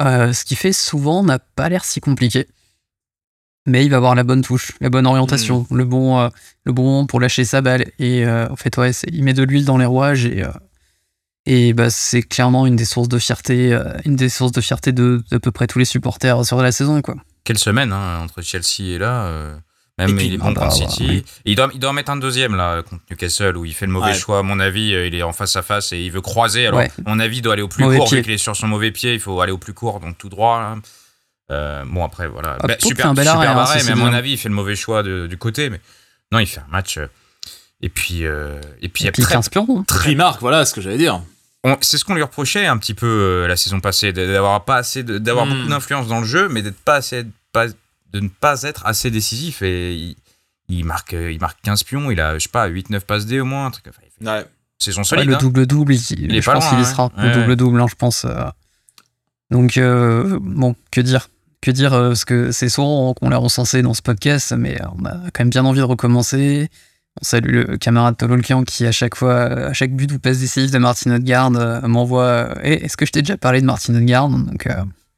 euh, 0.00 0.32
ce 0.32 0.44
qu'il 0.44 0.56
fait 0.56 0.72
souvent 0.72 1.22
n'a 1.22 1.38
pas 1.38 1.68
l'air 1.68 1.84
si 1.84 2.00
compliqué. 2.00 2.46
Mais 3.66 3.84
il 3.84 3.90
va 3.90 3.96
avoir 3.96 4.14
la 4.14 4.22
bonne 4.22 4.42
touche, 4.42 4.72
la 4.80 4.90
bonne 4.90 5.06
orientation, 5.06 5.66
le 5.72 5.84
bon, 5.84 6.18
euh, 6.20 6.28
le 6.64 6.72
bon 6.72 6.84
moment 6.84 7.06
pour 7.06 7.18
lâcher 7.18 7.44
sa 7.44 7.62
balle. 7.62 7.90
Et 7.98 8.24
euh, 8.24 8.48
en 8.48 8.56
fait, 8.56 8.76
ouais, 8.76 8.92
il 9.10 9.24
met 9.24 9.34
de 9.34 9.42
l'huile 9.42 9.64
dans 9.64 9.76
les 9.76 9.86
rouages 9.86 10.24
et, 10.24 10.44
euh, 10.44 10.52
et 11.46 11.72
bah, 11.72 11.90
c'est 11.90 12.22
clairement 12.22 12.66
une 12.66 12.76
des 12.76 12.84
sources 12.84 13.08
de 13.08 13.18
fierté, 13.18 13.72
euh, 13.72 13.92
une 14.04 14.14
des 14.14 14.28
sources 14.28 14.52
de 14.52 14.60
fierté 14.60 14.92
de 14.92 15.24
d'à 15.30 15.40
peu 15.40 15.50
près 15.50 15.66
tous 15.66 15.80
les 15.80 15.84
supporters 15.84 16.44
sur 16.44 16.62
la 16.62 16.70
saison, 16.70 17.02
quoi. 17.02 17.16
Quelle 17.42 17.58
semaine 17.58 17.92
hein, 17.92 18.20
entre 18.20 18.42
Chelsea 18.42 18.94
et 18.94 18.98
là. 18.98 19.58
Même 19.98 20.16
puis, 20.16 20.26
il 20.26 20.34
est 20.34 20.38
ah 20.40 20.44
bon 20.44 20.52
bah, 20.52 20.66
contre 20.66 20.80
ouais, 20.80 20.88
City. 20.88 21.06
oui. 21.08 21.24
Et 21.46 21.52
il, 21.52 21.54
doit, 21.56 21.70
il 21.72 21.80
doit 21.80 21.90
en 21.90 21.94
mettre 21.94 22.10
un 22.10 22.16
deuxième 22.16 22.54
là 22.54 22.82
contre 22.82 23.02
Newcastle 23.10 23.56
où 23.56 23.64
il 23.64 23.72
fait 23.74 23.86
le 23.86 23.92
mauvais 23.92 24.08
Ouais. 24.10 24.14
choix. 24.14 24.38
À 24.40 24.42
mon 24.42 24.60
avis, 24.60 24.94
euh, 24.94 25.06
il 25.06 25.14
est 25.14 25.22
en 25.22 25.32
face 25.32 25.56
à 25.56 25.62
face 25.62 25.92
et 25.92 25.98
il 25.98 26.10
veut 26.12 26.20
croiser. 26.20 26.66
Alors, 26.66 26.80
Ouais. 26.80 26.90
à 27.04 27.08
mon 27.08 27.18
avis, 27.18 27.38
il 27.38 27.42
doit 27.42 27.54
aller 27.54 27.62
au 27.62 27.68
plus 27.68 27.82
Mauvais 27.82 27.96
court. 27.98 28.08
pied. 28.08 28.18
Vu 28.18 28.22
qu'il 28.24 28.32
est 28.32 28.38
sur 28.38 28.54
son 28.54 28.66
mauvais 28.68 28.90
pied, 28.90 29.14
il 29.14 29.20
faut 29.20 29.40
aller 29.40 29.52
au 29.52 29.58
plus 29.58 29.72
court, 29.72 30.00
donc 30.00 30.18
tout 30.18 30.28
droit. 30.28 30.58
là. 30.60 30.76
Euh, 31.52 31.84
bon, 31.86 32.04
après, 32.04 32.26
voilà. 32.26 32.58
Ah, 32.60 32.66
Bah, 32.66 32.74
super 32.80 33.04
fait 33.04 33.08
un 33.10 33.14
bel 33.14 33.24
super 33.24 33.40
arrêt, 33.40 33.80
hein, 33.80 33.82
mais 33.86 33.92
à 33.92 33.94
mon 33.94 34.06
hein. 34.06 34.14
avis, 34.14 34.32
il 34.32 34.36
fait 34.38 34.48
le 34.48 34.54
mauvais 34.54 34.74
choix 34.76 35.02
de- 35.02 35.26
du 35.28 35.38
côté. 35.38 35.70
Mais 35.70 35.80
non, 36.32 36.40
il 36.40 36.46
fait 36.46 36.60
un 36.60 36.70
match. 36.72 36.98
euh, 36.98 37.06
et 37.80 37.88
puis, 37.88 38.26
euh, 38.26 38.60
et 38.82 38.88
puis, 38.88 39.02
il 39.02 39.04
y 39.04 39.06
Et 39.06 39.10
a 39.10 39.12
puis 39.12 39.22
très- 39.22 39.34
15 39.34 39.48
pions. 39.48 39.66
hein. 39.70 39.84
Puis 40.02 40.16
Marc, 40.16 40.40
voilà 40.40 40.64
ce 40.64 40.74
que 40.74 40.80
j'allais 40.80 40.98
dire. 40.98 41.22
on- 41.64 41.76
c'est 41.80 41.98
ce 41.98 42.04
qu'on 42.04 42.14
lui 42.14 42.22
reprochait 42.22 42.66
un 42.66 42.78
petit 42.78 42.94
peu 42.94 43.06
euh, 43.06 43.46
la 43.48 43.56
saison 43.56 43.80
passée, 43.80 44.12
d'avoir 44.12 44.64
pas 44.64 44.76
assez, 44.76 45.02
d'avoir 45.02 45.46
Mm. 45.46 45.50
beaucoup 45.54 45.68
d'influence 45.68 46.06
dans 46.06 46.20
le 46.20 46.26
jeu, 46.26 46.48
mais 46.48 46.62
d'être 46.62 46.78
pas 46.80 46.94
assez, 46.96 47.24
pas, 47.52 47.66
de 48.16 48.20
ne 48.24 48.28
pas 48.28 48.62
être 48.62 48.86
assez 48.86 49.10
décisif. 49.10 49.62
Et 49.62 49.94
il, 49.94 50.16
il 50.68 50.84
marque, 50.84 51.12
il 51.12 51.38
marque 51.40 51.60
15 51.62 51.82
pions, 51.84 52.10
il 52.10 52.20
a, 52.20 52.34
je 52.38 52.44
sais 52.44 52.48
pas, 52.48 52.68
8-9 52.68 53.00
passes 53.00 53.26
D 53.26 53.40
au 53.40 53.44
moins. 53.44 53.66
un 53.66 53.70
truc. 53.70 53.86
Enfin, 53.88 54.00
il 54.04 54.24
fait 54.24 54.30
Ouais. 54.30 54.44
saison 54.78 55.00
Ouais, 55.00 55.04
solide. 55.04 55.28
le 55.28 55.34
hein. 55.34 55.38
double-double, 55.40 55.94
il- 55.94 56.34
est 56.36 56.40
je 56.40 56.46
pas 56.46 56.54
pense 56.54 56.68
qu'il 56.68 56.80
y 56.80 56.84
sera. 56.84 57.10
Ouais. 57.16 57.28
Le 57.28 57.34
double-double, 57.40 57.80
hein, 57.80 57.86
je 57.88 57.94
pense. 57.94 58.24
euh. 58.24 58.44
Donc, 59.50 59.76
euh, 59.76 60.38
bon, 60.42 60.74
que 60.90 61.00
dire 61.00 61.28
Que 61.62 61.70
dire 61.70 61.94
euh, 61.94 62.08
Parce 62.08 62.24
que 62.24 62.52
c'est 62.52 62.68
souvent 62.68 63.14
qu'on 63.14 63.28
l'a 63.28 63.36
recensé 63.38 63.82
dans 63.82 63.94
ce 63.94 64.02
podcast, 64.02 64.52
mais 64.56 64.78
on 64.98 65.04
a 65.04 65.14
quand 65.32 65.40
même 65.40 65.50
bien 65.50 65.64
envie 65.64 65.78
de 65.78 65.84
recommencer. 65.84 66.68
On 67.20 67.24
salue 67.24 67.64
le 67.66 67.76
camarade 67.78 68.16
Tololkian 68.18 68.64
qui, 68.64 68.84
à 68.86 68.92
chaque 68.92 69.14
fois, 69.14 69.42
à 69.44 69.72
chaque 69.72 69.92
but 69.94 70.12
ou 70.12 70.18
passe 70.18 70.38
décisive 70.40 70.70
de 70.72 70.78
Martin 70.78 71.12
Odegaard, 71.14 71.52
euh, 71.56 71.80
m'envoie 71.88 72.22
euh, 72.24 72.54
Eh, 72.62 72.84
Est-ce 72.84 72.96
que 72.96 73.06
je 73.06 73.12
t'ai 73.12 73.22
déjà 73.22 73.36
parlé 73.38 73.60
de 73.62 73.66
Martin 73.66 73.94
Odegaard? 73.94 74.28
Donc, 74.28 74.66
euh, 74.66 74.74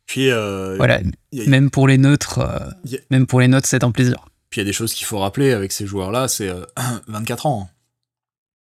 Puis 0.08 0.30
euh, 0.30 0.74
voilà, 0.76 1.00
il 1.32 1.42
y 1.42 1.46
a- 1.46 1.48
même 1.48 1.70
pour 1.70 1.86
les 1.86 1.98
neutres, 1.98 2.38
euh, 2.40 2.96
a- 2.96 3.00
même 3.10 3.26
pour 3.28 3.38
les 3.40 3.46
neutres, 3.46 3.68
c'est 3.68 3.84
un 3.84 3.92
plaisir. 3.92 4.24
Puis 4.50 4.60
il 4.60 4.64
y 4.64 4.66
a 4.66 4.68
des 4.68 4.72
choses 4.72 4.94
qu'il 4.94 5.06
faut 5.06 5.18
rappeler 5.20 5.52
avec 5.52 5.70
ces 5.70 5.86
joueurs-là, 5.86 6.26
c'est 6.26 6.48
euh, 6.48 6.64
24 7.06 7.46
ans. 7.46 7.70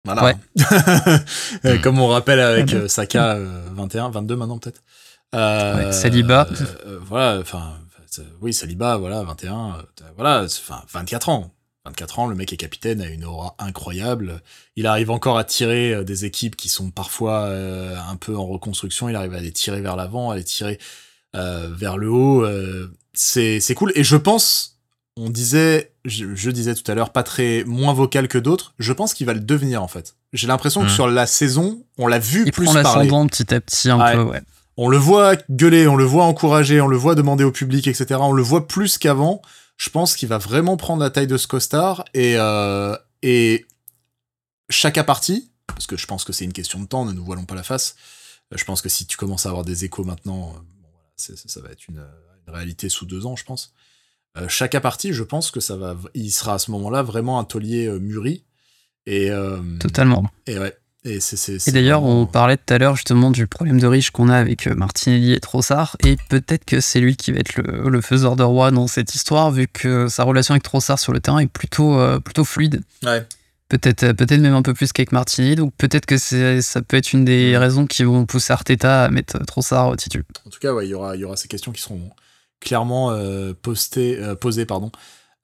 Voilà. 0.05 0.23
Ouais. 0.25 0.36
Euh, 1.65 1.77
Mm. 1.77 1.82
Comme 1.82 1.99
on 1.99 2.07
rappelle 2.07 2.39
avec 2.39 2.69
Ah 2.73 2.75
euh, 2.77 2.88
Saka, 2.88 3.34
euh, 3.36 3.61
21, 3.73 4.09
22 4.09 4.36
maintenant 4.36 4.57
peut-être. 4.57 4.82
Ouais, 5.34 5.91
Saliba. 5.91 6.47
voilà, 7.01 7.39
enfin, 7.39 7.75
oui, 8.41 8.51
Saliba, 8.53 8.97
voilà, 8.97 9.21
21, 9.23 9.75
euh, 9.75 10.03
voilà, 10.15 10.43
enfin, 10.45 10.82
24 10.91 11.30
ans. 11.30 11.53
24 11.86 12.19
ans, 12.19 12.27
le 12.27 12.36
mec 12.36 12.51
est 12.53 12.57
capitaine, 12.57 13.01
a 13.01 13.07
une 13.07 13.23
aura 13.25 13.55
incroyable. 13.59 14.41
Il 14.75 14.88
arrive 14.88 15.11
encore 15.11 15.38
à 15.38 15.43
tirer 15.43 16.03
des 16.03 16.25
équipes 16.25 16.55
qui 16.55 16.69
sont 16.69 16.89
parfois 16.91 17.47
un 17.47 18.15
peu 18.15 18.36
en 18.36 18.45
reconstruction. 18.47 19.09
Il 19.09 19.15
arrive 19.15 19.34
à 19.34 19.39
les 19.41 19.51
tirer 19.51 19.82
vers 19.82 19.95
l'avant, 19.95 20.30
à 20.32 20.36
les 20.36 20.43
tirer 20.43 20.80
vers 21.34 21.97
le 21.97 22.09
haut. 22.09 22.43
euh, 22.43 22.91
c'est 23.13 23.59
c'est 23.59 23.75
cool. 23.75 23.91
Et 23.95 24.03
je 24.03 24.15
pense, 24.15 24.80
on 25.17 25.30
disait, 25.30 25.91
je, 26.05 26.34
je 26.36 26.49
disais 26.51 26.73
tout 26.75 26.89
à 26.89 26.95
l'heure, 26.95 27.11
pas 27.11 27.23
très 27.23 27.63
moins 27.65 27.93
vocal 27.93 28.27
que 28.27 28.38
d'autres. 28.38 28.73
Je 28.80 28.93
pense 28.93 29.13
qu'il 29.13 29.25
va 29.27 29.34
le 29.34 29.39
devenir 29.41 29.84
en 29.84 29.88
fait. 29.88 30.15
J'ai 30.34 30.47
l'impression 30.47 30.82
que 30.82 30.86
Mhm. 30.88 30.93
sur 30.93 31.07
la 31.07 31.25
saison, 31.27 31.84
on 31.97 32.07
l'a 32.07 32.19
vu 32.19 32.43
Il 32.45 32.51
plus 32.51 32.65
prend 32.65 32.73
l'ascendant 32.75 33.27
petit 33.27 33.53
à 33.53 33.59
petit 33.59 33.89
un 33.89 33.99
Ouais. 33.99 34.13
peu, 34.15 34.21
ouais. 34.23 34.41
On 34.77 34.88
le 34.88 34.97
voit 34.97 35.36
gueuler, 35.51 35.88
on 35.88 35.95
le 35.97 36.05
voit 36.05 36.23
encourager, 36.23 36.80
on 36.80 36.88
le 36.88 36.95
voit 36.95 37.15
demander 37.15 37.43
au 37.43 37.51
public, 37.51 37.88
etc. 37.88 38.15
On 38.21 38.32
le 38.32 38.43
voit 38.43 38.67
plus 38.67 38.97
qu'avant. 38.97 39.41
Je 39.75 39.89
pense 39.89 40.15
qu'il 40.15 40.30
va 40.30 40.38
vraiment 40.38 40.77
prendre 40.77 41.01
la 41.03 41.09
taille 41.09 41.27
de 41.27 41.36
ce 41.38 41.47
costard 41.47 42.05
et, 42.13 42.36
euh, 42.38 42.95
et 43.21 43.65
chaque 44.69 45.03
partie, 45.05 45.49
parce 45.67 45.88
que 45.88 45.97
je 45.97 46.05
pense 46.05 46.23
que 46.23 46.32
c'est 46.32 46.45
une 46.45 46.53
question 46.53 46.80
de 46.80 46.86
temps, 46.86 47.05
ne 47.05 47.11
nous 47.11 47.23
voilons 47.25 47.45
pas 47.45 47.55
la 47.55 47.63
face. 47.63 47.95
Euh, 48.53 48.57
Je 48.57 48.63
pense 48.65 48.82
que 48.82 48.89
si 48.89 49.05
tu 49.05 49.17
commences 49.17 49.45
à 49.45 49.49
avoir 49.49 49.65
des 49.65 49.84
échos 49.86 50.03
maintenant, 50.03 50.53
euh, 51.30 51.36
ça 51.36 51.62
va 51.62 51.70
être 51.70 51.88
une, 51.88 52.04
une 52.48 52.54
réalité 52.54 52.90
sous 52.90 53.06
deux 53.06 53.26
ans, 53.26 53.36
je 53.36 53.44
pense. 53.46 53.74
Euh, 54.38 54.48
chaque 54.48 54.78
partie, 54.80 55.12
je 55.14 55.24
pense 55.24 55.52
que 55.52 55.60
ça 55.60 55.76
va, 55.76 55.96
il 56.14 56.32
sera 56.32 56.54
à 56.56 56.60
ce 56.60 56.70
moment-là 56.72 57.02
vraiment 57.04 57.40
un 57.40 57.44
taulier 57.44 57.88
euh, 57.88 58.00
mûri. 58.00 58.46
Et, 59.06 59.32
euh, 59.32 59.58
Totalement. 59.80 60.30
et 60.46 60.60
ouais. 60.60 60.76
Et, 61.06 61.22
c'est- 61.22 61.38
c'est- 61.38 61.66
Et 61.70 61.72
d'ailleurs, 61.72 62.02
vraiment- 62.02 62.22
on 62.24 62.26
parlait 62.28 62.58
tout 62.58 62.74
à 62.74 62.78
l'heure 62.78 62.96
justement 62.98 63.32
du 63.32 63.48
problème 63.48 63.80
de 63.80 63.88
riche 63.88 64.12
qu'on 64.12 64.28
a 64.28 64.36
avec 64.38 64.68
euh, 64.68 64.76
Martinelli 64.76 65.32
et 65.32 65.40
Trossard, 65.40 65.96
et 66.06 66.18
peut-être 66.30 66.66
que 66.66 66.82
c'est 66.82 67.00
lui 67.00 67.16
qui 67.16 67.32
va 67.32 67.40
être 67.40 67.56
le, 67.56 67.90
le 67.90 68.02
faiseur 68.02 68.36
de 68.36 68.44
roi 68.44 68.70
dans 68.72 68.86
cette 68.88 69.16
histoire, 69.16 69.50
vu 69.50 69.68
que 69.68 70.10
sa 70.10 70.24
relation 70.24 70.54
avec 70.54 70.64
Trossard 70.64 71.00
sur 71.00 71.14
le 71.14 71.22
terrain 71.22 71.40
est 71.40 71.48
plutôt, 71.48 71.98
euh, 71.98 72.20
plutôt 72.20 72.44
fluide. 72.44 72.82
Ouais. 73.04 73.26
Peut-être 73.70 74.04
euh, 74.04 74.14
peut-être 74.14 74.41
même 74.41 74.56
un 74.56 74.62
peu 74.64 74.74
plus 74.74 74.91
qu'avec 74.91 75.12
Martinelli, 75.12 75.56
donc 75.56 75.74
peut-être 75.78 76.06
que 76.06 76.18
ça 76.18 76.82
peut 76.82 76.98
être 76.98 77.14
une 77.14 77.24
des 77.24 77.58
raisons 77.58 77.86
qui 77.86 78.04
vont 78.04 78.26
pousser 78.26 78.52
Arteta 78.52 79.06
à 79.06 79.10
mettre 79.10 79.38
euh, 79.38 79.46
Trossard 79.46 79.90
au 79.90 79.96
titre. 79.96 80.18
En 80.46 80.50
tout 80.50 80.60
cas, 80.60 80.74
ouais, 80.74 80.88
il 80.88 80.90
y 80.90 80.94
aura, 80.94 81.16
y 81.16 81.24
aura 81.24 81.38
ces 81.38 81.48
questions 81.48 81.72
qui 81.72 81.82
seront 81.82 82.10
clairement 82.60 83.12
euh, 83.12 83.54
postées, 83.54 84.18
euh, 84.20 84.36
posées 84.36 84.66
pardon, 84.66 84.91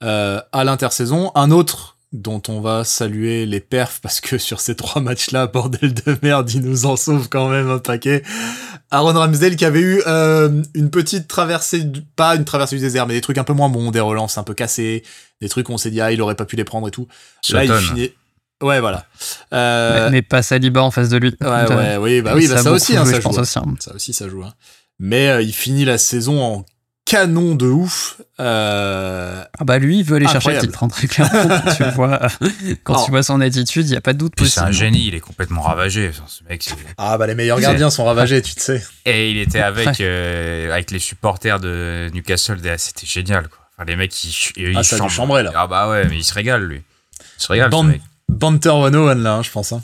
euh, 0.03 0.41
à 0.51 0.63
l'intersaison. 0.63 1.31
Un 1.35 1.51
autre 1.51 1.94
dont 2.13 2.41
on 2.47 2.61
va 2.61 2.83
saluer 2.83 3.45
les 3.45 3.59
perfs 3.59 3.99
parce 4.01 4.21
que 4.21 4.37
sur 4.37 4.61
ces 4.61 4.75
trois 4.75 5.01
matchs-là, 5.01 5.47
bordel 5.47 5.93
de 5.93 6.17
merde, 6.21 6.49
il 6.51 6.61
nous 6.61 6.85
en 6.85 6.95
sauve 6.95 7.29
quand 7.29 7.49
même 7.49 7.69
un 7.69 7.79
paquet. 7.79 8.23
Aaron 8.91 9.13
Ramsdale 9.13 9.55
qui 9.55 9.65
avait 9.65 9.81
eu 9.81 10.01
euh, 10.07 10.63
une 10.73 10.89
petite 10.89 11.27
traversée, 11.27 11.83
du, 11.83 12.01
pas 12.01 12.35
une 12.35 12.45
traversée 12.45 12.75
du 12.75 12.81
désert, 12.81 13.07
mais 13.07 13.13
des 13.13 13.21
trucs 13.21 13.37
un 13.37 13.43
peu 13.43 13.53
moins 13.53 13.69
bons, 13.69 13.91
des 13.91 13.99
relances 13.99 14.37
un 14.37 14.43
peu 14.43 14.53
cassées, 14.53 15.03
des 15.41 15.49
trucs 15.49 15.69
où 15.69 15.73
on 15.73 15.77
s'est 15.77 15.91
dit 15.91 16.01
ah 16.01 16.11
il 16.11 16.21
aurait 16.21 16.35
pas 16.35 16.45
pu 16.45 16.55
les 16.55 16.63
prendre 16.63 16.87
et 16.87 16.91
tout. 16.91 17.07
Là 17.49 17.65
il 17.65 17.73
finit. 17.73 18.11
Ouais 18.63 18.79
voilà. 18.79 19.05
Euh... 19.53 20.05
Mais, 20.05 20.11
mais, 20.11 20.21
pas 20.21 20.41
Saliba 20.41 20.81
en 20.81 20.91
face 20.91 21.09
de 21.09 21.17
lui. 21.17 21.35
Ouais 21.41 21.47
ouais 21.47 21.97
oui 21.97 22.21
bah 22.21 22.33
oui 22.35 22.47
bah 22.47 22.57
ça 22.57 22.71
aussi 22.71 22.95
hein, 22.95 23.03
ça 23.03 23.19
joue. 23.19 23.29
Aussi, 23.29 23.59
hein. 23.59 23.75
Ça 23.79 23.93
aussi 23.93 24.13
ça 24.13 24.29
joue. 24.29 24.43
Hein. 24.43 24.53
Mais 24.97 25.27
euh, 25.27 25.41
il 25.41 25.53
finit 25.53 25.83
la 25.83 25.97
saison 25.97 26.41
en 26.41 26.65
canon 27.05 27.55
de 27.55 27.67
ouf. 27.67 28.21
Euh... 28.39 29.43
Ah 29.57 29.63
bah 29.63 29.77
lui, 29.77 29.99
il 29.99 30.03
veut 30.03 30.17
aller 30.17 30.27
chercher 30.27 30.53
le 30.53 30.59
titre, 30.59 30.83
hein, 30.83 30.87
très 30.87 31.07
clairement. 31.07 31.47
quand 31.47 31.75
tu 31.75 31.83
vois, 31.91 32.19
quand 32.83 33.05
tu 33.05 33.11
vois 33.11 33.23
son 33.23 33.39
attitude, 33.41 33.87
il 33.87 33.93
y 33.93 33.95
a 33.95 34.01
pas 34.01 34.13
de 34.13 34.17
doute 34.17 34.35
possible. 34.35 34.53
C'est 34.53 34.61
un 34.61 34.71
génie, 34.71 35.07
il 35.07 35.15
est 35.15 35.19
complètement 35.19 35.61
ravagé. 35.61 36.11
ce 36.27 36.43
mec, 36.49 36.67
ah 36.97 37.17
bah 37.17 37.27
les 37.27 37.35
meilleurs 37.35 37.59
gardiens 37.59 37.89
sont 37.89 38.05
ravagés, 38.05 38.41
tu 38.41 38.55
te 38.55 38.61
sais. 38.61 38.83
Et 39.05 39.31
il 39.31 39.37
était 39.37 39.61
avec 39.61 40.01
euh, 40.01 40.71
avec 40.73 40.91
les 40.91 40.99
supporters 40.99 41.59
de 41.59 42.09
Newcastle, 42.13 42.59
c'était 42.77 43.07
génial 43.07 43.47
quoi. 43.47 43.59
Enfin 43.77 43.85
les 43.85 43.95
mecs 43.95 44.23
ils, 44.23 44.33
ils 44.55 44.77
ah, 44.77 44.83
ça 44.83 44.97
là. 44.97 45.51
Ah 45.55 45.67
bah 45.67 45.89
ouais, 45.89 46.07
mais 46.09 46.17
il 46.17 46.23
se 46.23 46.33
régale 46.33 46.63
lui. 46.63 46.81
Il 47.37 47.43
se 47.43 47.47
régale. 47.51 47.69
Ban 47.69 47.85
Banter 48.27 48.69
101 48.69 49.15
là, 49.15 49.35
hein, 49.35 49.43
je 49.43 49.51
pense. 49.51 49.71
Hein. 49.71 49.83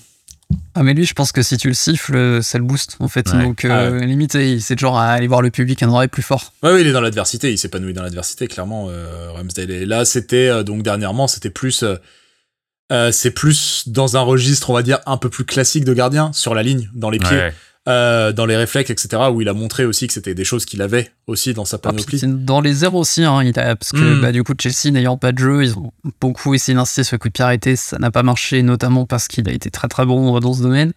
Ah 0.73 0.83
mais 0.83 0.93
lui 0.93 1.05
je 1.05 1.13
pense 1.13 1.31
que 1.31 1.41
si 1.41 1.57
tu 1.57 1.67
le 1.67 1.73
siffles 1.73 2.41
ça 2.41 2.57
le 2.57 2.63
booste 2.63 2.97
en 2.99 3.07
fait. 3.07 3.31
Donc 3.31 3.65
euh, 3.65 3.99
ah 4.01 4.05
limite 4.05 4.37
c'est 4.59 4.79
genre 4.79 4.97
à 4.97 5.09
aller 5.09 5.27
voir 5.27 5.41
le 5.41 5.49
public 5.49 5.83
un 5.83 5.89
oreille 5.89 6.07
plus 6.07 6.21
fort. 6.21 6.53
Ouais 6.63 6.73
oui 6.73 6.81
il 6.81 6.87
est 6.87 6.91
dans 6.91 7.01
l'adversité 7.01 7.51
il 7.51 7.57
s'épanouit 7.57 7.93
dans 7.93 8.03
l'adversité 8.03 8.47
clairement 8.47 8.87
euh, 8.89 9.31
Ramsdale. 9.31 9.71
Et 9.71 9.85
là 9.85 10.05
c'était 10.05 10.47
euh, 10.47 10.63
donc 10.63 10.83
dernièrement 10.83 11.27
c'était 11.27 11.49
plus 11.49 11.83
euh, 11.83 13.11
c'est 13.11 13.31
plus 13.31 13.87
dans 13.87 14.17
un 14.17 14.21
registre 14.21 14.69
on 14.69 14.73
va 14.73 14.83
dire 14.83 14.99
un 15.05 15.17
peu 15.17 15.29
plus 15.29 15.45
classique 15.45 15.85
de 15.85 15.93
gardien 15.93 16.31
sur 16.33 16.55
la 16.55 16.63
ligne 16.63 16.89
dans 16.93 17.09
les 17.09 17.19
pieds 17.19 17.51
euh, 17.91 18.31
dans 18.31 18.45
les 18.45 18.55
réflexes, 18.55 18.89
etc., 18.89 19.23
où 19.31 19.41
il 19.41 19.49
a 19.49 19.53
montré 19.53 19.85
aussi 19.85 20.07
que 20.07 20.13
c'était 20.13 20.33
des 20.33 20.43
choses 20.43 20.65
qu'il 20.65 20.81
avait 20.81 21.11
aussi 21.27 21.53
dans 21.53 21.65
sa 21.65 21.75
ah, 21.77 21.79
panoplie. 21.79 22.21
dans 22.23 22.61
les 22.61 22.83
airs 22.83 22.95
aussi, 22.95 23.23
hein, 23.23 23.43
il 23.43 23.57
a, 23.59 23.75
parce 23.75 23.91
que 23.91 23.97
hmm. 24.17 24.21
bah, 24.21 24.31
du 24.31 24.43
coup, 24.43 24.53
Chelsea 24.59 24.91
n'ayant 24.91 25.17
pas 25.17 25.31
de 25.31 25.39
jeu, 25.39 25.63
ils 25.63 25.77
ont 25.77 25.91
beaucoup 26.19 26.53
essayé 26.53 26.75
d'insister 26.75 27.03
sur 27.03 27.15
le 27.15 27.19
coup 27.19 27.27
de 27.27 27.33
pied 27.33 27.43
arrêté, 27.43 27.75
ça 27.75 27.99
n'a 27.99 28.11
pas 28.11 28.23
marché, 28.23 28.63
notamment 28.63 29.05
parce 29.05 29.27
qu'il 29.27 29.47
a 29.49 29.51
été 29.51 29.69
très 29.69 29.87
très 29.87 30.05
bon 30.05 30.39
dans 30.39 30.53
ce 30.53 30.61
domaine. 30.61 30.93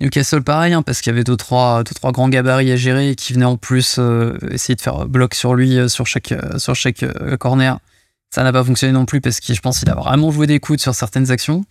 Newcastle, 0.00 0.42
pareil, 0.42 0.72
hein, 0.72 0.82
parce 0.82 1.00
qu'il 1.00 1.12
y 1.12 1.14
avait 1.14 1.24
deux 1.24 1.36
trois, 1.36 1.84
deux, 1.84 1.94
trois 1.94 2.10
grands 2.10 2.28
gabarits 2.28 2.72
à 2.72 2.76
gérer 2.76 3.14
qui 3.14 3.32
venaient 3.34 3.44
en 3.44 3.56
plus 3.56 3.96
euh, 3.98 4.36
essayer 4.50 4.74
de 4.74 4.80
faire 4.80 5.06
bloc 5.06 5.34
sur 5.34 5.54
lui 5.54 5.78
euh, 5.78 5.86
sur 5.86 6.06
chaque, 6.06 6.34
sur 6.58 6.74
chaque 6.74 7.04
corner. 7.38 7.78
Ça 8.30 8.42
n'a 8.42 8.52
pas 8.52 8.64
fonctionné 8.64 8.92
non 8.92 9.04
plus 9.04 9.20
parce 9.20 9.38
que 9.38 9.54
je 9.54 9.60
pense 9.60 9.78
qu'il 9.78 9.90
a 9.90 9.94
vraiment 9.94 10.30
joué 10.32 10.46
des 10.46 10.58
coudes 10.58 10.80
sur 10.80 10.94
certaines 10.94 11.30
actions. 11.30 11.64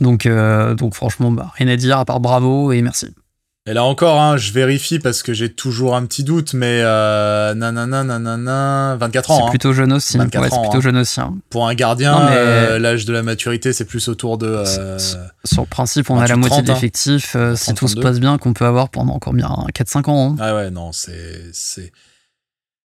Donc, 0.00 0.26
donc 0.26 0.94
franchement, 0.94 1.32
bah, 1.32 1.50
rien 1.54 1.68
à 1.68 1.76
dire 1.76 1.98
à 1.98 2.04
part 2.04 2.20
bravo 2.20 2.72
et 2.72 2.80
merci. 2.80 3.14
Et 3.64 3.74
là 3.74 3.84
encore, 3.84 4.20
hein, 4.20 4.36
je 4.36 4.50
vérifie 4.50 4.98
parce 4.98 5.22
que 5.22 5.32
j'ai 5.32 5.52
toujours 5.52 5.94
un 5.94 6.04
petit 6.04 6.24
doute, 6.24 6.52
mais 6.52 6.80
euh, 6.82 7.54
nanana, 7.54 8.02
nanana, 8.02 8.96
24 8.98 9.30
ans. 9.30 9.36
C'est 9.36 9.44
hein. 9.44 9.50
plutôt 9.50 9.72
jeune 9.72 9.92
aussi. 9.92 10.18
24 10.18 10.42
ouais, 10.42 10.48
c'est 10.50 10.60
plutôt 10.60 10.78
hein. 10.78 10.80
jeune 10.80 10.96
aussi. 10.96 11.20
Hein. 11.20 11.36
Pour 11.48 11.68
un 11.68 11.74
gardien, 11.74 12.28
euh, 12.32 12.80
l'âge 12.80 13.04
de 13.04 13.12
la 13.12 13.22
maturité, 13.22 13.72
c'est 13.72 13.84
plus 13.84 14.08
autour 14.08 14.36
de. 14.36 14.48
Euh, 14.48 14.98
sur 15.44 15.62
le 15.62 15.68
principe, 15.68 16.10
on 16.10 16.18
a 16.18 16.26
la 16.26 16.34
moitié 16.34 16.62
d'effectifs, 16.62 17.36
euh, 17.36 17.54
si 17.54 17.72
tout 17.74 17.86
se 17.86 18.00
passe 18.00 18.18
bien, 18.18 18.36
qu'on 18.36 18.52
peut 18.52 18.66
avoir 18.66 18.88
pendant 18.88 19.14
encore 19.14 19.32
bien 19.32 19.48
4-5 19.72 20.10
ans. 20.10 20.36
Ah 20.40 20.56
ouais, 20.56 20.70
non, 20.70 20.90
c'est. 20.92 21.42
c'est... 21.52 21.92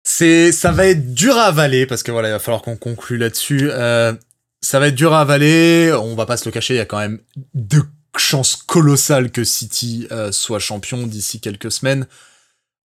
C'est, 0.08 0.52
ça 0.52 0.72
va 0.72 0.86
être 0.86 1.16
dur 1.16 1.36
à 1.36 1.46
avaler 1.46 1.88
parce 1.88 2.04
que 2.04 2.12
voilà, 2.12 2.30
il 2.30 2.32
va 2.32 2.38
falloir 2.38 2.62
qu'on 2.62 2.76
conclue 2.76 3.18
là-dessus. 3.18 3.70
Euh, 3.72 4.14
ça 4.62 4.80
va 4.80 4.90
être 4.90 4.96
dur 4.96 5.14
à 5.14 5.22
avaler. 5.22 5.92
On 6.00 6.14
va 6.14 6.28
pas 6.28 6.38
se 6.38 6.46
le 6.46 6.52
cacher, 6.52 6.76
il 6.76 6.78
y 6.78 6.80
a 6.80 6.86
quand 6.86 7.00
même 7.00 7.20
deux 7.56 7.82
chance 8.20 8.56
colossale 8.56 9.32
que 9.32 9.44
City 9.44 10.08
euh, 10.12 10.32
soit 10.32 10.60
champion 10.60 11.08
d'ici 11.08 11.40
quelques 11.40 11.72
semaines. 11.72 12.08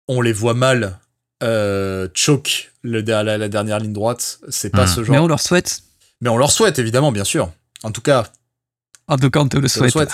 On 0.08 0.22
les 0.22 0.34
voit 0.34 0.54
mal 0.54 1.00
euh, 1.44 2.08
choke 2.14 2.72
le, 2.84 3.02
la, 3.02 3.24
la, 3.24 3.50
dernière 3.50 3.80
ligne 3.80 3.94
droite. 3.94 4.40
C'est 4.50 4.70
pas 4.70 4.86
hmm. 4.86 4.88
ce 4.88 5.04
genre. 5.04 5.16
Mais 5.16 5.20
on 5.20 5.28
leur 5.28 5.42
souhaite. 5.42 5.82
Mais 6.22 6.30
on 6.30 6.38
leur 6.38 6.52
souhaite, 6.52 6.80
évidemment, 6.80 7.12
bien 7.12 7.24
sûr. 7.24 7.52
En 7.84 7.92
tout 7.92 8.02
cas. 8.02 8.28
En 9.08 9.18
tout 9.18 9.30
cas, 9.30 9.42
on 9.42 9.48
te 9.48 9.58
le 9.58 9.68
souhaite. 9.68 10.10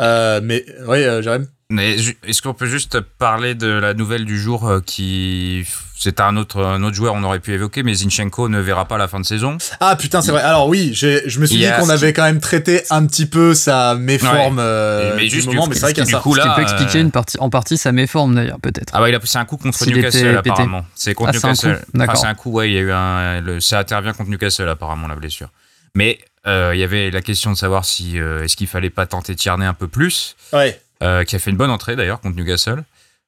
euh, 0.00 0.40
mais, 0.42 0.64
oui, 0.88 1.04
euh, 1.04 1.22
Jérém? 1.22 1.46
Mais 1.70 1.96
est-ce 2.26 2.42
qu'on 2.42 2.54
peut 2.54 2.66
juste 2.66 3.00
parler 3.00 3.54
de 3.54 3.68
la 3.68 3.94
nouvelle 3.94 4.24
du 4.24 4.38
jour 4.38 4.68
euh, 4.68 4.80
qui 4.80 5.66
c'est 5.98 6.20
un 6.20 6.36
autre, 6.36 6.62
un 6.62 6.82
autre 6.82 6.94
joueur, 6.94 7.14
on 7.14 7.22
aurait 7.22 7.40
pu 7.40 7.52
évoquer, 7.52 7.82
mais 7.82 7.94
Zinchenko 7.94 8.50
ne 8.50 8.60
verra 8.60 8.84
pas 8.84 8.98
la 8.98 9.08
fin 9.08 9.20
de 9.20 9.24
saison. 9.24 9.56
Ah 9.80 9.96
putain, 9.96 10.20
c'est 10.20 10.32
vrai. 10.32 10.42
Alors 10.42 10.68
oui, 10.68 10.92
je 10.92 11.40
me 11.40 11.46
suis 11.46 11.56
dit 11.56 11.66
qu'on 11.80 11.88
avait 11.88 12.12
quand 12.12 12.24
même 12.24 12.40
traité 12.40 12.82
un 12.90 13.06
petit 13.06 13.24
peu 13.24 13.54
sa 13.54 13.94
méforme 13.94 14.58
euh, 14.58 15.14
mais 15.16 15.28
juste 15.28 15.48
du 15.48 15.54
moment, 15.54 15.66
mais 15.66 15.74
c'est 15.74 15.80
vrai 15.80 15.92
qu'il 15.94 16.04
y 16.04 16.06
a 16.06 16.10
ça. 16.10 16.18
Coup, 16.18 16.34
là, 16.34 16.54
peut 16.54 16.62
expliquer 16.62 17.00
une 17.00 17.10
partie, 17.10 17.38
en 17.38 17.48
partie 17.48 17.78
sa 17.78 17.92
méforme 17.92 18.34
d'ailleurs, 18.34 18.60
peut-être. 18.60 18.92
Ah 18.92 19.00
bah 19.00 19.08
il 19.08 19.14
a 19.14 19.20
poussé 19.20 19.38
un 19.38 19.46
coup 19.46 19.56
contre 19.56 19.86
Newcastle 19.86 20.36
apparemment. 20.36 20.84
C'est 20.94 21.14
contre 21.14 21.30
ah, 21.30 21.36
Newcastle. 21.36 21.80
C'est 22.14 22.26
un 22.26 22.34
coup, 22.34 22.50
ouais, 22.50 22.70
il 22.70 22.74
y 22.74 22.78
a 22.78 22.80
eu 22.80 22.92
un, 22.92 23.60
ça 23.60 23.78
intervient 23.78 24.12
contre 24.12 24.30
Newcastle 24.30 24.68
apparemment 24.68 25.08
la 25.08 25.16
blessure. 25.16 25.48
Mais 25.94 26.18
euh, 26.46 26.72
il 26.74 26.80
y 26.80 26.84
avait 26.84 27.10
la 27.10 27.22
question 27.22 27.52
de 27.52 27.56
savoir 27.56 27.86
si 27.86 28.18
est-ce 28.18 28.56
qu'il 28.56 28.66
fallait 28.66 28.90
pas 28.90 29.06
tenter 29.06 29.34
Tierney 29.34 29.64
un 29.64 29.74
peu 29.74 29.88
plus. 29.88 30.36
Ouais. 30.52 30.78
Euh, 31.04 31.24
qui 31.24 31.36
a 31.36 31.38
fait 31.38 31.50
une 31.50 31.56
bonne 31.56 31.70
entrée 31.70 31.96
d'ailleurs 31.96 32.20
contre 32.20 32.36
Newcastle. 32.36 32.84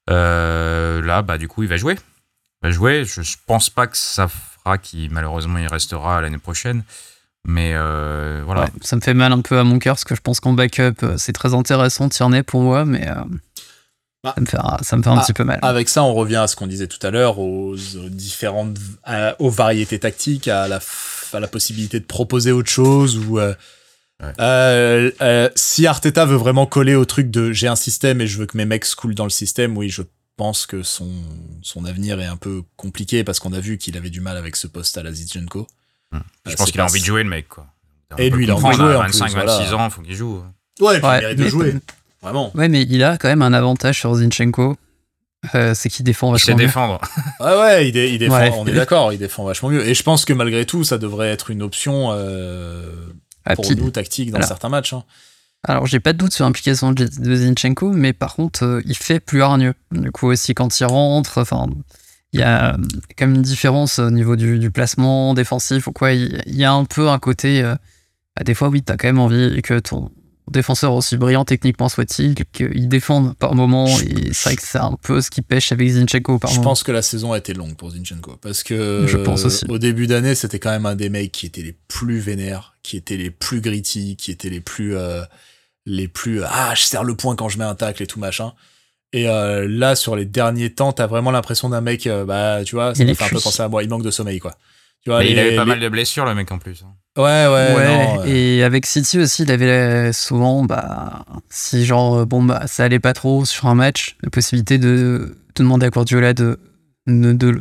Euh, 0.09 1.03
là, 1.03 1.23
bah, 1.23 1.37
du 1.37 1.47
coup, 1.47 1.63
il 1.63 1.69
va 1.69 1.77
jouer. 1.77 1.97
Il 2.63 2.69
va 2.69 2.71
jouer. 2.71 3.05
Je 3.05 3.37
pense 3.47 3.69
pas 3.69 3.87
que 3.87 3.97
ça 3.97 4.29
fera 4.29 4.79
qu'il, 4.79 5.11
malheureusement, 5.11 5.59
il 5.59 5.67
restera 5.67 6.21
l'année 6.21 6.39
prochaine. 6.39 6.85
Mais 7.45 7.73
euh, 7.75 8.43
voilà. 8.45 8.67
ça 8.81 8.97
me 8.97 9.01
fait 9.01 9.15
mal 9.15 9.33
un 9.33 9.41
peu 9.41 9.59
à 9.59 9.65
mon 9.65 9.79
cœur 9.79 9.95
parce 9.95 10.05
que 10.05 10.17
je 10.17 10.21
pense 10.21 10.41
qu'en 10.41 10.53
backup, 10.53 11.17
c'est 11.17 11.33
très 11.33 11.55
intéressant 11.55 12.09
Tierney 12.09 12.43
pour 12.43 12.61
moi, 12.61 12.85
mais 12.85 13.07
bah, 14.25 14.33
ça 14.35 14.41
me 14.41 14.47
fait, 14.47 14.57
ça 14.83 14.97
me 14.97 15.03
fait 15.03 15.11
un 15.11 15.19
ah, 15.19 15.23
petit 15.23 15.33
peu 15.33 15.45
mal. 15.45 15.61
Avec 15.63 15.89
ça, 15.89 16.03
on 16.03 16.13
revient 16.13 16.37
à 16.37 16.49
ce 16.49 16.57
qu'on 16.57 16.67
disait 16.67 16.89
tout 16.89 17.05
à 17.07 17.11
l'heure, 17.13 17.39
aux, 17.39 17.77
différentes, 18.09 18.77
aux 19.39 19.51
variétés 19.51 20.01
tactiques, 20.01 20.49
à 20.49 20.67
la, 20.67 20.81
à 21.33 21.41
la 21.41 21.47
possibilité 21.47 22.01
de 22.01 22.05
proposer 22.05 22.53
autre 22.53 22.71
chose 22.71 23.19
ou 23.19 23.39
euh, 23.39 23.55
euh, 24.23 25.51
si 25.55 25.87
Arteta 25.87 26.25
veut 26.25 26.37
vraiment 26.37 26.67
coller 26.67 26.95
au 26.95 27.05
truc 27.05 27.31
de 27.31 27.53
j'ai 27.53 27.69
un 27.69 27.77
système 27.77 28.21
et 28.21 28.27
je 28.27 28.39
veux 28.39 28.47
que 28.47 28.57
mes 28.57 28.65
mecs 28.65 28.87
coulent 28.95 29.15
dans 29.15 29.25
le 29.25 29.31
système, 29.31 29.77
oui, 29.77 29.89
je 29.89 30.03
pense 30.37 30.67
que 30.67 30.83
son, 30.83 31.11
son 31.63 31.85
avenir 31.85 32.21
est 32.21 32.27
un 32.27 32.37
peu 32.37 32.63
compliqué 32.77 33.25
parce 33.25 33.41
qu'on 33.41 33.53
a 33.53 33.61
vu 33.61 33.79
qu'il 33.79 33.97
avait 33.97 34.11
du 34.11 34.21
mal 34.21 34.37
avec 34.37 34.57
ce 34.57 34.67
poste 34.67 34.99
à 34.99 35.03
la 35.03 35.13
Zinchenko. 35.13 35.67
Je 36.47 36.55
pense 36.55 36.71
qu'il 36.71 36.81
a 36.81 36.85
envie 36.85 37.01
de 37.01 37.05
jouer, 37.05 37.23
le 37.23 37.29
mec, 37.29 37.49
quoi. 37.49 37.67
Et 38.19 38.31
lui, 38.31 38.45
il 38.45 38.51
a 38.51 38.57
envie 38.57 38.69
de 38.69 38.83
jouer. 38.83 38.95
25, 38.95 39.33
26 39.33 39.75
ans, 39.75 39.91
faut 39.91 40.03
qu'il 40.03 40.15
joue. 40.15 40.43
Ouais, 40.81 40.99
il 40.99 41.03
mérite 41.03 41.39
de 41.39 41.49
jouer. 41.49 41.75
Vraiment. 42.23 42.51
Ouais, 42.57 42.69
mais 42.69 42.83
il 42.83 43.03
a 43.05 43.19
quand 43.19 43.29
même 43.29 43.43
un 43.43 43.53
avantage 43.53 44.01
sur 44.01 44.15
Zinchenko. 44.15 44.77
Euh, 45.55 45.75
c'est 45.75 45.91
qu'il 45.91 46.05
défend 46.05 46.33
vachement 46.33 46.57
mieux. 46.57 46.65
défendre. 46.65 47.01
ouais, 47.41 47.59
ouais, 47.59 47.89
il, 47.89 47.97
il 47.97 48.19
défend, 48.19 48.41
on 48.59 48.67
est 48.67 48.73
d'accord, 48.73 49.13
il 49.13 49.19
défend 49.19 49.45
vachement 49.45 49.69
mieux. 49.69 49.87
Et 49.87 49.95
je 49.95 50.03
pense 50.03 50.25
que 50.25 50.33
malgré 50.33 50.65
tout, 50.65 50.83
ça 50.83 50.99
devrait 50.99 51.29
être 51.29 51.51
une 51.51 51.63
option 51.63 52.09
euh, 52.11 52.83
ah, 52.91 53.26
pour 53.55 53.71
nous 53.77 53.91
tactique 53.91 54.31
dans 54.31 54.43
certains 54.43 54.69
matchs. 54.69 54.93
Hein. 54.93 55.05
Alors, 55.69 55.87
j'ai 55.87 56.01
pas 56.01 56.13
de 56.13 56.19
doute 56.19 56.33
sur 56.33 56.45
l'implication 56.45 56.93
de 56.93 57.07
Zinchenko, 57.07 57.91
mais 57.91 58.13
par 58.13 58.37
contre, 58.37 58.65
euh, 58.65 58.83
il 58.87 58.97
fait 58.97 59.19
plus 59.19 59.43
hargneux. 59.43 59.75
Du 59.91 60.13
coup, 60.13 60.29
aussi, 60.29 60.55
quand 60.55 60.79
il 60.79 60.85
rentre, 60.85 61.41
enfin, 61.41 61.67
il 62.33 62.41
y 62.41 62.43
a 62.43 62.77
quand 63.17 63.27
même 63.27 63.37
une 63.37 63.43
différence 63.43 63.99
au 63.99 64.11
niveau 64.11 64.37
du, 64.37 64.71
placement 64.71 65.35
défensif 65.35 65.89
ou 65.89 65.93
quoi. 65.93 66.13
Il, 66.13 66.41
y 66.47 66.65
a 66.65 66.73
un 66.73 66.85
peu 66.85 67.09
un 67.09 67.19
côté. 67.19 67.63
Euh, 67.63 67.75
bah, 68.37 68.45
des 68.45 68.55
fois, 68.55 68.69
oui, 68.69 68.83
t'as 68.83 68.97
quand 68.97 69.09
même 69.09 69.19
envie 69.19 69.61
que 69.63 69.79
ton 69.81 70.13
défenseur, 70.51 70.93
aussi 70.95 71.17
brillant 71.17 71.45
techniquement 71.45 71.89
soit-il, 71.89 72.35
qu'il 72.53 72.89
défende 72.89 73.37
par 73.37 73.55
moment. 73.55 73.87
Et 73.87 74.33
c'est 74.33 74.51
vrai 74.51 74.57
que 74.57 74.63
c'est 74.63 74.79
un 74.79 74.97
peu 75.03 75.21
ce 75.21 75.31
qui 75.31 75.43
pêche 75.43 75.73
avec 75.73 75.89
Zinchenko 75.89 76.39
par 76.39 76.51
Je 76.51 76.57
moment. 76.57 76.71
pense 76.71 76.83
que 76.83 76.93
la 76.93 77.03
saison 77.03 77.33
a 77.33 77.39
été 77.39 77.55
longue 77.55 77.77
pour 77.77 77.91
Zinchenko. 77.91 78.37
Parce 78.41 78.63
que 78.63 79.05
je 79.07 79.17
pense 79.17 79.45
aussi. 79.45 79.65
au 79.69 79.79
début 79.79 80.07
d'année, 80.07 80.35
c'était 80.35 80.59
quand 80.59 80.71
même 80.71 80.87
un 80.87 80.97
des 80.97 81.09
mecs 81.09 81.33
qui 81.33 81.47
étaient 81.47 81.63
les 81.63 81.77
plus 81.89 82.19
vénères, 82.19 82.75
qui 82.83 82.97
étaient 82.97 83.17
les 83.17 83.31
plus 83.31 83.61
gritty, 83.61 84.17
qui 84.17 84.31
étaient 84.31 84.51
les 84.51 84.61
plus. 84.61 84.97
Euh, 84.97 85.23
les 85.87 86.09
plus. 86.09 86.43
Ah, 86.45 86.75
je 86.75 86.83
serre 86.83 87.05
le 87.05 87.15
point 87.15 87.37
quand 87.37 87.49
je 87.49 87.59
mets 87.59 87.65
un 87.65 87.77
tacle 87.77 88.03
et 88.03 88.07
tout 88.07 88.19
machin. 88.19 88.53
Et 89.13 89.29
euh, 89.29 89.67
là, 89.69 89.95
sur 89.95 90.17
les 90.17 90.25
derniers 90.25 90.75
temps, 90.75 90.93
t'as 90.93 91.07
vraiment 91.07 91.31
l'impression 91.31 91.69
d'un 91.69 91.81
mec, 91.81 92.07
euh, 92.07 92.25
bah, 92.25 92.65
tu 92.65 92.75
vois, 92.75 92.95
ça 92.95 93.05
me 93.05 93.15
fait 93.15 93.25
un 93.25 93.29
peu 93.29 93.41
penser 93.41 93.63
à 93.63 93.69
moi, 93.69 93.83
il 93.83 93.89
manque 93.89 94.03
de 94.03 94.11
sommeil, 94.11 94.41
quoi. 94.41 94.57
Tu 95.03 95.11
vois, 95.11 95.25
il 95.25 95.39
avait 95.39 95.55
pas 95.57 95.65
mal 95.65 95.79
de 95.81 95.89
blessures, 95.89 96.25
le 96.27 96.35
mec, 96.35 96.51
en 96.51 96.59
plus. 96.59 96.85
Ouais, 97.17 97.47
ouais, 97.47 97.75
ouais. 97.75 98.31
Et 98.31 98.63
avec 98.63 98.85
City 98.85 99.19
aussi, 99.19 99.45
il 99.45 99.51
avait 99.51 100.13
souvent, 100.13 100.65
bah, 100.65 101.25
si 101.49 101.85
genre, 101.87 102.27
bon, 102.27 102.43
bah, 102.43 102.65
ça 102.67 102.85
allait 102.85 103.01
pas 103.01 103.15
trop 103.15 103.45
sur 103.45 103.67
un 103.67 103.75
match, 103.75 104.17
la 104.23 104.31
possibilité 104.31 104.79
de, 104.79 104.87
de 105.55 105.63
demander 105.63 105.87
à 105.87 105.91
Guardiola 105.91 106.35
de, 106.35 106.59
de, 107.07 107.33
de, 107.33 107.53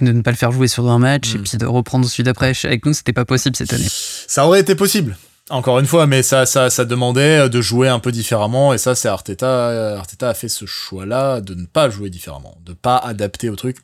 de, 0.00 0.12
ne 0.12 0.22
pas 0.22 0.30
le 0.30 0.36
faire 0.36 0.52
jouer 0.52 0.68
sur 0.68 0.88
un 0.88 0.98
match 0.98 1.34
et 1.34 1.38
mm. 1.38 1.42
puis 1.42 1.58
de 1.58 1.66
reprendre 1.66 2.06
celui 2.06 2.22
d'après. 2.22 2.52
Avec 2.64 2.86
nous, 2.86 2.94
c'était 2.94 3.12
pas 3.12 3.26
possible 3.26 3.56
cette 3.56 3.72
année. 3.72 3.88
Ça 3.90 4.46
aurait 4.46 4.60
été 4.60 4.74
possible. 4.74 5.16
Encore 5.50 5.78
une 5.78 5.86
fois, 5.86 6.06
mais 6.06 6.22
ça, 6.22 6.46
ça, 6.46 6.68
ça 6.68 6.84
demandait 6.84 7.48
de 7.48 7.60
jouer 7.60 7.88
un 7.88 8.00
peu 8.00 8.12
différemment, 8.12 8.74
et 8.74 8.78
ça, 8.78 8.94
c'est 8.94 9.08
Arteta. 9.08 9.96
Arteta 9.98 10.28
a 10.30 10.34
fait 10.34 10.48
ce 10.48 10.66
choix-là 10.66 11.40
de 11.40 11.54
ne 11.54 11.64
pas 11.64 11.88
jouer 11.88 12.10
différemment, 12.10 12.58
de 12.64 12.74
pas 12.74 12.98
adapter 12.98 13.48
au 13.48 13.56
truc. 13.56 13.78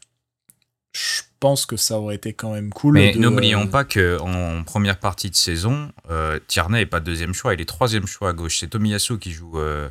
Je 0.94 1.22
pense 1.40 1.66
que 1.66 1.76
ça 1.76 1.98
aurait 1.98 2.14
été 2.14 2.32
quand 2.32 2.52
même 2.54 2.70
cool. 2.70 2.94
Mais 2.94 3.12
de- 3.12 3.18
n'oublions 3.18 3.66
pas 3.66 3.84
que 3.84 4.18
en 4.20 4.62
première 4.64 4.98
partie 4.98 5.28
de 5.30 5.34
saison, 5.36 5.92
euh, 6.10 6.38
Tierney 6.46 6.78
n'est 6.78 6.86
pas 6.86 7.00
deuxième 7.00 7.34
choix, 7.34 7.52
il 7.54 7.60
est 7.60 7.64
troisième 7.66 8.06
choix 8.06 8.30
à 8.30 8.32
gauche. 8.32 8.58
C'est 8.60 8.68
Tomiyasu 8.68 9.18
qui 9.18 9.32
joue. 9.32 9.58
euh, 9.58 9.90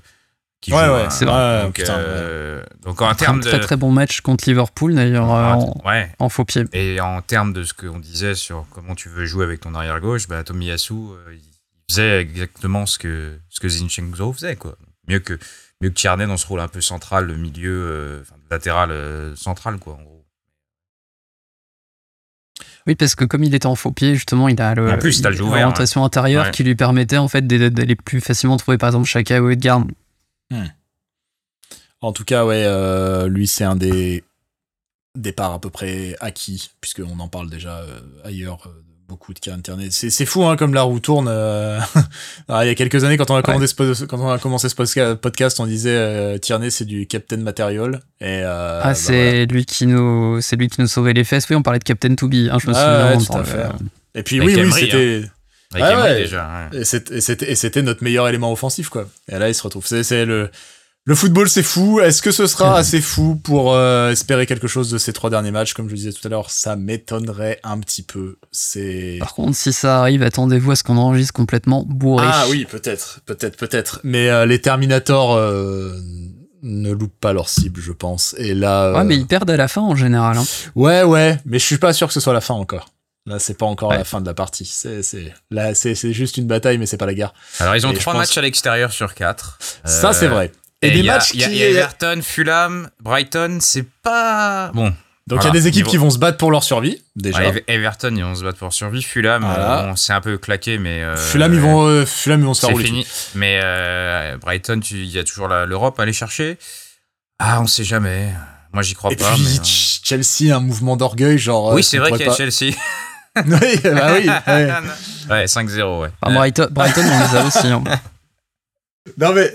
qui 0.62 0.72
Ouais, 0.72 0.86
joue 0.86 0.92
ouais, 0.94 1.02
un- 1.04 1.10
c'est 1.10 1.26
vrai. 1.26 1.64
donc, 1.64 1.76
Ouais, 1.78 1.84
putain, 1.84 1.98
euh, 2.00 2.64
donc 2.84 3.02
en 3.02 3.10
Un 3.10 3.16
termes 3.16 3.42
de. 3.42 3.50
très 3.50 3.60
très 3.60 3.76
bon 3.76 3.92
match 3.92 4.22
contre 4.22 4.48
Liverpool 4.48 4.96
d'ailleurs 4.96 5.30
euh, 5.30 5.44
Ah, 5.52 5.58
en, 5.58 5.82
ouais. 5.86 6.10
en 6.20 6.30
faux 6.30 6.46
pied. 6.46 6.64
Et 6.72 7.02
en 7.02 7.22
termes 7.22 7.52
de 7.52 7.64
ce 7.64 7.74
qu'on 7.74 8.00
disait 8.00 8.34
sur 8.34 8.66
comment 8.72 8.96
tu 8.96 9.10
veux 9.10 9.26
jouer 9.26 9.44
avec 9.44 9.60
ton 9.60 9.76
arrière 9.76 10.00
gauche, 10.00 10.30
bah, 10.30 10.42
Tomiyasu, 10.46 10.94
euh, 10.94 11.34
il 11.34 11.42
faisait 11.94 12.22
exactement 12.22 12.86
ce 12.86 12.98
que 12.98 13.38
ce 13.50 13.60
que 13.60 13.68
Zinchenko 13.68 14.32
faisait 14.32 14.56
quoi. 14.56 14.78
Mieux 15.10 15.20
que 15.20 15.38
mieux 15.82 15.90
que 15.90 15.96
Tierney 15.96 16.26
dans 16.28 16.38
ce 16.38 16.48
rôle 16.48 16.62
un 16.62 16.70
peu 16.70 16.80
central, 16.80 17.26
le 17.26 17.36
milieu, 17.36 17.74
euh, 17.92 18.22
enfin, 18.22 18.36
latéral 18.50 18.90
euh, 18.92 19.36
central 19.36 19.78
quoi. 19.80 19.96
En 19.96 20.02
gros. 20.04 20.13
Oui, 22.88 22.96
parce 22.96 23.16
que 23.16 23.24
comme 23.26 23.44
il 23.44 23.56
était 23.56 23.66
en 23.66 23.76
faux 23.76 23.92
pied, 23.92 24.14
justement, 24.16 24.48
il 24.50 24.62
a 24.62 24.76
l'orientation 24.76 26.04
intérieure 26.04 26.46
Ouais. 26.46 26.52
qui 26.52 26.64
lui 26.64 26.76
permettait 26.76 27.18
en 27.18 27.28
fait 27.28 27.46
d'aller 27.48 27.96
plus 27.96 28.20
facilement 28.22 28.58
trouver 28.58 28.78
par 28.78 28.90
exemple 28.90 29.06
Chaka 29.08 29.42
ou 29.42 29.50
Edgar. 29.50 29.84
En 32.02 32.12
tout 32.12 32.26
cas, 32.26 32.46
ouais, 32.46 32.64
euh, 32.66 33.28
lui, 33.30 33.48
c'est 33.48 33.64
un 33.64 33.78
des 33.78 34.24
départs 35.16 35.54
à 35.54 35.60
peu 35.62 35.70
près 35.70 36.16
acquis, 36.20 36.72
puisqu'on 36.82 37.18
en 37.20 37.28
parle 37.30 37.50
déjà 37.50 37.78
euh, 37.80 38.00
ailleurs. 38.26 38.68
Beaucoup 39.14 39.34
de 39.34 39.40
cas 39.40 39.54
internet. 39.54 39.92
C'est 39.92 40.10
c'est 40.10 40.26
fou, 40.26 40.44
hein, 40.46 40.56
comme 40.56 40.74
la 40.74 40.82
roue 40.82 41.00
tourne. 41.00 41.28
euh. 41.30 41.80
Alors, 42.48 42.64
il 42.64 42.68
y 42.68 42.70
a 42.72 42.76
quelques 42.76 43.04
années, 43.04 43.16
quand 43.18 43.30
on 43.30 43.36
a, 43.36 43.44
commandé 43.44 43.68
ce 43.68 44.06
quand 44.06 44.20
on 44.20 44.30
a 44.32 44.40
commencé 44.40 44.70
ce 44.70 45.14
podcast, 45.14 45.60
on 45.60 45.68
disait 45.68 45.92
euh, 45.96 46.38
Tierney, 46.40 46.72
c'est 46.72 46.86
du 46.86 47.06
Captain 47.06 47.38
Material. 47.38 48.02
Et, 48.20 48.42
euh, 48.44 48.80
ah, 48.84 48.88
bah, 48.88 48.96
c'est 48.96 49.46
lui 49.46 49.66
qui 49.66 49.86
nous, 49.86 50.42
c'est 50.42 50.56
lui 50.56 50.68
qui 50.68 50.82
nous 50.82 50.88
sauvait 50.88 51.14
les 51.14 51.24
fesses. 51.24 51.48
Oui, 51.50 51.56
on 51.56 51.62
parlait 51.62 51.78
de 51.80 51.84
Captain 51.84 52.16
To 52.16 52.28
Be. 52.28 52.50
hein, 52.52 52.58
je 52.60 52.68
me 52.70 52.74
Ah, 52.76 53.14
souviens. 53.20 53.40
ouais, 53.40 53.46
fait. 53.46 53.58
euh. 53.58 53.70
Et 54.16 54.24
puis, 54.24 54.42
Avec 54.42 54.56
oui, 54.56 54.64
oui, 54.66 54.72
c'était. 54.74 55.24
Avec 55.76 55.86
Ah 55.86 56.02
ouais. 56.04 56.16
déjà. 56.22 56.70
ouais. 56.72 56.82
Et 56.82 57.56
c'était 57.56 57.82
notre 57.84 58.04
meilleur 58.04 58.28
élément 58.28 58.52
offensif, 58.52 58.90
quoi. 58.90 59.08
Et 59.32 59.38
là, 59.38 59.48
il 59.50 59.56
se 59.56 59.62
retrouve. 59.64 59.86
C'est 59.86 60.26
le. 60.26 60.50
Le 61.06 61.16
football, 61.16 61.50
c'est 61.50 61.64
fou. 61.64 62.00
Est-ce 62.00 62.22
que 62.22 62.32
ce 62.32 62.48
sera 62.48 62.78
assez 62.78 63.02
fou 63.02 63.36
pour 63.36 63.74
euh, 63.74 64.12
espérer 64.12 64.46
quelque 64.46 64.68
chose 64.68 64.90
de 64.90 64.98
ces 64.98 65.12
trois 65.12 65.30
derniers 65.30 65.52
matchs? 65.52 65.74
Comme 65.74 65.90
je 65.90 65.96
disais 65.96 66.14
tout 66.14 66.26
à 66.26 66.30
l'heure, 66.30 66.50
ça 66.50 66.78
m'étonnerait 66.78 67.60
un 67.64 67.78
petit 67.80 68.04
peu. 68.04 68.38
C'est. 68.54 69.18
Par 69.20 69.34
contre, 69.34 69.58
si 69.58 69.74
ça 69.74 70.00
arrive, 70.00 70.24
attendez-vous 70.24 70.72
à 70.72 70.76
ce 70.78 70.84
qu'on 70.84 70.96
enregistre 70.98 71.34
complètement 71.34 71.84
bourré. 71.86 72.26
Ah 72.30 72.46
oui, 72.50 72.66
peut-être, 72.66 73.20
peut-être, 73.26 73.58
peut-être. 73.58 74.00
Mais 74.06 74.30
euh, 74.30 74.46
les 74.46 74.62
Terminators 74.62 75.36
euh, 75.36 75.94
ne 76.62 76.92
loupent 76.94 77.20
pas 77.20 77.34
leur 77.34 77.50
cible, 77.50 77.82
je 77.82 77.92
pense. 77.92 78.34
Et 78.38 78.54
là. 78.54 78.86
euh, 78.86 78.94
Ouais, 79.00 79.04
mais 79.04 79.18
ils 79.18 79.28
perdent 79.28 79.50
à 79.52 79.58
la 79.58 79.68
fin 79.68 79.82
en 79.82 79.98
général. 79.98 80.38
hein. 80.38 80.46
ouais, 80.76 81.04
ouais. 81.04 81.38
Mais 81.46 81.60
je 81.60 81.66
suis 81.66 81.80
pas 81.80 81.92
sûr 81.92 82.08
que 82.08 82.14
ce 82.14 82.22
soit 82.22 82.34
la 82.34 82.40
fin 82.42 82.54
encore. 82.54 82.88
Là, 83.26 83.40
c'est 83.40 83.58
pas 83.58 83.66
encore 83.66 83.90
Ouais. 83.92 83.98
la 83.98 84.04
fin 84.06 84.22
de 84.22 84.26
la 84.26 84.34
partie. 84.34 84.64
C'est, 84.66 85.02
c'est, 85.04 85.34
là, 85.52 85.74
c'est, 85.76 85.96
c'est 85.96 86.12
juste 86.14 86.38
une 86.38 86.48
bataille, 86.48 86.78
mais 86.78 86.86
c'est 86.86 86.98
pas 86.98 87.06
la 87.06 87.14
guerre. 87.14 87.34
Alors, 87.60 87.76
ils 87.76 87.86
ont 87.88 87.92
Et 87.92 87.98
trois 87.98 88.14
pense- 88.14 88.22
matchs 88.22 88.38
à 88.38 88.42
l'extérieur 88.42 88.92
sur 88.94 89.14
quatre. 89.16 89.60
Ça, 89.86 90.10
Euh, 90.10 90.14
c'est 90.14 90.28
vrai. 90.28 90.52
Et, 90.84 90.88
Et 90.88 90.92
des 90.92 91.00
il 91.00 91.06
y 91.06 91.10
a- 91.10 91.14
matchs 91.14 91.32
il 91.34 91.40
y 91.40 91.44
a- 91.44 91.48
qui. 91.48 91.56
y 91.56 91.64
a 91.64 91.70
Everton, 91.70 92.20
Fulham, 92.22 92.90
Brighton, 93.02 93.58
c'est 93.62 93.86
pas. 94.04 94.70
Bon, 94.74 94.94
Donc 95.28 95.42
il 95.44 95.48
y 95.48 95.50
a 95.50 95.52
des 95.52 95.68
équipes 95.68 95.78
Niveau- 95.86 95.92
qui 95.92 95.98
vont 95.98 96.10
se 96.10 96.18
battre 96.20 96.38
pour 96.38 96.52
leur 96.52 96.64
survie, 96.64 97.02
déjà. 97.16 97.40
ouais, 97.40 97.64
Everton, 97.68 98.14
ils 98.16 98.24
vont 98.24 98.36
se 98.36 98.44
battre 98.44 98.58
pour 98.60 98.74
survie. 98.74 99.02
Fulham, 99.02 99.44
Voilà. 99.44 99.80
euh, 99.80 99.88
bon, 99.88 99.96
c'est 99.96 100.12
un 100.14 100.20
peu 100.22 100.38
claqué, 100.38 100.78
mais. 100.78 101.02
euh, 101.02 101.16
Fulham, 101.16 101.54
ils 101.54 101.60
vont, 101.62 101.88
euh, 101.88 102.06
Fulham, 102.06 102.42
ils 102.42 102.46
vont 102.46 102.54
se 102.54 102.60
faire 102.60 102.70
C'est 102.70 102.74
rouler. 102.74 102.86
fini. 102.86 103.08
Mais 103.36 103.62
euh, 103.64 104.38
Brighton, 104.38 104.82
il 104.92 105.06
y 105.10 105.18
a 105.20 105.24
toujours 105.24 105.48
l'Europe 105.48 106.00
à 106.00 106.04
aller 106.04 106.12
chercher. 106.14 106.58
Ah, 107.40 107.62
on 107.62 107.68
sait 107.68 107.84
jamais. 107.86 108.34
Moi, 108.74 108.84
j'y 108.84 108.94
crois 108.96 109.12
Et 109.12 109.16
pas. 109.16 109.32
puis 109.34 109.44
mais, 109.44 109.56
Ch- 109.64 110.02
Chelsea, 110.04 110.54
un 110.56 110.60
mouvement 110.60 110.98
d'orgueil, 110.98 111.38
genre. 111.38 111.74
Oui, 111.74 111.84
c'est 111.84 111.98
vrai 112.00 112.12
qu'il 112.12 112.22
y 112.22 112.24
a 112.24 112.28
pas- 112.28 112.36
Chelsea. 112.36 112.74
oui, 113.36 113.80
bah 113.84 114.14
oui. 114.14 114.30
ouais. 114.48 114.72
ouais, 115.30 115.46
5-0, 115.48 116.02
ouais. 116.02 116.10
Enfin, 116.22 116.36
Brighton, 116.36 116.68
Brighton, 116.70 117.02
on 117.04 117.20
les 117.32 117.38
a 117.40 117.46
aussi. 117.48 117.68
hein. 117.68 117.84
Non 119.18 119.34
mais 119.34 119.52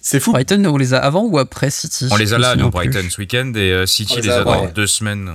c'est, 0.00 0.20
fou. 0.20 0.32
Brighton, 0.32 0.64
on 0.66 0.76
les 0.76 0.94
a 0.94 0.98
avant 0.98 1.24
ou 1.24 1.38
après 1.38 1.70
City? 1.70 2.08
On 2.10 2.16
Je 2.16 2.22
les 2.22 2.32
a 2.34 2.38
là, 2.38 2.54
plus. 2.56 2.70
Brighton, 2.70 3.04
ce 3.10 3.20
week-end, 3.20 3.52
et 3.54 3.72
euh, 3.72 3.86
City 3.86 4.14
On 4.14 4.16
les 4.16 4.22
les 4.22 4.30
a 4.30 4.44
dans 4.44 4.62
ouais. 4.62 4.72
deux 4.72 4.86
semaines. 4.86 5.30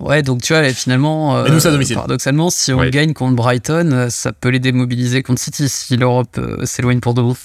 Ouais, 0.00 0.22
donc 0.22 0.42
tu 0.42 0.52
vois, 0.52 0.68
finalement, 0.70 1.36
euh, 1.36 1.48
nous, 1.48 1.60
c'est 1.60 1.68
à 1.68 1.70
domicile. 1.70 1.94
paradoxalement, 1.96 2.50
si 2.50 2.72
on 2.72 2.78
Ouais. 2.78 2.90
gagne 2.90 3.12
contre 3.12 3.36
Brighton, 3.36 3.90
euh, 3.92 4.10
ça 4.10 4.32
peut 4.32 4.48
les 4.48 4.58
démobiliser 4.58 5.22
contre 5.22 5.40
City 5.40 5.68
si 5.68 5.96
l'Europe 5.96 6.36
euh, 6.38 6.64
s'éloigne 6.66 7.00
pour 7.00 7.14
de 7.14 7.22
bon. 7.22 7.36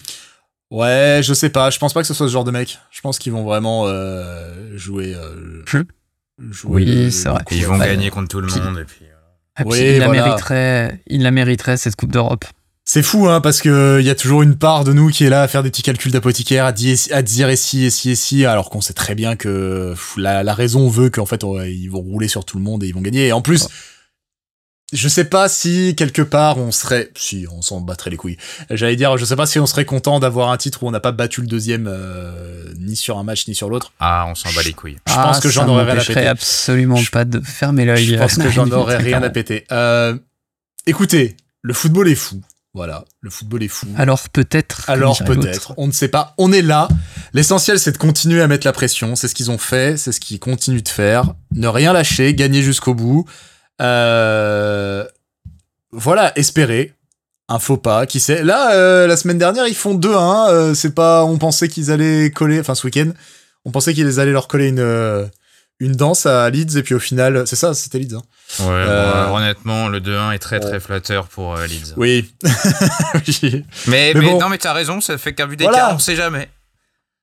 Ouais, 0.72 1.22
je 1.24 1.34
sais 1.34 1.50
pas. 1.50 1.70
Je 1.70 1.80
pense 1.80 1.94
pas 1.94 2.02
que 2.02 2.08
ce 2.08 2.14
soit 2.14 2.28
ce 2.28 2.32
genre 2.32 2.44
de 2.44 2.52
mec. 2.52 2.80
Je 2.92 3.02
pense 3.02 3.18
qu'ils 3.20 3.32
vont 3.32 3.44
vraiment 3.44 3.86
euh, 3.88 4.76
jouer. 4.78 5.16
jouer 6.52 6.74
Oui, 6.86 7.12
c'est 7.12 7.30
vrai. 7.30 7.44
coup, 7.44 7.54
Ils 7.56 7.66
vont 7.66 7.78
Ouais. 7.80 7.88
gagner 7.88 8.10
contre 8.10 8.28
tout 8.30 8.42
le 8.42 8.48
Puis- 8.48 8.60
monde. 8.62 8.80
Et 8.80 8.86
puis, 8.86 9.00
euh, 9.04 9.62
Et 9.62 9.64
puis, 9.64 9.72
Oui, 9.72 9.80
il, 9.96 10.00
la 10.00 10.08
mériterait, 10.10 11.02
il 11.08 11.24
la 11.24 11.32
mériterait, 11.32 11.76
cette 11.78 11.96
Coupe 11.96 12.12
d'Europe. 12.12 12.46
C'est 12.92 13.04
fou, 13.04 13.28
hein, 13.30 13.40
parce 13.40 13.62
que 13.62 13.98
il 14.00 14.06
y 14.08 14.10
a 14.10 14.16
toujours 14.16 14.42
une 14.42 14.56
part 14.58 14.84
de 14.84 14.94
nous 14.94 15.10
qui 15.10 15.24
est 15.24 15.30
là 15.30 15.44
à 15.44 15.48
faire 15.48 15.62
des 15.62 15.70
petits 15.70 15.84
calculs 15.84 16.12
d'apothicaire, 16.12 16.66
à, 16.66 16.72
dire- 16.72 16.98
à 17.12 17.22
dire 17.22 17.48
et 17.50 17.56
si 17.56 17.84
et 17.86 17.92
si 17.92 18.10
et 18.10 18.16
si, 18.16 18.48
alors 18.48 18.72
qu'on 18.72 18.82
sait 18.82 18.94
très 18.96 19.14
bien 19.14 19.36
que 19.36 19.92
pff, 19.92 20.16
la, 20.18 20.42
la 20.42 20.54
raison 20.56 20.90
veut 20.90 21.12
qu'en 21.12 21.28
fait 21.28 21.44
on- 21.44 21.62
ils 21.62 21.88
vont 21.88 22.00
rouler 22.02 22.28
sur 22.28 22.46
tout 22.46 22.58
le 22.58 22.64
monde 22.64 22.84
et 22.84 22.88
ils 22.88 22.94
vont 22.96 23.02
gagner. 23.02 23.28
Et 23.28 23.32
en 23.32 23.42
plus, 23.44 23.68
je 24.92 25.08
sais 25.08 25.26
pas 25.26 25.48
si 25.50 25.94
quelque 25.96 26.24
part 26.24 26.58
on 26.58 26.72
serait, 26.72 27.12
si 27.16 27.46
on 27.52 27.62
s'en 27.62 27.80
battrait 27.80 28.10
les 28.10 28.18
couilles. 28.18 28.38
J'allais 28.72 28.96
dire, 28.96 29.16
je 29.18 29.26
sais 29.26 29.36
pas 29.36 29.46
si 29.46 29.60
on 29.60 29.68
serait 29.68 29.86
content 29.86 30.20
d'avoir 30.20 30.50
un 30.50 30.58
titre 30.58 30.82
où 30.82 30.88
on 30.88 30.92
n'a 30.92 31.00
pas 31.00 31.12
battu 31.12 31.42
le 31.42 31.48
deuxième 31.48 31.86
euh, 31.88 32.74
ni 32.80 32.96
sur 32.96 33.20
un 33.20 33.24
match 33.24 33.48
ni 33.48 33.54
sur 33.54 33.70
l'autre. 33.70 33.94
Ah, 34.00 34.26
on 34.28 34.34
s'en 34.34 34.52
bat 34.54 34.64
les 34.64 34.74
couilles. 34.74 34.98
Je 35.08 35.14
pense 35.14 35.42
que 35.42 35.50
j'en 35.50 35.68
Ah, 35.68 35.70
aurais 35.74 35.84
rien 35.84 36.00
à 36.02 36.04
péter. 36.04 36.26
absolument 36.26 36.96
Je- 36.96 37.12
pas 37.12 37.24
de 37.26 37.40
fermer 37.40 37.86
l'œil. 37.86 38.04
Je 38.04 38.16
pense 38.16 38.40
euh, 38.40 38.44
que 38.46 38.50
j'en 38.50 38.68
aurais 38.72 38.98
rien 38.98 39.22
à 39.22 39.30
péter. 39.30 39.66
Euh, 39.72 40.18
écoutez, 40.88 41.38
le 41.62 41.76
football 41.76 42.10
est 42.10 42.16
fou. 42.16 42.42
Voilà, 42.80 43.04
le 43.20 43.30
football 43.30 43.62
est 43.64 43.68
fou. 43.68 43.88
Alors 43.98 44.30
peut-être. 44.30 44.90
Alors 44.90 45.22
peut-être, 45.26 45.74
on 45.76 45.86
ne 45.88 45.92
sait 45.92 46.08
pas. 46.08 46.34
On 46.38 46.54
est 46.54 46.62
là. 46.62 46.88
L'essentiel, 47.34 47.78
c'est 47.78 47.92
de 47.92 47.98
continuer 47.98 48.42
à 48.42 48.48
mettre 48.48 48.66
la 48.66 48.72
pression. 48.72 49.18
C'est 49.18 49.28
ce 49.28 49.36
qu'ils 49.36 49.52
ont 49.52 49.58
fait, 49.58 49.98
c'est 49.98 50.14
ce 50.14 50.22
qu'ils 50.22 50.40
continuent 50.40 50.82
de 50.82 50.88
faire. 50.88 51.34
Ne 51.54 51.68
rien 51.68 51.92
lâcher, 51.92 52.34
gagner 52.34 52.64
jusqu'au 52.64 52.94
bout. 52.94 53.26
Euh, 53.82 55.04
Voilà, 55.92 56.32
espérer. 56.38 56.94
Un 57.50 57.60
faux 57.60 57.76
pas, 57.76 58.06
qui 58.06 58.22
sait. 58.22 58.44
Là, 58.46 58.74
euh, 58.76 59.08
la 59.08 59.18
semaine 59.18 59.38
dernière, 59.40 59.68
ils 59.68 59.76
font 59.76 59.94
2-1. 59.96 60.50
euh, 60.50 60.74
c'est 60.74 60.96
pas. 60.96 61.26
On 61.26 61.38
pensait 61.38 61.68
qu'ils 61.68 61.92
allaient 61.92 62.32
coller. 62.32 62.62
Enfin, 62.62 62.76
ce 62.76 62.88
week-end, 62.88 63.10
on 63.66 63.72
pensait 63.72 63.94
qu'ils 63.94 64.22
allaient 64.22 64.32
leur 64.32 64.48
coller 64.48 64.70
une 64.70 65.30
une 65.80 65.94
danse 65.94 66.26
à 66.26 66.50
Leeds 66.50 66.78
et 66.78 66.84
puis 66.84 66.94
au 66.96 67.00
final, 67.00 67.44
c'est 67.46 67.56
ça, 67.56 67.74
c'était 67.74 68.00
Leeds. 68.00 68.16
hein. 68.16 68.22
Ouais, 68.60 68.66
Euh, 68.68 69.28
euh, 69.28 69.28
honnêtement, 69.30 69.88
le 69.88 70.00
2-1 70.02 70.32
est 70.34 70.40
très 70.40 70.60
très 70.60 70.80
flatteur 70.80 71.28
pour 71.28 71.56
euh, 71.56 71.66
Leeds. 71.68 71.94
Oui. 71.98 72.34
Oui. 73.14 73.64
Mais, 73.88 74.12
Mais 74.14 74.14
mais 74.14 74.26
bon. 74.26 74.40
non, 74.40 74.50
mais 74.50 74.58
t'as 74.58 74.74
raison, 74.74 75.02
ça 75.02 75.18
fait 75.18 75.34
qu'un 75.34 75.48
but 75.48 75.56
d'écart, 75.58 75.74
Voilà. 75.74 75.96
on 75.96 76.00
sait 76.00 76.16
jamais. 76.16 76.50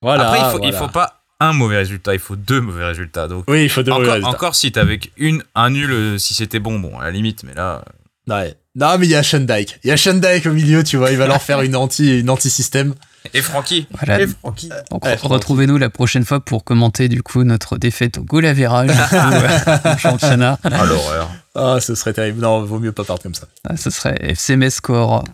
Voilà. 0.02 0.28
Après, 0.30 0.38
il 0.40 0.50
faut, 0.52 0.60
il 0.64 0.72
faut 0.72 0.88
pas 0.88 1.22
un 1.40 1.52
mauvais 1.52 1.76
résultat, 1.78 2.14
il 2.14 2.18
faut 2.20 2.36
deux 2.36 2.60
mauvais 2.60 2.84
résultats. 2.84 3.28
Donc, 3.28 3.44
Oui, 3.48 3.64
il 3.64 3.68
faut 3.70 3.82
de 3.82 3.90
mauvais 3.90 4.02
encore, 4.04 4.14
résultats. 4.14 4.30
encore 4.36 4.54
si 4.54 4.72
avec 4.76 5.12
une, 5.18 5.42
un 5.54 5.70
nul, 5.70 6.18
si 6.18 6.32
c'était 6.34 6.58
bon, 6.60 6.78
bon, 6.78 6.98
à 6.98 7.04
la 7.04 7.10
limite, 7.10 7.42
mais 7.44 7.52
là. 7.54 7.84
Ouais. 8.28 8.54
Non, 8.74 8.96
mais 8.98 9.06
il 9.06 9.10
y 9.10 9.14
a 9.14 9.22
Shandike. 9.22 9.78
Il 9.84 9.88
y 9.88 9.92
a 9.92 9.96
Shandike 9.96 10.46
au 10.46 10.52
milieu, 10.52 10.82
tu 10.84 10.96
vois. 10.96 11.10
Il 11.10 11.16
va 11.18 11.26
leur 11.26 11.40
faire 11.42 11.60
une 11.62 11.76
anti, 11.76 12.20
une 12.20 12.28
anti-système. 12.30 12.94
Et 13.34 13.42
Francky 13.42 13.86
Voilà. 13.90 14.20
Et 14.20 14.26
Francky 14.26 14.68
Donc, 14.90 15.04
Ouais, 15.04 15.14
re- 15.16 15.26
retrouvez-nous 15.26 15.78
la 15.78 15.90
prochaine 15.90 16.24
fois 16.24 16.40
pour 16.40 16.64
commenter 16.64 17.08
du 17.08 17.22
coup 17.22 17.42
notre 17.44 17.76
défaite 17.78 18.18
au 18.18 18.22
goal 18.22 18.44
euh, 18.46 18.54
au 19.94 19.98
championnat. 19.98 20.58
Ah, 20.64 20.84
l'horreur. 20.84 21.30
Ah, 21.54 21.78
ce 21.80 21.94
serait 21.94 22.12
terrible. 22.12 22.40
Non, 22.40 22.62
vaut 22.64 22.78
mieux 22.78 22.92
pas 22.92 23.04
partir 23.04 23.22
comme 23.24 23.34
ça. 23.34 23.46
Ah, 23.68 23.76
Ce 23.76 23.90
serait 23.90 24.16
FC 24.20 24.56
score. 24.70 25.24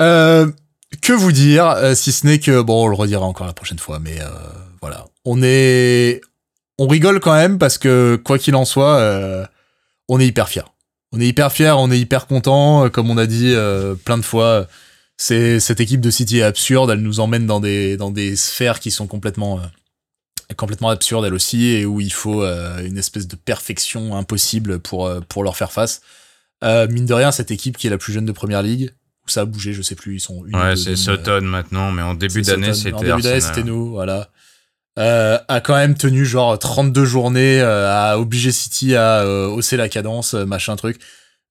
Euh, 0.00 0.50
que 1.02 1.12
vous 1.12 1.32
dire, 1.32 1.66
euh, 1.68 1.94
si 1.94 2.12
ce 2.12 2.26
n'est 2.26 2.38
que, 2.38 2.60
bon, 2.62 2.84
on 2.84 2.88
le 2.88 2.94
redira 2.96 3.24
encore 3.26 3.46
la 3.46 3.52
prochaine 3.52 3.78
fois, 3.78 3.98
mais 3.98 4.20
euh, 4.20 4.26
voilà. 4.80 5.04
On 5.24 5.42
est. 5.42 6.20
On 6.78 6.86
rigole 6.86 7.18
quand 7.20 7.34
même 7.34 7.58
parce 7.58 7.76
que, 7.78 8.20
quoi 8.24 8.38
qu'il 8.38 8.54
en 8.54 8.64
soit, 8.64 8.96
euh, 8.98 9.44
on 10.08 10.20
est 10.20 10.26
hyper 10.26 10.48
fiers. 10.48 10.62
On 11.12 11.20
est 11.20 11.26
hyper 11.26 11.50
fiers, 11.50 11.74
on 11.76 11.90
est 11.90 11.98
hyper 11.98 12.26
contents. 12.26 12.84
euh, 12.84 12.88
Comme 12.88 13.10
on 13.10 13.18
a 13.18 13.26
dit 13.26 13.52
euh, 13.54 13.94
plein 13.96 14.16
de 14.18 14.22
fois, 14.22 14.66
c'est 15.18 15.60
cette 15.60 15.80
équipe 15.80 16.00
de 16.00 16.10
City 16.10 16.38
est 16.38 16.42
absurde. 16.42 16.90
Elle 16.90 17.02
nous 17.02 17.20
emmène 17.20 17.46
dans 17.46 17.60
des, 17.60 17.96
dans 17.98 18.10
des 18.10 18.36
sphères 18.36 18.80
qui 18.80 18.90
sont 18.90 19.06
complètement. 19.06 19.58
euh, 19.58 19.62
complètement 20.56 20.88
absurdes 20.88 21.26
elle 21.26 21.34
aussi 21.34 21.66
et 21.66 21.84
où 21.84 22.00
il 22.00 22.10
faut 22.12 22.42
euh, 22.42 22.82
une 22.82 22.96
espèce 22.96 23.28
de 23.28 23.36
perfection 23.36 24.16
impossible 24.16 24.78
pour, 24.78 25.06
euh, 25.06 25.20
pour 25.28 25.44
leur 25.44 25.58
faire 25.58 25.72
face. 25.72 26.00
Mine 26.62 27.04
de 27.04 27.12
rien, 27.12 27.30
cette 27.32 27.50
équipe 27.50 27.76
qui 27.76 27.86
est 27.86 27.90
la 27.90 27.98
plus 27.98 28.14
jeune 28.14 28.24
de 28.24 28.32
première 28.32 28.62
ligue, 28.62 28.90
où 29.26 29.28
ça 29.30 29.42
a 29.42 29.44
bougé, 29.44 29.74
je 29.74 29.82
sais 29.82 29.94
plus, 29.94 30.14
ils 30.16 30.20
sont 30.20 30.44
une 30.46 30.56
ou 30.56 30.58
Ouais, 30.58 30.74
c'est 30.74 30.96
Sutton 30.96 31.42
maintenant, 31.42 31.92
mais 31.92 32.00
en 32.02 32.14
début 32.14 32.40
d'année, 32.42 32.72
c'était 32.72 32.94
En 32.94 33.02
début 33.02 33.20
d'année, 33.22 33.40
c'était 33.40 33.62
nous, 33.62 33.90
voilà. 33.90 34.30
Euh, 34.98 35.38
a 35.46 35.60
quand 35.60 35.76
même 35.76 35.94
tenu 35.96 36.24
genre 36.24 36.58
32 36.58 37.04
journées 37.04 37.60
euh, 37.60 37.86
à 37.88 38.18
obliger 38.18 38.50
City 38.50 38.96
à 38.96 39.20
euh, 39.20 39.46
hausser 39.46 39.76
la 39.76 39.88
cadence, 39.88 40.32
machin 40.34 40.74
truc. 40.76 40.98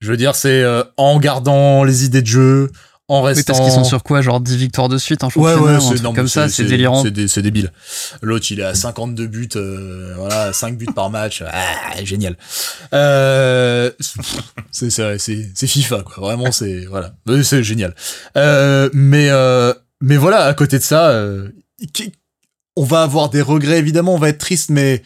Je 0.02 0.10
veux 0.12 0.18
dire, 0.18 0.36
c'est 0.36 0.64
euh, 0.64 0.84
en 0.98 1.20
gardant 1.20 1.84
les 1.86 2.04
idées 2.04 2.22
de 2.24 2.28
jeu, 2.28 2.72
en 3.10 3.22
Oui, 3.22 3.28
restant. 3.28 3.54
parce 3.54 3.64
qu'ils 3.66 3.74
sont 3.74 3.84
sur 3.86 4.04
quoi 4.04 4.22
Genre 4.22 4.42
10 4.42 4.58
victoires 4.58 4.90
de 4.90 4.98
suite 4.98 5.24
en 5.24 5.28
Ouais, 5.28 5.32
championnat 5.34 5.56
ouais, 5.62 5.72
ou 5.72 5.76
un 5.76 5.80
c'est 5.80 5.88
truc 5.90 6.02
non, 6.04 6.14
comme 6.14 6.28
ça, 6.28 6.50
c'est 6.50 6.66
délirant. 6.66 7.04
C'est 7.04 7.12
dé- 7.12 7.28
c'est 7.28 7.42
débile. 7.42 7.72
L'autre, 8.22 8.46
il 8.52 8.60
est 8.60 8.64
à 8.64 8.76
52 8.76 9.28
buts, 9.28 9.48
euh, 9.56 10.14
voilà, 10.18 10.52
5 10.52 10.78
buts 10.78 10.88
par 10.94 11.10
match. 11.10 11.42
Ah, 11.48 12.04
génial. 12.04 12.36
Euh, 12.94 13.92
c'est 14.72 14.90
c'est 14.92 15.68
FIFA 15.68 16.04
quoi. 16.04 16.16
Vraiment, 16.18 16.52
c'est 16.52 16.86
voilà, 16.86 17.14
c'est 17.44 17.64
génial. 17.64 17.96
Euh, 18.36 18.90
mais 18.94 19.30
euh, 19.30 19.74
mais 20.02 20.18
voilà, 20.18 20.44
à 20.46 20.54
côté 20.54 20.78
de 20.78 20.84
ça, 20.84 21.10
euh, 21.10 21.50
on 22.76 22.84
va 22.84 23.04
avoir 23.04 23.30
des 23.30 23.42
regrets 23.42 23.80
évidemment, 23.80 24.14
on 24.16 24.20
va 24.20 24.30
être 24.30 24.38
triste, 24.38 24.70
mais 24.70 25.02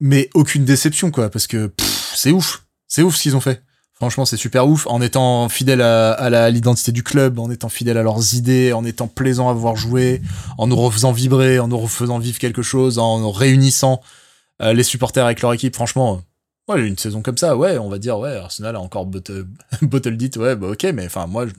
mais 0.00 0.30
aucune 0.34 0.64
déception 0.64 1.10
quoi, 1.10 1.30
parce 1.30 1.46
que 1.46 1.70
c'est 2.14 2.30
ouf, 2.30 2.64
c'est 2.88 3.02
ouf 3.02 3.16
ce 3.16 3.22
qu'ils 3.22 3.36
ont 3.36 3.40
fait. 3.40 3.62
Franchement, 4.02 4.24
c'est 4.24 4.36
super 4.36 4.66
ouf. 4.66 4.88
En 4.88 5.00
étant 5.00 5.48
fidèle 5.48 5.80
à, 5.80 6.50
l'identité 6.50 6.90
du 6.90 7.04
club, 7.04 7.38
en 7.38 7.48
étant 7.52 7.68
fidèle 7.68 7.96
à 7.96 8.02
leurs 8.02 8.34
idées, 8.34 8.72
en 8.72 8.84
étant 8.84 9.06
plaisant 9.06 9.48
à 9.48 9.52
voir 9.52 9.76
jouer, 9.76 10.20
en 10.58 10.66
nous 10.66 10.74
refaisant 10.74 11.12
vibrer, 11.12 11.60
en 11.60 11.68
nous 11.68 11.78
refaisant 11.78 12.18
vivre 12.18 12.40
quelque 12.40 12.62
chose, 12.62 12.98
en 12.98 13.30
réunissant 13.30 14.02
euh, 14.60 14.72
les 14.72 14.82
supporters 14.82 15.24
avec 15.24 15.40
leur 15.40 15.52
équipe. 15.52 15.76
Franchement, 15.76 16.20
euh, 16.68 16.74
ouais, 16.74 16.84
une 16.84 16.98
saison 16.98 17.22
comme 17.22 17.38
ça, 17.38 17.56
ouais, 17.56 17.78
on 17.78 17.88
va 17.88 18.00
dire, 18.00 18.18
ouais, 18.18 18.38
Arsenal 18.38 18.74
a 18.74 18.80
encore 18.80 19.06
bottle, 19.06 19.46
bottle 19.82 20.16
dit, 20.16 20.32
ouais, 20.36 20.56
bah 20.56 20.70
ok, 20.70 20.82
mais 20.92 21.06
enfin, 21.06 21.28
moi, 21.28 21.46
je- 21.46 21.52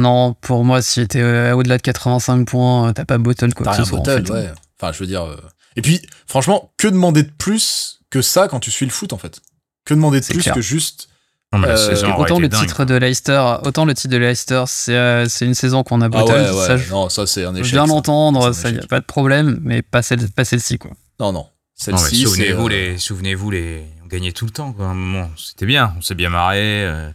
Non, 0.00 0.34
pour 0.40 0.64
moi, 0.64 0.82
si 0.82 1.08
t'es 1.08 1.20
euh, 1.20 1.56
au-delà 1.56 1.76
de 1.76 1.82
85 1.82 2.46
points, 2.46 2.90
euh, 2.90 2.92
t'as 2.92 3.04
pas 3.04 3.18
bottle 3.18 3.52
quoi 3.52 3.64
t'as 3.66 3.72
rien 3.72 3.82
en 3.82 3.96
bottle, 3.96 4.26
fait. 4.28 4.32
ouais. 4.32 4.50
Enfin, 4.80 4.92
je 4.92 5.00
veux 5.00 5.08
dire. 5.08 5.26
Et 5.74 5.82
puis, 5.82 6.00
franchement, 6.28 6.70
que 6.76 6.86
demander 6.86 7.24
de 7.24 7.32
plus 7.36 7.98
que 8.10 8.22
ça 8.22 8.46
quand 8.46 8.60
tu 8.60 8.70
suis 8.70 8.86
le 8.86 8.92
foot, 8.92 9.12
en 9.12 9.18
fait? 9.18 9.40
Que 9.84 9.94
demander 9.94 10.20
de 10.20 10.26
plus 10.26 10.38
clair. 10.38 10.54
que 10.54 10.60
juste. 10.60 11.09
Non, 11.52 11.58
mais 11.58 11.66
la 11.68 11.74
Euh, 11.74 11.76
saison 11.76 12.14
autant 12.16 12.38
le 12.38 12.48
dingue, 12.48 12.60
titre 12.60 12.84
de 12.84 12.94
Leicester, 12.94 13.42
autant 13.64 13.84
le 13.84 13.92
titre 13.94 14.12
de 14.12 14.18
Leicester, 14.18 14.62
c'est 14.68 14.94
euh, 14.94 15.26
une 15.40 15.54
saison 15.54 15.82
qu'on 15.82 16.00
a 16.00 16.08
Ah 16.12 16.24
ouais, 16.24 16.32
ouais. 16.50 16.66
ça, 16.66 16.76
je 16.76 16.88
non, 16.90 17.08
ça, 17.08 17.26
c'est 17.26 17.44
un 17.44 17.50
veux 17.52 17.58
échec. 17.58 17.72
bien 17.72 17.86
ça. 17.86 17.92
l'entendre, 17.92 18.52
ça 18.52 18.70
y 18.70 18.74
a 18.74 18.78
échec. 18.78 18.88
pas 18.88 19.00
de 19.00 19.04
problème, 19.04 19.58
mais 19.62 19.82
pas 19.82 20.02
celle, 20.02 20.28
pas 20.30 20.44
celle-ci 20.44 20.78
quoi. 20.78 20.92
Non, 21.18 21.32
non. 21.32 21.48
Celle-ci, 21.74 22.18
c'est. 22.20 22.24
souvenez-vous, 22.26 22.66
euh, 22.66 22.70
les, 22.70 22.98
souvenez-vous, 22.98 23.50
les, 23.50 23.84
on 24.04 24.06
gagnait 24.06 24.30
tout 24.32 24.44
le 24.44 24.52
temps, 24.52 24.72
quoi. 24.72 24.86
À 24.86 24.88
un 24.90 24.94
moment, 24.94 25.28
c'était 25.36 25.66
bien, 25.66 25.92
on 25.98 26.02
s'est 26.02 26.14
bien 26.14 26.28
marré. 26.30 26.84
euh, 26.86 27.10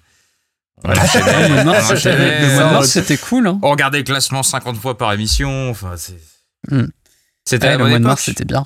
c'était- 2.85 3.17
cool. 3.17 3.47
Hein. 3.47 3.59
on 3.61 3.69
regardait 3.71 3.99
le 3.99 4.03
classement 4.03 4.43
50 4.43 4.77
fois 4.77 4.97
par 4.97 5.13
émission. 5.13 5.69
Enfin. 5.69 5.95
Hmm. 6.69 6.87
C'était 7.45 7.67
Ouais, 7.67 7.71
la 7.73 7.77
le 7.77 7.89
mois 7.89 7.99
de 7.99 8.03
mars, 8.03 8.23
c'était 8.23 8.43
bien. 8.45 8.65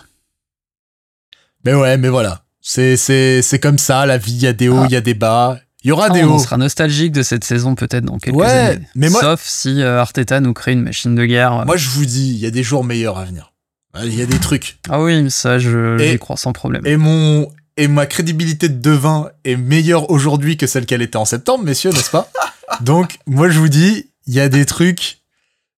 Mais 1.66 1.74
ouais, 1.74 1.98
mais 1.98 2.10
voilà. 2.10 2.42
C'est, 2.62 2.98
c'est, 2.98 3.42
c'est 3.42 3.60
comme 3.60 3.78
ça, 3.78 4.06
la 4.06 4.18
vie. 4.18 4.34
Il 4.34 4.42
y 4.42 4.48
a 4.48 4.54
des 4.54 4.70
hauts, 4.70 4.80
Ah. 4.82 4.86
il 4.90 4.94
y 4.94 4.96
a 4.96 5.02
des 5.02 5.14
bas. 5.14 5.60
Il 5.84 5.88
y 5.88 5.92
aura 5.92 6.08
Ah, 6.10 6.14
des 6.14 6.24
on 6.26 6.36
hauts. 6.36 6.40
sera 6.40 6.58
nostalgique 6.58 7.14
de 7.14 7.24
cette 7.24 7.44
saison 7.46 7.74
peut-être 7.76 8.04
dans 8.04 8.18
quelques 8.20 8.36
Ouais, 8.36 8.46
années. 8.48 8.86
mais 8.96 9.10
moi- 9.10 9.22
Sauf 9.22 9.42
si 9.46 9.82
euh, 9.82 10.02
Arteta 10.02 10.42
nous 10.42 10.54
crée 10.54 10.74
une 10.74 10.82
machine 10.84 11.16
de 11.16 11.26
guerre. 11.26 11.66
Moi, 11.66 11.78
je 11.78 11.88
vous 11.90 12.06
dis, 12.06 12.32
il 12.32 12.38
y 12.38 12.46
a 12.46 12.52
des 12.52 12.64
jours 12.64 12.84
meilleurs 12.84 13.18
à 13.18 13.24
venir. 13.24 13.54
Il 14.04 14.14
y 14.14 14.22
a 14.22 14.26
des 14.26 14.38
trucs. 14.40 14.78
Ah 14.90 15.02
oui, 15.02 15.32
ça, 15.32 15.58
je 15.58 15.98
Et- 16.00 16.12
j'y 16.12 16.20
crois 16.20 16.36
sans 16.38 16.52
problème. 16.54 16.86
Et 16.86 16.96
mon, 16.98 17.50
et 17.78 17.88
ma 17.88 18.06
crédibilité 18.06 18.68
de 18.70 18.80
devin 18.80 19.30
est 19.46 19.56
meilleure 19.56 20.12
aujourd'hui 20.12 20.58
que 20.58 20.68
celle 20.68 20.86
qu'elle 20.86 21.02
était 21.02 21.18
en 21.18 21.26
septembre, 21.26 21.64
messieurs, 21.64 21.92
n'est-ce 21.92 22.12
pas? 22.12 22.30
Donc, 22.82 23.18
moi, 23.26 23.50
je 23.50 23.58
vous 23.58 23.70
dis, 23.70 24.10
il 24.28 24.34
y 24.34 24.40
a 24.42 24.50
des 24.50 24.66
trucs. 24.66 25.19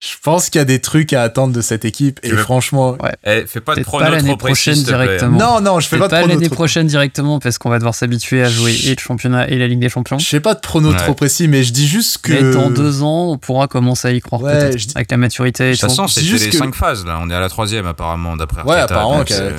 Je 0.04 0.16
pense 0.24 0.50
qu'il 0.50 0.58
y 0.58 0.62
a 0.64 0.66
des 0.66 0.82
trucs 0.82 1.14
à 1.14 1.22
attendre 1.22 1.54
de 1.54 1.62
cette 1.62 1.86
équipe. 1.86 2.20
Et 2.24 2.32
franchement, 2.32 2.98
Eh, 3.24 3.46
fais 3.46 3.62
pas 3.62 3.76
de 3.76 3.84
prono 3.84 4.04
pas 4.04 4.10
l'année 4.10 4.30
trop 4.30 4.38
précis, 4.38 4.72
prochaine 4.72 4.84
plaît. 4.84 4.94
directement. 5.06 5.38
non, 5.38 5.62
non, 5.62 5.80
je 5.80 5.88
fais 5.88 6.00
pas 6.00 6.06
de 6.06 6.10
pas 6.10 6.18
prono 6.22 6.34
l'année 6.34 6.48
trop- 6.48 6.56
prochaine 6.56 6.88
directement 6.88 7.40
parce 7.40 7.60
qu'on 7.60 7.70
va 7.70 7.78
devoir 7.78 7.94
s'habituer 7.94 8.42
à 8.42 8.50
jouer 8.50 8.74
et 8.86 8.96
le 8.96 9.00
championnat 9.00 9.48
et 9.48 9.60
la 9.60 9.68
Ligue 9.68 9.78
des 9.80 9.90
Champions. 9.90 10.18
Je 10.18 10.26
fais 10.26 10.40
pas 10.40 10.56
de 10.56 10.60
prono 10.60 10.90
Ouais. 10.92 10.98
trop 10.98 11.14
précis, 11.14 11.48
mais 11.48 11.64
je 11.64 11.72
dis 11.72 11.88
juste 11.88 12.18
que. 12.18 12.32
Mais 12.34 12.52
dans 12.52 12.72
deux 12.72 13.04
ans, 13.04 13.30
on 13.30 13.38
pourra 13.38 13.68
commencer 13.68 14.08
à 14.08 14.12
y 14.12 14.20
croire 14.22 14.42
Ouais, 14.42 14.76
dis- 14.76 14.88
avec 14.96 15.12
la 15.12 15.18
maturité 15.18 15.66
et 15.66 15.68
De 15.68 15.72
toute 15.74 15.82
tout. 15.82 15.88
façon, 15.90 16.08
C'est 16.08 16.22
c'est 16.22 16.26
juste 16.26 16.46
les 16.46 16.50
que- 16.50 16.58
5 16.58 16.74
phases, 16.74 17.06
là. 17.06 17.20
On 17.22 17.30
est 17.30 17.36
à 17.36 17.40
la 17.40 17.50
troisième, 17.50 17.86
apparemment, 17.86 18.36
d'après 18.36 18.64
Ouais, 18.64 18.78
apparemment. 18.80 19.24
euh, 19.30 19.52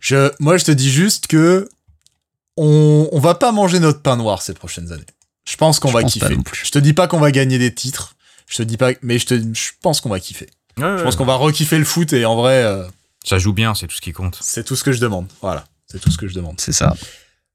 Je, 0.00 0.30
moi, 0.38 0.58
je 0.58 0.64
te 0.66 0.70
dis 0.72 0.90
juste 0.90 1.28
que 1.28 1.66
on, 2.58 3.08
on 3.10 3.18
va 3.20 3.34
pas 3.34 3.52
manger 3.52 3.78
notre 3.80 4.02
pain 4.02 4.16
noir 4.16 4.42
ces 4.42 4.52
prochaines 4.52 4.92
années. 4.92 5.02
Je 5.48 5.56
pense 5.56 5.80
qu'on 5.80 5.90
va 5.90 6.02
pense 6.02 6.12
kiffer. 6.12 6.36
Je 6.62 6.70
te 6.70 6.78
dis 6.78 6.92
pas 6.92 7.08
qu'on 7.08 7.18
va 7.20 7.30
gagner 7.30 7.58
des 7.58 7.72
titres. 7.74 8.16
Je 8.50 8.58
te 8.58 8.62
dis 8.62 8.76
pas, 8.76 8.90
mais 9.00 9.18
je 9.18 9.26
te, 9.26 9.34
je 9.34 9.70
pense 9.80 10.00
qu'on 10.02 10.10
va 10.10 10.20
kiffer. 10.20 10.48
ouais, 10.76 10.84
ouais. 10.84 10.98
Je 10.98 11.02
pense 11.02 11.16
qu'on 11.16 11.24
va 11.24 11.36
rekiffer 11.36 11.78
le 11.78 11.84
foot 11.86 12.12
et 12.12 12.24
en 12.26 12.36
vrai, 12.36 12.62
euh, 12.64 12.82
Ça 13.24 13.38
joue 13.38 13.52
bien, 13.54 13.74
c'est 13.74 13.86
tout 13.86 13.94
ce 13.96 14.00
qui 14.02 14.12
compte. 14.12 14.38
c'est 14.42 14.64
tout 14.64 14.76
ce 14.76 14.84
que 14.84 14.92
je 14.92 15.00
demande. 15.00 15.26
Voilà, 15.40 15.64
c'est 15.86 15.98
tout 16.00 16.10
ce 16.10 16.18
que 16.18 16.28
je 16.28 16.34
demande. 16.34 16.60
C'est 16.60 16.72
ça. 16.72 16.94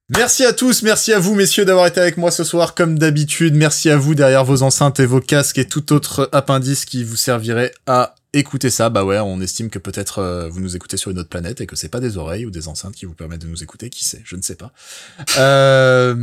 Merci 0.10 0.46
à 0.46 0.54
tous, 0.54 0.84
merci 0.84 1.14
à 1.14 1.20
vous 1.20 1.34
messieurs 1.34 1.66
d'avoir 1.66 1.88
été 1.88 2.00
avec 2.00 2.18
moi 2.18 2.30
ce 2.32 2.44
soir 2.44 2.76
comme 2.76 3.00
d'habitude. 3.00 3.56
Merci 3.56 3.90
à 3.90 3.98
vous 3.98 4.14
derrière 4.16 4.46
vos 4.46 4.62
enceintes 4.62 5.00
et 5.00 5.06
vos 5.08 5.20
casques 5.20 5.58
et 5.58 5.68
tout 5.68 5.92
autre 5.94 6.30
appendice 6.32 6.86
qui 6.86 7.04
vous 7.04 7.16
servirait 7.16 7.74
à 7.88 8.14
écouter 8.40 8.70
ça. 8.70 8.90
Bah 8.90 9.03
ouais, 9.03 9.20
on 9.20 9.41
estime 9.41 9.70
que 9.70 9.80
peut-être 9.80 10.20
euh, 10.20 10.48
vous 10.49 10.60
nous 10.60 10.76
écoutez 10.76 10.98
sur 10.98 11.12
une 11.12 11.20
autre 11.20 11.30
planète 11.30 11.62
et 11.62 11.66
que 11.68 11.76
c'est 11.76 11.90
pas 11.90 11.99
des 11.99 12.18
oreilles 12.18 12.45
ou 12.45 12.52
des 12.52 12.68
enceintes 12.68 12.95
qui 12.95 13.06
vous 13.06 13.14
permettent 13.14 13.41
de 13.41 13.48
nous 13.48 13.64
écouter. 13.64 13.90
Qui 13.90 14.06
sait 14.06 14.22
Je 14.26 14.36
ne 14.36 14.41
sais 14.41 14.56
pas. 14.56 14.72
Euh, 15.38 16.16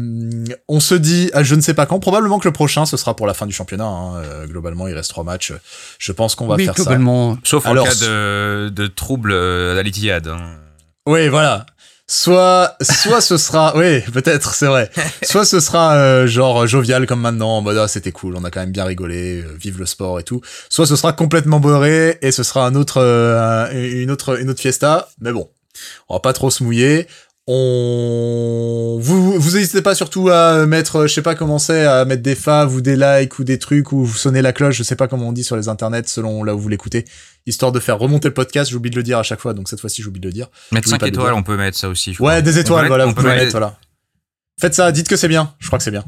on 0.68 0.80
se 0.80 0.94
dit 0.94 1.30
à 1.34 1.42
je 1.42 1.54
ne 1.54 1.60
sais 1.60 1.74
pas 1.74 1.86
quand. 1.86 2.00
Probablement 2.00 2.38
que 2.38 2.48
le 2.48 2.52
prochain 2.52 2.86
ce 2.86 2.96
sera 2.96 3.14
pour 3.16 3.26
la 3.26 3.34
fin 3.34 3.46
du 3.46 3.52
championnat. 3.52 3.84
hein. 3.84 4.16
Euh, 4.16 4.46
globalement, 4.46 4.88
il 4.88 4.94
reste 4.94 5.10
trois 5.10 5.24
matchs. 5.24 5.52
Je 5.98 6.12
pense 6.12 6.34
qu'on 6.34 6.46
va 6.46 6.56
oui, 6.56 6.64
faire 6.64 6.74
ça. 6.76 6.82
globalement. 6.82 7.36
Sauf 7.44 7.66
Alors, 7.66 7.86
en 7.86 7.88
cas 7.88 7.94
de, 7.96 8.68
de 8.70 8.86
trouble 8.86 9.32
à 9.32 9.82
l'Etihad. 9.82 10.28
hein. 10.28 10.56
Oui, 11.06 11.28
voilà. 11.28 11.66
Soit, 12.14 12.76
soit 12.82 13.22
ce 13.22 13.38
sera, 13.38 13.74
oui, 13.74 14.02
peut-être, 14.02 14.52
c'est 14.52 14.66
vrai. 14.66 14.90
Soit 15.22 15.46
ce 15.46 15.60
sera 15.60 15.94
euh, 15.94 16.26
genre 16.26 16.66
jovial 16.66 17.06
comme 17.06 17.22
maintenant, 17.22 17.56
en 17.56 17.62
mode 17.62 17.78
ah 17.78 17.88
c'était 17.88 18.12
cool, 18.12 18.36
on 18.36 18.44
a 18.44 18.50
quand 18.50 18.60
même 18.60 18.70
bien 18.70 18.84
rigolé, 18.84 19.40
euh, 19.40 19.56
vive 19.58 19.78
le 19.78 19.86
sport 19.86 20.20
et 20.20 20.22
tout. 20.22 20.42
Soit 20.68 20.84
ce 20.84 20.94
sera 20.94 21.14
complètement 21.14 21.58
beurré 21.58 22.18
et 22.20 22.30
ce 22.30 22.42
sera 22.42 22.66
un 22.66 22.74
autre, 22.74 22.98
euh, 22.98 23.72
une 23.72 24.10
autre, 24.10 24.38
une 24.38 24.50
autre 24.50 24.60
fiesta. 24.60 25.08
Mais 25.22 25.32
bon, 25.32 25.48
on 26.10 26.16
va 26.16 26.20
pas 26.20 26.34
trop 26.34 26.50
se 26.50 26.62
mouiller. 26.62 27.06
On, 27.48 28.98
vous, 29.00 29.38
vous 29.40 29.50
n'hésitez 29.56 29.82
pas 29.82 29.94
surtout 29.94 30.28
à 30.28 30.64
mettre, 30.66 31.06
je 31.06 31.12
sais 31.12 31.22
pas 31.22 31.34
comment 31.34 31.58
c'est, 31.58 31.84
à 31.84 32.04
mettre 32.04 32.22
des 32.22 32.34
faves 32.36 32.74
ou 32.74 32.80
des 32.80 32.96
likes 32.96 33.38
ou 33.38 33.44
des 33.44 33.58
trucs 33.58 33.92
ou 33.92 34.04
vous 34.04 34.16
sonnez 34.16 34.42
la 34.42 34.52
cloche, 34.52 34.76
je 34.76 34.82
sais 34.82 34.94
pas 34.96 35.08
comment 35.08 35.28
on 35.28 35.32
dit 35.32 35.42
sur 35.44 35.56
les 35.56 35.68
internets 35.68 36.04
selon 36.06 36.44
là 36.44 36.54
où 36.54 36.58
vous 36.60 36.68
l'écoutez, 36.68 37.04
histoire 37.46 37.72
de 37.72 37.80
faire 37.80 37.98
remonter 37.98 38.28
le 38.28 38.34
podcast. 38.34 38.70
J'oublie 38.70 38.90
de 38.90 38.96
le 38.96 39.02
dire 39.02 39.18
à 39.18 39.22
chaque 39.24 39.40
fois, 39.40 39.54
donc 39.54 39.68
cette 39.68 39.80
fois-ci 39.80 40.02
j'oublie 40.02 40.20
de 40.20 40.28
le 40.28 40.32
dire. 40.32 40.48
Mettre 40.70 40.84
J'oublie 40.88 40.90
5 40.90 40.98
pas 41.00 41.06
de 41.06 41.10
le 41.10 41.16
étoiles, 41.18 41.34
on 41.34 41.42
peut 41.42 41.56
mettre 41.56 41.76
ça 41.78 41.88
aussi. 41.88 42.16
Ouais, 42.20 42.42
des 42.42 42.58
étoiles, 42.58 42.86
voilà, 42.86 43.06
mettre- 43.06 43.16
vous 43.16 43.20
pouvez 43.22 43.32
mettre 43.34 43.44
mettre, 43.46 43.52
voilà. 43.58 43.76
Faites 44.60 44.74
ça, 44.74 44.92
dites 44.92 45.08
que 45.08 45.16
c'est 45.16 45.28
bien. 45.28 45.52
Je 45.58 45.66
crois 45.66 45.78
que 45.78 45.84
c'est 45.84 45.90
bien. 45.90 46.04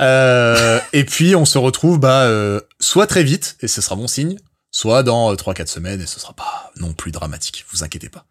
Euh, 0.00 0.80
et 0.92 1.04
puis, 1.04 1.36
on 1.36 1.44
se 1.44 1.58
retrouve, 1.58 2.00
bah, 2.00 2.22
euh, 2.22 2.60
soit 2.80 3.06
très 3.06 3.22
vite, 3.22 3.56
et 3.60 3.68
ce 3.68 3.80
sera 3.80 3.94
bon 3.94 4.08
signe, 4.08 4.36
soit 4.72 5.02
dans 5.04 5.30
euh, 5.30 5.36
3-4 5.36 5.68
semaines, 5.68 6.00
et 6.00 6.06
ce 6.06 6.18
sera 6.18 6.32
pas 6.32 6.72
non 6.80 6.92
plus 6.94 7.12
dramatique. 7.12 7.64
Vous 7.70 7.84
inquiétez 7.84 8.08
pas. 8.08 8.24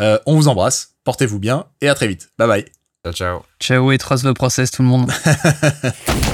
Euh, 0.00 0.18
on 0.26 0.34
vous 0.34 0.48
embrasse, 0.48 0.93
portez-vous 1.04 1.38
bien, 1.38 1.66
et 1.80 1.88
à 1.88 1.94
très 1.94 2.08
vite. 2.08 2.30
Bye 2.38 2.48
bye. 2.48 2.64
Ciao, 3.04 3.12
ciao. 3.12 3.42
Ciao 3.60 3.92
et 3.92 3.98
trust 3.98 4.24
the 4.24 4.32
process 4.32 4.70
tout 4.70 4.82
le 4.82 4.88
monde. 4.88 5.10